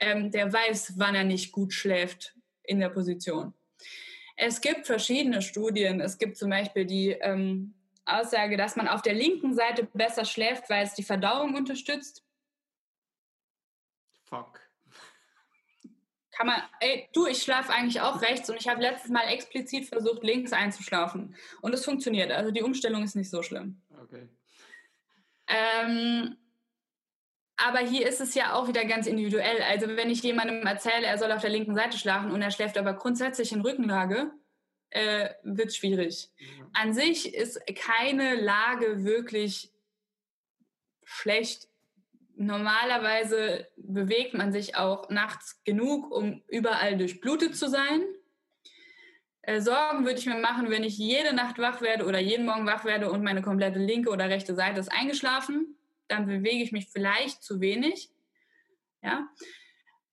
ähm, 0.00 0.30
der 0.30 0.52
weiß, 0.52 0.94
wann 0.96 1.14
er 1.14 1.24
nicht 1.24 1.52
gut 1.52 1.72
schläft 1.72 2.34
in 2.64 2.80
der 2.80 2.90
Position. 2.90 3.54
Es 4.36 4.60
gibt 4.60 4.86
verschiedene 4.86 5.42
Studien. 5.42 6.00
Es 6.00 6.18
gibt 6.18 6.36
zum 6.36 6.50
Beispiel 6.50 6.84
die 6.84 7.10
ähm, 7.10 7.74
Aussage, 8.18 8.56
dass 8.56 8.76
man 8.76 8.88
auf 8.88 9.02
der 9.02 9.14
linken 9.14 9.54
Seite 9.54 9.84
besser 9.92 10.24
schläft, 10.24 10.70
weil 10.70 10.84
es 10.84 10.94
die 10.94 11.02
Verdauung 11.02 11.54
unterstützt. 11.54 12.24
Fuck. 14.24 14.60
Kann 16.30 16.46
man, 16.46 16.62
ey, 16.80 17.08
du, 17.12 17.26
ich 17.26 17.42
schlafe 17.42 17.72
eigentlich 17.72 18.00
auch 18.00 18.22
rechts 18.22 18.48
und 18.48 18.56
ich 18.56 18.68
habe 18.68 18.80
letztes 18.80 19.10
Mal 19.10 19.24
explizit 19.24 19.88
versucht, 19.88 20.22
links 20.22 20.52
einzuschlafen. 20.52 21.36
Und 21.60 21.74
es 21.74 21.84
funktioniert. 21.84 22.32
Also 22.32 22.50
die 22.50 22.62
Umstellung 22.62 23.02
ist 23.02 23.16
nicht 23.16 23.30
so 23.30 23.42
schlimm. 23.42 23.82
Okay. 24.02 24.28
Ähm, 25.48 26.36
aber 27.56 27.80
hier 27.80 28.08
ist 28.08 28.20
es 28.20 28.34
ja 28.34 28.54
auch 28.54 28.68
wieder 28.68 28.84
ganz 28.86 29.06
individuell. 29.06 29.60
Also 29.62 29.88
wenn 29.88 30.08
ich 30.08 30.22
jemandem 30.22 30.66
erzähle, 30.66 31.06
er 31.06 31.18
soll 31.18 31.30
auf 31.32 31.42
der 31.42 31.50
linken 31.50 31.74
Seite 31.74 31.98
schlafen 31.98 32.30
und 32.30 32.40
er 32.40 32.50
schläft 32.50 32.78
aber 32.78 32.94
grundsätzlich 32.94 33.52
in 33.52 33.60
Rückenlage, 33.60 34.30
äh, 34.90 35.30
wird 35.42 35.74
schwierig. 35.74 36.28
Ja. 36.38 36.46
An 36.72 36.92
sich 36.92 37.34
ist 37.34 37.60
keine 37.76 38.34
Lage 38.34 39.04
wirklich 39.04 39.72
schlecht. 41.04 41.68
Normalerweise 42.36 43.66
bewegt 43.76 44.34
man 44.34 44.52
sich 44.52 44.76
auch 44.76 45.10
nachts 45.10 45.62
genug, 45.64 46.10
um 46.10 46.42
überall 46.48 46.96
durchblutet 46.96 47.56
zu 47.56 47.68
sein. 47.68 48.02
Äh, 49.42 49.60
Sorgen 49.60 50.04
würde 50.04 50.18
ich 50.18 50.26
mir 50.26 50.38
machen, 50.38 50.70
wenn 50.70 50.84
ich 50.84 50.98
jede 50.98 51.34
Nacht 51.34 51.58
wach 51.58 51.80
werde 51.80 52.04
oder 52.04 52.18
jeden 52.18 52.46
Morgen 52.46 52.66
wach 52.66 52.84
werde 52.84 53.10
und 53.10 53.22
meine 53.22 53.42
komplette 53.42 53.78
linke 53.78 54.10
oder 54.10 54.28
rechte 54.28 54.54
Seite 54.54 54.80
ist 54.80 54.92
eingeschlafen. 54.92 55.76
Dann 56.08 56.26
bewege 56.26 56.62
ich 56.62 56.72
mich 56.72 56.88
vielleicht 56.88 57.42
zu 57.42 57.60
wenig. 57.60 58.10
Ja. 59.02 59.28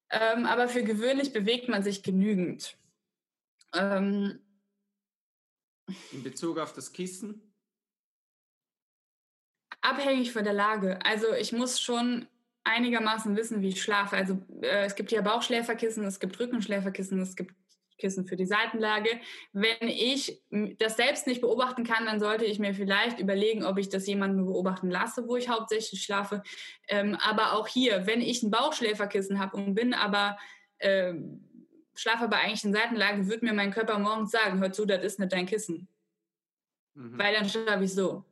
Ähm, 0.09 0.45
aber 0.45 0.67
für 0.69 0.83
gewöhnlich 0.83 1.33
bewegt 1.33 1.67
man 1.67 1.83
sich 1.83 2.03
genügend. 2.03 2.77
Ähm, 3.73 4.39
in 6.11 6.23
Bezug 6.23 6.57
auf 6.59 6.73
das 6.73 6.91
Kissen? 6.91 7.53
Abhängig 9.81 10.31
von 10.31 10.43
der 10.43 10.53
Lage. 10.53 10.99
Also 11.05 11.33
ich 11.33 11.51
muss 11.51 11.79
schon 11.79 12.27
einigermaßen 12.63 13.35
wissen, 13.35 13.61
wie 13.61 13.69
ich 13.69 13.81
schlafe. 13.81 14.17
Also 14.17 14.41
äh, 14.61 14.85
es 14.85 14.95
gibt 14.95 15.11
ja 15.11 15.21
Bauchschläferkissen, 15.21 16.03
es 16.05 16.19
gibt 16.19 16.39
Rückenschläferkissen, 16.39 17.19
es 17.21 17.35
gibt 17.35 17.53
Kissen 17.97 18.27
für 18.27 18.35
die 18.35 18.45
Seitenlage. 18.45 19.09
Wenn 19.53 19.87
ich 19.87 20.43
das 20.79 20.97
selbst 20.97 21.27
nicht 21.27 21.41
beobachten 21.41 21.83
kann, 21.83 22.05
dann 22.05 22.19
sollte 22.19 22.45
ich 22.45 22.59
mir 22.59 22.73
vielleicht 22.73 23.19
überlegen, 23.19 23.63
ob 23.63 23.77
ich 23.77 23.89
das 23.89 24.05
jemanden 24.07 24.45
beobachten 24.45 24.89
lasse, 24.89 25.27
wo 25.27 25.35
ich 25.35 25.49
hauptsächlich 25.49 26.03
schlafe. 26.03 26.43
Ähm, 26.87 27.17
aber 27.21 27.53
auch 27.53 27.67
hier, 27.67 28.05
wenn 28.05 28.21
ich 28.21 28.43
ein 28.43 28.51
Bauchschläferkissen 28.51 29.39
habe 29.39 29.57
und 29.57 29.73
bin 29.73 29.93
aber 29.93 30.37
ähm, 30.79 31.46
schlafe 31.97 32.25
aber 32.25 32.37
eigentlich 32.37 32.63
in 32.63 32.73
Seitenlage, 32.73 33.27
wird 33.27 33.43
mir 33.43 33.53
mein 33.53 33.71
Körper 33.71 33.99
morgens 33.99 34.31
sagen, 34.31 34.59
hör 34.59 34.71
zu, 34.71 34.85
das 34.85 35.03
ist 35.03 35.19
nicht 35.19 35.33
dein 35.33 35.45
Kissen. 35.45 35.87
Mhm. 36.93 37.17
Weil 37.17 37.33
dann 37.33 37.49
schlafe 37.49 37.83
ich 37.83 37.93
so. 37.93 38.23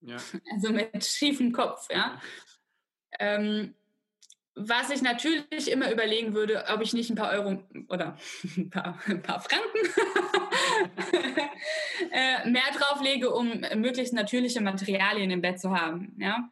Ja. 0.00 0.16
Also 0.52 0.72
mit 0.72 1.04
schiefem 1.04 1.52
Kopf, 1.52 1.88
ja. 1.90 2.20
Ähm, 3.18 3.74
was 4.54 4.90
ich 4.90 5.02
natürlich 5.02 5.70
immer 5.70 5.90
überlegen 5.90 6.34
würde, 6.34 6.64
ob 6.68 6.80
ich 6.82 6.92
nicht 6.92 7.10
ein 7.10 7.16
paar 7.16 7.30
Euro 7.30 7.62
oder 7.88 8.16
ein 8.56 8.70
paar, 8.70 8.98
ein 9.06 9.22
paar 9.22 9.40
Franken 9.40 9.78
äh, 12.10 12.48
mehr 12.48 12.70
drauflege, 12.76 13.30
um 13.30 13.60
möglichst 13.76 14.12
natürliche 14.12 14.60
Materialien 14.60 15.30
im 15.30 15.40
Bett 15.40 15.60
zu 15.60 15.70
haben. 15.70 16.16
Ja? 16.18 16.50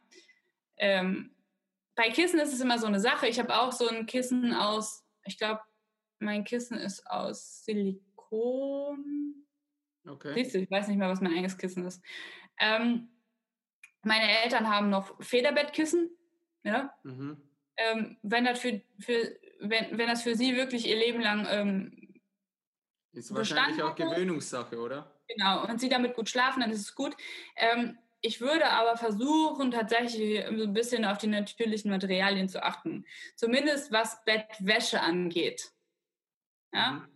Ähm, 0.77 1.35
bei 1.95 2.09
Kissen 2.09 2.39
ist 2.39 2.53
es 2.53 2.61
immer 2.61 2.79
so 2.79 2.87
eine 2.87 2.99
Sache. 2.99 3.27
Ich 3.27 3.39
habe 3.39 3.59
auch 3.59 3.71
so 3.71 3.87
ein 3.87 4.05
Kissen 4.05 4.53
aus, 4.53 5.03
ich 5.25 5.37
glaube, 5.37 5.61
mein 6.19 6.43
Kissen 6.43 6.77
ist 6.77 7.05
aus 7.07 7.63
Silikon. 7.65 9.45
Okay. 10.07 10.33
Siehst 10.35 10.55
du, 10.55 10.59
ich 10.59 10.71
weiß 10.71 10.87
nicht 10.87 10.97
mehr, 10.97 11.09
was 11.09 11.21
mein 11.21 11.33
eigenes 11.33 11.57
Kissen 11.57 11.85
ist. 11.85 12.01
Ähm, 12.59 13.09
meine 14.03 14.43
Eltern 14.43 14.69
haben 14.69 14.89
noch 14.89 15.21
Federbettkissen. 15.23 16.09
Ja? 16.63 16.93
Mhm. 17.03 17.41
Ähm, 17.77 18.17
wenn, 18.23 18.45
das 18.45 18.59
für, 18.59 18.81
für, 18.99 19.35
wenn, 19.59 19.97
wenn 19.97 20.07
das 20.07 20.23
für 20.23 20.35
sie 20.35 20.55
wirklich 20.55 20.87
ihr 20.87 20.97
Leben 20.97 21.21
lang 21.21 21.47
ähm, 21.49 21.99
ist 23.11 23.33
wahrscheinlich 23.33 23.81
auch 23.81 23.95
Gewöhnungssache, 23.95 24.77
oder? 24.77 25.19
Genau, 25.27 25.65
und 25.67 25.79
sie 25.79 25.89
damit 25.89 26.15
gut 26.15 26.29
schlafen, 26.29 26.61
dann 26.61 26.71
ist 26.71 26.81
es 26.81 26.95
gut. 26.95 27.15
Ähm, 27.55 27.97
ich 28.21 28.41
würde 28.41 28.69
aber 28.69 28.97
versuchen, 28.97 29.71
tatsächlich 29.71 30.45
so 30.45 30.63
ein 30.63 30.73
bisschen 30.73 31.05
auf 31.05 31.17
die 31.17 31.27
natürlichen 31.27 31.89
Materialien 31.89 32.49
zu 32.49 32.63
achten. 32.63 33.05
Zumindest 33.35 33.91
was 33.91 34.23
Bettwäsche 34.25 35.01
angeht. 35.01 35.71
Ja? 36.73 36.91
Mhm. 36.91 37.07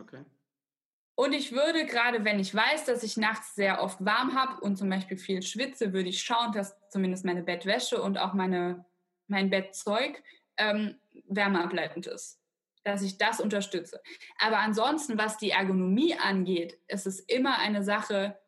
Okay. 0.00 0.24
Und 1.14 1.32
ich 1.32 1.50
würde 1.50 1.84
gerade, 1.84 2.24
wenn 2.24 2.38
ich 2.38 2.54
weiß, 2.54 2.84
dass 2.84 3.02
ich 3.02 3.16
nachts 3.16 3.56
sehr 3.56 3.82
oft 3.82 4.04
warm 4.04 4.34
habe 4.34 4.60
und 4.60 4.76
zum 4.76 4.88
Beispiel 4.88 5.18
viel 5.18 5.42
schwitze, 5.42 5.92
würde 5.92 6.08
ich 6.08 6.22
schauen, 6.22 6.52
dass 6.52 6.76
zumindest 6.90 7.24
meine 7.24 7.42
Bettwäsche 7.42 8.00
und 8.00 8.18
auch 8.18 8.34
meine, 8.34 8.84
mein 9.26 9.50
Bettzeug 9.50 10.22
ähm, 10.56 11.00
wärmeableitend 11.26 12.06
ist. 12.06 12.40
Dass 12.84 13.02
ich 13.02 13.18
das 13.18 13.40
unterstütze. 13.40 14.00
Aber 14.38 14.58
ansonsten, 14.58 15.18
was 15.18 15.38
die 15.38 15.50
Ergonomie 15.50 16.14
angeht, 16.14 16.78
ist 16.86 17.06
es 17.06 17.18
immer 17.18 17.58
eine 17.58 17.82
Sache 17.82 18.38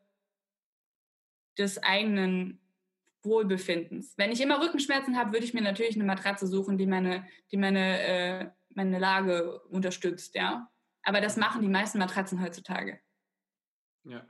des 1.59 1.83
eigenen 1.83 2.61
Wohlbefindens. 3.25 4.15
Wenn 4.17 4.31
ich 4.31 4.41
immer 4.41 4.61
Rückenschmerzen 4.63 5.19
habe, 5.19 5.33
würde 5.33 5.45
ich 5.45 5.55
mir 5.55 5.63
natürlich 5.63 5.97
eine 5.97 6.05
Matratze 6.05 6.47
suchen, 6.47 6.79
die 6.79 6.87
meine, 6.87 7.27
die 7.51 7.57
meine 7.57 8.01
äh, 8.01 8.51
meine 8.81 8.99
Lage 8.99 9.61
unterstützt, 9.69 10.35
ja. 10.35 10.71
Aber 11.03 11.21
das 11.21 11.37
machen 11.37 11.63
die 11.63 11.69
meisten 11.69 11.99
Matratzen 11.99 12.43
heutzutage. 12.43 13.01
Ja. 14.05 14.25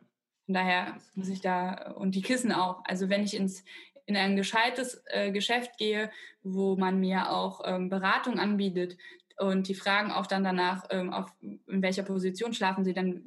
Von 0.47 0.55
daher 0.55 0.97
muss 1.15 1.29
ich 1.29 1.41
da, 1.41 1.93
und 1.93 2.15
die 2.15 2.23
Kissen 2.23 2.53
auch. 2.53 2.83
Also 2.85 3.09
wenn 3.09 3.23
ich 3.23 3.35
ins, 3.35 3.65
in 4.07 4.17
ein 4.17 4.37
gescheites 4.37 5.03
äh, 5.07 5.31
Geschäft 5.31 5.79
gehe, 5.79 6.11
wo 6.43 6.77
man 6.77 6.99
mir 6.99 7.31
auch 7.31 7.61
ähm, 7.65 7.89
Beratung 7.89 8.39
anbietet 8.39 8.97
und 9.39 9.69
die 9.69 9.75
fragen 9.75 10.11
auch 10.11 10.27
dann 10.27 10.45
danach, 10.45 10.87
ähm, 10.91 11.13
auf, 11.13 11.33
in 11.41 11.83
welcher 11.83 12.03
Position 12.03 12.53
schlafen 12.53 12.85
sie, 12.85 12.93
dann 12.93 13.23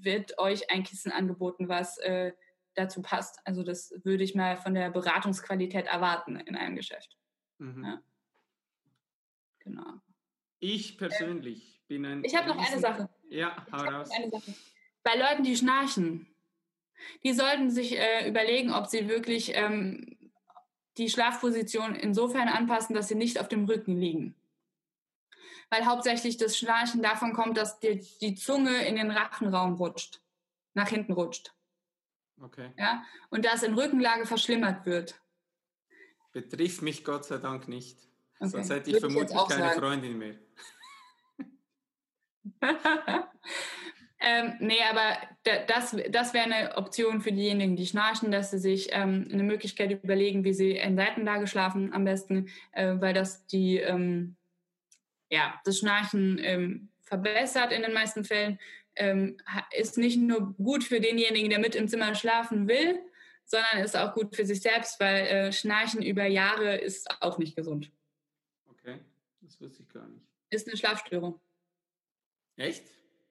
wird 0.00 0.38
euch 0.38 0.70
ein 0.70 0.84
Kissen 0.84 1.10
angeboten, 1.10 1.68
was 1.68 1.98
äh, 1.98 2.32
dazu 2.74 3.02
passt. 3.02 3.40
Also 3.44 3.64
das 3.64 3.92
würde 4.04 4.22
ich 4.22 4.34
mal 4.36 4.56
von 4.56 4.74
der 4.74 4.90
Beratungsqualität 4.90 5.86
erwarten 5.86 6.36
in 6.36 6.54
einem 6.54 6.76
Geschäft. 6.76 7.16
Mhm. 7.58 7.84
Ja. 7.84 8.02
Genau. 9.58 10.00
Ich 10.60 10.98
persönlich 10.98 11.80
bin 11.86 12.04
ein. 12.04 12.24
Ich 12.24 12.34
habe 12.36 12.48
noch 12.48 12.58
eine 12.58 12.80
Sache. 12.80 13.08
Ja, 13.30 13.66
hau 13.72 13.78
raus. 13.78 14.10
Eine 14.10 14.30
Sache. 14.30 14.54
Bei 15.02 15.16
Leuten, 15.16 15.44
die 15.44 15.56
schnarchen, 15.56 16.26
die 17.22 17.32
sollten 17.32 17.70
sich 17.70 17.96
äh, 17.96 18.28
überlegen, 18.28 18.72
ob 18.72 18.86
sie 18.86 19.08
wirklich 19.08 19.52
ähm, 19.54 20.18
die 20.96 21.08
Schlafposition 21.08 21.94
insofern 21.94 22.48
anpassen, 22.48 22.94
dass 22.94 23.08
sie 23.08 23.14
nicht 23.14 23.38
auf 23.38 23.48
dem 23.48 23.64
Rücken 23.64 23.96
liegen. 23.96 24.34
Weil 25.70 25.86
hauptsächlich 25.86 26.36
das 26.38 26.56
Schnarchen 26.56 27.02
davon 27.02 27.32
kommt, 27.32 27.56
dass 27.56 27.78
die, 27.78 28.04
die 28.20 28.34
Zunge 28.34 28.86
in 28.86 28.96
den 28.96 29.10
Rachenraum 29.10 29.74
rutscht, 29.74 30.20
nach 30.74 30.88
hinten 30.88 31.12
rutscht. 31.12 31.52
Okay. 32.40 32.72
Ja, 32.76 33.04
und 33.30 33.44
das 33.44 33.62
in 33.62 33.74
Rückenlage 33.74 34.26
verschlimmert 34.26 34.86
wird. 34.86 35.20
Betrifft 36.32 36.82
mich 36.82 37.04
Gott 37.04 37.24
sei 37.24 37.38
Dank 37.38 37.68
nicht. 37.68 38.07
Okay. 38.40 38.50
Sonst 38.50 38.70
hätte 38.70 38.90
ich 38.90 38.94
Würde 38.94 39.10
vermutlich 39.10 39.38
ich 39.40 39.48
keine 39.48 39.68
sagen. 39.68 39.80
Freundin 39.80 40.18
mehr. 40.18 40.34
ähm, 44.20 44.54
nee, 44.60 44.78
aber 44.90 45.18
das, 45.66 45.96
das 46.10 46.34
wäre 46.34 46.44
eine 46.44 46.76
Option 46.76 47.20
für 47.20 47.32
diejenigen, 47.32 47.76
die 47.76 47.86
schnarchen, 47.86 48.30
dass 48.30 48.50
sie 48.50 48.58
sich 48.58 48.88
ähm, 48.92 49.28
eine 49.32 49.42
Möglichkeit 49.42 49.90
überlegen, 49.90 50.44
wie 50.44 50.54
sie 50.54 50.72
in 50.72 50.96
Seitenlage 50.96 51.46
schlafen 51.46 51.92
am 51.92 52.04
besten, 52.04 52.48
äh, 52.72 52.94
weil 52.98 53.14
das 53.14 53.46
die, 53.46 53.78
ähm, 53.78 54.36
ja, 55.30 55.60
das 55.64 55.78
Schnarchen 55.78 56.38
ähm, 56.42 56.90
verbessert 57.02 57.72
in 57.72 57.82
den 57.82 57.92
meisten 57.92 58.24
Fällen. 58.24 58.58
Ähm, 58.94 59.36
ist 59.76 59.98
nicht 59.98 60.18
nur 60.18 60.54
gut 60.54 60.82
für 60.84 61.00
denjenigen, 61.00 61.50
der 61.50 61.60
mit 61.60 61.76
im 61.76 61.88
Zimmer 61.88 62.14
schlafen 62.14 62.66
will, 62.66 62.98
sondern 63.44 63.78
ist 63.78 63.96
auch 63.96 64.12
gut 64.12 64.34
für 64.34 64.44
sich 64.44 64.60
selbst, 64.60 64.98
weil 65.00 65.26
äh, 65.26 65.52
Schnarchen 65.52 66.02
über 66.02 66.26
Jahre 66.26 66.76
ist 66.76 67.08
auch 67.22 67.38
nicht 67.38 67.56
gesund. 67.56 67.90
Das 69.48 69.58
wusste 69.62 69.82
ich 69.82 69.88
gar 69.88 70.06
nicht. 70.06 70.26
Ist 70.50 70.68
eine 70.68 70.76
Schlafstörung. 70.76 71.40
Echt? 72.56 72.84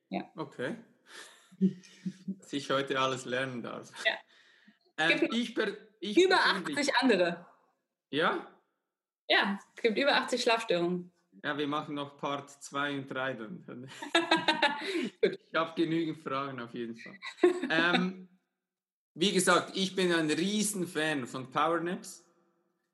Ja. 0.09 0.23
Okay. 0.35 0.75
Dass 2.39 2.53
ich 2.53 2.71
heute 2.71 2.99
alles 2.99 3.25
lernen 3.25 3.61
darf. 3.61 3.91
Ja. 4.03 4.13
Ähm, 4.97 5.29
ich 5.31 5.55
ich 5.99 6.17
über 6.17 6.43
80 6.43 6.95
andere. 6.95 7.45
Ja? 8.09 8.47
Ja, 9.29 9.59
es 9.75 9.81
gibt 9.83 9.97
über 9.97 10.15
80 10.15 10.41
Schlafstörungen. 10.41 11.11
Ja, 11.43 11.55
wir 11.55 11.67
machen 11.67 11.93
noch 11.93 12.17
Part 12.17 12.49
2 12.49 12.97
und 12.97 13.07
3 13.11 13.33
dann. 13.33 13.87
ich 15.21 15.39
habe 15.53 15.79
genügend 15.79 16.23
Fragen 16.23 16.59
auf 16.59 16.73
jeden 16.73 16.95
Fall. 16.95 17.19
Ähm, 17.69 18.27
wie 19.13 19.33
gesagt, 19.33 19.77
ich 19.77 19.95
bin 19.95 20.11
ein 20.13 20.31
Riesenfan 20.31 21.27
von 21.27 21.51
Powernaps. 21.51 22.25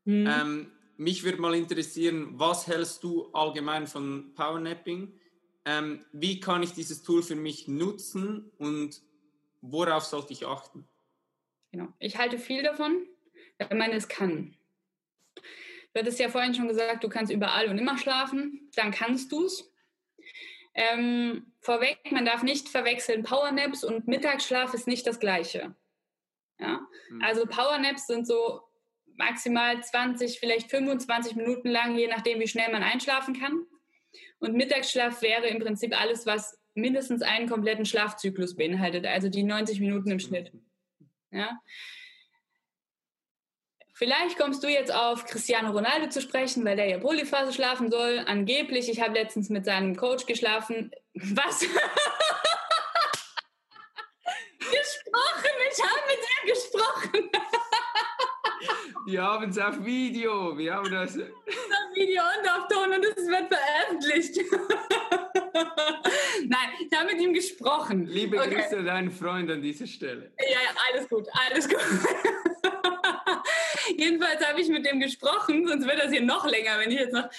Mhm. 0.04 0.28
Ähm, 0.28 0.72
mich 0.98 1.24
würde 1.24 1.42
mal 1.42 1.56
interessieren, 1.56 2.40
was 2.40 2.68
hältst 2.68 3.04
du 3.04 3.32
allgemein 3.34 3.88
von 3.88 4.34
Powernapping? 4.36 5.20
ähm, 5.66 6.06
wie 6.12 6.40
kann 6.40 6.64
ich 6.64 6.74
dieses 6.74 7.04
Tool 7.04 7.24
für 7.24 7.36
mich 7.36 7.68
nutzen 7.68 8.52
und 8.58 9.02
worauf 9.62 10.04
sollte 10.04 10.34
ich 10.34 10.46
achten? 10.46 10.88
Genau. 11.72 11.88
Ich 12.00 12.18
halte 12.18 12.38
viel 12.38 12.64
davon, 12.64 13.08
wenn 13.58 13.78
man 13.78 13.92
es 13.92 14.08
kann. 14.08 14.56
Du 15.94 16.00
hattest 16.00 16.20
ja 16.20 16.30
vorhin 16.30 16.54
schon 16.54 16.68
gesagt, 16.68 17.04
du 17.04 17.10
kannst 17.10 17.32
überall 17.32 17.70
und 17.70 17.78
immer 17.78 17.98
schlafen, 17.98 18.70
dann 18.76 18.92
kannst 18.92 19.32
du 19.32 19.46
es. 19.46 19.72
Ähm, 20.74 21.54
vorweg, 21.60 22.00
man 22.12 22.26
darf 22.26 22.42
nicht 22.42 22.68
verwechseln, 22.68 23.24
Powernaps 23.24 23.84
und 23.84 24.08
Mittagsschlaf 24.08 24.74
ist 24.74 24.88
nicht 24.88 25.06
das 25.06 25.20
gleiche. 25.20 25.76
Ja? 26.60 26.88
Mhm. 27.10 27.22
Also 27.22 27.46
Powernaps 27.46 28.08
sind 28.08 28.26
so 28.26 28.64
maximal 29.18 29.82
20, 29.82 30.40
vielleicht 30.40 30.70
25 30.70 31.36
Minuten 31.36 31.70
lang, 31.70 31.98
je 31.98 32.08
nachdem, 32.08 32.40
wie 32.40 32.48
schnell 32.48 32.72
man 32.72 32.84
einschlafen 32.84 33.40
kann. 33.40 33.66
Und 34.40 34.56
Mittagsschlaf 34.56 35.22
wäre 35.22 35.48
im 35.48 35.60
Prinzip 35.60 36.00
alles, 36.00 36.26
was 36.26 36.58
mindestens 36.76 37.22
einen 37.22 37.48
kompletten 37.48 37.86
Schlafzyklus 37.86 38.56
beinhaltet, 38.56 39.06
also 39.06 39.30
die 39.30 39.44
90 39.44 39.80
Minuten 39.80 40.12
im 40.12 40.20
Schnitt. 40.20 40.52
Ja? 41.32 41.60
Vielleicht 43.96 44.38
kommst 44.38 44.64
du 44.64 44.68
jetzt 44.68 44.94
auf 44.94 45.26
Cristiano 45.26 45.72
Ronaldo 45.72 46.10
zu 46.10 46.20
sprechen, 46.20 46.66
weil 46.66 46.76
der 46.76 46.90
ja 46.90 46.98
Polyphase 46.98 47.54
schlafen 47.54 47.92
soll. 47.92 48.24
Angeblich, 48.26 48.90
ich 48.90 49.00
habe 49.02 49.14
letztens 49.14 49.50
mit 49.50 49.66
seinem 49.66 49.96
Coach 49.96 50.26
geschlafen. 50.26 50.92
Was? 51.14 51.60
gesprochen, 54.60 55.54
ich 55.72 55.84
habe 55.84 56.02
mit 56.08 56.18
ihm 56.20 56.48
gesprochen. 56.50 57.30
Wir 59.06 59.22
haben 59.22 59.50
es 59.50 59.58
auf 59.58 59.84
Video. 59.84 60.58
Wir 60.58 60.76
haben 60.76 60.90
das. 60.92 61.16
Video 61.16 62.24
und 62.24 62.50
auf 62.50 62.68
Ton 62.68 62.92
und 62.92 63.06
es 63.06 63.28
wird 63.28 63.54
veröffentlicht. 63.54 64.38
Nein, 66.48 66.70
ich 66.80 66.92
habe 66.98 67.14
mit 67.14 67.22
ihm 67.22 67.34
gesprochen. 67.34 68.06
Liebe 68.06 68.38
okay. 68.38 68.56
Grüße 68.56 68.78
an 68.78 68.86
deinen 68.86 69.12
Freund 69.12 69.52
an 69.52 69.62
dieser 69.62 69.88
Stelle. 69.88 70.32
Ja, 70.40 70.46
ja 70.46 70.70
alles 70.92 71.10
gut, 71.10 71.28
alles 71.48 71.70
gut. 71.70 71.80
Jedenfalls 73.98 74.46
habe 74.46 74.62
ich 74.62 74.70
mit 74.70 74.86
dem 74.86 75.00
gesprochen, 75.00 75.68
sonst 75.68 75.86
wird 75.86 76.00
das 76.00 76.12
hier 76.12 76.22
noch 76.22 76.46
länger, 76.46 76.80
wenn 76.80 76.92
ich 76.92 77.00
jetzt 77.00 77.14
noch. 77.14 77.30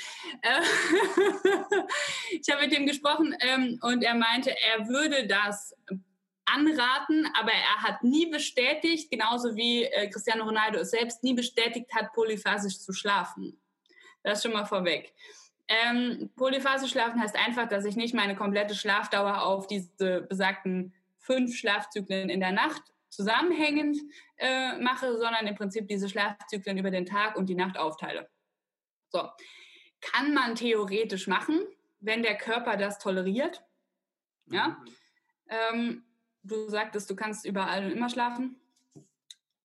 Ich 2.30 2.50
habe 2.50 2.62
mit 2.62 2.76
dem 2.76 2.86
gesprochen 2.86 3.34
ähm, 3.40 3.78
und 3.82 4.02
er 4.02 4.14
meinte, 4.14 4.50
er 4.50 4.88
würde 4.88 5.26
das 5.26 5.74
anraten, 6.46 7.28
aber 7.34 7.52
er 7.52 7.82
hat 7.82 8.02
nie 8.02 8.26
bestätigt, 8.26 9.10
genauso 9.10 9.56
wie 9.56 9.84
äh, 9.84 10.08
Cristiano 10.08 10.44
Ronaldo 10.44 10.78
es 10.80 10.90
selbst 10.90 11.22
nie 11.22 11.34
bestätigt 11.34 11.94
hat, 11.94 12.12
polyphasisch 12.12 12.80
zu 12.80 12.92
schlafen. 12.92 13.60
Das 14.22 14.42
schon 14.42 14.52
mal 14.52 14.64
vorweg. 14.64 15.14
Ähm, 15.68 16.30
Polyphase 16.36 16.88
schlafen 16.88 17.20
heißt 17.20 17.36
einfach, 17.36 17.68
dass 17.68 17.84
ich 17.84 17.96
nicht 17.96 18.14
meine 18.14 18.36
komplette 18.36 18.74
Schlafdauer 18.74 19.42
auf 19.42 19.66
diese 19.66 20.22
besagten 20.22 20.94
fünf 21.18 21.56
Schlafzyklen 21.56 22.28
in 22.28 22.40
der 22.40 22.52
Nacht 22.52 22.82
zusammenhängend 23.08 23.96
äh, 24.36 24.76
mache, 24.78 25.16
sondern 25.16 25.46
im 25.46 25.54
Prinzip 25.54 25.88
diese 25.88 26.08
Schlafzyklen 26.08 26.76
über 26.76 26.90
den 26.90 27.06
Tag 27.06 27.36
und 27.36 27.46
die 27.46 27.54
Nacht 27.54 27.78
aufteile. 27.78 28.28
So. 29.08 29.28
Kann 30.00 30.34
man 30.34 30.54
theoretisch 30.54 31.26
machen, 31.28 31.60
wenn 32.00 32.22
der 32.22 32.36
Körper 32.36 32.76
das 32.76 32.98
toleriert. 32.98 33.62
Ja. 34.46 34.68
Mhm. 34.68 34.84
Ähm, 35.48 36.04
du 36.44 36.68
sagtest, 36.68 37.10
du 37.10 37.16
kannst 37.16 37.44
überall 37.44 37.86
und 37.86 37.92
immer 37.92 38.08
schlafen. 38.08 38.56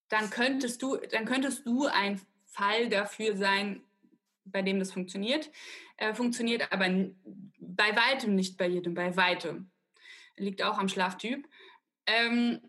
Dann 0.10 0.30
könntest 0.30 0.82
du, 0.82 0.98
dann 0.98 1.26
könntest 1.26 1.66
du 1.66 1.86
ein 1.86 2.20
Fall 2.46 2.90
dafür 2.90 3.36
sein, 3.36 3.84
bei 4.46 4.62
dem 4.62 4.80
das 4.80 4.92
funktioniert. 4.92 5.52
Äh, 5.98 6.14
funktioniert 6.14 6.72
aber 6.72 6.88
bei 7.60 7.96
weitem 7.96 8.36
nicht 8.36 8.58
bei 8.58 8.68
jedem, 8.68 8.94
bei 8.94 9.16
weitem. 9.16 9.70
Liegt 10.36 10.64
auch 10.64 10.78
am 10.78 10.90
Schlaftyp. 10.90 11.48
Ähm, 12.08 12.60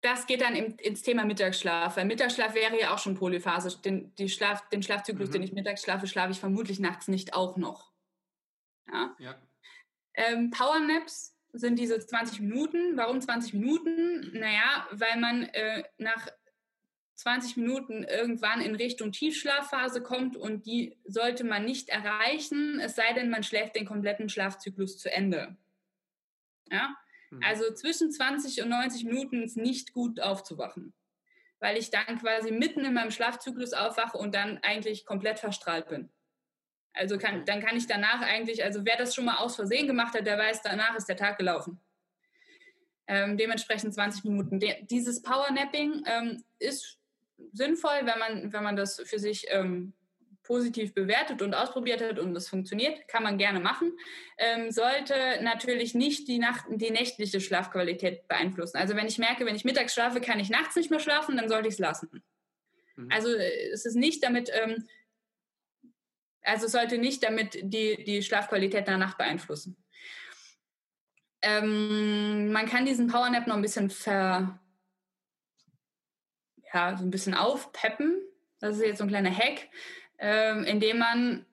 das 0.00 0.26
geht 0.26 0.42
dann 0.42 0.54
im, 0.54 0.76
ins 0.76 1.02
Thema 1.02 1.24
Mittagsschlaf, 1.24 1.96
weil 1.96 2.04
Mittagsschlaf 2.04 2.54
wäre 2.54 2.78
ja 2.78 2.94
auch 2.94 2.98
schon 2.98 3.16
polyphasisch. 3.16 3.80
Den, 3.80 4.14
die 4.16 4.28
Schlaf, 4.28 4.68
den 4.68 4.82
Schlafzyklus, 4.82 5.28
mhm. 5.28 5.32
den 5.32 5.42
ich 5.42 5.52
mittags 5.52 5.82
schlafe, 5.82 6.06
schlafe 6.06 6.32
ich 6.32 6.40
vermutlich 6.40 6.78
nachts 6.78 7.08
nicht 7.08 7.34
auch 7.34 7.56
noch. 7.56 7.90
Ja. 8.92 9.16
ja. 9.18 9.34
Ähm, 10.14 10.50
Powernaps 10.50 11.37
sind 11.58 11.78
diese 11.78 11.98
20 11.98 12.40
Minuten. 12.40 12.96
Warum 12.96 13.20
20 13.20 13.54
Minuten? 13.54 14.30
Naja, 14.32 14.86
weil 14.92 15.18
man 15.18 15.44
äh, 15.44 15.84
nach 15.98 16.28
20 17.16 17.56
Minuten 17.56 18.04
irgendwann 18.04 18.60
in 18.60 18.76
Richtung 18.76 19.10
Tiefschlafphase 19.10 20.02
kommt 20.02 20.36
und 20.36 20.66
die 20.66 20.96
sollte 21.04 21.42
man 21.42 21.64
nicht 21.64 21.88
erreichen, 21.88 22.78
es 22.78 22.94
sei 22.94 23.12
denn, 23.12 23.28
man 23.28 23.42
schläft 23.42 23.74
den 23.74 23.86
kompletten 23.86 24.28
Schlafzyklus 24.28 24.98
zu 24.98 25.10
Ende. 25.12 25.56
Ja? 26.70 26.94
Mhm. 27.30 27.42
Also 27.42 27.74
zwischen 27.74 28.12
20 28.12 28.62
und 28.62 28.68
90 28.68 29.04
Minuten 29.04 29.42
ist 29.42 29.56
nicht 29.56 29.92
gut 29.92 30.20
aufzuwachen, 30.20 30.94
weil 31.58 31.76
ich 31.76 31.90
dann 31.90 32.20
quasi 32.20 32.52
mitten 32.52 32.84
in 32.84 32.94
meinem 32.94 33.10
Schlafzyklus 33.10 33.72
aufwache 33.72 34.16
und 34.16 34.36
dann 34.36 34.58
eigentlich 34.58 35.04
komplett 35.04 35.40
verstrahlt 35.40 35.88
bin. 35.88 36.10
Also 36.98 37.16
kann, 37.16 37.44
dann 37.44 37.60
kann 37.60 37.76
ich 37.76 37.86
danach 37.86 38.20
eigentlich, 38.22 38.64
also 38.64 38.84
wer 38.84 38.96
das 38.96 39.14
schon 39.14 39.24
mal 39.24 39.36
aus 39.36 39.56
Versehen 39.56 39.86
gemacht 39.86 40.14
hat, 40.14 40.26
der 40.26 40.36
weiß, 40.36 40.62
danach 40.62 40.96
ist 40.96 41.08
der 41.08 41.16
Tag 41.16 41.38
gelaufen. 41.38 41.80
Ähm, 43.06 43.36
dementsprechend 43.36 43.94
20 43.94 44.24
Minuten. 44.24 44.60
De 44.60 44.84
dieses 44.84 45.22
Powernapping 45.22 46.02
ähm, 46.06 46.44
ist 46.58 46.98
sinnvoll, 47.52 48.00
wenn 48.02 48.18
man, 48.18 48.52
wenn 48.52 48.62
man 48.62 48.76
das 48.76 49.00
für 49.06 49.18
sich 49.18 49.46
ähm, 49.48 49.94
positiv 50.42 50.94
bewertet 50.94 51.42
und 51.42 51.54
ausprobiert 51.54 52.02
hat 52.02 52.18
und 52.18 52.34
es 52.34 52.48
funktioniert, 52.48 53.06
kann 53.06 53.22
man 53.22 53.38
gerne 53.38 53.60
machen. 53.60 53.92
Ähm, 54.38 54.70
sollte 54.70 55.14
natürlich 55.42 55.94
nicht 55.94 56.26
die, 56.26 56.38
Nacht, 56.38 56.64
die 56.70 56.90
nächtliche 56.90 57.40
Schlafqualität 57.40 58.26
beeinflussen. 58.28 58.78
Also 58.78 58.96
wenn 58.96 59.06
ich 59.06 59.18
merke, 59.18 59.44
wenn 59.46 59.54
ich 59.54 59.64
mittags 59.64 59.94
schlafe, 59.94 60.20
kann 60.20 60.40
ich 60.40 60.48
nachts 60.48 60.74
nicht 60.74 60.90
mehr 60.90 61.00
schlafen, 61.00 61.36
dann 61.36 61.48
sollte 61.48 61.68
ich 61.68 61.74
es 61.74 61.78
lassen. 61.78 62.22
Mhm. 62.96 63.08
Also 63.12 63.28
äh, 63.28 63.70
es 63.72 63.84
ist 63.84 63.94
nicht 63.94 64.24
damit, 64.24 64.50
ähm, 64.52 64.86
also 66.48 66.66
sollte 66.66 66.98
nicht 66.98 67.22
damit 67.22 67.58
die, 67.62 68.02
die 68.04 68.22
Schlafqualität 68.22 68.86
der 68.86 68.96
Nacht 68.96 69.18
beeinflussen. 69.18 69.76
Ähm, 71.42 72.50
man 72.50 72.66
kann 72.66 72.86
diesen 72.86 73.06
Powernap 73.06 73.46
noch 73.46 73.56
ein 73.56 73.62
bisschen 73.62 73.90
ver, 73.90 74.58
ja, 76.72 76.96
so 76.96 77.04
ein 77.04 77.10
bisschen 77.10 77.34
aufpeppen. 77.34 78.20
Das 78.60 78.76
ist 78.76 78.82
jetzt 78.82 78.98
so 78.98 79.04
ein 79.04 79.10
kleiner 79.10 79.34
Hack, 79.34 79.68
ähm, 80.18 80.64
indem 80.64 80.98
man 80.98 81.46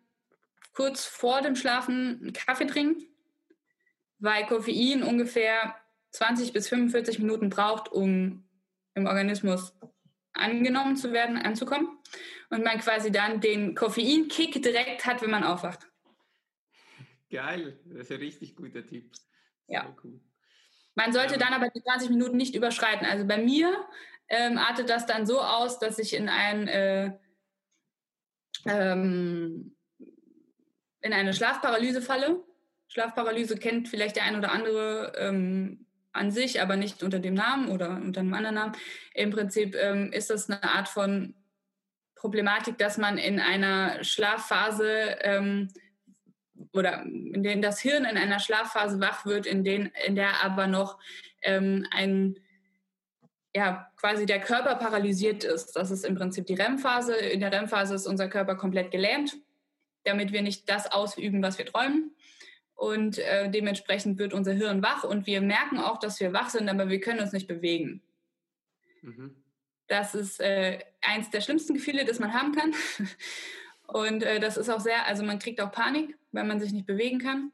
kurz 0.74 1.06
vor 1.06 1.42
dem 1.42 1.56
Schlafen 1.56 2.20
einen 2.22 2.34
Kaffee 2.34 2.66
trinkt, 2.66 3.04
weil 4.18 4.46
Koffein 4.46 5.04
ungefähr 5.04 5.76
20 6.12 6.54
bis 6.54 6.70
45 6.70 7.20
Minuten 7.20 7.50
braucht, 7.50 7.92
um 7.92 8.48
im 8.96 9.06
Organismus 9.06 9.74
angenommen 10.36 10.96
zu 10.96 11.12
werden, 11.12 11.38
anzukommen. 11.38 11.98
Und 12.50 12.64
man 12.64 12.80
quasi 12.80 13.12
dann 13.12 13.42
den 13.42 13.74
Koffeinkick 13.74 14.62
direkt 14.62 15.06
hat, 15.06 15.22
wenn 15.22 15.32
man 15.32 15.44
aufwacht. 15.44 15.88
Geil, 17.32 17.80
das 17.86 18.02
ist 18.02 18.12
ein 18.12 18.20
richtig 18.20 18.56
guter 18.56 18.86
Tipp. 18.86 19.12
Ja. 19.68 19.96
Cool. 20.04 20.20
Man 20.94 21.12
sollte 21.12 21.38
dann 21.38 21.54
aber 21.54 21.70
die 21.70 21.82
20 21.82 22.10
Minuten 22.10 22.38
nicht 22.38 22.56
überschreiten. 22.56 23.06
Also 23.06 23.26
bei 23.26 23.38
mir 23.38 23.86
ähm, 24.30 24.58
artet 24.58 24.90
das 24.90 25.06
dann 25.06 25.26
so 25.26 25.42
aus, 25.42 25.80
dass 25.80 26.00
ich 26.00 26.14
in 26.14 26.30
ein 26.30 26.68
äh, 26.68 27.18
ähm, 28.66 29.76
in 31.02 31.14
eine 31.14 31.34
Schlafparalyse 31.34 32.02
falle. 32.02 32.44
Schlafparalyse 32.88 33.58
kennt 33.58 33.90
vielleicht 33.90 34.16
der 34.16 34.24
ein 34.24 34.38
oder 34.38 34.52
andere 34.52 35.14
ähm, 35.18 35.85
an 36.16 36.32
sich, 36.32 36.62
aber 36.62 36.76
nicht 36.76 37.04
unter 37.04 37.20
dem 37.20 37.34
Namen 37.34 37.70
oder 37.70 37.90
unter 37.90 38.22
einem 38.22 38.34
anderen 38.34 38.56
Namen. 38.56 38.74
Im 39.14 39.32
Prinzip 39.32 39.76
ähm, 39.76 40.12
ist 40.12 40.30
das 40.30 40.50
eine 40.50 40.64
Art 40.64 40.88
von 40.88 41.36
Problematik, 42.16 42.78
dass 42.78 42.98
man 42.98 43.18
in 43.18 43.40
einer 43.40 44.04
Schlafphase 44.04 45.18
ähm, 45.22 45.70
oder 46.74 47.04
in 47.04 47.44
der 47.44 47.56
das 47.58 47.80
Hirn 47.80 48.06
in 48.06 48.18
einer 48.18 48.40
Schlafphase 48.40 49.00
wach 49.00 49.26
wird, 49.26 49.46
in, 49.46 49.64
den, 49.64 49.92
in 50.06 50.16
der 50.16 50.44
aber 50.44 50.68
noch 50.68 50.98
ähm, 51.42 51.86
ein 51.92 52.38
ja, 53.56 53.90
quasi 53.96 54.26
der 54.26 54.42
Körper 54.42 54.76
paralysiert 54.76 55.46
ist. 55.46 55.74
Das 55.74 55.90
ist 55.90 56.04
im 56.04 56.16
Prinzip 56.16 56.46
die 56.46 56.56
REM-Phase. 56.56 57.16
In 57.16 57.40
der 57.40 57.54
REM-Phase 57.54 57.96
ist 57.96 58.06
unser 58.06 58.28
Körper 58.28 58.56
komplett 58.56 58.92
gelähmt, 58.92 59.38
damit 60.04 60.34
wir 60.34 60.42
nicht 60.42 60.70
das 60.70 60.92
ausüben, 60.92 61.42
was 61.42 61.58
wir 61.58 61.66
träumen. 61.66 62.15
Und 62.76 63.18
äh, 63.20 63.50
dementsprechend 63.50 64.20
wird 64.20 64.34
unser 64.34 64.54
Hirn 64.54 64.84
wach 64.84 65.04
und 65.04 65.28
wir 65.28 65.42
merken 65.42 65.80
auch, 65.80 65.98
dass 65.98 66.20
wir 66.20 66.34
wach 66.34 66.50
sind, 66.50 66.70
aber 66.70 66.90
wir 66.90 67.00
können 67.00 67.22
uns 67.22 67.32
nicht 67.32 67.48
bewegen. 67.48 68.02
Mhm. 69.02 69.36
Das 69.88 70.14
ist 70.14 70.42
äh, 70.42 70.80
eins 71.02 71.30
der 71.30 71.42
schlimmsten 71.42 71.76
Gefühle, 71.76 72.06
das 72.06 72.20
man 72.20 72.34
haben 72.34 72.54
kann. 72.54 72.74
Und 73.88 74.24
äh, 74.24 74.40
das 74.40 74.58
ist 74.58 74.70
auch 74.70 74.80
sehr, 74.80 75.06
also 75.06 75.24
man 75.24 75.38
kriegt 75.38 75.62
auch 75.62 75.72
Panik, 75.72 76.18
wenn 76.32 76.48
man 76.48 76.60
sich 76.60 76.72
nicht 76.72 76.88
bewegen 76.88 77.20
kann. 77.20 77.52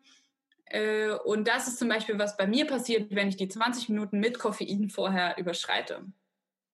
Äh, 0.65 1.11
und 1.25 1.47
das 1.47 1.67
ist 1.67 1.77
zum 1.77 1.89
Beispiel, 1.89 2.17
was 2.17 2.37
bei 2.37 2.47
mir 2.47 2.65
passiert, 2.65 3.13
wenn 3.13 3.27
ich 3.27 3.35
die 3.35 3.49
20 3.49 3.89
Minuten 3.89 4.19
mit 4.19 4.39
Koffein 4.39 4.89
vorher 4.89 5.37
überschreite. 5.37 6.05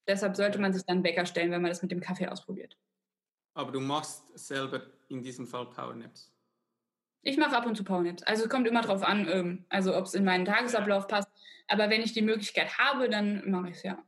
Deshalb 0.08 0.36
sollte 0.36 0.60
man 0.60 0.74
sich 0.74 0.84
dann 0.86 1.04
Wecker 1.04 1.26
stellen, 1.26 1.52
wenn 1.52 1.62
man 1.62 1.72
das 1.72 1.82
mit 1.82 1.92
dem 1.92 2.00
Kaffee 2.00 2.28
ausprobiert. 2.28 2.78
Aber 3.56 3.72
du 3.72 3.80
machst 3.80 4.38
selber 4.38 4.84
in 5.10 5.24
diesem 5.24 5.48
Fall 5.48 5.66
Powernaps? 5.66 6.32
Ich 7.28 7.36
mache 7.36 7.58
ab 7.58 7.66
und 7.66 7.76
zu 7.76 7.84
Powernaps. 7.84 8.24
Also 8.24 8.46
es 8.46 8.50
kommt 8.50 8.70
immer 8.70 8.82
darauf 8.82 9.04
an, 9.04 9.28
ähm, 9.30 9.66
also 9.68 9.94
ob 9.94 10.06
es 10.06 10.14
in 10.14 10.24
meinen 10.24 10.46
Tagesablauf 10.46 11.10
passt. 11.10 11.28
Aber 11.68 11.90
wenn 11.90 12.02
ich 12.02 12.14
die 12.14 12.22
Möglichkeit 12.22 12.78
habe, 12.78 13.10
dann 13.10 13.52
mache 13.52 13.72
ich 13.72 13.76
es 13.76 13.84
ja. 13.84 14.02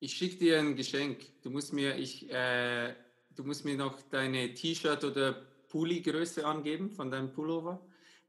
Ich 0.00 0.14
schicke 0.14 0.38
dir 0.38 0.58
ein 0.58 0.74
Geschenk. 0.74 1.18
Du 1.42 1.50
musst 1.50 1.72
mir, 1.72 1.96
ich, 1.96 2.28
äh, 2.32 2.92
du 3.36 3.44
musst 3.44 3.64
mir 3.64 3.76
noch 3.76 4.02
deine 4.10 4.52
T-Shirt 4.52 5.04
oder 5.04 5.44
Pulli-Größe 5.68 6.44
angeben 6.44 6.90
von 6.90 7.08
deinem 7.08 7.32
Pullover. 7.32 7.80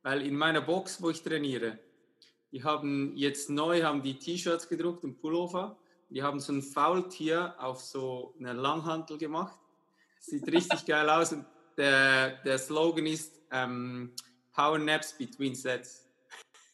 Weil 0.04 0.22
in 0.22 0.36
meiner 0.36 0.62
Box, 0.62 1.02
wo 1.02 1.10
ich 1.10 1.24
trainiere, 1.24 1.80
die 2.52 2.64
haben 2.64 3.14
jetzt 3.16 3.50
neu 3.50 3.82
haben 3.82 4.04
die 4.04 4.20
T-Shirts 4.20 4.70
gedruckt 4.70 5.04
und 5.04 5.18
Pullover. 5.18 5.80
Die 6.12 6.22
haben 6.22 6.40
so 6.40 6.54
ein 6.54 6.62
Faultier 6.62 7.56
auf 7.58 7.82
so 7.82 8.36
eine 8.38 8.54
Langhantel 8.54 9.18
gemacht. 9.18 9.60
Sieht 10.20 10.48
richtig 10.48 10.86
geil 10.86 11.10
aus 11.10 11.34
und 11.34 11.44
der, 11.78 12.38
der 12.44 12.58
Slogan 12.58 13.08
ist 13.08 13.36
ähm, 13.56 14.12
Power 14.54 14.78
Naps 14.78 15.14
Between 15.14 15.56
Sets. 15.56 16.08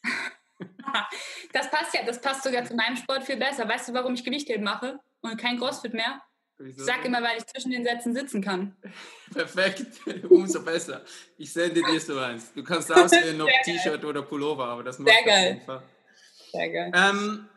das 1.52 1.70
passt 1.70 1.94
ja, 1.94 2.04
das 2.04 2.20
passt 2.20 2.42
sogar 2.44 2.64
zu 2.64 2.74
meinem 2.74 2.96
Sport 2.96 3.24
viel 3.24 3.36
besser. 3.36 3.68
Weißt 3.68 3.88
du, 3.88 3.94
warum 3.94 4.14
ich 4.14 4.24
Gewichtheben 4.24 4.64
mache 4.64 5.00
und 5.20 5.36
kein 5.36 5.58
Crossfit 5.58 5.94
mehr? 5.94 6.20
Wieso? 6.58 6.80
Ich 6.80 6.86
sag 6.86 7.04
immer, 7.04 7.22
weil 7.22 7.38
ich 7.38 7.46
zwischen 7.46 7.72
den 7.72 7.84
Sätzen 7.84 8.14
sitzen 8.14 8.42
kann. 8.42 8.76
Perfekt, 9.32 9.86
umso 10.28 10.62
besser. 10.62 11.04
Ich 11.38 11.52
sende 11.52 11.82
dir 11.82 12.00
so 12.00 12.18
eins. 12.18 12.52
Du 12.52 12.62
kannst 12.62 12.92
auswählen, 12.92 13.40
ob 13.40 13.48
T-Shirt 13.64 14.04
oder 14.04 14.22
Pullover, 14.22 14.66
aber 14.66 14.84
das 14.84 14.98
macht 14.98 15.12
Sehr 15.12 15.24
geil. 15.24 15.42
auf 15.42 15.54
jeden 15.54 15.66
Fall. 15.66 15.82
Sehr 16.52 16.70
geil. 16.70 16.92
Ähm, 16.94 17.48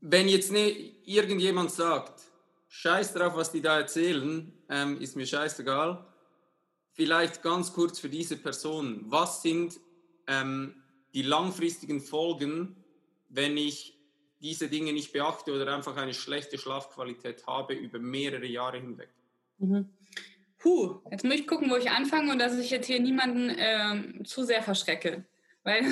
wenn 0.00 0.28
jetzt 0.28 0.52
ne, 0.52 0.68
irgendjemand 1.04 1.70
sagt, 1.70 2.20
scheiß 2.68 3.14
drauf, 3.14 3.36
was 3.36 3.50
die 3.50 3.62
da 3.62 3.78
erzählen, 3.78 4.52
ähm, 4.68 5.00
ist 5.00 5.16
mir 5.16 5.26
scheißegal. 5.26 6.04
Vielleicht 6.94 7.42
ganz 7.42 7.72
kurz 7.72 7.98
für 7.98 8.08
diese 8.08 8.36
Person. 8.36 9.02
Was 9.06 9.42
sind 9.42 9.78
ähm, 10.28 10.82
die 11.12 11.22
langfristigen 11.22 12.00
Folgen, 12.00 12.76
wenn 13.28 13.56
ich 13.56 13.98
diese 14.40 14.68
Dinge 14.68 14.92
nicht 14.92 15.12
beachte 15.12 15.52
oder 15.52 15.74
einfach 15.74 15.96
eine 15.96 16.14
schlechte 16.14 16.58
Schlafqualität 16.58 17.46
habe 17.46 17.74
über 17.74 17.98
mehrere 17.98 18.46
Jahre 18.46 18.78
hinweg. 18.78 19.08
Mhm. 19.58 19.88
Puh, 20.58 21.00
jetzt 21.10 21.24
muss 21.24 21.34
ich 21.34 21.46
gucken, 21.46 21.70
wo 21.70 21.76
ich 21.76 21.90
anfange 21.90 22.30
und 22.30 22.38
dass 22.38 22.56
ich 22.58 22.70
jetzt 22.70 22.86
hier 22.86 23.00
niemanden 23.00 23.54
ähm, 23.56 24.24
zu 24.24 24.44
sehr 24.44 24.62
verschrecke. 24.62 25.24
Weil 25.62 25.84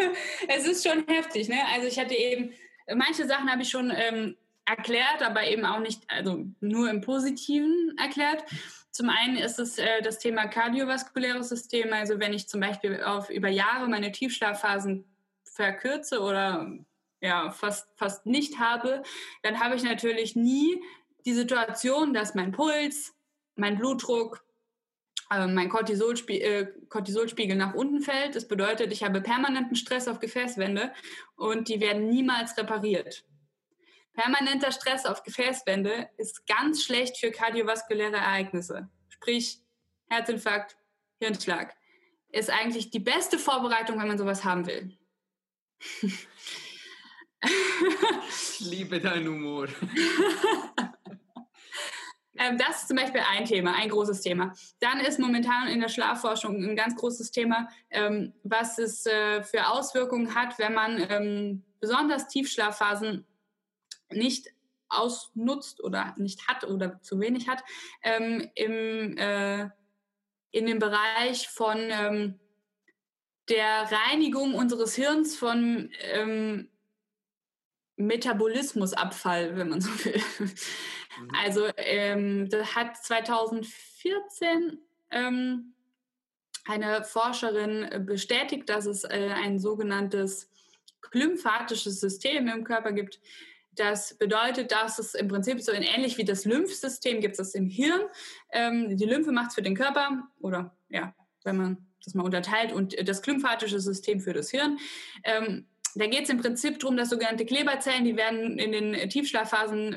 es 0.48 0.66
ist 0.66 0.86
schon 0.86 1.06
heftig. 1.06 1.48
Ne? 1.48 1.58
Also 1.72 1.86
ich 1.86 1.98
hatte 1.98 2.14
eben, 2.14 2.52
manche 2.94 3.26
Sachen 3.26 3.50
habe 3.50 3.62
ich 3.62 3.70
schon 3.70 3.92
ähm, 3.94 4.36
erklärt, 4.64 5.22
aber 5.22 5.46
eben 5.46 5.64
auch 5.64 5.80
nicht, 5.80 6.02
also 6.08 6.46
nur 6.60 6.90
im 6.90 7.00
Positiven 7.00 7.94
erklärt. 7.98 8.44
Zum 8.98 9.10
einen 9.10 9.36
ist 9.36 9.60
es 9.60 9.78
äh, 9.78 10.02
das 10.02 10.18
Thema 10.18 10.48
kardiovaskuläres 10.48 11.50
System. 11.50 11.92
Also 11.92 12.18
wenn 12.18 12.32
ich 12.32 12.48
zum 12.48 12.60
Beispiel 12.60 13.00
auf 13.04 13.30
über 13.30 13.48
Jahre 13.48 13.86
meine 13.86 14.10
Tiefschlafphasen 14.10 15.04
verkürze 15.44 16.20
oder 16.20 16.68
ja, 17.20 17.52
fast, 17.52 17.86
fast 17.94 18.26
nicht 18.26 18.58
habe, 18.58 19.04
dann 19.42 19.60
habe 19.60 19.76
ich 19.76 19.84
natürlich 19.84 20.34
nie 20.34 20.82
die 21.24 21.32
Situation, 21.32 22.12
dass 22.12 22.34
mein 22.34 22.50
Puls, 22.50 23.14
mein 23.54 23.78
Blutdruck, 23.78 24.44
äh, 25.30 25.46
mein 25.46 25.68
Cortisolspie 25.68 26.40
äh, 26.40 26.66
Cortisolspiegel 26.88 27.56
nach 27.56 27.74
unten 27.74 28.00
fällt. 28.00 28.34
Das 28.34 28.48
bedeutet, 28.48 28.92
ich 28.92 29.04
habe 29.04 29.20
permanenten 29.20 29.76
Stress 29.76 30.08
auf 30.08 30.18
Gefäßwände 30.18 30.92
und 31.36 31.68
die 31.68 31.80
werden 31.80 32.08
niemals 32.08 32.58
repariert. 32.58 33.24
Permanenter 34.18 34.72
Stress 34.72 35.06
auf 35.06 35.22
Gefäßwände 35.22 36.08
ist 36.16 36.44
ganz 36.48 36.82
schlecht 36.82 37.18
für 37.18 37.30
kardiovaskuläre 37.30 38.16
Ereignisse. 38.16 38.88
Sprich, 39.10 39.60
Herzinfarkt, 40.08 40.76
Hirnschlag. 41.20 41.76
Ist 42.30 42.50
eigentlich 42.50 42.90
die 42.90 42.98
beste 42.98 43.38
Vorbereitung, 43.38 44.00
wenn 44.00 44.08
man 44.08 44.18
sowas 44.18 44.42
haben 44.42 44.66
will. 44.66 44.98
ich 46.02 46.18
liebe 48.58 48.98
deinen 49.00 49.28
Humor. 49.28 49.68
ähm, 52.36 52.58
das 52.58 52.80
ist 52.80 52.88
zum 52.88 52.96
Beispiel 52.96 53.22
ein 53.24 53.44
Thema, 53.44 53.76
ein 53.76 53.88
großes 53.88 54.20
Thema. 54.22 54.52
Dann 54.80 54.98
ist 54.98 55.20
momentan 55.20 55.68
in 55.68 55.78
der 55.78 55.90
Schlafforschung 55.90 56.56
ein 56.56 56.74
ganz 56.74 56.96
großes 56.96 57.30
Thema, 57.30 57.68
ähm, 57.90 58.34
was 58.42 58.78
es 58.78 59.06
äh, 59.06 59.44
für 59.44 59.68
Auswirkungen 59.68 60.34
hat, 60.34 60.58
wenn 60.58 60.74
man 60.74 61.06
ähm, 61.08 61.62
besonders 61.78 62.26
Tiefschlafphasen 62.26 63.24
nicht 64.10 64.48
ausnutzt 64.88 65.82
oder 65.82 66.14
nicht 66.16 66.48
hat 66.48 66.64
oder 66.64 67.00
zu 67.02 67.20
wenig 67.20 67.48
hat, 67.48 67.62
ähm, 68.02 68.50
im, 68.54 69.16
äh, 69.18 69.68
in 70.50 70.66
dem 70.66 70.78
Bereich 70.78 71.48
von 71.48 71.76
ähm, 71.78 72.40
der 73.48 73.90
Reinigung 73.90 74.54
unseres 74.54 74.94
Hirns 74.94 75.36
von 75.36 75.90
ähm, 76.12 76.68
Metabolismusabfall, 77.96 79.56
wenn 79.56 79.68
man 79.70 79.80
so 79.80 79.90
will. 80.04 80.22
Mhm. 80.38 81.30
Also 81.42 81.68
ähm, 81.76 82.48
das 82.48 82.74
hat 82.74 82.96
2014 82.96 84.78
ähm, 85.10 85.74
eine 86.64 87.02
Forscherin 87.04 88.04
bestätigt, 88.06 88.68
dass 88.68 88.86
es 88.86 89.04
äh, 89.04 89.30
ein 89.34 89.58
sogenanntes 89.58 90.50
lymphatisches 91.12 92.00
System 92.00 92.48
im 92.48 92.64
Körper 92.64 92.92
gibt. 92.92 93.20
Das 93.78 94.14
bedeutet, 94.14 94.72
dass 94.72 94.98
es 94.98 95.14
im 95.14 95.28
Prinzip 95.28 95.60
so 95.60 95.70
ähnlich 95.70 96.18
wie 96.18 96.24
das 96.24 96.44
Lymphsystem 96.44 97.20
gibt 97.20 97.38
es 97.38 97.54
im 97.54 97.66
Hirn. 97.66 98.00
Ähm, 98.50 98.96
die 98.96 99.04
Lymphe 99.04 99.30
macht 99.30 99.50
es 99.50 99.54
für 99.54 99.62
den 99.62 99.76
Körper 99.76 100.24
oder 100.40 100.76
ja, 100.88 101.14
wenn 101.44 101.56
man 101.56 101.86
das 102.04 102.14
mal 102.14 102.24
unterteilt 102.24 102.72
und 102.72 102.96
das 103.08 103.24
lymphatische 103.24 103.78
System 103.78 104.18
für 104.18 104.32
das 104.32 104.50
Hirn. 104.50 104.78
Ähm, 105.22 105.66
da 105.94 106.06
geht 106.06 106.24
es 106.24 106.30
im 106.30 106.40
Prinzip 106.40 106.80
darum, 106.80 106.96
dass 106.96 107.10
sogenannte 107.10 107.46
Kleberzellen, 107.46 108.04
die 108.04 108.16
werden 108.16 108.58
in 108.58 108.72
den 108.72 109.08
Tiefschlafphasen 109.08 109.92
äh, 109.92 109.96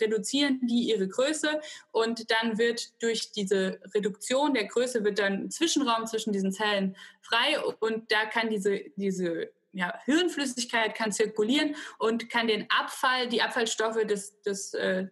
reduzieren, 0.00 0.60
die 0.62 0.88
ihre 0.88 1.06
Größe 1.06 1.60
und 1.92 2.30
dann 2.30 2.56
wird 2.58 3.02
durch 3.02 3.32
diese 3.32 3.80
Reduktion 3.94 4.54
der 4.54 4.64
Größe 4.64 5.04
wird 5.04 5.18
dann 5.18 5.50
Zwischenraum 5.50 6.06
zwischen 6.06 6.32
diesen 6.32 6.52
Zellen 6.52 6.96
frei 7.20 7.60
und 7.80 8.10
da 8.10 8.24
kann 8.24 8.48
diese, 8.48 8.80
diese 8.96 9.50
ja, 9.72 9.98
Hirnflüssigkeit 10.04 10.94
kann 10.94 11.12
zirkulieren 11.12 11.76
und 11.98 12.28
kann 12.28 12.48
den 12.48 12.66
Abfall, 12.70 13.28
die 13.28 13.42
Abfallstoffe 13.42 14.04
des, 14.06 14.40
des, 14.42 14.74
äh, 14.74 15.06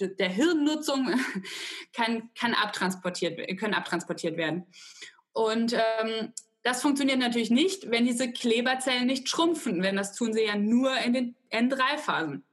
der 0.00 0.28
Hirnnutzung 0.28 1.20
kann, 1.92 2.30
kann 2.38 2.54
abtransportiert, 2.54 3.38
können 3.58 3.74
abtransportiert 3.74 4.36
werden. 4.36 4.66
Und 5.32 5.74
ähm, 5.74 6.32
das 6.62 6.82
funktioniert 6.82 7.18
natürlich 7.18 7.50
nicht, 7.50 7.90
wenn 7.90 8.06
diese 8.06 8.32
Kleberzellen 8.32 9.06
nicht 9.06 9.28
schrumpfen, 9.28 9.82
denn 9.82 9.96
das 9.96 10.14
tun 10.14 10.32
sie 10.32 10.44
ja 10.44 10.56
nur 10.56 10.96
in 10.98 11.12
den 11.12 11.36
N3-Phasen. 11.50 12.44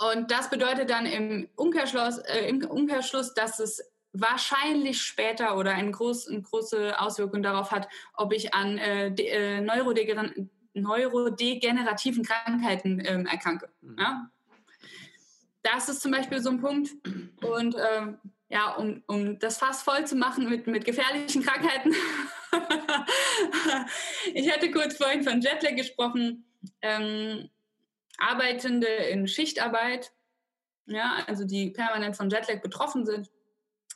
Und 0.00 0.30
das 0.30 0.48
bedeutet 0.48 0.90
dann 0.90 1.06
im 1.06 1.48
Umkehrschluss, 1.56 2.18
äh, 2.18 2.48
im 2.48 2.64
Umkehrschluss, 2.64 3.34
dass 3.34 3.58
es 3.58 3.82
wahrscheinlich 4.12 5.02
später 5.02 5.56
oder 5.56 5.72
eine, 5.72 5.90
groß, 5.90 6.28
eine 6.28 6.42
große 6.42 6.98
Auswirkung 7.00 7.42
darauf 7.42 7.70
hat, 7.70 7.88
ob 8.14 8.32
ich 8.32 8.54
an 8.54 8.78
äh, 8.78 9.08
äh, 9.08 9.60
Neurodegener 9.60 10.32
neurodegenerativen 10.74 12.24
Krankheiten 12.24 13.02
ähm, 13.04 13.26
erkranke. 13.26 13.68
Mhm. 13.80 13.96
Ja? 13.98 14.30
Das 15.62 15.88
ist 15.88 16.02
zum 16.02 16.12
Beispiel 16.12 16.40
so 16.40 16.50
ein 16.50 16.60
Punkt. 16.60 16.90
Und 17.42 17.76
ähm, 17.76 18.18
ja, 18.48 18.74
um, 18.74 19.02
um 19.06 19.38
das 19.38 19.58
Fass 19.58 19.82
voll 19.82 20.06
zu 20.06 20.16
machen 20.16 20.48
mit, 20.48 20.66
mit 20.66 20.84
gefährlichen 20.84 21.42
Krankheiten. 21.42 21.94
ich 24.34 24.50
hatte 24.50 24.70
kurz 24.70 24.96
vorhin 24.96 25.22
von 25.22 25.40
Jetlag 25.40 25.74
gesprochen. 25.76 26.44
Ähm, 26.80 27.50
Arbeitende 28.18 28.88
in 28.88 29.28
Schichtarbeit, 29.28 30.12
ja, 30.86 31.18
also 31.26 31.44
die 31.44 31.70
permanent 31.70 32.16
von 32.16 32.30
Jetlag 32.30 32.60
betroffen 32.60 33.06
sind, 33.06 33.30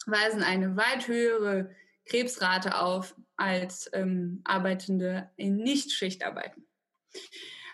weisen 0.06 0.42
eine 0.42 0.76
weit 0.76 1.08
höhere 1.08 1.70
Krebsrate 2.06 2.78
auf 2.78 3.14
als 3.36 3.90
ähm, 3.92 4.40
Arbeitende 4.44 5.30
in 5.36 5.56
Nicht-Schichtarbeiten 5.56 6.66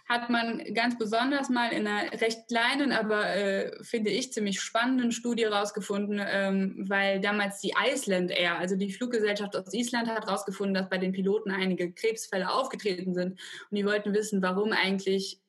hat 0.08 0.30
man 0.30 0.64
ganz 0.72 0.96
besonders 0.96 1.50
mal 1.50 1.70
in 1.70 1.86
einer 1.86 2.10
recht 2.20 2.48
kleinen, 2.48 2.92
aber 2.92 3.26
äh, 3.36 3.84
finde 3.84 4.10
ich 4.10 4.32
ziemlich 4.32 4.58
spannenden 4.60 5.12
Studie 5.12 5.44
herausgefunden, 5.44 6.18
ähm, 6.26 6.86
weil 6.88 7.20
damals 7.20 7.60
die 7.60 7.74
Iceland 7.78 8.30
Air, 8.30 8.58
also 8.58 8.74
die 8.74 8.90
Fluggesellschaft 8.90 9.54
aus 9.54 9.74
Island, 9.74 10.08
hat 10.08 10.24
herausgefunden, 10.26 10.74
dass 10.74 10.88
bei 10.88 10.96
den 10.96 11.12
Piloten 11.12 11.50
einige 11.50 11.92
Krebsfälle 11.92 12.50
aufgetreten 12.50 13.12
sind. 13.12 13.38
Und 13.70 13.76
die 13.76 13.84
wollten 13.84 14.14
wissen, 14.14 14.40
warum 14.40 14.72
eigentlich 14.72 15.40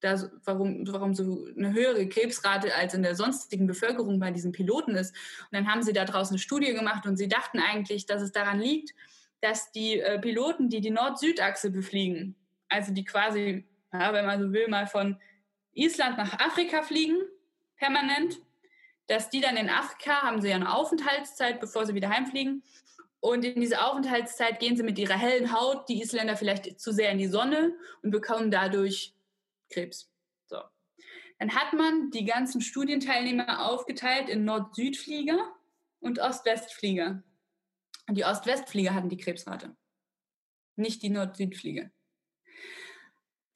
da, 0.00 0.30
warum, 0.44 0.86
warum 0.92 1.14
so 1.14 1.46
eine 1.56 1.72
höhere 1.72 2.08
Krebsrate 2.08 2.74
als 2.74 2.94
in 2.94 3.02
der 3.02 3.14
sonstigen 3.14 3.66
Bevölkerung 3.66 4.18
bei 4.20 4.30
diesen 4.30 4.52
Piloten 4.52 4.94
ist. 4.94 5.14
Und 5.50 5.52
dann 5.52 5.70
haben 5.70 5.82
sie 5.82 5.92
da 5.92 6.04
draußen 6.04 6.34
eine 6.34 6.38
Studie 6.38 6.72
gemacht 6.74 7.06
und 7.06 7.16
sie 7.16 7.28
dachten 7.28 7.58
eigentlich, 7.58 8.06
dass 8.06 8.22
es 8.22 8.32
daran 8.32 8.60
liegt, 8.60 8.94
dass 9.40 9.72
die 9.72 10.00
äh, 10.00 10.18
Piloten, 10.18 10.68
die 10.68 10.80
die 10.80 10.90
Nord-Süd-Achse 10.90 11.70
befliegen, 11.70 12.34
also 12.68 12.92
die 12.92 13.04
quasi 13.04 13.64
ja, 13.92 14.12
wenn 14.12 14.26
man 14.26 14.40
so 14.40 14.52
will, 14.52 14.68
mal 14.68 14.86
von 14.86 15.18
Island 15.72 16.18
nach 16.18 16.38
Afrika 16.38 16.82
fliegen, 16.82 17.16
permanent, 17.76 18.40
dass 19.06 19.30
die 19.30 19.40
dann 19.40 19.56
in 19.56 19.68
Afrika 19.68 20.22
haben 20.22 20.40
sie 20.40 20.48
ja 20.48 20.56
eine 20.56 20.74
Aufenthaltszeit, 20.74 21.60
bevor 21.60 21.86
sie 21.86 21.94
wieder 21.94 22.10
heimfliegen. 22.10 22.62
Und 23.20 23.44
in 23.44 23.60
diese 23.60 23.84
Aufenthaltszeit 23.84 24.60
gehen 24.60 24.76
sie 24.76 24.82
mit 24.82 24.98
ihrer 24.98 25.14
hellen 25.14 25.52
Haut, 25.52 25.88
die 25.88 26.00
Isländer 26.00 26.36
vielleicht 26.36 26.80
zu 26.80 26.92
sehr 26.92 27.10
in 27.10 27.18
die 27.18 27.26
Sonne 27.26 27.74
und 28.02 28.10
bekommen 28.10 28.50
dadurch 28.50 29.14
Krebs. 29.70 30.10
So. 30.46 30.60
Dann 31.38 31.54
hat 31.54 31.72
man 31.72 32.10
die 32.10 32.24
ganzen 32.24 32.60
Studienteilnehmer 32.60 33.66
aufgeteilt 33.66 34.28
in 34.28 34.44
Nord-Süd-Flieger 34.44 35.54
und 36.00 36.18
Ost-West-Flieger. 36.18 37.22
Und 38.08 38.16
die 38.16 38.24
Ost-West-Flieger 38.24 38.94
hatten 38.94 39.08
die 39.08 39.16
Krebsrate, 39.16 39.76
nicht 40.76 41.02
die 41.02 41.10
Nord-Süd-Flieger. 41.10 41.90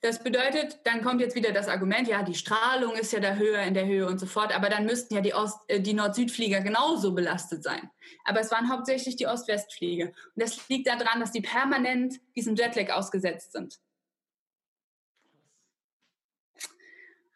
Das 0.03 0.23
bedeutet, 0.23 0.81
dann 0.85 1.03
kommt 1.03 1.21
jetzt 1.21 1.37
wieder 1.37 1.53
das 1.53 1.69
Argument, 1.69 2.09
ja, 2.09 2.23
die 2.23 2.35
Strahlung 2.35 2.95
ist 2.95 3.13
ja 3.13 3.21
da 3.21 3.35
höher 3.35 3.63
in 3.65 3.75
der 3.75 3.85
Höhe 3.85 4.07
und 4.07 4.19
so 4.19 4.25
fort, 4.25 4.55
aber 4.55 4.71
dann 4.71 4.87
müssten 4.87 5.15
ja 5.15 5.21
die, 5.21 5.35
äh, 5.69 5.81
die 5.81 5.93
Nord-Süd-Flieger 5.93 6.63
genauso 6.63 7.13
belastet 7.15 7.63
sein. 7.63 7.91
Aber 8.25 8.41
es 8.41 8.51
waren 8.51 8.71
hauptsächlich 8.71 9.17
die 9.17 9.27
Ost-West-Flieger. 9.27 10.07
Und 10.07 10.15
das 10.37 10.69
liegt 10.71 10.89
daran, 10.89 11.21
dass 11.21 11.33
die 11.33 11.43
permanent 11.43 12.19
diesem 12.35 12.57
Jetlag 12.57 12.91
ausgesetzt 12.95 13.53
sind. 13.53 13.79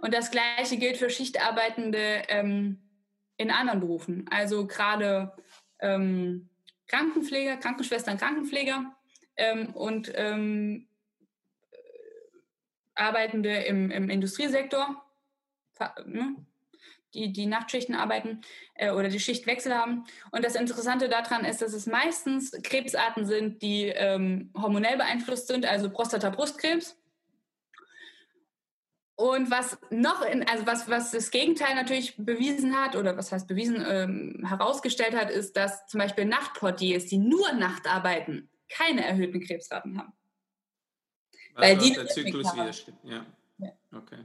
Und 0.05 0.13
das 0.13 0.31
Gleiche 0.31 0.77
gilt 0.77 0.99
für 0.99 1.09
Schichtarbeitende 1.09 2.25
ähm, 2.29 2.79
in 3.39 3.51
anderen 3.51 3.81
Berufen. 3.81 4.27
Also 4.31 4.67
gerade 4.67 5.33
ähm, 5.81 6.51
Krankenpfleger, 6.89 7.57
Krankenschwestern, 7.57 8.19
Krankenpfleger 8.19 8.95
ähm, 9.39 9.71
und 9.71 10.13
ähm, 10.15 10.89
Arbeitende 12.95 13.63
im, 13.63 13.91
im 13.91 14.11
Industriesektor, 14.11 15.03
ne, 16.05 16.37
die 17.15 17.33
die 17.33 17.47
Nachtschichten 17.47 17.95
arbeiten 17.95 18.43
äh, 18.75 18.91
oder 18.91 19.09
die 19.09 19.21
Schichtwechsel 19.21 19.75
haben. 19.75 20.05
Und 20.33 20.45
das 20.45 20.55
Interessante 20.55 21.09
daran 21.09 21.47
ist, 21.47 21.63
dass 21.63 21.73
es 21.73 21.87
meistens 21.87 22.53
Krebsarten 22.63 23.25
sind, 23.25 23.63
die 23.63 23.87
ähm, 23.87 24.53
hormonell 24.55 24.99
beeinflusst 24.99 25.47
sind, 25.47 25.65
also 25.65 25.89
Prostata-Brustkrebs. 25.89 26.95
Und 29.17 29.51
was 29.51 29.79
noch, 29.91 30.23
in, 30.23 30.47
also 30.49 30.67
was, 30.67 30.89
was 30.89 31.13
das 31.13 31.31
Gegenteil 31.31 31.77
natürlich 31.77 32.17
bewiesen 32.17 32.77
hat, 32.77 32.97
oder 32.97 33.17
was 33.17 33.31
heißt 33.31 33.47
bewiesen, 33.47 33.85
ähm, 33.87 34.45
herausgestellt 34.45 35.15
hat, 35.15 35.31
ist, 35.31 35.57
dass 35.57 35.87
zum 35.87 36.01
Beispiel 36.01 36.25
Nachtportiers, 36.25 37.07
die 37.07 37.19
nur 37.19 37.53
Nacht 37.53 37.87
arbeiten, 37.87 38.49
keine 38.69 39.05
erhöhten 39.05 39.41
Krebsraten 39.41 39.99
haben. 39.99 40.13
Weil 41.55 41.75
also 41.75 41.87
die 41.87 41.95
der 41.95 42.09
Zyklus 42.09 42.53
wieder 42.55 42.73
stimmt. 42.73 42.99
Ja. 43.05 43.25
ja. 43.59 43.71
Okay. 43.93 44.25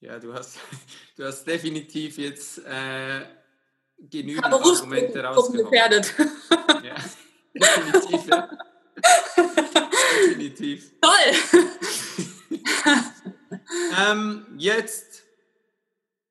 Ja, 0.00 0.18
du 0.18 0.32
hast, 0.32 0.58
du 1.16 1.24
hast 1.24 1.44
definitiv 1.44 2.16
jetzt 2.16 2.58
äh, 2.64 3.26
genügend 3.98 4.44
Argumente 4.44 5.22
rausgehauen. 5.22 5.72
Ja, 5.72 5.88
definitiv, 7.54 8.26
ja. 8.26 8.48
definitiv. 10.28 10.92
Toll! 11.00 11.34
Ähm, 13.98 14.46
jetzt, 14.56 15.24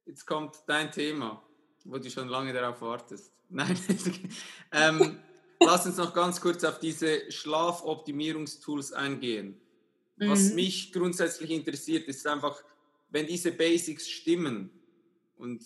jetzt 0.05 0.25
kommt 0.25 0.55
dein 0.67 0.91
Thema, 0.91 1.41
wo 1.85 1.97
du 1.97 2.09
schon 2.09 2.27
lange 2.27 2.53
darauf 2.53 2.81
wartest. 2.81 3.31
Nein, 3.49 3.77
ähm, 4.71 5.19
lass 5.59 5.85
uns 5.85 5.97
noch 5.97 6.13
ganz 6.13 6.41
kurz 6.41 6.63
auf 6.63 6.79
diese 6.79 7.31
Schlafoptimierungstools 7.31 8.93
eingehen. 8.93 9.59
Mhm. 10.17 10.29
Was 10.29 10.53
mich 10.53 10.91
grundsätzlich 10.91 11.51
interessiert, 11.51 12.07
ist 12.07 12.25
einfach, 12.25 12.63
wenn 13.09 13.27
diese 13.27 13.51
Basics 13.51 14.09
stimmen, 14.09 14.69
und 15.37 15.63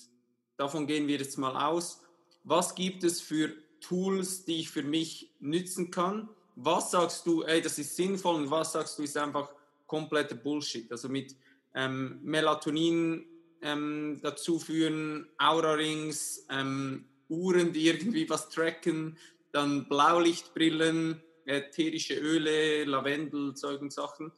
davon 0.58 0.88
gehen 0.88 1.08
wir 1.08 1.18
jetzt 1.18 1.38
mal 1.38 1.56
aus, 1.56 2.02
was 2.44 2.76
gibt 2.76 3.04
es 3.04 3.22
für 3.22 3.54
Tools, 3.80 4.46
die 4.46 4.62
ich 4.62 4.70
für 4.70 4.84
mich 4.84 5.36
nützen 5.40 5.92
kann? 5.92 6.30
Was 6.56 6.92
sagst 6.92 7.26
du, 7.28 7.44
ey, 7.44 7.62
das 7.62 7.78
ist 7.78 7.96
sinnvoll 7.96 8.36
und 8.36 8.50
was 8.50 8.74
sagst 8.74 8.98
du, 8.98 9.04
ist 9.04 9.18
einfach 9.18 9.54
kompletter 9.86 10.36
Bullshit? 10.36 10.92
Also 10.92 11.10
mit 11.10 11.36
ähm, 11.78 12.20
Melatonin 12.24 13.26
ähm, 13.62 14.20
dazu 14.24 14.60
führen, 14.60 15.30
Aura-Rings, 15.38 16.48
ähm, 16.50 17.06
Uhren, 17.30 17.72
die 17.72 17.88
irgendwie 17.88 18.28
was 18.30 18.50
tracken, 18.50 19.18
dann 19.52 19.88
Blaulichtbrillen, 19.88 21.22
ätherische 21.46 22.16
Öle, 22.16 22.84
Lavendel, 22.86 23.54
und 23.80 23.94
Sachen. 23.94 24.32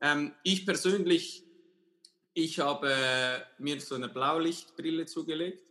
Ähm, 0.00 0.32
ich 0.42 0.64
persönlich, 0.64 1.44
ich 2.32 2.60
habe 2.60 3.44
mir 3.58 3.80
so 3.80 3.94
eine 3.94 4.08
Blaulichtbrille 4.08 5.04
zugelegt 5.04 5.70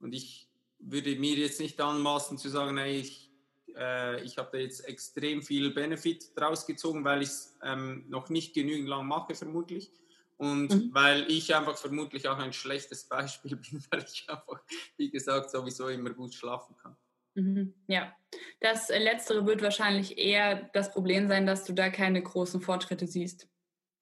und 0.00 0.12
ich 0.12 0.48
würde 0.80 1.16
mir 1.16 1.36
jetzt 1.36 1.60
nicht 1.60 1.80
anmaßen 1.80 2.36
zu 2.36 2.48
sagen, 2.48 2.78
ey, 2.78 2.98
ich, 2.98 3.30
äh, 3.76 4.22
ich 4.24 4.38
habe 4.38 4.50
da 4.52 4.58
jetzt 4.58 4.86
extrem 4.86 5.42
viel 5.42 5.70
Benefit 5.70 6.32
draus 6.36 6.66
gezogen, 6.66 7.04
weil 7.04 7.22
ich 7.22 7.28
es 7.28 7.56
ähm, 7.62 8.04
noch 8.08 8.28
nicht 8.28 8.54
genügend 8.54 8.88
lang 8.88 9.06
mache, 9.06 9.34
vermutlich. 9.34 9.90
Und 10.36 10.68
mhm. 10.68 10.90
weil 10.92 11.30
ich 11.30 11.54
einfach 11.54 11.76
vermutlich 11.76 12.28
auch 12.28 12.38
ein 12.38 12.52
schlechtes 12.52 13.04
Beispiel 13.08 13.56
bin, 13.56 13.84
weil 13.90 14.04
ich 14.04 14.26
einfach, 14.28 14.62
wie 14.96 15.10
gesagt, 15.10 15.50
sowieso 15.50 15.88
immer 15.88 16.10
gut 16.10 16.34
schlafen 16.34 16.76
kann. 16.76 16.96
Mhm. 17.34 17.74
Ja, 17.88 18.14
das 18.60 18.88
Letztere 18.88 19.46
wird 19.46 19.62
wahrscheinlich 19.62 20.18
eher 20.18 20.70
das 20.72 20.92
Problem 20.92 21.28
sein, 21.28 21.46
dass 21.46 21.64
du 21.64 21.72
da 21.72 21.90
keine 21.90 22.22
großen 22.22 22.60
Fortschritte 22.60 23.06
siehst. 23.06 23.48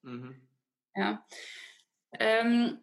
Mhm. 0.02 0.36
Ja. 0.94 1.24
Ähm, 2.18 2.78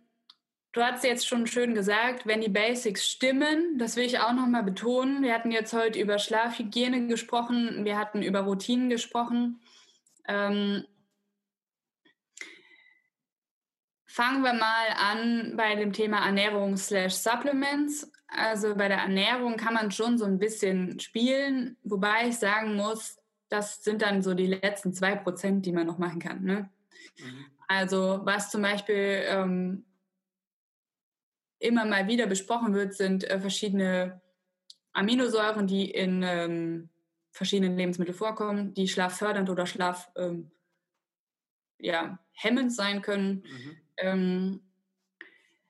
du 0.71 0.81
hast 0.81 1.03
jetzt 1.03 1.27
schon 1.27 1.45
schön 1.45 1.76
gesagt, 1.76 2.26
wenn 2.26 2.41
die 2.41 2.49
Basics 2.49 3.07
stimmen, 3.07 3.77
das 3.77 3.95
will 3.95 4.05
ich 4.05 4.19
auch 4.19 4.34
nochmal 4.34 4.63
betonen. 4.63 5.21
Wir 5.21 5.34
hatten 5.34 5.51
jetzt 5.51 5.73
heute 5.73 5.99
über 5.99 6.17
Schlafhygiene 6.17 7.07
gesprochen, 7.07 7.85
wir 7.85 7.97
hatten 7.97 8.23
über 8.23 8.41
Routinen 8.41 8.89
gesprochen. 8.89 9.61
Ähm, 10.27 10.85
fangen 14.19 14.43
wir 14.43 14.51
mal 14.51 14.87
an 14.97 15.55
bei 15.55 15.75
dem 15.75 15.93
Thema 15.93 16.25
Ernährung 16.25 16.75
slash 16.75 17.13
Supplements. 17.13 18.11
Also 18.27 18.75
bei 18.75 18.89
der 18.89 18.97
Ernährung 18.97 19.55
kann 19.55 19.73
man 19.73 19.91
schon 19.91 20.17
so 20.17 20.25
ein 20.25 20.39
bisschen 20.39 20.99
spielen, 20.99 21.77
wobei 21.83 22.27
ich 22.27 22.37
sagen 22.37 22.75
muss, 22.75 23.17
das 23.47 23.81
sind 23.81 24.01
dann 24.01 24.21
so 24.21 24.33
die 24.33 24.47
letzten 24.47 24.93
zwei 24.93 25.15
Prozent, 25.15 25.65
die 25.65 25.71
man 25.71 25.87
noch 25.87 25.99
machen 25.99 26.19
kann. 26.19 26.43
Ne? 26.43 26.69
Mhm. 27.17 27.45
Also 27.69 28.19
was 28.23 28.51
zum 28.51 28.61
Beispiel 28.61 29.23
ähm, 29.25 29.85
immer 31.59 31.85
mal 31.85 32.09
wieder 32.09 32.27
besprochen 32.27 32.73
wird, 32.73 32.95
sind 32.95 33.23
äh, 33.23 33.39
verschiedene 33.39 34.19
Aminosäuren, 34.91 35.65
die 35.65 35.89
in 35.89 36.23
ähm, 36.23 36.89
verschiedenen 37.31 37.77
Lebensmitteln 37.77 38.17
vorkommen, 38.17 38.73
die 38.73 38.89
schlaffördernd 38.89 39.49
oder 39.49 39.65
schlafhemmend 39.65 40.51
ähm, 40.51 40.51
ja, 41.79 42.19
sein 42.67 43.01
können. 43.01 43.45
Mhm. 43.49 43.77
Ähm, 44.01 44.61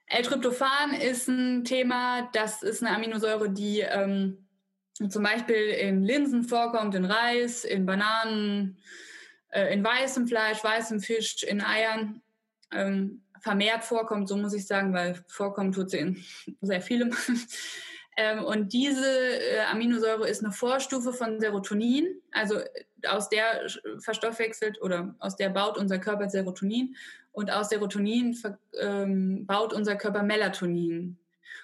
L-Tryptophan 0.08 0.94
ist 0.94 1.28
ein 1.28 1.64
Thema, 1.64 2.30
das 2.34 2.64
ist 2.64 2.82
eine 2.82 2.96
Aminosäure, 2.96 3.50
die 3.50 3.82
ähm, 3.82 4.48
zum 5.08 5.24
Beispiel 5.24 5.56
in 5.56 6.04
Linsen 6.04 6.44
vorkommt, 6.44 6.96
in 6.96 7.06
Reis, 7.06 7.64
in 7.64 7.86
Bananen, 7.86 8.78
äh, 9.50 9.74
in 9.74 9.84
weißem 9.84 10.28
Fleisch, 10.28 10.64
weißem 10.64 11.00
Fisch, 11.00 11.44
in 11.44 11.62
Eiern 11.62 12.22
ähm, 12.72 13.22
vermehrt 13.40 13.84
vorkommt, 13.84 14.28
so 14.28 14.36
muss 14.36 14.54
ich 14.54 14.68
sagen, 14.68 14.94
weil 14.94 15.24
vorkommen 15.28 15.72
tut 15.72 15.92
sie 15.92 16.00
in 16.00 16.24
sehr 16.62 16.82
vielem. 16.82 17.16
ähm, 18.18 18.44
und 18.44 18.74
diese 18.74 19.08
äh, 19.08 19.60
Aminosäure 19.72 20.28
ist 20.28 20.44
eine 20.44 20.52
Vorstufe 20.52 21.14
von 21.14 21.40
Serotonin, 21.40 22.22
also 22.32 22.56
äh, 22.56 22.68
aus 23.08 23.30
der 23.30 23.68
verstoffwechselt 24.00 24.82
oder 24.82 25.16
aus 25.20 25.36
der 25.36 25.50
baut 25.50 25.78
unser 25.78 26.00
Körper 26.00 26.30
Serotonin 26.30 26.96
und 27.32 27.52
aus 27.52 27.70
Serotonin 27.70 28.38
ähm, 28.80 29.46
baut 29.46 29.74
unser 29.74 29.96
Körper 29.96 30.24
Melatonin. 30.24 31.18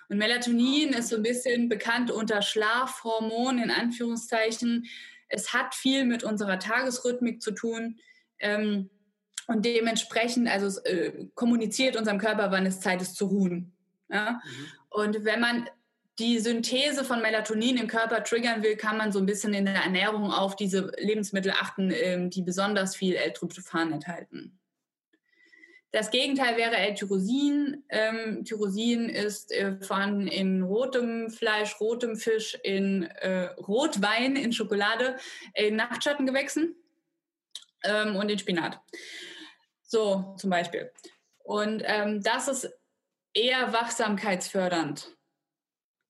Und 0.10 0.18
Melatonin 0.18 0.94
ist 0.94 1.10
so 1.10 1.16
ein 1.18 1.24
bisschen 1.24 1.70
bekannt 1.70 2.12
unter 2.12 2.42
Schlafhormon 2.42 3.58
in 3.60 3.72
Anführungszeichen. 3.72 4.86
Es 5.28 5.54
hat 5.54 5.74
viel 5.74 6.06
mit 6.06 6.24
unserer 6.24 6.60
Tagesrhythmik 6.60 7.42
zu 7.42 7.52
tun. 7.52 8.00
Ähm, 8.40 8.90
und 9.48 9.66
dementsprechend, 9.66 10.48
also 10.48 10.68
es, 10.68 10.78
äh, 10.80 11.28
kommuniziert 11.36 11.96
unserem 11.96 12.20
Körper, 12.20 12.52
wann 12.52 12.66
es 12.66 12.80
Zeit 12.80 13.02
ist 13.02 13.16
zu 13.16 13.26
ruhen. 13.26 13.74
Ja? 14.10 14.32
Mhm. 14.32 14.66
Und 14.90 15.26
wenn 15.26 15.40
man 15.40 15.70
die 16.20 16.40
Synthese 16.40 17.04
von 17.04 17.22
Melatonin 17.22 17.78
im 17.78 17.88
Körper 17.88 18.24
triggern 18.24 18.64
will, 18.64 18.78
kann 18.78 18.98
man 18.98 19.12
so 19.12 19.20
ein 19.20 19.26
bisschen 19.26 19.54
in 19.54 19.66
der 19.66 19.76
Ernährung 19.76 20.32
auf 20.32 20.56
diese 20.56 20.92
Lebensmittel 20.98 21.52
achten, 21.52 21.92
ähm, 21.92 22.30
die 22.30 22.42
besonders 22.42 22.96
viel 22.96 23.16
L-Tryptophan 23.16 23.92
enthalten. 23.92 24.58
Das 25.96 26.12
Gegenteil 26.12 26.58
wäre 26.58 26.76
L-Tyrosin. 26.76 27.86
Ähm, 27.88 28.44
Tyrosin 28.44 29.08
ist 29.08 29.54
äh, 29.54 29.78
vorhanden 29.80 30.28
in 30.28 30.62
rotem 30.62 31.30
Fleisch, 31.30 31.80
rotem 31.80 32.18
Fisch, 32.18 32.54
in 32.64 33.04
äh, 33.04 33.46
Rotwein, 33.66 34.36
in 34.36 34.52
Schokolade, 34.52 35.16
in 35.54 35.78
Nachtschattengewächsen 35.78 36.76
ähm, 37.86 38.18
und 38.18 38.28
in 38.28 38.38
Spinat. 38.38 38.82
So 39.84 40.36
zum 40.38 40.50
Beispiel. 40.50 40.92
Und 41.46 41.82
ähm, 41.86 42.22
das 42.22 42.50
ist 42.50 42.70
eher 43.34 43.72
wachsamkeitsfördernd. 43.72 45.16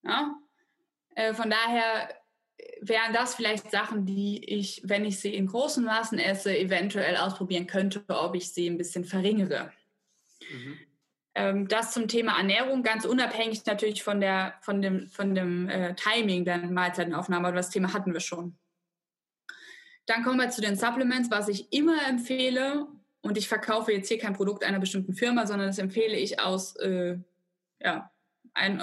Ja? 0.01 0.35
Äh, 1.13 1.35
von 1.35 1.51
daher 1.51 2.09
wären 2.81 3.13
das 3.13 3.35
vielleicht 3.35 3.71
Sachen, 3.71 4.05
die 4.05 4.43
ich, 4.43 4.81
wenn 4.83 5.05
ich 5.05 5.19
sie 5.19 5.33
in 5.33 5.47
großen 5.47 5.83
Maßen 5.83 6.19
esse, 6.19 6.57
eventuell 6.57 7.17
ausprobieren 7.17 7.67
könnte, 7.67 8.03
ob 8.07 8.35
ich 8.35 8.51
sie 8.51 8.67
ein 8.67 8.77
bisschen 8.77 9.05
verringere. 9.05 9.71
Mhm. 10.51 10.77
Ähm, 11.35 11.67
das 11.67 11.91
zum 11.91 12.07
Thema 12.07 12.37
Ernährung, 12.37 12.83
ganz 12.83 13.05
unabhängig 13.05 13.65
natürlich 13.65 14.03
von, 14.03 14.21
der, 14.21 14.55
von 14.61 14.81
dem, 14.81 15.09
von 15.09 15.35
dem 15.35 15.67
äh, 15.69 15.95
Timing 15.95 16.45
der 16.45 16.59
Mahlzeitenaufnahme, 16.59 17.47
aber 17.47 17.57
das 17.57 17.69
Thema 17.69 17.93
hatten 17.93 18.13
wir 18.13 18.21
schon. 18.21 18.57
Dann 20.05 20.23
kommen 20.23 20.39
wir 20.39 20.49
zu 20.49 20.61
den 20.61 20.75
Supplements, 20.75 21.31
was 21.31 21.47
ich 21.49 21.73
immer 21.73 22.07
empfehle, 22.07 22.87
und 23.21 23.39
ich 23.39 23.47
verkaufe 23.47 23.91
jetzt 23.91 24.07
hier 24.07 24.19
kein 24.19 24.35
Produkt 24.35 24.63
einer 24.63 24.79
bestimmten 24.79 25.15
Firma, 25.15 25.47
sondern 25.47 25.67
das 25.67 25.79
empfehle 25.79 26.15
ich 26.15 26.39
aus, 26.39 26.75
äh, 26.75 27.17
ja, 27.81 28.11
ein, 28.55 28.81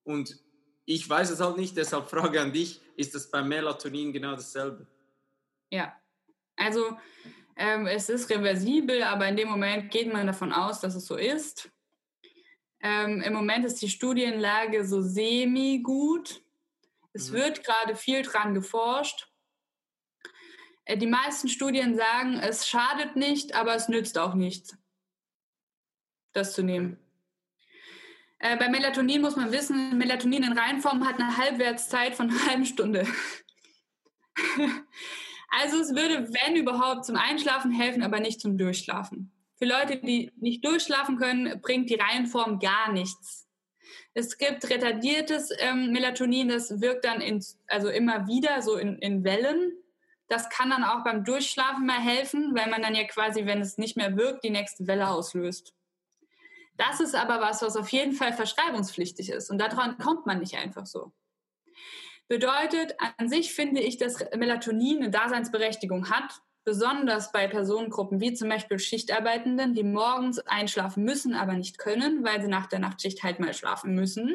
Und 0.03 0.37
ich 0.85 1.09
weiß 1.09 1.31
es 1.31 1.39
halt 1.39 1.57
nicht, 1.57 1.75
deshalb 1.77 2.09
Frage 2.09 2.41
an 2.41 2.51
dich, 2.51 2.81
ist 2.95 3.15
das 3.15 3.31
beim 3.31 3.47
Melatonin 3.47 4.13
genau 4.13 4.33
dasselbe? 4.33 4.87
Ja, 5.71 5.95
also 6.55 6.97
ähm, 7.55 7.87
es 7.87 8.09
ist 8.09 8.29
reversibel, 8.29 9.03
aber 9.03 9.27
in 9.27 9.35
dem 9.35 9.49
Moment 9.49 9.91
geht 9.91 10.11
man 10.11 10.27
davon 10.27 10.51
aus, 10.51 10.79
dass 10.79 10.95
es 10.95 11.05
so 11.05 11.15
ist. 11.15 11.69
Ähm, 12.81 13.21
Im 13.21 13.33
Moment 13.33 13.65
ist 13.65 13.81
die 13.81 13.89
Studienlage 13.89 14.85
so 14.85 15.01
semi-gut. 15.01 16.41
Es 17.13 17.29
mhm. 17.29 17.35
wird 17.35 17.63
gerade 17.63 17.95
viel 17.95 18.23
dran 18.23 18.53
geforscht 18.53 19.33
äh, 20.85 20.97
die 20.97 21.07
meisten 21.07 21.47
Studien 21.47 21.95
sagen, 21.95 22.39
es 22.39 22.67
schadet 22.67 23.15
nicht, 23.15 23.55
aber 23.55 23.75
es 23.75 23.87
nützt 23.89 24.17
auch 24.17 24.33
nichts, 24.33 24.77
das 26.33 26.53
zu 26.53 26.63
nehmen. 26.63 26.97
Äh, 28.39 28.57
bei 28.57 28.69
Melatonin 28.69 29.21
muss 29.21 29.35
man 29.35 29.51
wissen, 29.51 29.97
Melatonin 29.97 30.43
in 30.43 30.57
Reinform 30.57 31.07
hat 31.07 31.19
eine 31.19 31.37
Halbwertszeit 31.37 32.15
von 32.15 32.29
einer 32.29 32.45
halben 32.47 32.65
Stunde. 32.65 33.07
also 35.61 35.79
es 35.79 35.95
würde, 35.95 36.33
wenn 36.33 36.55
überhaupt, 36.55 37.05
zum 37.05 37.15
Einschlafen 37.15 37.71
helfen, 37.71 38.01
aber 38.01 38.19
nicht 38.19 38.41
zum 38.41 38.57
Durchschlafen. 38.57 39.31
Für 39.55 39.65
Leute, 39.65 39.97
die 39.97 40.31
nicht 40.37 40.65
durchschlafen 40.65 41.17
können, 41.17 41.61
bringt 41.61 41.89
die 41.89 41.95
Reihenform 41.95 42.59
gar 42.59 42.91
nichts. 42.91 43.47
Es 44.15 44.37
gibt 44.37 44.69
retardiertes 44.69 45.51
ähm, 45.59 45.91
Melatonin, 45.91 46.49
das 46.49 46.81
wirkt 46.81 47.05
dann 47.05 47.21
in, 47.21 47.43
also 47.67 47.89
immer 47.89 48.27
wieder 48.27 48.61
so 48.61 48.77
in, 48.77 48.97
in 48.99 49.23
Wellen. 49.23 49.71
Das 50.27 50.49
kann 50.49 50.69
dann 50.69 50.83
auch 50.83 51.03
beim 51.03 51.23
Durchschlafen 51.23 51.85
mal 51.85 51.99
helfen, 51.99 52.55
weil 52.55 52.69
man 52.69 52.81
dann 52.81 52.95
ja 52.95 53.03
quasi, 53.03 53.45
wenn 53.45 53.61
es 53.61 53.77
nicht 53.77 53.97
mehr 53.97 54.17
wirkt, 54.17 54.43
die 54.43 54.49
nächste 54.49 54.87
Welle 54.87 55.09
auslöst. 55.09 55.73
Das 56.77 56.99
ist 56.99 57.13
aber 57.13 57.39
was, 57.39 57.61
was 57.61 57.75
auf 57.75 57.89
jeden 57.89 58.13
Fall 58.13 58.33
verschreibungspflichtig 58.33 59.29
ist 59.29 59.51
und 59.51 59.59
daran 59.59 59.97
kommt 59.97 60.25
man 60.25 60.39
nicht 60.39 60.55
einfach 60.55 60.87
so. 60.87 61.11
Bedeutet, 62.27 62.95
an 63.17 63.29
sich 63.29 63.53
finde 63.53 63.81
ich, 63.81 63.97
dass 63.97 64.25
Melatonin 64.35 64.97
eine 64.97 65.11
Daseinsberechtigung 65.11 66.09
hat, 66.09 66.41
besonders 66.63 67.31
bei 67.31 67.47
Personengruppen 67.47 68.21
wie 68.21 68.33
zum 68.33 68.49
Beispiel 68.49 68.79
Schichtarbeitenden, 68.79 69.73
die 69.73 69.83
morgens 69.83 70.39
einschlafen 70.39 71.03
müssen, 71.03 71.35
aber 71.35 71.53
nicht 71.53 71.77
können, 71.77 72.23
weil 72.23 72.41
sie 72.41 72.47
nach 72.47 72.67
der 72.67 72.79
Nachtschicht 72.79 73.23
halt 73.23 73.39
mal 73.39 73.53
schlafen 73.53 73.93
müssen. 73.93 74.33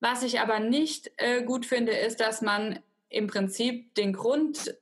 Was 0.00 0.22
ich 0.22 0.40
aber 0.40 0.60
nicht 0.60 1.10
äh, 1.16 1.42
gut 1.42 1.66
finde, 1.66 1.92
ist, 1.92 2.20
dass 2.20 2.42
man 2.42 2.80
im 3.08 3.26
Prinzip 3.26 3.94
den 3.94 4.12
Grund 4.12 4.74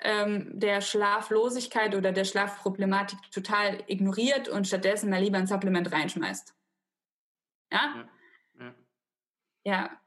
ähm, 0.00 0.58
der 0.58 0.80
Schlaflosigkeit 0.80 1.94
oder 1.94 2.12
der 2.12 2.24
Schlafproblematik 2.24 3.18
total 3.30 3.82
ignoriert 3.86 4.48
und 4.48 4.66
stattdessen 4.66 5.10
mal 5.10 5.22
lieber 5.22 5.38
ein 5.38 5.46
Supplement 5.46 5.92
reinschmeißt. 5.92 6.54
Ja? 7.72 8.08
Ja. 8.58 8.64
ja. 8.64 8.74
ja. 9.64 10.00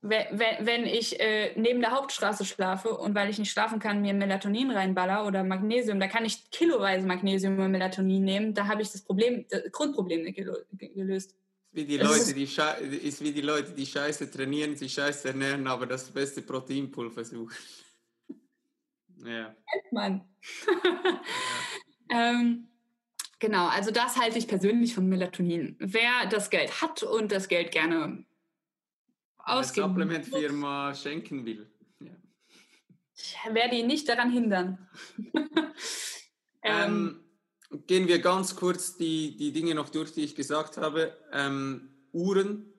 Wenn, 0.00 0.26
wenn 0.60 0.86
ich 0.86 1.18
äh, 1.18 1.52
neben 1.56 1.80
der 1.80 1.90
Hauptstraße 1.90 2.44
schlafe 2.44 2.90
und 2.90 3.14
weil 3.14 3.30
ich 3.30 3.38
nicht 3.38 3.50
schlafen 3.50 3.80
kann, 3.80 4.00
mir 4.00 4.14
Melatonin 4.14 4.70
reinballer 4.70 5.26
oder 5.26 5.42
Magnesium, 5.42 5.98
da 5.98 6.06
kann 6.06 6.24
ich 6.24 6.50
kiloweise 6.50 7.06
Magnesium 7.06 7.58
und 7.58 7.72
Melatonin 7.72 8.22
nehmen, 8.22 8.54
da 8.54 8.68
habe 8.68 8.82
ich 8.82 8.92
das 8.92 9.02
Problem, 9.02 9.44
das 9.48 9.72
Grundproblem 9.72 10.32
gelöst. 10.32 11.34
Wie 11.72 11.84
die 11.84 11.98
Leute, 11.98 12.32
die 12.32 12.44
ist 12.44 13.22
wie 13.22 13.32
die 13.32 13.40
Leute, 13.40 13.72
die 13.72 13.86
scheiße 13.86 14.30
trainieren, 14.30 14.76
sich 14.76 14.94
scheiße 14.94 15.28
ernähren, 15.28 15.66
aber 15.66 15.86
das 15.86 16.10
beste 16.10 16.42
Proteinpulver 16.42 17.24
suchen. 17.24 17.56
ja. 19.24 19.54
Mann. 19.90 20.24
ja. 22.10 22.30
ähm, 22.30 22.68
genau, 23.38 23.66
also 23.66 23.90
das 23.90 24.16
halte 24.16 24.38
ich 24.38 24.46
persönlich 24.46 24.94
von 24.94 25.08
Melatonin. 25.08 25.76
Wer 25.78 26.26
das 26.30 26.50
Geld 26.50 26.80
hat 26.80 27.02
und 27.02 27.32
das 27.32 27.48
Geld 27.48 27.72
gerne 27.72 28.24
ausgeben. 29.48 29.88
Supplementfirma 29.88 30.94
schenken 30.94 31.44
will. 31.44 31.70
Ja. 32.00 32.12
Ich 33.14 33.36
werde 33.50 33.76
ihn 33.76 33.86
nicht 33.86 34.08
daran 34.08 34.30
hindern. 34.30 34.88
ähm, 36.62 37.24
ähm, 37.70 37.80
gehen 37.86 38.08
wir 38.08 38.20
ganz 38.20 38.56
kurz 38.56 38.96
die, 38.96 39.36
die 39.36 39.52
Dinge 39.52 39.74
noch 39.74 39.88
durch, 39.88 40.12
die 40.12 40.24
ich 40.24 40.34
gesagt 40.34 40.76
habe. 40.76 41.16
Ähm, 41.32 41.90
Uhren? 42.12 42.72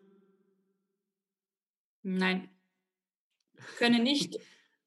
Nein. 2.01 2.49
Können 3.77 4.03
nicht, 4.03 4.39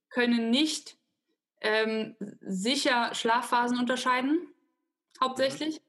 können 0.08 0.50
nicht 0.50 0.96
ähm, 1.60 2.16
sicher 2.40 3.14
Schlafphasen 3.14 3.78
unterscheiden, 3.78 4.48
hauptsächlich. 5.20 5.80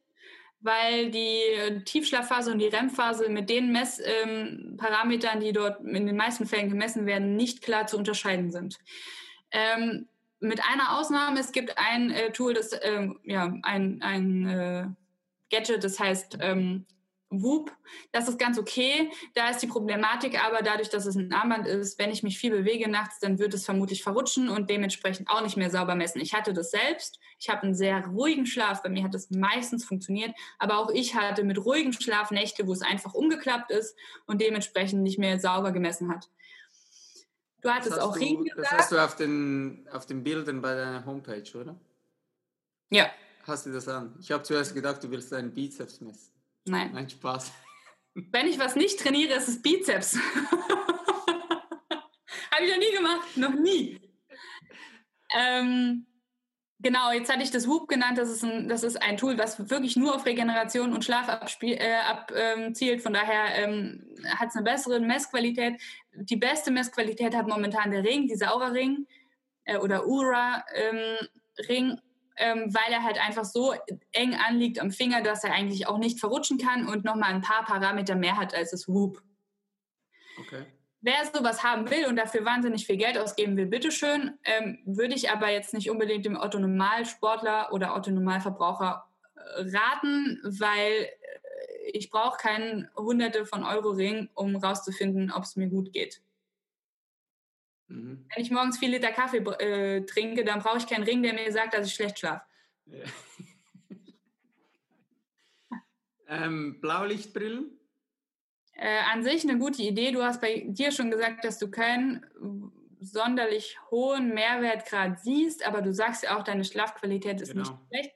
Weil 0.64 1.12
die 1.12 1.84
Tiefschlafphase 1.84 2.52
und 2.52 2.60
die 2.60 2.68
REM-Phase 2.68 3.30
mit 3.30 3.50
den 3.50 3.72
Messparametern, 3.72 5.38
ähm, 5.38 5.44
die 5.44 5.52
dort 5.52 5.82
in 5.82 6.08
den 6.08 6.16
meisten 6.16 6.46
Fällen 6.46 6.70
gemessen 6.70 7.06
werden, 7.06 7.36
nicht 7.36 7.62
klar 7.62 7.86
zu 7.86 7.98
unterscheiden 7.98 8.52
sind. 8.52 8.80
Ähm, 9.52 10.08
mit 10.40 10.62
einer 10.64 10.98
Ausnahme, 10.98 11.40
es 11.40 11.52
gibt 11.52 11.78
ein 11.78 12.12
äh, 12.12 12.32
Tool, 12.32 12.54
das 12.54 12.72
ähm, 12.82 13.20
ja 13.24 13.54
ein, 13.64 14.02
ein 14.02 14.48
äh, 14.48 14.86
Gadget, 15.52 15.84
das 15.84 16.00
heißt 16.00 16.38
ähm, 16.42 16.86
Whoop. 17.42 17.76
Das 18.12 18.28
ist 18.28 18.38
ganz 18.38 18.60
okay. 18.60 19.10
Da 19.34 19.50
ist 19.50 19.60
die 19.60 19.68
Problematik 19.68 20.44
aber 20.44 20.62
dadurch, 20.62 20.90
dass 20.90 21.06
es 21.06 21.16
ein 21.16 21.34
Armband 21.34 21.68
ist, 21.68 21.98
wenn 21.98 22.12
ich 22.12 22.22
mich 22.22 22.38
viel 22.38 22.52
bewege 22.52 22.90
nachts, 22.90 23.20
dann 23.20 23.40
wird 23.40 23.54
es 23.54 23.66
vermutlich 23.66 24.04
verrutschen 24.04 24.50
und 24.50 24.70
dementsprechend 24.70 25.30
auch 25.30 25.42
nicht 25.42 25.58
mehr 25.58 25.70
sauber 25.70 25.96
messen. 25.96 26.22
Ich 26.22 26.34
hatte 26.34 26.54
das 26.54 26.72
selbst. 26.72 27.20
Ich 27.40 27.50
habe 27.50 27.64
einen 27.64 27.76
sehr 27.76 28.06
ruhigen 28.08 28.46
Schlaf. 28.46 28.84
Bei 28.84 28.90
mir 28.90 29.04
hat 29.04 29.14
das 29.14 29.32
meistens 29.32 29.86
funktioniert. 29.86 30.36
Aber 30.60 30.78
auch 30.78 30.92
ich 30.92 31.16
hatte 31.16 31.44
mit 31.44 31.64
ruhigem 31.64 31.94
Schlaf 31.94 32.32
Nächte, 32.32 32.68
wo 32.68 32.74
es 32.74 32.82
einfach 32.82 33.14
umgeklappt 33.14 33.72
ist 33.72 33.98
und 34.26 34.42
dementsprechend 34.42 35.02
nicht 35.02 35.18
mehr 35.18 35.40
sauber 35.40 35.72
gemessen 35.72 36.10
hat. 36.10 36.30
Du 37.64 37.70
hattest 37.70 37.98
auch 37.98 38.16
Ring 38.18 38.44
gesagt. 38.44 38.60
Das 38.60 38.72
hast 38.72 38.92
du 38.92 39.04
auf 39.04 39.16
den, 39.16 39.88
auf 39.92 40.06
den 40.06 40.22
Bildern 40.22 40.62
bei 40.62 40.76
deiner 40.76 41.06
Homepage, 41.06 41.50
oder? 41.58 41.76
Ja. 42.90 43.10
Hast 43.44 43.66
du 43.66 43.72
das 43.72 43.88
an? 43.88 44.14
Ich 44.20 44.32
habe 44.32 44.44
zuerst 44.44 44.74
gedacht, 44.74 45.02
du 45.04 45.10
willst 45.10 45.32
deinen 45.32 45.54
Bizeps 45.54 46.02
messen. 46.02 46.33
Nein. 46.66 46.92
Nein, 46.94 47.10
Spaß. 47.10 47.52
Wenn 48.14 48.48
ich 48.48 48.60
was 48.60 48.76
nicht 48.76 49.00
trainiere, 49.00 49.34
ist 49.34 49.48
es 49.48 49.62
Bizeps. 49.62 50.18
Habe 52.52 52.66
ich 52.66 52.72
noch 52.72 52.78
nie 52.78 52.96
gemacht, 52.96 53.38
noch 53.38 53.54
nie. 53.54 54.00
Ähm, 55.36 56.06
genau, 56.80 57.12
jetzt 57.12 57.32
hatte 57.32 57.42
ich 57.42 57.50
das 57.50 57.68
Whoop 57.68 57.88
genannt. 57.88 58.20
Das 58.20 58.30
ist, 58.30 58.44
ein, 58.44 58.70
das 58.70 58.84
ist 58.84 59.02
ein 59.02 59.18
Tool, 59.18 59.40
was 59.40 59.70
wirklich 59.70 59.96
nur 59.96 60.16
auf 60.16 60.26
Regeneration 60.26 60.94
und 60.94 61.04
Schlaf 61.04 61.28
abzielt. 61.28 61.80
Äh, 61.80 61.96
ab, 61.96 62.32
ähm, 62.36 62.76
Von 63.00 63.14
daher 63.14 63.56
ähm, 63.56 64.06
hat 64.28 64.50
es 64.50 64.56
eine 64.56 64.64
bessere 64.64 65.00
Messqualität. 65.00 65.82
Die 66.14 66.38
beste 66.38 66.70
Messqualität 66.70 67.36
hat 67.36 67.48
momentan 67.48 67.90
der 67.90 68.04
Ring, 68.04 68.28
dieser 68.28 68.54
Aura-Ring 68.54 69.08
äh, 69.66 69.78
oder 69.78 70.06
Ura-Ring. 70.06 72.00
Ähm, 72.38 72.74
weil 72.74 72.92
er 72.92 73.04
halt 73.04 73.24
einfach 73.24 73.46
so 73.46 73.74
eng 74.12 74.34
anliegt 74.34 74.80
am 74.80 74.92
Finger, 74.92 75.22
dass 75.22 75.44
er 75.44 75.54
eigentlich 75.54 75.88
auch 75.88 76.00
nicht 76.00 76.20
verrutschen 76.20 76.58
kann 76.58 76.88
und 76.88 77.04
nochmal 77.04 77.32
ein 77.32 77.42
paar 77.42 77.64
Parameter 77.64 78.16
mehr 78.16 78.38
hat 78.38 78.56
als 78.56 78.72
das 78.72 78.88
Whoop. 78.88 79.22
Okay. 80.40 80.66
Wer 81.06 81.26
sowas 81.26 81.64
haben 81.64 81.90
will 81.92 82.06
und 82.06 82.16
dafür 82.16 82.46
wahnsinnig 82.46 82.86
viel 82.86 82.96
Geld 82.96 83.18
ausgeben 83.18 83.58
will, 83.58 83.66
bitteschön, 83.66 84.40
ähm, 84.46 84.80
würde 84.86 85.16
ich 85.16 85.30
aber 85.30 85.50
jetzt 85.50 85.74
nicht 85.74 85.90
unbedingt 85.90 86.26
dem 86.26 86.38
Otto-Normalsportler 86.38 87.74
oder 87.74 87.94
Otto-Normalverbraucher 87.96 89.06
äh, 89.36 89.40
raten, 89.76 90.40
weil 90.44 91.04
äh, 91.04 91.92
ich 91.92 92.10
brauche 92.10 92.38
keinen 92.38 92.88
Hunderte 92.96 93.46
von 93.46 93.66
Euro-Ring, 93.66 94.30
um 94.34 94.56
rauszufinden, 94.56 95.30
ob 95.30 95.44
es 95.44 95.58
mir 95.58 95.68
gut 95.68 95.92
geht. 95.92 96.22
Mhm. 97.88 98.26
Wenn 98.34 98.44
ich 98.44 98.52
morgens 98.52 98.78
viel 98.78 98.92
Liter 98.92 99.12
Kaffee 99.12 99.38
äh, 99.38 100.06
trinke, 100.06 100.44
dann 100.44 100.60
brauche 100.60 100.78
ich 100.78 100.88
keinen 100.88 101.04
Ring, 101.04 101.24
der 101.24 101.34
mir 101.34 101.52
sagt, 101.52 101.74
dass 101.74 101.88
ich 101.88 101.94
schlecht 101.94 102.20
schlafe. 102.20 102.44
Ja. 102.86 103.06
ähm, 106.28 106.80
Blaulichtbrillen? 106.82 107.80
Äh, 108.76 109.00
an 109.12 109.24
sich 109.24 109.44
eine 109.44 109.60
gute 109.60 109.82
Idee. 109.82 110.12
Du 110.12 110.24
hast 110.24 110.42
bei 110.42 110.66
dir 110.68 110.92
schon 110.92 111.12
gesagt, 111.12 111.46
dass 111.46 111.60
du 111.60 111.70
keinen 111.70 112.26
sonderlich 113.00 113.78
hohen 113.92 114.34
Mehrwertgrad 114.34 115.20
siehst, 115.22 115.66
aber 115.66 115.82
du 115.82 115.94
sagst 115.94 116.24
ja 116.24 116.38
auch, 116.38 116.44
deine 116.44 116.64
Schlafqualität 116.64 117.42
ist 117.42 117.54
genau. 117.54 117.70
nicht 117.70 118.14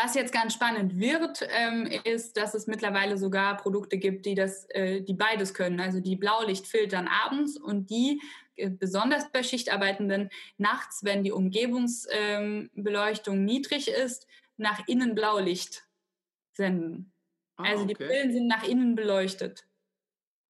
Was 0.00 0.14
jetzt 0.14 0.32
ganz 0.32 0.54
spannend 0.54 1.00
wird, 1.00 1.44
ähm, 1.50 1.90
ist, 2.04 2.36
dass 2.36 2.54
es 2.54 2.68
mittlerweile 2.68 3.18
sogar 3.18 3.56
Produkte 3.56 3.98
gibt, 3.98 4.26
die 4.26 4.36
das, 4.36 4.70
äh, 4.70 5.00
die 5.00 5.14
beides 5.14 5.54
können. 5.54 5.80
Also 5.80 5.98
die 5.98 6.14
Blaulicht 6.14 6.68
filtern 6.68 7.08
abends 7.08 7.58
und 7.58 7.90
die 7.90 8.22
äh, 8.54 8.70
besonders 8.70 9.32
bei 9.32 9.42
Schichtarbeitenden 9.42 10.30
nachts, 10.56 11.02
wenn 11.02 11.24
die 11.24 11.32
Umgebungsbeleuchtung 11.32 13.38
ähm, 13.38 13.44
niedrig 13.44 13.88
ist, 13.88 14.28
nach 14.56 14.86
innen 14.86 15.16
Blaulicht 15.16 15.88
senden. 16.52 17.12
Ah, 17.56 17.64
also 17.64 17.84
die 17.84 17.94
Brillen 17.94 18.32
sind 18.32 18.46
nach 18.46 18.62
innen 18.62 18.94
beleuchtet. 18.94 19.66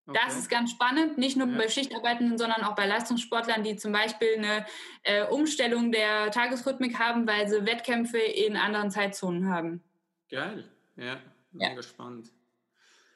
Okay. 0.08 0.18
Das 0.24 0.38
ist 0.38 0.48
ganz 0.48 0.70
spannend, 0.70 1.18
nicht 1.18 1.36
nur 1.36 1.48
ja. 1.48 1.58
bei 1.58 1.68
Schichtarbeitenden, 1.68 2.38
sondern 2.38 2.62
auch 2.62 2.74
bei 2.74 2.86
Leistungssportlern, 2.86 3.62
die 3.62 3.76
zum 3.76 3.92
Beispiel 3.92 4.38
eine 4.38 4.64
äh, 5.02 5.26
Umstellung 5.26 5.92
der 5.92 6.30
Tagesrhythmik 6.30 6.98
haben, 6.98 7.26
weil 7.26 7.46
sie 7.46 7.66
Wettkämpfe 7.66 8.16
in 8.16 8.56
anderen 8.56 8.90
Zeitzonen 8.90 9.50
haben. 9.50 9.84
Geil, 10.30 10.66
ja, 10.96 11.20
mega 11.52 11.74
ja. 11.74 11.82
spannend. 11.82 12.32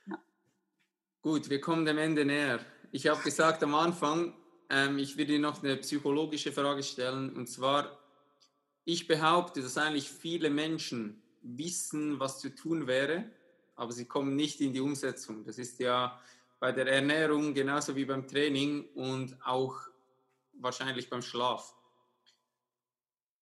Ja. 0.07 0.19
Gut, 1.23 1.49
wir 1.49 1.63
kommen 1.63 1.87
dem 1.87 1.97
Ende 1.97 2.27
näher. 2.27 2.61
Ich 2.91 3.07
habe 3.07 3.23
gesagt 3.23 3.63
am 3.63 3.75
Anfang, 3.75 4.35
ähm, 4.69 4.99
ich 4.99 5.17
will 5.17 5.25
dir 5.25 5.39
noch 5.39 5.63
eine 5.63 5.79
psychologische 5.79 6.53
Frage 6.53 6.83
stellen, 6.83 7.35
und 7.35 7.47
zwar, 7.47 7.99
ich 8.85 9.09
behaupte, 9.09 9.63
dass 9.63 9.79
eigentlich 9.79 10.11
viele 10.11 10.51
Menschen 10.51 11.23
wissen, 11.41 12.21
was 12.21 12.39
zu 12.39 12.55
tun 12.55 12.87
wäre, 12.87 13.31
aber 13.77 13.93
sie 13.93 14.05
kommen 14.05 14.37
nicht 14.37 14.61
in 14.61 14.75
die 14.75 14.81
Umsetzung. 14.81 15.43
Das 15.47 15.57
ist 15.57 15.81
ja 15.81 16.21
bei 16.63 16.71
der 16.71 16.87
Ernährung 16.87 17.55
genauso 17.55 17.97
wie 17.97 18.05
beim 18.05 18.29
Training 18.29 18.85
und 18.95 19.37
auch 19.45 19.81
wahrscheinlich 20.53 21.11
beim 21.11 21.21
Schlaf. 21.21 21.75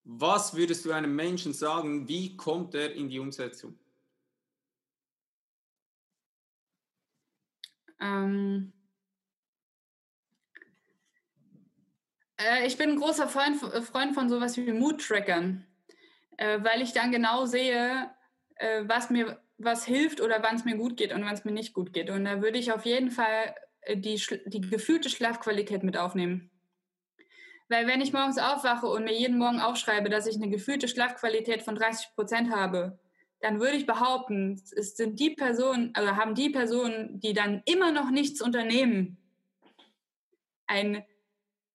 Was 0.05 0.55
würdest 0.55 0.87
du 0.87 0.93
einem 0.93 1.15
Menschen 1.15 1.53
sagen, 1.53 2.09
wie 2.09 2.35
kommt 2.35 2.75
er 2.75 2.95
in 2.95 3.11
die 3.11 3.19
Umsetzung? 3.19 3.79
Ähm, 8.01 8.73
äh, 12.39 12.67
ich 12.67 12.79
bin 12.79 12.93
ein 12.93 12.99
großer 12.99 13.29
Freund, 13.29 13.61
Freund 13.85 14.15
von 14.15 14.31
sowas 14.31 14.57
wie 14.57 14.73
Mood-Trackern, 14.73 15.67
äh, 16.39 16.65
weil 16.65 16.81
ich 16.81 16.95
dann 16.95 17.13
genau 17.13 17.45
sehe, 17.45 18.11
äh, 18.55 18.85
was 18.87 19.11
mir 19.11 19.39
was 19.63 19.85
hilft 19.85 20.21
oder 20.21 20.43
wann 20.43 20.57
es 20.57 20.65
mir 20.65 20.77
gut 20.77 20.97
geht 20.97 21.13
und 21.13 21.25
wann 21.25 21.35
es 21.35 21.45
mir 21.45 21.53
nicht 21.53 21.75
gut 21.75 21.93
geht. 21.93 22.11
Und 22.11 22.25
da 22.25 22.43
würde 22.43 22.59
ich 22.59 22.73
auf 22.73 22.85
jeden 22.85 23.11
Fall 23.11 23.55
äh, 23.83 23.97
die, 23.97 24.21
die 24.47 24.61
gefühlte 24.63 25.11
Schlafqualität 25.11 25.83
mit 25.83 25.97
aufnehmen. 25.97 26.51
Weil 27.69 27.87
wenn 27.87 28.01
ich 28.01 28.13
morgens 28.13 28.39
aufwache 28.39 28.87
und 28.87 29.05
mir 29.05 29.17
jeden 29.17 29.39
Morgen 29.39 29.61
aufschreibe, 29.61 30.09
dass 30.09 30.27
ich 30.27 30.37
eine 30.37 30.49
gefühlte 30.49 30.89
Schlafqualität 30.89 31.63
von 31.63 31.77
30 31.77 32.15
Prozent 32.17 32.51
habe, 32.51 32.99
dann 33.41 33.61
würde 33.61 33.77
ich 33.77 33.87
behaupten, 33.87 34.61
es 34.77 34.97
sind 34.97 35.21
die 35.21 35.31
Personen, 35.31 35.93
also 35.95 36.17
haben 36.17 36.35
die 36.35 36.51
Personen, 36.51 37.21
die 37.21 37.33
dann 37.33 37.63
immer 37.65 37.93
noch 37.93 38.11
nichts 38.11 38.43
unternehmen, 38.43 39.19
ein 40.67 41.05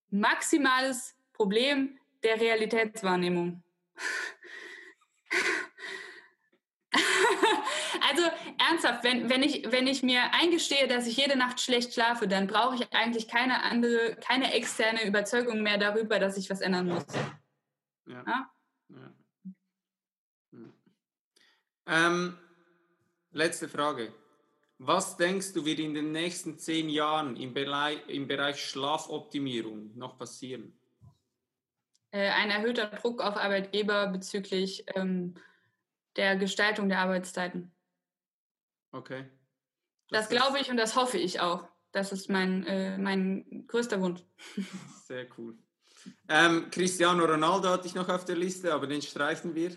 maximales 0.10 1.16
Problem 1.34 1.98
der 2.24 2.42
Realitätswahrnehmung. 2.42 3.64
also 8.10 8.24
ernsthaft, 8.58 9.04
wenn, 9.04 9.30
wenn, 9.30 9.44
ich, 9.44 9.72
wenn 9.72 9.88
ich 9.88 10.04
mir 10.04 10.22
eingestehe, 10.34 10.88
dass 10.88 11.08
ich 11.08 11.18
jede 11.18 11.38
Nacht 11.38 11.60
schlecht 11.62 11.94
schlafe, 11.94 12.28
dann 12.28 12.48
brauche 12.48 12.76
ich 12.76 12.94
eigentlich 12.94 13.28
keine 13.28 13.64
andere, 13.64 14.16
keine 14.18 14.54
externe 14.54 15.06
Überzeugung 15.06 15.62
mehr 15.62 15.78
darüber, 15.78 16.20
dass 16.20 16.38
ich 16.38 16.50
was 16.50 16.62
ändern 16.62 16.88
muss. 16.88 17.06
Ja. 18.08 18.24
ja? 18.26 18.50
ja. 18.90 19.14
Ähm, 21.88 22.38
letzte 23.32 23.68
Frage. 23.68 24.14
Was 24.78 25.16
denkst 25.16 25.54
du, 25.54 25.66
wird 25.66 25.80
in 25.80 25.94
den 25.94 26.12
nächsten 26.12 26.58
zehn 26.58 26.90
Jahren 26.90 27.38
im 27.38 27.54
Bereich, 27.54 28.00
im 28.08 28.28
Bereich 28.28 28.60
Schlafoptimierung 28.60 29.96
noch 29.96 30.18
passieren? 30.18 30.78
Äh, 32.12 32.30
ein 32.30 32.50
erhöhter 32.50 32.88
Druck 32.88 33.22
auf 33.22 33.38
Arbeitgeber 33.38 34.08
bezüglich 34.08 34.86
ähm, 34.96 35.36
der 36.16 36.36
Gestaltung 36.38 36.90
der 36.90 37.00
Arbeitszeiten. 37.00 37.75
Okay. 38.96 39.26
Das, 40.10 40.30
das 40.30 40.30
glaube 40.30 40.60
ich 40.60 40.70
und 40.70 40.78
das 40.78 40.96
hoffe 40.96 41.18
ich 41.18 41.42
auch. 41.42 41.68
Das 41.92 42.12
ist 42.12 42.30
mein, 42.30 42.66
äh, 42.66 42.98
mein 42.98 43.66
größter 43.68 44.00
Wunsch. 44.02 44.22
Sehr 45.06 45.28
cool. 45.38 45.58
Ähm, 46.30 46.70
Cristiano 46.72 47.26
Ronaldo 47.26 47.70
hatte 47.70 47.88
ich 47.88 47.96
noch 47.96 48.08
auf 48.08 48.26
der 48.26 48.36
Liste, 48.36 48.74
aber 48.74 48.88
den 48.88 49.02
streichen 49.02 49.54
wir. 49.54 49.76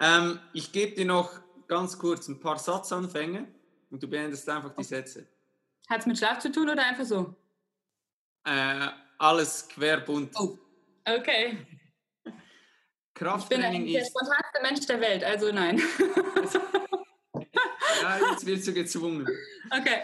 Ähm, 0.00 0.38
ich 0.52 0.72
gebe 0.72 0.94
dir 0.94 1.06
noch 1.06 1.30
ganz 1.66 1.98
kurz 1.98 2.28
ein 2.28 2.40
paar 2.40 2.58
Satzanfänge 2.58 3.48
und 3.90 4.02
du 4.02 4.08
beendest 4.08 4.48
einfach 4.48 4.74
die 4.74 4.84
Sätze. 4.84 5.26
Hat 5.88 6.00
es 6.00 6.06
mit 6.06 6.18
Schlaf 6.18 6.40
zu 6.40 6.52
tun 6.52 6.68
oder 6.68 6.84
einfach 6.84 7.04
so? 7.04 7.34
Äh, 8.44 8.88
alles 9.18 9.66
querbunt. 9.68 10.34
Oh, 10.38 10.58
okay. 11.06 11.66
Krafttraining 13.14 13.86
ich 13.86 13.92
bin 13.94 14.02
der 14.02 14.04
spontanste 14.04 14.62
Mensch 14.62 14.86
der 14.86 15.00
Welt, 15.00 15.24
also 15.24 15.50
nein. 15.52 15.80
ja, 18.10 18.30
jetzt 18.30 18.46
wirst 18.46 18.66
du 18.66 18.72
gezwungen. 18.72 19.26
Okay. 19.70 20.02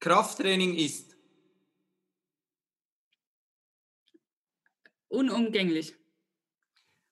Krafttraining 0.00 0.74
ist 0.76 1.16
unumgänglich. 5.08 5.94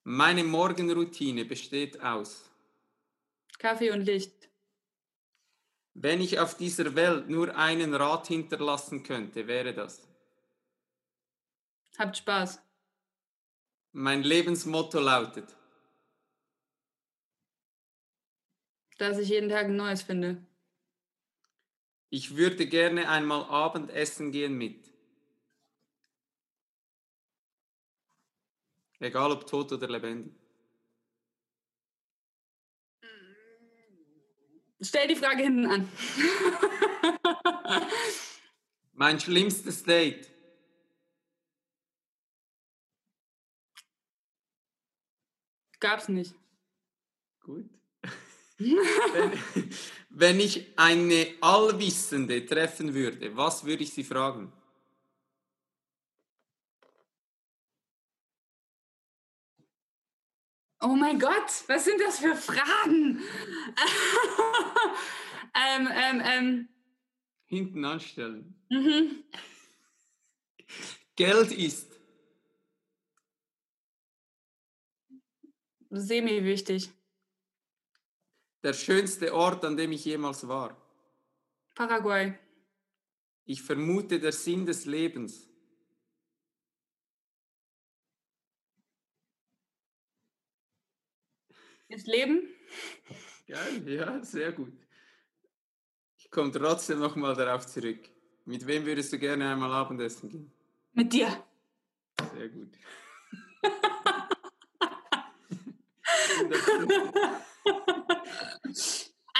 Meine 0.05 0.45
Morgenroutine 0.45 1.45
besteht 1.45 2.01
aus 2.01 2.51
Kaffee 3.59 3.91
und 3.91 4.03
Licht. 4.03 4.51
Wenn 5.95 6.21
ich 6.21 6.39
auf 6.39 6.57
dieser 6.57 6.95
Welt 6.97 7.29
nur 7.31 7.57
einen 7.57 7.95
Rat 7.95 8.27
hinterlassen 8.27 9.03
könnte, 9.05 9.47
wäre 9.47 9.73
das. 9.73 10.07
Habt 11.99 12.17
Spaß. 12.17 12.61
Mein 13.93 14.25
Lebensmotto 14.25 14.99
lautet. 14.99 15.57
Dass 18.99 19.19
ich 19.19 19.29
jeden 19.29 19.49
Tag 19.49 19.67
ein 19.67 19.77
neues 19.77 20.03
finde. 20.03 20.45
Ich 22.11 22.37
würde 22.37 22.67
gerne 22.67 23.09
einmal 23.09 23.45
Abendessen 23.45 24.31
gehen 24.31 24.57
mit. 24.57 24.93
Egal 29.01 29.33
ob 29.33 29.47
tot 29.47 29.73
oder 29.73 29.89
lebendig. 29.89 30.33
Stell 34.81 35.09
die 35.09 35.17
Frage 35.17 35.43
hinten 35.43 35.67
an. 35.67 35.89
mein 38.93 39.19
schlimmstes 39.19 39.83
Date. 39.83 40.31
Gab's 45.81 46.09
nicht. 46.09 46.35
Gut. 47.41 47.69
Wenn, 48.65 49.71
wenn 50.11 50.41
ich 50.41 50.67
eine 50.77 51.27
Allwissende 51.41 52.45
treffen 52.47 52.95
würde, 52.95 53.37
was 53.37 53.65
würde 53.65 53.83
ich 53.83 53.93
sie 53.93 54.05
fragen? 54.05 54.53
Oh 60.81 60.95
mein 60.95 61.19
Gott, 61.19 61.65
was 61.67 61.85
sind 61.87 61.99
das 61.99 62.19
für 62.19 62.37
Fragen? 62.37 63.19
ähm, 65.55 65.89
ähm, 65.91 66.23
ähm. 66.23 66.69
Hinten 67.47 67.85
anstellen. 67.87 68.55
Mhm. 68.69 69.25
Geld 71.17 71.53
ist. 71.53 71.91
Semi-wichtig. 75.89 76.91
Der 78.65 78.73
schönste 78.73 79.33
Ort, 79.33 79.65
an 79.65 79.77
dem 79.77 79.93
ich 79.93 80.05
jemals 80.05 80.49
war. 80.49 80.77
Paraguay. 81.75 82.35
Ich 83.45 83.63
vermute 83.63 84.19
der 84.19 84.33
Sinn 84.33 84.67
des 84.67 84.87
Lebens. 84.87 85.49
ins 91.89 92.07
Leben. 92.07 92.49
Geil, 93.47 93.89
ja, 93.89 94.23
sehr 94.23 94.53
gut. 94.53 94.73
Ich 96.19 96.31
komme 96.31 96.51
trotzdem 96.51 96.99
nochmal 96.99 97.35
darauf 97.35 97.67
zurück. 97.67 98.09
Mit 98.45 98.67
wem 98.67 98.85
würdest 98.85 99.13
du 99.13 99.19
gerne 99.19 99.51
einmal 99.51 99.73
Abendessen 99.73 100.29
gehen? 100.29 100.53
Mit 100.93 101.13
dir. 101.13 101.45
Sehr 102.35 102.49
gut. 102.49 102.73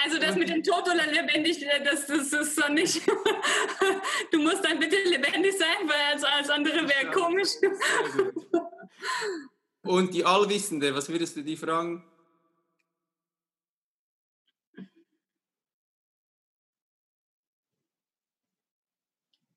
also 0.05 0.19
das 0.19 0.37
mit 0.37 0.49
dem 0.49 0.63
Tod 0.63 0.83
oder 0.83 1.07
lebendig, 1.07 1.65
das, 1.85 2.07
das 2.07 2.33
ist 2.33 2.57
so 2.57 2.69
nicht. 2.73 3.03
du 4.33 4.39
musst 4.39 4.65
dann 4.65 4.79
bitte 4.79 4.97
lebendig 5.05 5.59
sein, 5.59 5.89
weil 5.89 6.01
alles, 6.11 6.25
alles 6.25 6.51
andere 6.51 6.89
wäre 6.89 7.11
komisch. 7.11 7.51
Und 9.83 10.15
die 10.15 10.25
Allwissende, 10.25 10.95
was 10.95 11.09
würdest 11.09 11.37
du 11.37 11.43
die 11.43 11.57
fragen? 11.57 12.05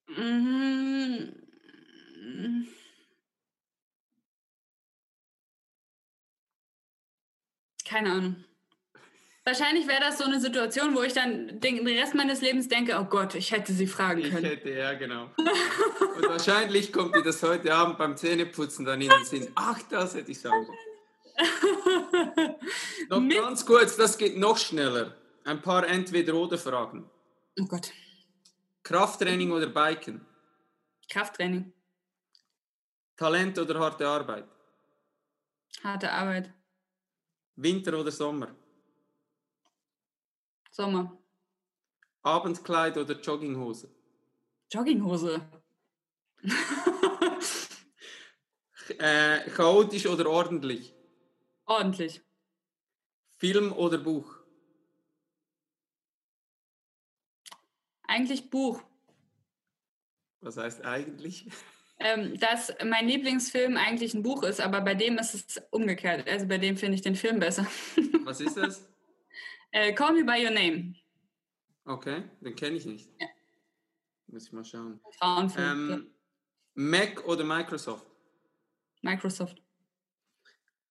Mhm. 0.07 1.47
Keine 7.85 8.11
Ahnung. 8.11 8.46
Wahrscheinlich 9.47 9.87
wäre 9.87 10.01
das 10.01 10.17
so 10.17 10.25
eine 10.25 10.41
Situation, 10.41 10.93
wo 10.93 11.03
ich 11.03 11.13
dann 11.13 11.61
den 11.61 11.87
Rest 11.87 12.13
meines 12.15 12.41
Lebens 12.41 12.67
denke, 12.67 12.97
oh 12.99 13.05
Gott, 13.05 13.33
ich 13.33 13.53
hätte 13.53 13.71
sie 13.71 13.87
fragen 13.87 14.21
können. 14.21 14.43
Ich 14.43 14.51
hätte, 14.51 14.71
ja, 14.71 14.93
genau. 14.95 15.29
Und 15.37 16.27
wahrscheinlich 16.27 16.91
kommt 16.91 17.15
dir 17.15 17.23
das 17.23 17.41
heute 17.43 17.73
Abend 17.73 17.97
beim 17.97 18.17
Zähneputzen 18.17 18.83
dann 18.83 18.99
in 18.99 19.07
den 19.07 19.23
Sinn. 19.23 19.47
Ach, 19.55 19.81
das 19.83 20.15
hätte 20.15 20.31
ich 20.31 20.41
sagen 20.41 20.65
können. 20.65 22.55
noch 23.09 23.21
Mit 23.21 23.37
ganz 23.37 23.65
kurz, 23.65 23.95
das 23.95 24.17
geht 24.17 24.37
noch 24.37 24.57
schneller. 24.57 25.15
Ein 25.45 25.61
paar 25.61 25.87
Entweder-Oder-Fragen. 25.87 27.09
Oh 27.57 27.65
Gott. 27.67 27.93
Krafttraining 28.83 29.49
oder 29.53 29.67
Biken? 29.67 30.25
Krafttraining. 31.09 31.71
Talent 33.15 33.57
oder 33.59 33.79
harte 33.79 34.05
Arbeit? 34.05 34.43
Harte 35.85 36.11
Arbeit. 36.11 36.53
Winter 37.55 37.97
oder 37.97 38.11
Sommer? 38.11 38.53
Sommer. 40.77 41.17
Abendkleid 42.21 42.97
oder 42.99 43.19
Jogginghose? 43.19 43.89
Jogginghose. 44.71 45.41
äh, 48.99 49.49
chaotisch 49.49 50.05
oder 50.05 50.29
ordentlich? 50.29 50.93
Ordentlich. 51.65 52.21
Film 53.37 53.73
oder 53.73 53.97
Buch? 53.97 54.37
Eigentlich 58.03 58.51
Buch. 58.51 58.83
Was 60.41 60.57
heißt 60.57 60.85
eigentlich? 60.85 61.47
Ähm, 61.99 62.39
dass 62.39 62.71
mein 62.85 63.07
Lieblingsfilm 63.07 63.75
eigentlich 63.75 64.13
ein 64.13 64.21
Buch 64.21 64.43
ist, 64.43 64.61
aber 64.61 64.81
bei 64.81 64.93
dem 64.93 65.17
ist 65.17 65.33
es 65.33 65.63
umgekehrt. 65.71 66.29
Also 66.29 66.45
bei 66.45 66.59
dem 66.59 66.77
finde 66.77 66.93
ich 66.93 67.01
den 67.01 67.15
Film 67.15 67.39
besser. 67.39 67.65
Was 68.23 68.39
ist 68.39 68.55
das? 68.55 68.87
äh, 69.71 69.93
Call 69.93 70.13
Me 70.13 70.23
By 70.23 70.43
Your 70.43 70.51
Name. 70.51 70.95
Okay, 71.85 72.23
den 72.41 72.55
kenne 72.55 72.77
ich 72.77 72.85
nicht. 72.85 73.09
Ja. 73.19 73.27
Muss 74.27 74.47
ich 74.47 74.51
mal 74.51 74.65
schauen. 74.65 74.99
Frauenfilm. 75.17 75.91
Ähm, 75.91 76.11
Mac 76.73 77.25
oder 77.25 77.43
Microsoft? 77.43 78.05
Microsoft. 79.01 79.61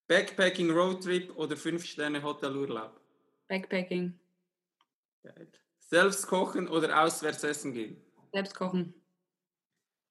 Backpacking 0.08 0.70
Roadtrip 0.70 1.36
oder 1.36 1.56
5-Sterne-Hotelurlaub? 1.56 3.00
Backpacking. 3.48 4.18
Geil. 5.22 5.52
Selbst 5.78 6.26
kochen 6.26 6.68
oder 6.68 7.02
auswärts 7.02 7.44
essen 7.44 7.72
gehen? 7.72 8.00
Selbst 8.32 8.54
kochen. 8.54 8.94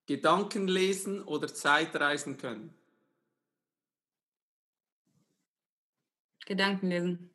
Gedanken 0.06 0.68
lesen 0.68 1.24
oder 1.24 1.48
Zeitreisen 1.48 2.38
können? 2.38 2.74
Gedanken 6.46 6.90
lesen. 6.90 7.35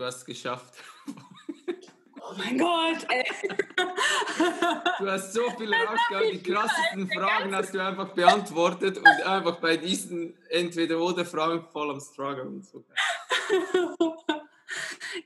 Du 0.00 0.06
hast 0.06 0.16
es 0.16 0.24
geschafft. 0.24 0.72
Oh 2.22 2.32
mein 2.38 2.56
Gott, 2.56 3.06
ey. 3.10 3.22
Du 4.98 5.10
hast 5.10 5.34
so 5.34 5.42
viele 5.58 5.76
rausgehauen, 5.76 6.30
die 6.32 6.42
krassesten 6.42 7.10
Fragen 7.10 7.54
hast 7.54 7.74
du 7.74 7.84
einfach 7.84 8.08
beantwortet 8.14 8.96
und 8.96 9.06
einfach 9.06 9.60
bei 9.60 9.76
diesen 9.76 10.32
Entweder-Oder-Fragen 10.48 11.66
voll 11.70 11.90
am 11.90 12.00
Struggle 12.00 12.44
und 12.44 12.64
so. 12.64 12.82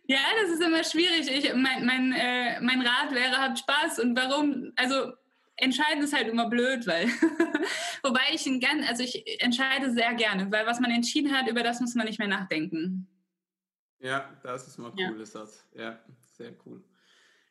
Ja, 0.06 0.18
das 0.40 0.50
ist 0.50 0.62
immer 0.62 0.82
schwierig. 0.82 1.30
Ich, 1.30 1.54
mein, 1.54 1.86
mein, 1.86 2.12
äh, 2.12 2.60
mein 2.60 2.80
Rat 2.80 3.14
wäre, 3.14 3.36
habt 3.36 3.60
Spaß. 3.60 4.00
Und 4.00 4.16
warum? 4.16 4.72
Also 4.74 5.12
entscheiden 5.56 6.02
ist 6.02 6.14
halt 6.14 6.26
immer 6.26 6.48
blöd, 6.48 6.84
weil 6.86 7.06
wobei 8.02 8.22
ich 8.32 8.44
gern, 8.44 8.82
also 8.88 9.04
ich 9.04 9.40
entscheide 9.40 9.92
sehr 9.92 10.14
gerne, 10.14 10.50
weil 10.50 10.66
was 10.66 10.80
man 10.80 10.90
entschieden 10.90 11.32
hat, 11.32 11.48
über 11.48 11.62
das 11.62 11.80
muss 11.80 11.94
man 11.94 12.06
nicht 12.06 12.18
mehr 12.18 12.28
nachdenken. 12.28 13.06
Ja, 14.00 14.30
das 14.42 14.68
ist 14.68 14.78
mal 14.78 14.90
ein 14.90 14.98
ja. 14.98 15.10
cooler 15.10 15.26
Satz. 15.26 15.64
Ja, 15.74 15.98
sehr 16.36 16.54
cool. 16.66 16.82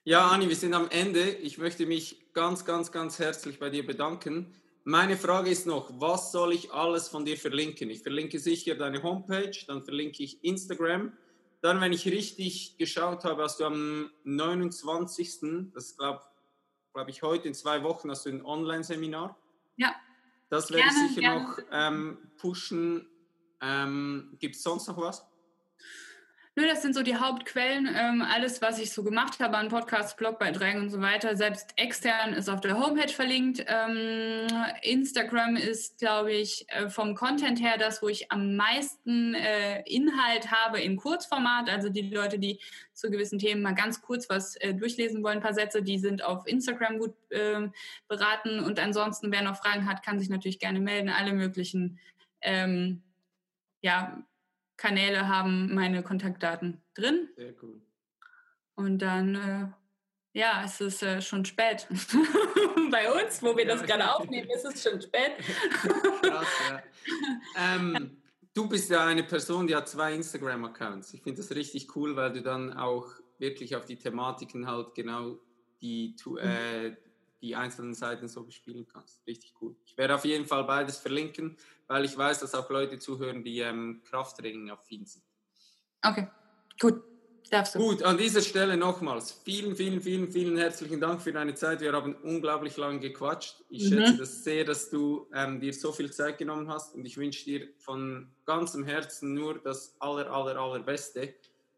Ja, 0.04 0.28
Anni, 0.28 0.50
wir 0.50 0.56
sind 0.56 0.74
am 0.74 0.90
Ende. 0.90 1.22
Ich 1.22 1.58
möchte 1.58 1.86
mich 1.86 2.34
ganz, 2.34 2.66
ganz, 2.66 2.92
ganz 2.92 3.20
herzlich 3.20 3.60
bei 3.60 3.70
dir 3.70 3.86
bedanken. 3.86 4.54
Meine 4.84 5.16
Frage 5.16 5.50
ist 5.50 5.66
noch, 5.66 5.90
was 6.02 6.34
soll 6.34 6.52
ich 6.52 6.74
alles 6.74 7.08
von 7.08 7.24
dir 7.24 7.38
verlinken? 7.38 7.90
Ich 7.90 8.02
verlinke 8.04 8.38
sicher 8.38 8.76
deine 8.76 9.02
Homepage, 9.02 9.58
dann 9.66 9.84
verlinke 9.84 10.22
ich 10.22 10.44
Instagram. 10.44 11.14
Dann, 11.62 11.80
wenn 11.80 11.94
ich 11.94 12.06
richtig 12.06 12.78
geschaut 12.78 13.24
habe, 13.24 13.44
hast 13.44 13.62
du 13.62 13.66
am 13.66 14.12
29. 14.26 15.72
Das 15.74 15.96
glaube 15.96 16.22
glaub 16.94 17.08
ich 17.08 17.24
heute 17.24 17.48
in 17.48 17.54
zwei 17.54 17.84
Wochen, 17.84 18.12
hast 18.12 18.26
du 18.26 18.30
ein 18.30 18.46
Online-Seminar. 18.46 19.38
Ja. 19.78 19.96
Das 20.50 20.70
werde 20.72 20.88
ich 20.88 21.10
sicher 21.10 21.22
gerne. 21.22 21.44
noch 21.44 21.60
ähm, 21.72 22.18
pushen. 22.38 23.08
Ähm, 23.62 24.36
Gibt 24.40 24.56
es 24.56 24.64
sonst 24.64 24.88
noch 24.88 24.98
was? 24.98 25.26
Nö, 26.56 26.68
das 26.68 26.84
sind 26.84 26.94
so 26.94 27.02
die 27.02 27.16
Hauptquellen. 27.16 27.90
Ähm, 27.96 28.22
alles, 28.22 28.62
was 28.62 28.78
ich 28.78 28.92
so 28.92 29.04
gemacht 29.04 29.40
habe 29.40 29.58
an 29.58 29.70
Podcasts, 29.70 30.16
Blogbeiträgen 30.16 30.84
und 30.84 30.92
so 30.92 31.02
weiter, 31.02 31.36
selbst 31.36 31.74
extern 31.78 32.34
ist 32.34 32.48
auf 32.48 32.62
der 32.62 32.78
Homepage 32.78 33.12
verlinkt. 33.12 33.66
Ähm, 33.68 34.46
Instagram 34.84 35.56
ist, 35.56 35.98
glaube 35.98 36.32
ich, 36.32 36.68
äh, 36.70 36.90
vom 36.90 37.16
Content 37.16 37.60
her 37.60 37.80
das, 37.80 38.04
wo 38.04 38.08
ich 38.08 38.32
am 38.32 38.56
meisten 38.56 39.34
äh, 39.34 39.82
Inhalt 39.88 40.52
habe 40.52 40.80
in 40.80 40.96
Kurzformat. 40.96 41.72
Also 41.72 41.90
die 41.90 42.02
Leute, 42.02 42.38
die 42.38 42.60
zu 42.94 43.10
gewissen 43.10 43.40
Themen 43.40 43.64
mal 43.64 43.74
ganz 43.74 44.04
kurz 44.04 44.30
was 44.30 44.56
äh, 44.58 44.76
durchlesen 44.76 45.24
wollen, 45.24 45.40
ein 45.40 45.44
paar 45.44 45.56
Sätze, 45.56 45.82
die 45.82 45.98
sind 45.98 46.24
auf 46.24 46.46
Instagram 46.46 47.00
gut 47.00 47.16
ähm, 47.32 47.74
beraten. 48.08 48.60
Und 48.60 48.80
ansonsten, 48.80 49.32
wer 49.32 49.42
noch 49.42 49.58
Fragen 49.58 49.90
hat, 49.90 50.06
kann 50.06 50.20
sich 50.20 50.30
natürlich 50.30 50.60
gerne 50.60 50.80
melden. 50.80 51.10
Alle 51.10 51.34
möglichen 51.34 51.98
ähm, 52.42 53.02
ja, 53.82 54.24
Kanäle 54.78 55.28
haben 55.28 55.74
meine 55.74 56.04
Kontaktdaten 56.04 56.82
drin. 56.94 57.30
Sehr 57.36 57.54
cool. 57.62 57.82
Und 58.76 59.00
dann, 59.00 59.36
äh, 59.36 59.68
ja, 60.38 60.64
es 60.66 60.82
ist 60.82 61.04
äh, 61.04 61.22
schon 61.22 61.46
spät. 61.46 61.88
Bei 62.92 63.12
uns, 63.12 63.42
wo 63.44 63.56
wir 63.56 63.66
das 63.66 63.84
gerade 63.84 64.14
aufnehmen, 64.14 64.50
ist 64.50 64.66
es 64.66 64.84
schon 64.84 65.02
spät. 65.02 65.38
Krass, 66.22 66.48
ja. 66.70 66.84
Ähm, 67.58 68.22
du 68.54 68.68
bist 68.68 68.90
ja 68.90 69.06
eine 69.06 69.24
Person, 69.24 69.68
die 69.68 69.76
hat 69.76 69.88
zwei 69.88 70.14
Instagram-Accounts. 70.16 71.14
Ich 71.14 71.22
finde 71.22 71.42
das 71.42 71.52
richtig 71.56 71.96
cool, 71.96 72.16
weil 72.16 72.34
du 72.34 72.42
dann 72.42 72.74
auch 72.74 73.08
wirklich 73.38 73.76
auf 73.76 73.86
die 73.86 73.98
Thematiken 73.98 74.68
halt 74.68 74.96
genau 74.96 75.38
die, 75.82 76.16
äh, 76.40 76.96
die 77.42 77.56
einzelnen 77.56 77.94
Seiten 77.94 78.28
so 78.28 78.44
bespielen 78.44 78.88
kannst. 78.88 79.26
Richtig 79.28 79.54
cool. 79.62 79.76
Ich 79.86 79.98
werde 79.98 80.16
auf 80.16 80.26
jeden 80.26 80.46
Fall 80.46 80.64
beides 80.64 80.98
verlinken, 80.98 81.58
weil 81.88 82.06
ich 82.06 82.18
weiß, 82.18 82.40
dass 82.40 82.56
auch 82.56 82.70
Leute 82.70 83.00
zuhören, 83.00 83.44
die 83.44 83.60
ähm, 83.60 84.02
Krafttraining 84.06 84.72
affin 84.72 85.06
sind. 85.06 85.24
Okay, 86.02 86.28
gut. 86.80 87.02
Darfst 87.50 87.76
du. 87.76 87.80
Gut, 87.80 88.04
an 88.04 88.18
dieser 88.18 88.42
Stelle 88.42 88.78
nochmals 88.78 89.32
vielen, 89.32 89.76
vielen, 89.76 90.02
vielen, 90.02 90.32
vielen 90.32 90.58
herzlichen 90.58 91.00
Dank 91.00 91.22
für 91.22 91.32
deine 91.32 91.54
Zeit. 91.54 91.82
Wir 91.82 91.94
haben 91.94 92.16
unglaublich 92.24 92.78
lange 92.78 93.00
gequatscht. 93.00 93.64
Ich 93.70 93.92
mhm. 93.92 93.98
schätze 93.98 94.18
das 94.18 94.44
sehr, 94.44 94.66
dass 94.66 94.90
du 94.90 95.28
ähm, 95.34 95.60
dir 95.60 95.74
so 95.74 95.92
viel 95.92 96.12
Zeit 96.12 96.38
genommen 96.38 96.70
hast 96.70 96.96
und 96.96 97.06
ich 97.06 97.18
wünsche 97.18 97.46
dir 97.46 97.68
von 97.78 98.32
ganzem 98.46 98.86
Herzen 98.86 99.34
nur 99.34 99.60
das 99.60 99.96
aller, 100.00 100.32
aller, 100.32 100.58
allerbeste. 100.58 101.36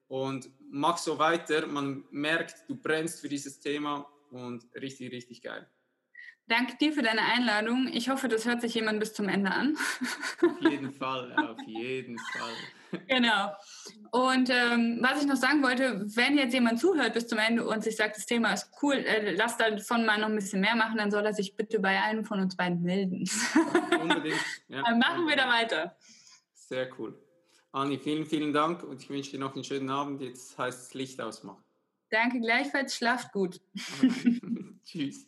Und 0.07 0.49
mach 0.69 0.97
so 0.97 1.17
weiter. 1.17 1.65
Man 1.65 2.05
merkt, 2.11 2.69
du 2.69 2.75
brennst 2.75 3.21
für 3.21 3.27
dieses 3.27 3.59
Thema 3.59 4.07
und 4.29 4.63
richtig, 4.75 5.11
richtig 5.11 5.41
geil. 5.41 5.67
Danke 6.47 6.77
dir 6.77 6.93
für 6.93 7.01
deine 7.01 7.21
Einladung. 7.21 7.89
Ich 7.91 8.09
hoffe, 8.09 8.27
das 8.27 8.45
hört 8.45 8.61
sich 8.61 8.75
jemand 8.75 8.99
bis 8.99 9.13
zum 9.13 9.27
Ende 9.27 9.51
an. 9.51 9.75
Auf 10.43 10.61
jeden 10.61 10.93
Fall, 10.93 11.33
auf 11.33 11.57
jeden 11.65 12.19
Fall. 12.19 12.53
Genau. 13.07 13.51
Und 14.11 14.49
ähm, 14.51 14.99
was 15.01 15.21
ich 15.21 15.27
noch 15.27 15.35
sagen 15.37 15.63
wollte, 15.63 16.05
wenn 16.15 16.37
jetzt 16.37 16.53
jemand 16.53 16.79
zuhört 16.79 17.13
bis 17.13 17.27
zum 17.27 17.39
Ende 17.39 17.65
und 17.67 17.83
sich 17.83 17.95
sagt, 17.95 18.15
das 18.15 18.27
Thema 18.27 18.53
ist 18.53 18.69
cool, 18.81 18.93
äh, 18.93 19.33
lass 19.35 19.57
davon 19.57 20.05
mal 20.05 20.19
noch 20.19 20.27
ein 20.27 20.35
bisschen 20.35 20.61
mehr 20.61 20.75
machen, 20.75 20.97
dann 20.97 21.09
soll 21.09 21.25
er 21.25 21.33
sich 21.33 21.55
bitte 21.55 21.79
bei 21.79 22.01
einem 22.01 22.25
von 22.25 22.39
uns 22.39 22.55
beiden 22.55 22.83
melden. 22.83 23.27
Unbedingt. 23.99 24.39
Ja. 24.67 24.83
Dann 24.83 24.99
machen 24.99 25.27
wir 25.27 25.35
da 25.35 25.49
weiter. 25.49 25.97
Sehr 26.53 26.87
cool. 26.99 27.19
Anni, 27.71 27.97
vielen, 27.97 28.25
vielen 28.25 28.53
Dank 28.53 28.83
und 28.83 29.01
ich 29.01 29.09
wünsche 29.09 29.31
dir 29.31 29.39
noch 29.39 29.55
einen 29.55 29.63
schönen 29.63 29.89
Abend. 29.89 30.21
Jetzt 30.21 30.57
heißt 30.57 30.83
es 30.83 30.93
Licht 30.93 31.19
ausmachen. 31.19 31.63
Danke 32.11 32.39
gleichfalls, 32.39 32.95
schlaft 32.95 33.31
gut. 33.33 33.59
Tschüss. 34.85 35.27